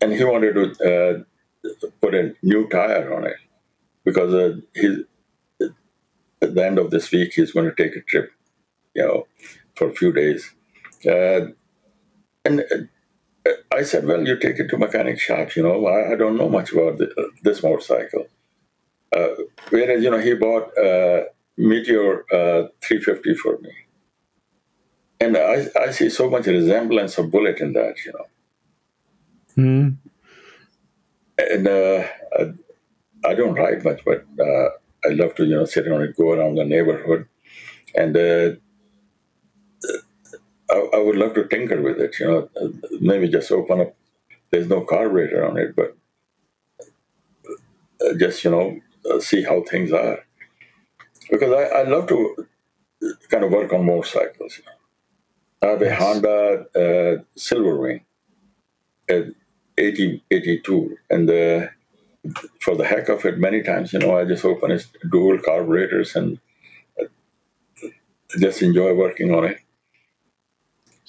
and 0.00 0.12
he 0.12 0.22
wanted 0.24 0.54
to 0.54 1.24
uh, 1.64 1.68
put 2.00 2.14
a 2.14 2.34
new 2.42 2.68
tire 2.68 3.12
on 3.12 3.26
it 3.26 3.36
because 4.04 4.32
uh, 4.32 4.56
he, 4.74 5.04
at 6.40 6.54
the 6.54 6.64
end 6.64 6.78
of 6.78 6.90
this 6.90 7.10
week 7.10 7.32
he's 7.34 7.52
going 7.52 7.68
to 7.68 7.74
take 7.74 7.96
a 7.96 8.02
trip, 8.02 8.30
you 8.94 9.02
know, 9.02 9.26
for 9.78 9.88
a 9.88 9.94
few 9.94 10.12
days. 10.12 10.52
Uh, 11.06 11.52
and 12.44 12.64
uh, 13.46 13.50
I 13.72 13.82
said, 13.82 14.06
well, 14.06 14.26
you 14.26 14.36
take 14.38 14.58
it 14.58 14.68
to 14.68 14.76
mechanic 14.76 15.18
shop, 15.20 15.54
you 15.56 15.62
know, 15.62 15.86
I, 15.86 16.12
I 16.12 16.16
don't 16.16 16.36
know 16.36 16.48
much 16.48 16.72
about 16.72 16.98
the, 16.98 17.08
uh, 17.16 17.28
this 17.42 17.62
motorcycle. 17.62 18.26
Uh, 19.14 19.28
whereas, 19.70 20.02
you 20.02 20.10
know, 20.10 20.18
he 20.18 20.34
bought 20.34 20.76
uh, 20.76 21.22
Meteor 21.56 22.24
uh, 22.32 22.68
350 22.82 23.34
for 23.34 23.58
me. 23.58 23.70
And 25.20 25.36
I, 25.36 25.66
I 25.80 25.90
see 25.90 26.10
so 26.10 26.28
much 26.28 26.46
resemblance 26.46 27.18
of 27.18 27.30
Bullet 27.30 27.60
in 27.60 27.72
that, 27.72 27.94
you 28.04 28.12
know. 28.12 28.26
Mm. 29.56 29.96
And 31.38 31.68
I, 31.68 33.28
I, 33.28 33.34
don't 33.34 33.54
ride 33.54 33.84
much, 33.84 34.00
but 34.04 34.24
I 35.04 35.08
love 35.08 35.34
to, 35.36 35.44
you 35.44 35.56
know, 35.56 35.64
sit 35.64 35.90
on 35.90 36.02
it, 36.02 36.16
go 36.16 36.32
around 36.32 36.56
the 36.56 36.64
neighborhood. 36.64 37.26
And 37.96 38.60
I, 40.70 40.88
I, 40.94 40.98
would 40.98 41.16
love 41.16 41.34
to 41.34 41.46
tinker 41.48 41.80
with 41.80 41.98
it. 42.00 42.18
You 42.18 42.26
know, 42.26 42.48
maybe 43.00 43.28
just 43.28 43.50
open 43.50 43.80
up. 43.80 43.94
There's 44.50 44.68
no 44.68 44.82
carburetor 44.82 45.46
on 45.46 45.56
it, 45.58 45.74
but 45.76 45.96
uh, 48.00 48.14
just 48.18 48.44
you 48.44 48.50
know, 48.50 48.80
uh, 49.10 49.20
see 49.20 49.42
how 49.42 49.62
things 49.62 49.92
are. 49.92 50.24
Because 51.30 51.52
I, 51.52 51.80
I 51.80 51.82
love 51.84 52.06
to 52.08 52.46
kind 53.28 53.44
of 53.44 53.50
work 53.50 53.72
on 53.72 53.86
motorcycles. 53.86 54.58
You 54.58 54.64
know. 54.64 54.72
I 55.60 55.66
have 55.72 55.82
a 55.82 55.84
yes. 55.86 56.00
Honda 56.00 56.66
uh, 56.74 57.22
Silverwing, 57.36 58.02
at 59.08 59.24
80, 59.76 60.22
82, 60.30 60.98
and 61.10 61.30
uh, 61.30 61.66
for 62.60 62.76
the 62.76 62.84
heck 62.84 63.08
of 63.08 63.24
it, 63.24 63.38
many 63.38 63.62
times, 63.62 63.92
you 63.92 63.98
know, 63.98 64.16
I 64.16 64.24
just 64.24 64.44
open 64.44 64.70
it, 64.70 64.86
dual 65.10 65.38
carburetors 65.38 66.14
and 66.14 66.38
uh, 67.00 67.06
just 68.38 68.62
enjoy 68.62 68.94
working 68.94 69.34
on 69.34 69.44
it. 69.44 69.60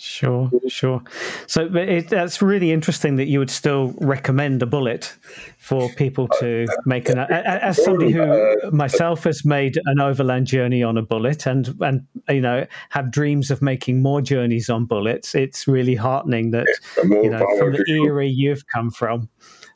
Sure, 0.02 0.50
sure. 0.70 1.04
So 1.48 1.66
it, 1.76 2.08
that's 2.08 2.42
really 2.42 2.72
interesting 2.72 3.18
that 3.18 3.26
you 3.26 3.38
would 3.38 3.50
still 3.50 3.94
recommend 4.00 4.64
a 4.64 4.66
bullet 4.66 5.14
for 5.58 5.90
people 5.90 6.30
to 6.40 6.68
make 6.86 7.10
an. 7.10 7.18
As 7.18 7.84
somebody 7.84 8.14
who 8.14 8.22
uh, 8.22 8.72
myself 8.72 9.26
has 9.26 9.44
made 9.44 9.78
an 9.88 10.00
overland 10.00 10.48
journey 10.48 10.84
on 10.84 10.98
a 10.98 11.02
bullet, 11.02 11.46
and 11.46 11.76
and 11.82 12.08
you 12.30 12.40
know 12.40 12.66
have 12.92 13.12
dreams 13.12 13.52
of 13.52 13.62
making 13.62 14.02
more 14.02 14.22
journeys 14.22 14.70
on 14.70 14.86
bullets, 14.86 15.36
it's 15.36 15.68
really 15.68 15.96
heartening 15.96 16.52
that 16.52 16.68
you 17.04 17.30
know 17.30 17.46
from 17.58 17.74
the 17.74 17.84
era 17.90 18.26
you. 18.26 18.52
you've 18.52 18.66
come 18.68 18.90
from 18.92 19.28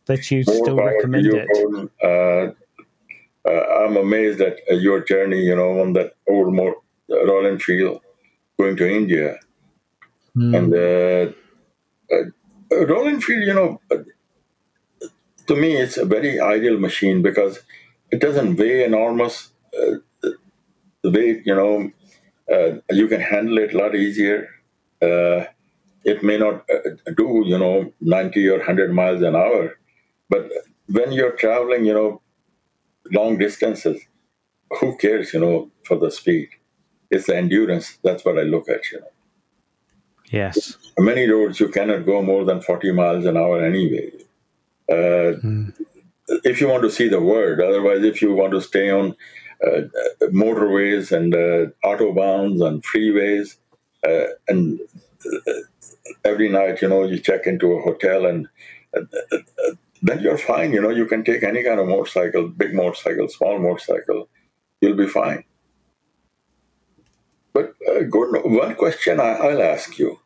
that 0.06 0.32
you 0.32 0.44
still 0.44 0.78
recommend 0.78 1.28
it. 1.28 1.90
Uh, 2.02 2.54
uh, 3.46 3.86
I'm 3.86 3.98
amazed 3.98 4.40
at 4.40 4.56
your 4.70 5.04
journey. 5.04 5.42
You 5.42 5.58
know, 5.58 5.82
on 5.82 5.92
that 5.94 6.14
old 6.30 6.54
more 6.54 6.78
Royal 7.10 7.46
Enfield 7.46 8.00
going 8.58 8.78
to 8.78 8.90
India 8.90 9.38
Mm. 10.38 10.58
And 10.58 10.74
uh, 10.74 12.16
uh, 12.16 12.86
Royal 12.86 13.08
Enfield, 13.08 13.44
you 13.46 13.54
know, 13.54 13.82
uh, 13.92 13.98
to 15.48 15.56
me, 15.56 15.78
it's 15.78 15.98
a 15.98 16.06
very 16.06 16.40
ideal 16.40 16.80
machine 16.80 17.22
because 17.22 17.60
it 18.12 18.20
doesn't 18.20 18.56
weigh 18.56 18.84
enormous. 18.86 19.52
Uh, 19.78 19.98
weight, 21.04 21.44
you 21.46 21.56
know, 21.56 21.92
uh, 22.52 22.80
you 22.92 23.08
can 23.08 23.22
handle 23.22 23.58
it 23.58 23.74
a 23.74 23.78
lot 23.78 23.96
easier. 23.96 24.48
Uh, 25.02 25.46
it 26.04 26.24
may 26.24 26.38
not 26.38 26.66
uh, 26.70 26.90
do, 27.16 27.44
you 27.46 27.58
know, 27.58 27.92
90 28.02 28.48
or 28.50 28.58
100 28.58 28.94
miles 28.94 29.22
an 29.22 29.36
hour, 29.36 29.78
but 30.30 30.50
when 30.88 31.12
you're 31.12 31.34
traveling, 31.34 31.86
you 31.86 31.94
know, 31.94 32.22
long 33.12 33.38
distances, 33.38 34.02
who 34.80 34.98
cares, 34.98 35.34
you 35.34 35.40
know, 35.40 35.72
for 35.86 35.98
the 35.98 36.12
speed? 36.12 36.50
It's 37.12 37.28
the 37.28 37.38
endurance. 37.38 37.98
That's 38.04 38.26
what 38.26 38.40
I 38.40 38.44
look 38.44 38.70
at, 38.70 38.92
you 38.92 39.00
know. 39.02 39.13
Yes. 40.34 40.78
Many 40.98 41.30
roads 41.30 41.60
you 41.60 41.70
cannot 41.70 42.08
go 42.08 42.24
more 42.24 42.44
than 42.44 42.60
40 42.60 42.92
miles 42.92 43.26
an 43.26 43.38
hour 43.38 43.64
anyway. 43.64 44.12
Uh, 44.90 45.38
mm. 45.46 45.74
If 46.44 46.60
you 46.60 46.68
want 46.68 46.82
to 46.84 46.90
see 46.90 47.08
the 47.08 47.22
world, 47.22 47.60
otherwise, 47.60 48.04
if 48.04 48.20
you 48.20 48.34
want 48.34 48.52
to 48.54 48.62
stay 48.62 48.90
on 48.90 49.16
uh, 49.64 49.82
motorways 50.32 51.12
and 51.12 51.36
uh, 51.36 51.72
autobahns 51.88 52.66
and 52.68 52.84
freeways, 52.84 53.58
uh, 54.08 54.34
and 54.48 54.80
uh, 55.48 55.52
every 56.26 56.50
night, 56.50 56.82
you 56.82 56.90
know, 56.90 57.04
you 57.04 57.20
check 57.20 57.46
into 57.46 57.74
a 57.74 57.82
hotel 57.84 58.26
and 58.26 58.48
uh, 58.98 59.02
then 60.02 60.20
you're 60.20 60.40
fine. 60.40 60.74
You 60.74 60.82
know, 60.82 60.90
you 60.90 61.06
can 61.06 61.24
take 61.24 61.44
any 61.44 61.64
kind 61.64 61.80
of 61.80 61.88
motorcycle, 61.88 62.48
big 62.48 62.74
motorcycle, 62.74 63.28
small 63.28 63.60
motorcycle, 63.60 64.28
you'll 64.82 64.98
be 64.98 65.08
fine. 65.08 65.44
But 67.54 67.76
uh, 67.88 68.02
Gordon, 68.10 68.56
one 68.56 68.74
question 68.74 69.20
I, 69.20 69.46
will 69.46 69.62
ask 69.62 70.00
you: 70.00 70.20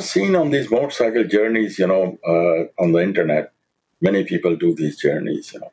I've 0.00 0.06
seen 0.06 0.34
on 0.34 0.50
these 0.50 0.70
motorcycle 0.70 1.24
journeys, 1.24 1.78
you 1.78 1.86
know, 1.86 2.18
uh, 2.26 2.82
on 2.82 2.92
the 2.92 3.02
internet, 3.02 3.52
many 4.00 4.24
people 4.24 4.56
do 4.56 4.74
these 4.74 4.96
journeys, 4.98 5.52
you 5.52 5.60
know. 5.60 5.72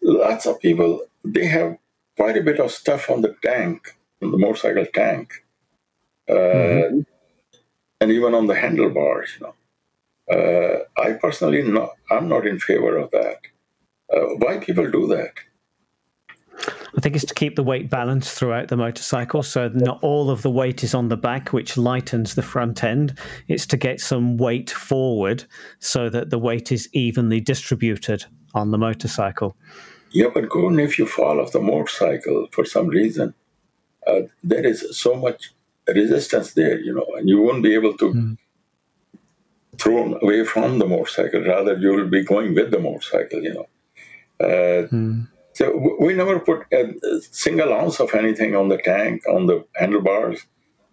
Lots 0.00 0.46
of 0.46 0.60
people, 0.60 1.00
they 1.24 1.46
have 1.46 1.76
quite 2.16 2.36
a 2.36 2.44
bit 2.44 2.60
of 2.60 2.70
stuff 2.70 3.10
on 3.10 3.22
the 3.22 3.34
tank, 3.42 3.96
on 4.22 4.30
the 4.30 4.38
motorcycle 4.38 4.86
tank, 4.94 5.44
uh, 6.28 6.34
mm-hmm. 6.34 7.00
and 8.00 8.12
even 8.12 8.34
on 8.34 8.46
the 8.46 8.54
handlebars, 8.54 9.30
you 9.36 9.46
know. 9.46 9.54
Uh, 10.36 11.00
I 11.00 11.14
personally, 11.14 11.62
not, 11.64 11.90
I'm 12.08 12.28
not 12.28 12.46
in 12.46 12.60
favor 12.60 12.96
of 12.96 13.10
that. 13.10 13.40
Uh, 14.14 14.26
why 14.38 14.58
people 14.58 14.88
do 14.88 15.08
that? 15.08 15.32
I 16.96 17.00
think 17.00 17.14
it's 17.14 17.24
to 17.26 17.34
keep 17.34 17.56
the 17.56 17.62
weight 17.62 17.90
balanced 17.90 18.36
throughout 18.38 18.68
the 18.68 18.76
motorcycle, 18.76 19.42
so 19.42 19.68
not 19.68 19.98
all 20.02 20.30
of 20.30 20.42
the 20.42 20.50
weight 20.50 20.82
is 20.82 20.94
on 20.94 21.08
the 21.08 21.16
back, 21.16 21.52
which 21.52 21.76
lightens 21.76 22.34
the 22.34 22.42
front 22.42 22.82
end. 22.82 23.18
It's 23.48 23.66
to 23.66 23.76
get 23.76 24.00
some 24.00 24.36
weight 24.36 24.70
forward 24.70 25.44
so 25.78 26.08
that 26.08 26.30
the 26.30 26.38
weight 26.38 26.72
is 26.72 26.88
evenly 26.92 27.40
distributed 27.40 28.24
on 28.54 28.70
the 28.70 28.78
motorcycle. 28.78 29.56
Yeah, 30.10 30.28
but 30.32 30.48
Gordon, 30.48 30.80
if 30.80 30.98
you 30.98 31.06
fall 31.06 31.40
off 31.40 31.52
the 31.52 31.60
motorcycle 31.60 32.48
for 32.50 32.64
some 32.64 32.88
reason, 32.88 33.34
uh, 34.06 34.22
there 34.42 34.64
is 34.64 34.96
so 34.96 35.14
much 35.14 35.52
resistance 35.86 36.54
there, 36.54 36.78
you 36.78 36.94
know, 36.94 37.06
and 37.16 37.28
you 37.28 37.42
won't 37.42 37.62
be 37.62 37.74
able 37.74 37.96
to 37.98 38.12
mm. 38.12 38.38
throw 39.78 40.14
away 40.14 40.44
from 40.44 40.78
the 40.78 40.86
motorcycle. 40.86 41.42
Rather, 41.42 41.76
you 41.76 41.92
will 41.92 42.08
be 42.08 42.24
going 42.24 42.54
with 42.54 42.70
the 42.70 42.78
motorcycle, 42.78 43.42
you 43.42 43.54
know. 43.54 43.68
Uh, 44.40 44.86
mm. 44.88 45.28
So 45.56 45.96
we 45.98 46.12
never 46.12 46.38
put 46.38 46.66
a 46.70 46.92
single 47.30 47.72
ounce 47.72 47.98
of 47.98 48.14
anything 48.14 48.54
on 48.54 48.68
the 48.68 48.76
tank, 48.76 49.22
on 49.26 49.46
the 49.46 49.64
handlebars. 49.76 50.46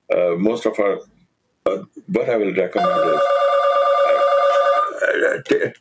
Uh, 0.09 0.35
most 0.37 0.65
of 0.65 0.79
our, 0.79 0.99
uh, 1.65 1.83
what 2.07 2.29
I 2.29 2.37
will 2.37 2.53
recommend 2.55 3.09
is 3.13 3.21
uh, 5.03 5.41
take, 5.49 5.75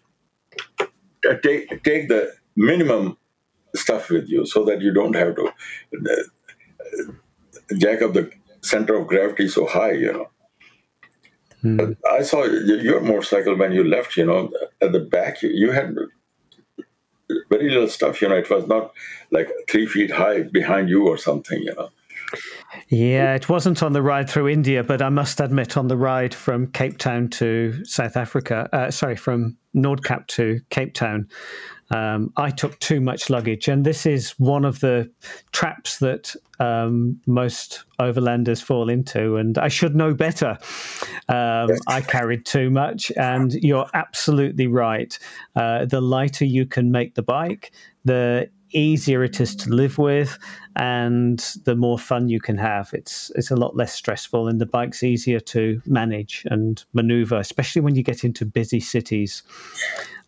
uh, 1.31 1.35
take, 1.45 1.85
take 1.85 2.09
the 2.09 2.33
minimum 2.57 3.17
stuff 3.77 4.11
with 4.11 4.29
you 4.29 4.45
so 4.47 4.65
that 4.65 4.81
you 4.81 4.93
don't 4.93 5.15
have 5.15 5.37
to 5.37 5.47
uh, 5.47 7.13
jack 7.79 8.03
up 8.03 8.15
the 8.15 8.33
center 8.63 8.97
of 8.97 9.07
gravity 9.07 9.47
so 9.47 9.65
high, 9.65 9.93
you 9.93 10.13
know. 10.13 10.29
Hmm. 11.61 11.93
I 12.11 12.23
saw 12.23 12.43
your 12.43 13.01
motorcycle 13.01 13.55
when 13.57 13.71
you 13.71 13.85
left, 13.85 14.17
you 14.17 14.27
know, 14.27 14.51
at 14.81 14.91
the 14.91 14.99
back, 14.99 15.41
you 15.41 15.71
had 15.71 15.95
very 17.49 17.71
little 17.71 17.89
stuff. 17.89 18.21
You 18.23 18.29
know, 18.29 18.37
it 18.37 18.51
was 18.51 18.67
not 18.67 18.93
like 19.31 19.51
three 19.69 19.87
feet 19.87 20.11
high 20.11 20.43
behind 20.43 20.89
you 20.89 21.09
or 21.09 21.17
something. 21.17 21.63
You 21.63 21.75
know. 21.75 21.91
Yeah, 22.89 23.35
it 23.35 23.49
wasn't 23.49 23.83
on 23.83 23.93
the 23.93 24.03
ride 24.03 24.29
through 24.29 24.49
India, 24.49 24.83
but 24.83 25.03
I 25.03 25.09
must 25.09 25.41
admit, 25.41 25.77
on 25.77 25.89
the 25.89 25.97
ride 25.97 26.35
from 26.35 26.67
Cape 26.69 26.99
Town 26.99 27.29
to 27.31 27.85
South 27.85 28.17
Africa, 28.17 28.69
uh, 28.73 28.91
sorry, 28.91 29.17
from 29.17 29.57
Noordkaap 29.75 30.27
to 30.29 30.61
Cape 30.71 30.95
Town, 30.95 31.29
um, 31.93 32.33
I 32.37 32.51
took 32.51 32.79
too 32.81 33.01
much 33.01 33.31
luggage. 33.31 33.69
And 33.69 33.85
this 33.85 34.07
is 34.07 34.31
one 34.39 34.65
of 34.65 34.81
the 34.81 35.11
traps 35.53 35.99
that 35.99 36.35
um, 36.59 37.21
most 37.27 37.85
overlanders 38.01 38.63
fall 38.63 38.89
into. 38.89 39.37
And 39.37 39.59
I 39.59 39.69
should 39.69 39.95
know 39.95 40.15
better. 40.15 40.59
Um, 41.29 41.71
I 41.87 42.01
carried 42.01 42.47
too 42.47 42.71
much. 42.71 43.13
And 43.17 43.53
you're 43.55 43.89
absolutely 43.95 44.67
right. 44.67 45.19
Uh, 45.55 45.85
the 45.85 46.01
lighter 46.01 46.45
you 46.45 46.67
can 46.67 46.91
make 46.91 47.15
the 47.15 47.23
bike, 47.23 47.73
the 48.05 48.49
easier 48.73 49.23
it 49.23 49.41
is 49.41 49.55
to 49.55 49.71
live 49.71 49.99
with 49.99 50.39
and 50.77 51.39
the 51.65 51.77
more 51.77 51.99
fun 51.99 52.29
you 52.29 52.41
can 52.41 52.57
have 52.57 52.91
it's 52.93 53.31
it's 53.35 53.51
a 53.51 53.57
lot 53.57 53.77
less 53.77 53.93
stressful 53.93 54.49
and 54.49 54.61
the 54.61 54.67
bike's 54.67 55.03
easier 55.03 55.41
to 55.41 55.81
manage 55.87 56.43
and 56.47 56.85
maneuver 56.95 57.37
especially 57.37 57.83
when 57.83 57.95
you 57.95 58.03
get 58.03 58.25
into 58.25 58.47
busy 58.47 58.81
cities 58.81 59.43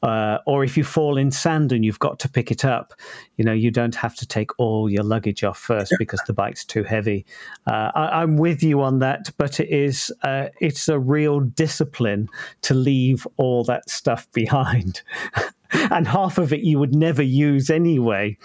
uh, 0.04 0.38
or 0.44 0.62
if 0.62 0.76
you 0.76 0.84
fall 0.84 1.16
in 1.16 1.30
sand 1.30 1.72
and 1.72 1.82
you've 1.82 1.98
got 1.98 2.18
to 2.18 2.28
pick 2.28 2.50
it 2.50 2.62
up, 2.62 2.92
you 3.36 3.44
know, 3.44 3.54
you 3.54 3.70
don't 3.70 3.94
have 3.94 4.14
to 4.14 4.26
take 4.26 4.50
all 4.58 4.90
your 4.90 5.02
luggage 5.02 5.42
off 5.42 5.58
first 5.58 5.94
because 5.98 6.20
the 6.26 6.32
bike's 6.34 6.62
too 6.62 6.84
heavy. 6.84 7.24
Uh, 7.66 7.90
I, 7.94 8.22
am 8.22 8.36
with 8.36 8.62
you 8.62 8.82
on 8.82 8.98
that, 8.98 9.30
but 9.38 9.60
it 9.60 9.70
is 9.70 10.12
uh, 10.22 10.48
it's 10.60 10.90
a 10.90 10.98
real 10.98 11.40
discipline 11.40 12.28
to 12.62 12.74
leave 12.74 13.26
all 13.38 13.64
that 13.64 13.88
stuff 13.88 14.30
behind, 14.32 15.00
and 15.90 16.06
half 16.06 16.36
of 16.36 16.52
it 16.52 16.60
you 16.60 16.78
would 16.78 16.94
never 16.94 17.22
use 17.22 17.70
anyway. 17.70 18.36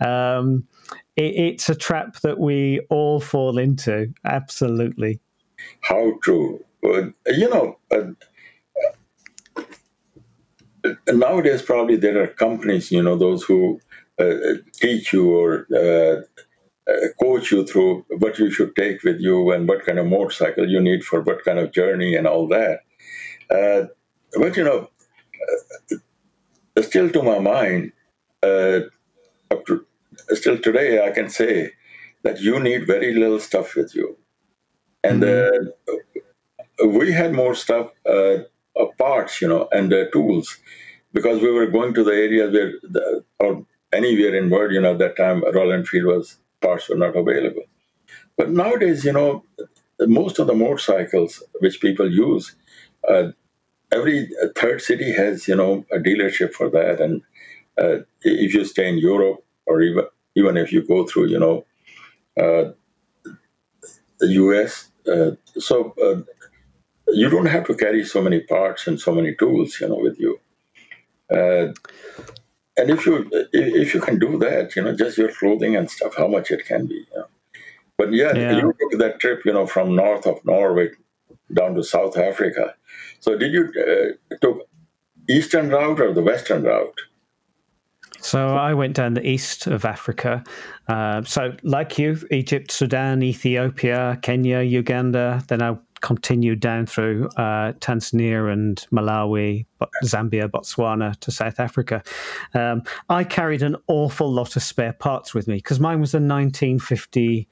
Um, 0.00 0.66
it, 1.16 1.36
it's 1.36 1.68
a 1.68 1.74
trap 1.74 2.20
that 2.20 2.38
we 2.38 2.80
all 2.88 3.20
fall 3.20 3.58
into. 3.58 4.10
Absolutely. 4.24 5.20
How 5.82 6.12
true. 6.22 6.64
you 6.82 7.48
know 7.50 7.76
nowadays 11.08 11.62
probably 11.62 11.96
there 11.96 12.22
are 12.22 12.26
companies 12.26 12.90
you 12.90 13.02
know 13.02 13.16
those 13.16 13.42
who 13.42 13.80
uh, 14.18 14.54
teach 14.74 15.12
you 15.12 15.30
or 15.36 15.66
uh, 15.74 16.20
uh, 16.90 17.08
coach 17.20 17.50
you 17.50 17.66
through 17.66 18.04
what 18.18 18.38
you 18.38 18.50
should 18.50 18.74
take 18.76 19.02
with 19.02 19.20
you 19.20 19.50
and 19.50 19.68
what 19.68 19.84
kind 19.84 19.98
of 19.98 20.06
motorcycle 20.06 20.68
you 20.68 20.80
need 20.80 21.04
for 21.04 21.22
what 21.22 21.44
kind 21.44 21.58
of 21.58 21.72
journey 21.72 22.14
and 22.14 22.26
all 22.26 22.46
that 22.46 22.80
uh, 23.50 23.86
but 24.38 24.56
you 24.56 24.64
know 24.64 24.88
uh, 26.76 26.82
still 26.82 27.08
to 27.10 27.22
my 27.22 27.38
mind 27.38 27.92
uh, 28.42 28.80
to, 29.66 29.86
still 30.30 30.58
today 30.58 31.04
i 31.04 31.10
can 31.10 31.30
say 31.30 31.72
that 32.22 32.40
you 32.40 32.60
need 32.60 32.86
very 32.86 33.14
little 33.14 33.40
stuff 33.40 33.74
with 33.74 33.94
you 33.94 34.16
and 35.02 35.22
mm-hmm. 35.22 36.98
we 36.98 37.12
had 37.12 37.32
more 37.32 37.54
stuff 37.54 37.90
uh, 38.80 38.86
parts, 38.98 39.40
you 39.40 39.48
know, 39.48 39.68
and 39.72 39.92
uh, 39.92 40.08
tools, 40.12 40.58
because 41.12 41.40
we 41.42 41.50
were 41.50 41.66
going 41.66 41.94
to 41.94 42.04
the 42.04 42.12
areas 42.12 42.52
where, 42.52 42.72
the, 42.82 43.24
or 43.40 43.64
anywhere 43.92 44.34
in 44.34 44.50
world, 44.50 44.72
you 44.72 44.80
know, 44.80 44.92
at 44.92 44.98
that 44.98 45.16
time 45.16 45.42
Royal 45.52 45.72
Enfield 45.72 46.06
was 46.06 46.38
parts 46.60 46.88
were 46.88 46.96
not 46.96 47.16
available. 47.16 47.62
But 48.36 48.50
nowadays, 48.50 49.04
you 49.04 49.12
know, 49.12 49.44
most 50.00 50.38
of 50.38 50.46
the 50.46 50.54
motorcycles 50.54 51.42
which 51.60 51.80
people 51.80 52.10
use, 52.10 52.56
uh, 53.08 53.30
every 53.92 54.28
third 54.56 54.80
city 54.82 55.12
has, 55.12 55.46
you 55.48 55.56
know, 55.56 55.84
a 55.92 55.98
dealership 55.98 56.52
for 56.52 56.68
that. 56.70 57.00
And 57.00 57.22
uh, 57.78 57.98
if 58.22 58.54
you 58.54 58.64
stay 58.64 58.88
in 58.88 58.98
Europe 58.98 59.44
or 59.66 59.82
even 59.82 60.04
even 60.36 60.56
if 60.56 60.72
you 60.72 60.82
go 60.82 61.06
through, 61.06 61.28
you 61.28 61.38
know, 61.38 61.64
uh, 62.40 62.72
the 64.20 64.28
US, 64.28 64.90
uh, 65.06 65.32
so 65.58 65.94
you 67.08 67.28
don't 67.28 67.46
have 67.46 67.66
to 67.66 67.74
carry 67.74 68.04
so 68.04 68.22
many 68.22 68.40
parts 68.40 68.86
and 68.86 69.00
so 69.00 69.14
many 69.14 69.34
tools, 69.34 69.78
you 69.80 69.88
know, 69.88 69.98
with 69.98 70.18
you. 70.18 70.38
Uh, 71.30 71.72
and 72.76 72.90
if 72.90 73.06
you 73.06 73.28
if 73.52 73.94
you 73.94 74.00
can 74.00 74.18
do 74.18 74.38
that, 74.38 74.74
you 74.74 74.82
know, 74.82 74.94
just 74.94 75.16
your 75.16 75.32
clothing 75.32 75.76
and 75.76 75.90
stuff, 75.90 76.16
how 76.16 76.26
much 76.26 76.50
it 76.50 76.66
can 76.66 76.86
be. 76.86 76.94
You 76.94 77.16
know? 77.16 77.26
But 77.96 78.12
yeah, 78.12 78.34
yeah, 78.34 78.56
you 78.56 78.74
took 78.80 78.98
that 78.98 79.20
trip, 79.20 79.42
you 79.44 79.52
know, 79.52 79.66
from 79.66 79.94
north 79.94 80.26
of 80.26 80.44
Norway 80.44 80.90
down 81.52 81.74
to 81.76 81.84
South 81.84 82.18
Africa. 82.18 82.74
So 83.20 83.38
did 83.38 83.52
you 83.52 83.72
uh, 83.80 84.36
took 84.40 84.68
eastern 85.28 85.68
route 85.70 86.00
or 86.00 86.12
the 86.12 86.22
western 86.22 86.64
route? 86.64 86.98
So 88.20 88.56
I 88.56 88.72
went 88.72 88.96
down 88.96 89.14
the 89.14 89.26
east 89.26 89.66
of 89.66 89.84
Africa. 89.84 90.42
Uh, 90.88 91.22
so, 91.24 91.54
like 91.62 91.98
you, 91.98 92.18
Egypt, 92.30 92.72
Sudan, 92.72 93.22
Ethiopia, 93.22 94.18
Kenya, 94.22 94.62
Uganda. 94.62 95.42
Then 95.48 95.60
I 95.60 95.76
continued 96.04 96.60
down 96.60 96.84
through 96.84 97.26
uh, 97.38 97.72
Tanzania 97.80 98.52
and 98.52 98.86
Malawi, 98.92 99.64
Zambia, 100.04 100.50
Botswana 100.50 101.18
to 101.20 101.30
South 101.30 101.58
Africa. 101.58 102.02
Um, 102.52 102.82
I 103.08 103.24
carried 103.24 103.62
an 103.62 103.76
awful 103.86 104.30
lot 104.30 104.54
of 104.54 104.62
spare 104.62 104.92
parts 104.92 105.32
with 105.32 105.48
me 105.48 105.56
because 105.56 105.80
mine 105.80 106.02
was 106.02 106.12
a 106.12 106.18
1950 106.18 107.48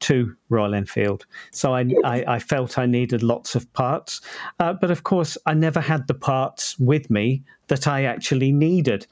to 0.00 0.34
Royal 0.48 0.74
Enfield. 0.74 1.26
So 1.50 1.74
I, 1.74 1.86
I, 2.04 2.24
I, 2.26 2.38
felt 2.38 2.78
I 2.78 2.86
needed 2.86 3.22
lots 3.22 3.54
of 3.54 3.70
parts. 3.72 4.20
Uh, 4.60 4.72
but 4.72 4.90
of 4.90 5.02
course, 5.02 5.36
I 5.46 5.54
never 5.54 5.80
had 5.80 6.06
the 6.06 6.14
parts 6.14 6.78
with 6.78 7.10
me 7.10 7.42
that 7.68 7.88
I 7.88 8.04
actually 8.04 8.52
needed. 8.52 9.06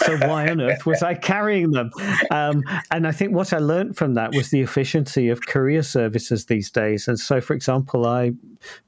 So 0.00 0.16
why 0.18 0.48
on 0.48 0.60
earth 0.60 0.86
was 0.86 1.02
I 1.02 1.14
carrying 1.14 1.72
them? 1.72 1.90
Um, 2.30 2.62
and 2.90 3.06
I 3.06 3.12
think 3.12 3.34
what 3.34 3.52
I 3.52 3.58
learned 3.58 3.96
from 3.96 4.14
that 4.14 4.34
was 4.34 4.50
the 4.50 4.60
efficiency 4.60 5.28
of 5.28 5.46
courier 5.46 5.82
services 5.82 6.46
these 6.46 6.70
days. 6.70 7.06
And 7.06 7.18
so, 7.18 7.40
for 7.40 7.52
example, 7.52 8.06
I 8.06 8.32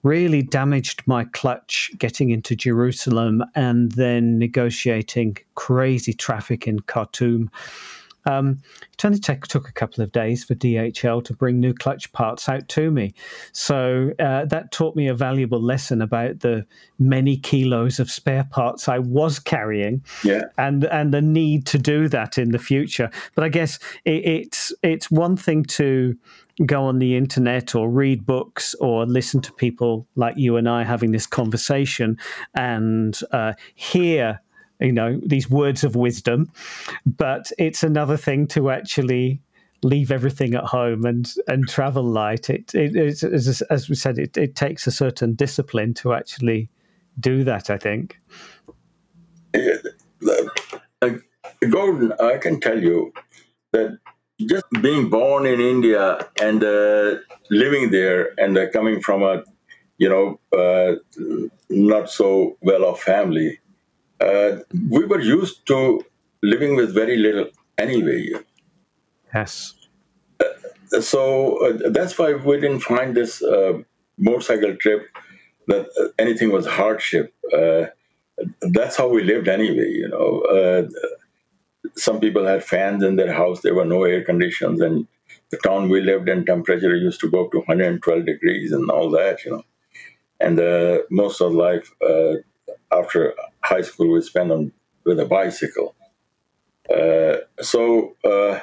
really 0.03 0.43
damaged 0.43 1.03
my 1.07 1.25
clutch 1.25 1.91
getting 1.99 2.31
into 2.31 2.57
Jerusalem 2.57 3.45
and 3.55 3.93
then 3.93 4.39
negotiating 4.39 5.37
crazy 5.55 6.15
traffic 6.15 6.67
in 6.67 6.81
Khartoum. 6.81 7.51
Um, 8.27 8.59
it 8.93 9.05
only 9.05 9.19
t- 9.19 9.35
took 9.49 9.69
a 9.69 9.73
couple 9.73 10.03
of 10.03 10.13
days 10.13 10.45
for 10.45 10.55
DHL 10.55 11.25
to 11.25 11.33
bring 11.33 11.61
new 11.61 11.75
clutch 11.75 12.13
parts 12.13 12.49
out 12.49 12.69
to 12.69 12.91
me. 12.91 13.15
So 13.53 14.13
uh, 14.19 14.45
that 14.47 14.73
taught 14.73 14.97
me 14.97 15.09
a 15.09 15.15
valuable 15.15 15.61
lesson 15.61 16.03
about 16.03 16.41
the 16.41 16.67
many 16.99 17.37
kilos 17.37 17.99
of 17.99 18.11
spare 18.11 18.47
parts 18.51 18.89
I 18.89 18.99
was 18.99 19.39
carrying, 19.39 20.05
yeah. 20.25 20.45
and 20.59 20.85
and 20.85 21.15
the 21.15 21.23
need 21.23 21.67
to 21.67 21.79
do 21.79 22.09
that 22.09 22.39
in 22.39 22.51
the 22.51 22.59
future. 22.59 23.11
But 23.35 23.45
I 23.45 23.49
guess 23.49 23.79
it, 24.05 24.25
it's 24.25 24.73
it's 24.83 25.11
one 25.11 25.37
thing 25.37 25.65
to 25.65 26.17
go 26.67 26.85
on 26.85 26.99
the 26.99 27.17
internet 27.17 27.75
or 27.75 27.89
read 27.89 28.27
books 28.27 28.75
or 28.75 29.07
listen 29.07 29.41
to 29.41 29.53
people 29.55 30.07
like 30.15 30.37
you 30.37 30.57
and 30.57 30.69
I 30.69 30.85
having 30.85 31.13
this 31.13 31.27
conversation 31.27 32.19
and 32.55 33.19
uh, 33.33 33.55
hear 33.75 34.41
you 34.81 34.93
know 34.93 35.21
these 35.25 35.49
words 35.51 35.85
of 35.85 35.97
wisdom. 35.97 36.51
But 37.07 37.51
it's 37.59 37.83
another 37.83 38.17
thing 38.17 38.47
to 38.49 38.71
actually 38.71 39.41
leave 39.83 40.11
everything 40.11 40.55
at 40.55 40.65
home 40.65 41.05
and 41.07 41.33
and 41.49 41.69
travel 41.69 42.05
light. 42.05 42.51
It, 42.51 42.75
it 42.75 43.23
as, 43.23 43.63
as 43.71 43.89
we 43.89 43.95
said 43.95 44.19
it, 44.19 44.37
it 44.37 44.55
takes 44.55 44.87
a 44.87 44.91
certain 44.93 45.35
discipline 45.35 45.95
to 45.95 46.13
actually 46.13 46.69
do 47.19 47.45
that 47.45 47.71
i 47.71 47.77
think. 47.77 48.19
Uh, 49.55 51.11
gordon 51.71 52.13
i 52.21 52.37
can 52.37 52.61
tell 52.61 52.81
you 52.81 53.13
that 53.73 53.99
just 54.49 54.65
being 54.81 55.11
born 55.11 55.47
in 55.47 55.61
india 55.61 56.27
and 56.41 56.63
uh, 56.63 57.17
living 57.51 57.91
there 57.91 58.33
and 58.39 58.57
uh, 58.57 58.71
coming 58.71 59.01
from 59.01 59.23
a 59.23 59.43
you 59.99 60.09
know 60.09 60.39
uh, 60.57 60.95
not 61.69 62.11
so 62.11 62.57
well 62.63 62.85
off 62.85 63.03
family 63.03 63.59
uh, 64.21 64.59
we 64.89 65.05
were 65.07 65.21
used 65.21 65.67
to 65.67 66.05
living 66.43 66.77
with 66.77 66.95
very 66.95 67.17
little 67.17 67.49
anyway. 67.79 68.31
Yes. 69.35 69.75
Uh, 70.41 71.01
so 71.01 71.57
uh, 71.67 71.91
that's 71.91 72.19
why 72.19 72.35
we 72.35 72.61
didn't 72.61 72.81
find 72.81 73.17
this 73.17 73.43
uh, 73.43 73.79
motorcycle 74.19 74.77
trip 74.77 75.09
that 75.69 75.87
uh, 76.01 76.09
anything 76.19 76.51
was 76.51 76.67
hardship. 76.67 77.35
Uh, 77.53 77.87
that's 78.61 78.97
how 78.97 79.09
we 79.09 79.23
lived 79.23 79.49
anyway, 79.49 79.91
you 79.91 80.09
know. 80.09 80.89
some 81.97 82.21
people 82.21 82.47
had 82.47 82.65
fans 82.65 83.03
in 83.03 83.17
their 83.17 83.33
house, 83.33 83.61
there 83.61 83.75
were 83.75 83.85
no 83.85 84.05
air 84.05 84.25
conditions, 84.25 84.81
and 84.81 85.07
the 85.51 85.59
town 85.59 85.91
we 85.91 86.01
lived 86.01 86.29
in, 86.29 86.45
temperature 86.47 86.97
used 86.97 87.21
to 87.21 87.31
go 87.31 87.45
up 87.45 87.53
to 87.53 87.59
112 87.59 88.25
degrees 88.25 88.73
and 88.73 88.91
all 88.91 89.11
that, 89.11 89.45
you 89.45 89.51
know. 89.51 89.63
And 90.41 90.57
most 91.11 91.43
of 91.43 91.53
life 91.53 91.93
after 92.91 93.35
high 93.63 93.83
school 93.83 94.13
we 94.13 94.21
spent 94.23 94.51
on 94.51 94.73
with 95.05 95.21
a 95.21 95.25
bicycle. 95.27 95.95
Uh, 96.93 97.37
so, 97.61 98.17
uh, 98.25 98.61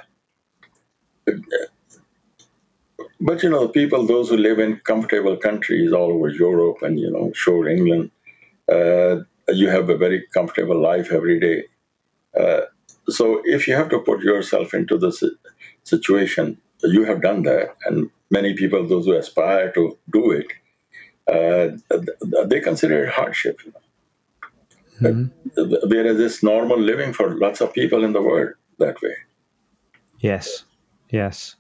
but 3.20 3.44
you 3.44 3.50
know, 3.50 3.68
people, 3.68 4.06
those 4.06 4.30
who 4.30 4.38
live 4.38 4.60
in 4.60 4.78
comfortable 4.78 5.38
countries 5.38 5.94
all 5.94 6.12
over 6.12 6.30
Europe 6.30 6.78
and 6.82 7.00
you 7.00 7.10
know, 7.12 7.32
sure 7.34 7.68
England, 7.68 8.12
uh, 8.72 9.18
you 9.50 9.70
have 9.70 9.90
a 9.90 9.98
very 9.98 10.26
comfortable 10.34 10.80
life 10.80 11.12
every 11.12 11.40
day. 11.40 11.64
Uh, 12.40 12.62
so, 13.10 13.42
if 13.46 13.68
you 13.68 13.76
have 13.76 13.90
to 13.90 14.00
put 14.00 14.22
yourself 14.22 14.74
into 14.74 14.98
this 14.98 15.24
situation, 15.84 16.58
you 16.84 17.06
have 17.06 17.22
done 17.22 17.44
that, 17.44 17.76
and 17.86 18.10
many 18.30 18.54
people, 18.54 18.86
those 18.86 19.06
who 19.06 19.14
aspire 19.14 19.72
to 19.72 19.98
do 20.12 20.32
it, 20.32 20.48
uh, 21.32 21.78
they 22.46 22.60
consider 22.60 23.06
it 23.06 23.10
hardship. 23.10 23.60
You 23.66 23.72
know? 23.72 23.87
Mm-hmm. 25.02 25.90
Whereas 25.90 26.20
it's 26.20 26.44
normal 26.44 26.80
living 26.80 27.14
for 27.14 27.38
lots 27.38 27.62
of 27.62 27.74
people 27.74 28.04
in 28.04 28.14
the 28.14 28.22
world 28.22 28.54
that 28.80 29.02
way. 29.02 29.16
Yes, 30.20 30.64
yes. 31.10 31.56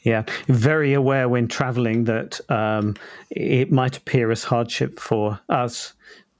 Yeah, 0.00 0.22
very 0.46 0.92
aware 0.94 1.28
when 1.28 1.48
traveling 1.48 2.04
that 2.04 2.40
um, 2.48 2.94
it 3.30 3.72
might 3.72 3.96
appear 3.96 4.30
as 4.30 4.44
hardship 4.44 5.00
for 5.00 5.40
us, 5.48 5.94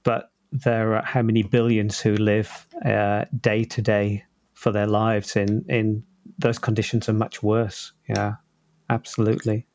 but 0.04 0.30
there 0.52 0.94
are 0.94 1.02
how 1.02 1.22
many 1.22 1.42
billions 1.42 2.00
who 2.00 2.14
live 2.14 2.66
uh, 2.84 3.24
day 3.40 3.64
to 3.64 3.82
day 3.82 4.24
for 4.54 4.70
their 4.70 4.86
lives 4.86 5.34
in 5.36 5.64
in 5.68 6.04
those 6.38 6.58
conditions 6.58 7.08
are 7.08 7.12
much 7.12 7.42
worse. 7.42 7.92
Yeah, 8.08 8.34
absolutely. 8.88 9.66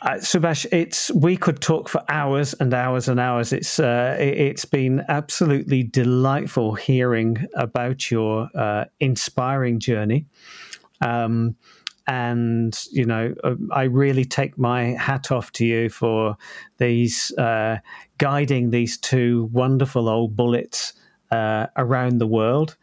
Uh, 0.00 0.14
Subhash, 0.14 0.64
it's 0.72 1.10
we 1.12 1.36
could 1.36 1.60
talk 1.60 1.88
for 1.88 2.02
hours 2.08 2.54
and 2.54 2.72
hours 2.72 3.08
and 3.08 3.20
hours. 3.20 3.52
It's 3.52 3.78
uh, 3.78 4.16
it's 4.18 4.64
been 4.64 5.04
absolutely 5.08 5.82
delightful 5.82 6.74
hearing 6.74 7.46
about 7.54 8.10
your 8.10 8.48
uh, 8.54 8.86
inspiring 9.00 9.78
journey. 9.78 10.26
Um, 11.02 11.56
and 12.06 12.78
you 12.90 13.04
know, 13.04 13.34
uh, 13.44 13.54
I 13.72 13.84
really 13.84 14.24
take 14.24 14.56
my 14.56 14.96
hat 14.98 15.30
off 15.30 15.52
to 15.52 15.66
you 15.66 15.90
for 15.90 16.36
these 16.78 17.30
uh, 17.36 17.78
guiding 18.18 18.70
these 18.70 18.96
two 18.96 19.50
wonderful 19.52 20.08
old 20.08 20.34
bullets 20.34 20.94
uh, 21.30 21.66
around 21.76 22.18
the 22.18 22.26
world. 22.26 22.76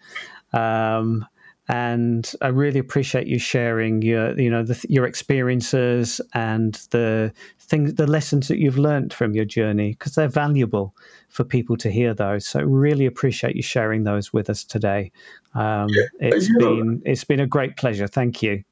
Um, 0.53 1.25
and 1.69 2.33
I 2.41 2.47
really 2.47 2.79
appreciate 2.79 3.27
you 3.27 3.37
sharing 3.37 4.01
your 4.01 4.37
you 4.37 4.49
know 4.49 4.63
the, 4.63 4.83
your 4.89 5.05
experiences 5.05 6.19
and 6.33 6.73
the 6.89 7.31
things 7.59 7.93
the 7.93 8.07
lessons 8.07 8.47
that 8.47 8.57
you've 8.57 8.79
learned 8.79 9.13
from 9.13 9.35
your 9.35 9.45
journey 9.45 9.91
because 9.91 10.15
they're 10.15 10.27
valuable 10.27 10.95
for 11.29 11.43
people 11.43 11.77
to 11.77 11.91
hear 11.91 12.15
those. 12.15 12.47
So 12.47 12.61
really 12.61 13.05
appreciate 13.05 13.55
you 13.55 13.61
sharing 13.61 14.03
those 14.03 14.33
with 14.33 14.49
us 14.49 14.63
today. 14.63 15.11
Um, 15.53 15.89
it's 16.19 16.49
been 16.57 17.03
it's 17.05 17.23
been 17.23 17.39
a 17.39 17.47
great 17.47 17.77
pleasure. 17.77 18.07
Thank 18.07 18.41
you. 18.41 18.63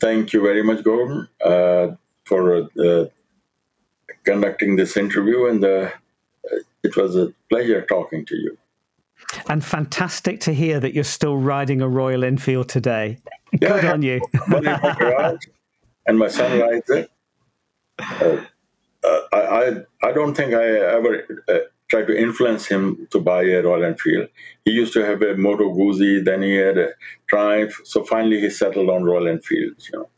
Thank 0.00 0.32
you 0.32 0.40
very 0.40 0.62
much, 0.62 0.82
Gordon, 0.82 1.28
uh, 1.44 1.88
for 2.24 2.68
uh, 2.80 3.04
conducting 4.24 4.76
this 4.76 4.96
interview, 4.96 5.46
and 5.46 5.62
uh, 5.64 5.90
it 6.82 6.96
was 6.96 7.14
a 7.14 7.32
pleasure 7.50 7.84
talking 7.84 8.24
to 8.26 8.36
you. 8.36 8.56
And 9.48 9.64
fantastic 9.64 10.40
to 10.40 10.52
hear 10.52 10.80
that 10.80 10.94
you're 10.94 11.04
still 11.04 11.36
riding 11.36 11.82
a 11.82 11.88
Royal 11.88 12.24
Enfield 12.24 12.68
today. 12.68 13.18
Yeah, 13.52 13.68
Good 13.68 13.84
on 13.84 14.02
you. 14.02 14.20
and 16.06 16.18
my 16.18 16.28
son 16.28 16.60
rides 16.60 16.90
it. 16.90 17.10
Uh, 17.98 18.44
uh, 19.04 19.20
I, 19.32 19.72
I 20.02 20.12
don't 20.12 20.34
think 20.34 20.54
I 20.54 20.64
ever 20.64 21.42
uh, 21.48 21.58
tried 21.88 22.06
to 22.06 22.18
influence 22.18 22.66
him 22.66 23.06
to 23.10 23.20
buy 23.20 23.42
a 23.42 23.62
Royal 23.62 23.84
Enfield. 23.84 24.28
He 24.64 24.72
used 24.72 24.92
to 24.94 25.04
have 25.04 25.22
a 25.22 25.36
Moto 25.36 25.72
Guzzi, 25.74 26.24
then 26.24 26.42
he 26.42 26.56
had 26.56 26.78
a 26.78 26.90
Triumph. 27.28 27.80
So 27.84 28.04
finally, 28.04 28.40
he 28.40 28.50
settled 28.50 28.90
on 28.90 29.04
Royal 29.04 29.28
Enfields. 29.28 29.90
You 29.92 29.98
know. 29.98 30.08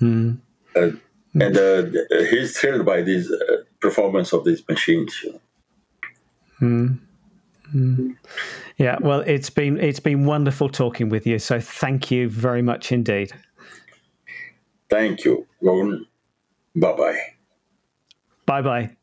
Mm. 0.00 0.38
Uh, 0.76 0.96
and 1.40 1.56
uh, 1.56 1.84
he's 2.30 2.58
thrilled 2.58 2.86
by 2.86 3.02
these 3.02 3.30
uh, 3.30 3.58
performance 3.80 4.32
of 4.32 4.44
these 4.44 4.66
machines. 4.68 5.20
You 5.22 5.32
know. 5.32 5.40
mm. 6.60 6.98
Mm. 7.74 8.16
Yeah, 8.78 8.96
well, 9.00 9.20
it's 9.20 9.50
been 9.50 9.78
it's 9.78 10.00
been 10.00 10.24
wonderful 10.24 10.68
talking 10.68 11.08
with 11.08 11.26
you. 11.26 11.38
So 11.38 11.60
thank 11.60 12.10
you 12.10 12.28
very 12.28 12.62
much 12.62 12.92
indeed. 12.92 13.32
Thank 14.88 15.24
you, 15.24 15.46
Gordon. 15.62 16.06
Bye 16.74 16.92
bye. 16.92 17.20
Bye 18.46 18.62
bye. 18.62 18.96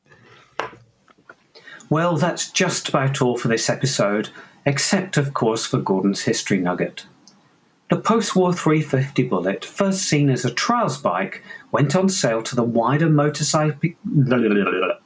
Well, 1.90 2.18
that's 2.18 2.52
just 2.52 2.90
about 2.90 3.22
all 3.22 3.38
for 3.38 3.48
this 3.48 3.70
episode, 3.70 4.30
except, 4.66 5.18
of 5.18 5.36
course, 5.36 5.68
for 5.68 5.78
Gordon's 5.78 6.24
history 6.24 6.58
nugget. 6.58 7.06
The 7.92 7.98
post 7.98 8.36
war 8.36 8.52
350 8.52 9.24
Bullet, 9.24 9.64
first 9.64 10.02
seen 10.02 10.32
as 10.32 10.44
a 10.44 10.52
trials 10.52 10.98
bike, 10.98 11.44
went 11.72 11.96
on 11.96 12.10
sale 12.10 12.42
to 12.42 12.56
the 12.56 12.64
wider 12.64 13.10
motorcycle. 13.10 13.92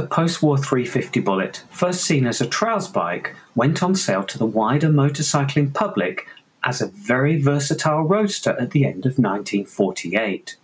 The 0.00 0.06
post 0.06 0.42
war 0.42 0.56
350 0.56 1.20
Bullet, 1.20 1.62
first 1.68 2.04
seen 2.04 2.26
as 2.26 2.40
a 2.40 2.46
trials 2.46 2.88
bike, 2.88 3.36
went 3.54 3.82
on 3.82 3.94
sale 3.94 4.24
to 4.24 4.38
the 4.38 4.46
wider 4.46 4.88
motorcycling 4.88 5.74
public 5.74 6.26
as 6.64 6.80
a 6.80 6.86
very 6.86 7.38
versatile 7.38 8.04
roadster 8.04 8.56
at 8.58 8.70
the 8.70 8.86
end 8.86 9.04
of 9.04 9.18
1948. 9.18 10.56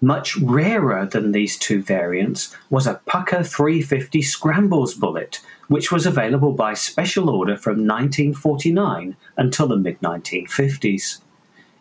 Much 0.00 0.36
rarer 0.36 1.04
than 1.04 1.32
these 1.32 1.58
two 1.58 1.82
variants 1.82 2.56
was 2.70 2.86
a 2.86 3.00
Pucker 3.06 3.42
350 3.42 4.22
Scrambles 4.22 4.94
bullet, 4.94 5.40
which 5.66 5.90
was 5.90 6.06
available 6.06 6.52
by 6.52 6.74
special 6.74 7.28
order 7.28 7.56
from 7.56 7.84
1949 7.84 9.16
until 9.36 9.66
the 9.66 9.76
mid 9.76 10.00
1950s. 10.00 11.22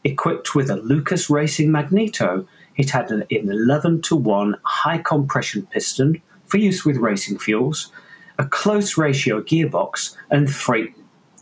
Equipped 0.03 0.55
with 0.55 0.71
a 0.71 0.77
Lucas 0.77 1.29
Racing 1.29 1.71
Magneto, 1.71 2.47
it 2.77 2.89
had 2.89 3.11
an 3.11 3.25
11 3.29 4.01
to 4.01 4.15
1 4.15 4.57
high 4.63 4.97
compression 4.97 5.67
piston 5.67 6.19
for 6.53 6.59
use 6.59 6.85
with 6.85 6.97
racing 6.97 7.39
fuels, 7.39 7.91
a 8.37 8.45
close 8.45 8.95
ratio 8.95 9.41
gearbox, 9.41 10.15
and 10.29 10.53
freight, 10.53 10.93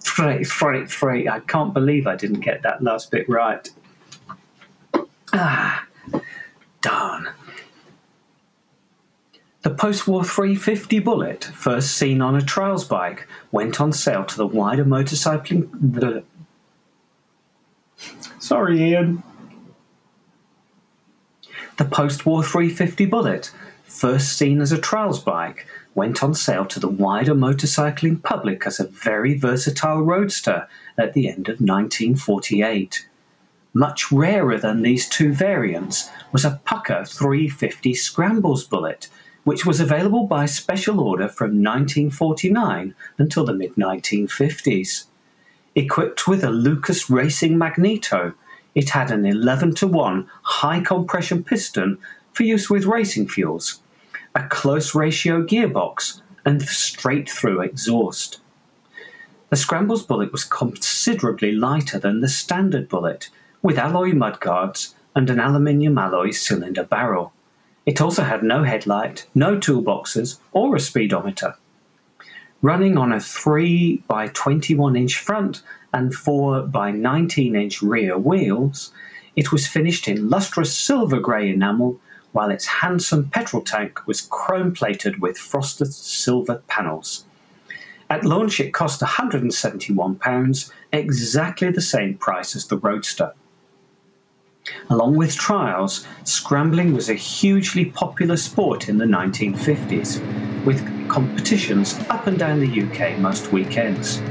freight, 0.02 0.48
freight, 0.48 0.90
freight. 0.90 1.28
I 1.28 1.42
can't 1.42 1.74
believe 1.74 2.08
I 2.08 2.16
didn't 2.16 2.40
get 2.40 2.62
that 2.62 2.82
last 2.82 3.12
bit 3.12 3.28
right. 3.28 3.70
Ah, 5.34 5.86
Darn. 6.80 7.28
The 9.64 9.72
post 9.72 10.08
war 10.08 10.24
350 10.24 11.00
Bullet, 11.00 11.44
first 11.44 11.98
seen 11.98 12.22
on 12.22 12.38
a 12.38 12.42
trials 12.42 12.86
bike, 12.86 13.28
went 13.52 13.82
on 13.82 13.92
sale 13.92 14.24
to 14.24 14.38
the 14.38 14.48
wider 14.48 14.86
motorcycling. 14.86 15.68
The... 15.74 16.24
Sorry, 18.40 18.82
Ian. 18.82 19.24
The 21.78 21.84
post 21.86 22.26
war 22.26 22.44
350 22.44 23.08
Bullet, 23.08 23.52
first 23.92 24.38
seen 24.38 24.62
as 24.62 24.72
a 24.72 24.80
trials 24.80 25.20
bike, 25.20 25.68
went 25.94 26.24
on 26.24 26.34
sale 26.34 26.66
to 26.66 26.80
the 26.80 26.88
wider 26.88 27.36
motorcycling 27.36 28.24
public 28.24 28.66
as 28.66 28.80
a 28.80 28.88
very 28.88 29.38
versatile 29.38 30.02
roadster 30.02 30.68
at 30.98 31.14
the 31.14 31.28
end 31.28 31.50
of 31.50 31.60
1948. 31.60 33.08
Much 33.74 34.12
rarer 34.12 34.58
than 34.58 34.82
these 34.82 35.08
two 35.08 35.34
variants 35.34 36.10
was 36.32 36.44
a 36.46 36.60
Pucker 36.66 37.06
350 37.06 37.94
Scrambles 37.94 38.66
bullet, 38.66 39.08
which 39.44 39.66
was 39.66 39.80
available 39.80 40.28
by 40.28 40.46
special 40.46 41.00
order 41.00 41.28
from 41.28 41.64
1949 41.64 42.96
until 43.18 43.46
the 43.46 43.54
mid 43.54 43.76
1950s. 43.76 45.06
Equipped 45.74 46.28
with 46.28 46.44
a 46.44 46.50
Lucas 46.50 47.10
Racing 47.10 47.58
Magneto, 47.58 48.34
it 48.76 48.90
had 48.90 49.12
an 49.12 49.26
11 49.26 49.76
to 49.76 49.88
1 49.88 50.30
high 50.44 50.82
compression 50.82 51.44
piston 51.44 51.98
for 52.34 52.44
use 52.44 52.70
with 52.70 52.86
racing 52.86 53.28
fuels, 53.28 53.82
a 54.36 54.48
close 54.48 54.96
ratio 54.96 55.44
gearbox, 55.44 56.22
and 56.46 56.62
straight 56.62 57.30
through 57.30 57.62
exhaust. 57.62 58.40
The 59.50 59.58
Scrambles 59.58 60.04
bullet 60.04 60.32
was 60.32 60.46
considerably 60.46 61.52
lighter 61.52 62.00
than 62.00 62.22
the 62.22 62.30
standard 62.30 62.88
bullet, 62.88 63.30
with 63.62 63.78
alloy 63.78 64.14
mudguards 64.14 64.96
and 65.14 65.30
an 65.30 65.40
aluminium 65.40 65.98
alloy 65.98 66.32
cylinder 66.32 66.84
barrel. 66.84 67.34
It 67.86 68.00
also 68.00 68.24
had 68.24 68.44
no 68.44 68.64
headlight, 68.64 69.28
no 69.36 69.58
toolboxes, 69.58 70.40
or 70.52 70.76
a 70.76 70.80
speedometer. 70.80 71.56
Running 72.62 72.98
on 72.98 73.12
a 73.12 73.20
3 73.20 74.04
by 74.08 74.28
21 74.28 74.96
inch 74.96 75.18
front 75.18 75.64
and 75.94 76.14
4 76.14 76.62
by 76.64 76.92
19 76.92 77.56
inch 77.56 77.82
rear 77.82 78.18
wheels, 78.18 78.94
it 79.36 79.52
was 79.52 79.68
finished 79.68 80.08
in 80.08 80.30
lustrous 80.30 80.78
silver 80.78 81.20
grey 81.20 81.50
enamel, 81.50 82.00
while 82.32 82.50
its 82.50 82.66
handsome 82.66 83.30
petrol 83.30 83.62
tank 83.62 84.06
was 84.08 84.22
chrome 84.22 84.74
plated 84.74 85.22
with 85.22 85.38
frosted 85.38 85.94
silver 85.94 86.62
panels. 86.68 87.26
At 88.10 88.26
launch, 88.26 88.60
it 88.60 88.74
cost 88.74 89.02
£171, 89.02 90.72
exactly 90.92 91.72
the 91.72 91.82
same 91.82 92.18
price 92.18 92.56
as 92.56 92.68
the 92.68 92.78
Roadster. 92.78 93.34
Along 94.90 95.16
with 95.16 95.36
trials, 95.36 96.06
scrambling 96.24 96.94
was 96.94 97.10
a 97.10 97.14
hugely 97.14 97.86
popular 97.86 98.38
sport 98.38 98.90
in 98.90 98.98
the 98.98 99.06
1950s, 99.06 100.22
with 100.66 100.86
competitions 101.10 101.98
up 102.10 102.28
and 102.28 102.38
down 102.38 102.60
the 102.60 102.82
UK 102.84 103.18
most 103.18 103.52
weekends. 103.52 104.22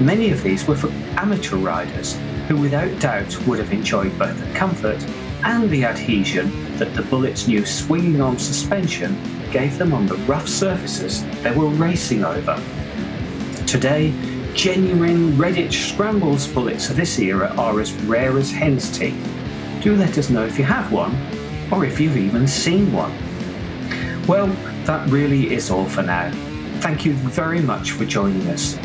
Many 0.00 0.30
of 0.30 0.42
these 0.42 0.66
were 0.66 0.76
for 0.76 0.90
amateur 1.18 1.56
riders 1.56 2.18
who, 2.48 2.56
without 2.56 3.00
doubt, 3.00 3.46
would 3.46 3.58
have 3.58 3.72
enjoyed 3.72 4.16
both 4.18 4.38
the 4.38 4.58
comfort 4.58 5.00
and 5.46 5.70
the 5.70 5.84
adhesion 5.84 6.76
that 6.76 6.92
the 6.94 7.02
Bullet's 7.02 7.46
new 7.46 7.64
swinging 7.64 8.20
arm 8.20 8.36
suspension 8.36 9.16
gave 9.52 9.78
them 9.78 9.94
on 9.94 10.06
the 10.06 10.16
rough 10.26 10.48
surfaces 10.48 11.24
they 11.42 11.52
were 11.52 11.68
racing 11.68 12.24
over. 12.24 12.60
Today, 13.64 14.12
genuine 14.54 15.32
Redditch 15.34 15.92
scrambles 15.92 16.48
bullets 16.48 16.90
of 16.90 16.96
this 16.96 17.20
era 17.20 17.54
are 17.56 17.80
as 17.80 17.92
rare 18.02 18.36
as 18.38 18.50
hen's 18.50 18.90
teeth 18.90 19.16
do 19.80 19.94
let 19.94 20.18
us 20.18 20.30
know 20.30 20.44
if 20.44 20.58
you 20.58 20.64
have 20.64 20.90
one, 20.90 21.16
or 21.70 21.84
if 21.84 22.00
you've 22.00 22.16
even 22.16 22.48
seen 22.48 22.92
one. 22.92 23.12
Well, 24.26 24.48
that 24.84 25.08
really 25.08 25.54
is 25.54 25.70
all 25.70 25.84
for 25.84 26.02
now. 26.02 26.32
Thank 26.80 27.04
you 27.04 27.12
very 27.12 27.60
much 27.60 27.92
for 27.92 28.04
joining 28.04 28.48
us. 28.48 28.76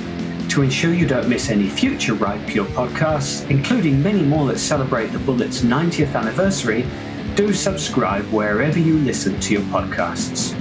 To 0.51 0.63
ensure 0.63 0.93
you 0.93 1.07
don't 1.07 1.29
miss 1.29 1.49
any 1.49 1.69
future 1.69 2.13
Ride 2.13 2.45
Pure 2.45 2.65
podcasts, 2.65 3.49
including 3.49 4.03
many 4.03 4.21
more 4.21 4.47
that 4.47 4.59
celebrate 4.59 5.13
the 5.13 5.19
Bullet's 5.19 5.61
90th 5.61 6.13
anniversary, 6.13 6.85
do 7.35 7.53
subscribe 7.53 8.25
wherever 8.33 8.77
you 8.77 8.97
listen 8.97 9.39
to 9.39 9.53
your 9.53 9.61
podcasts. 9.61 10.53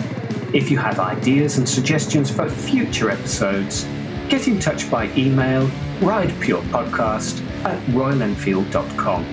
If 0.55 0.71
you 0.71 0.79
have 0.79 1.01
ideas 1.01 1.59
and 1.59 1.69
suggestions 1.69 2.31
for 2.31 2.49
future 2.49 3.11
episodes, 3.11 3.85
get 4.29 4.47
in 4.47 4.61
touch 4.61 4.89
by 4.89 5.13
email 5.17 5.67
ridepurepodcast 5.99 7.45
at 7.65 7.85
royalenfield.com. 7.89 9.25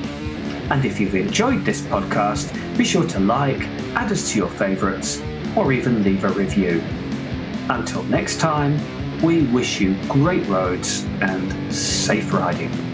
And 0.71 0.83
if 0.83 0.99
you've 0.99 1.13
enjoyed 1.13 1.65
this 1.65 1.81
podcast, 1.81 2.51
be 2.75 2.83
sure 2.83 3.05
to 3.09 3.19
like, 3.19 3.61
add 3.93 4.11
us 4.11 4.31
to 4.31 4.39
your 4.39 4.49
favourites, 4.49 5.21
or 5.55 5.71
even 5.71 6.01
leave 6.01 6.23
a 6.23 6.29
review. 6.29 6.83
Until 7.69 8.01
next 8.05 8.39
time, 8.39 8.79
we 9.21 9.43
wish 9.47 9.81
you 9.81 9.95
great 10.07 10.45
roads 10.47 11.05
and 11.21 11.73
safe 11.73 12.31
riding. 12.33 12.86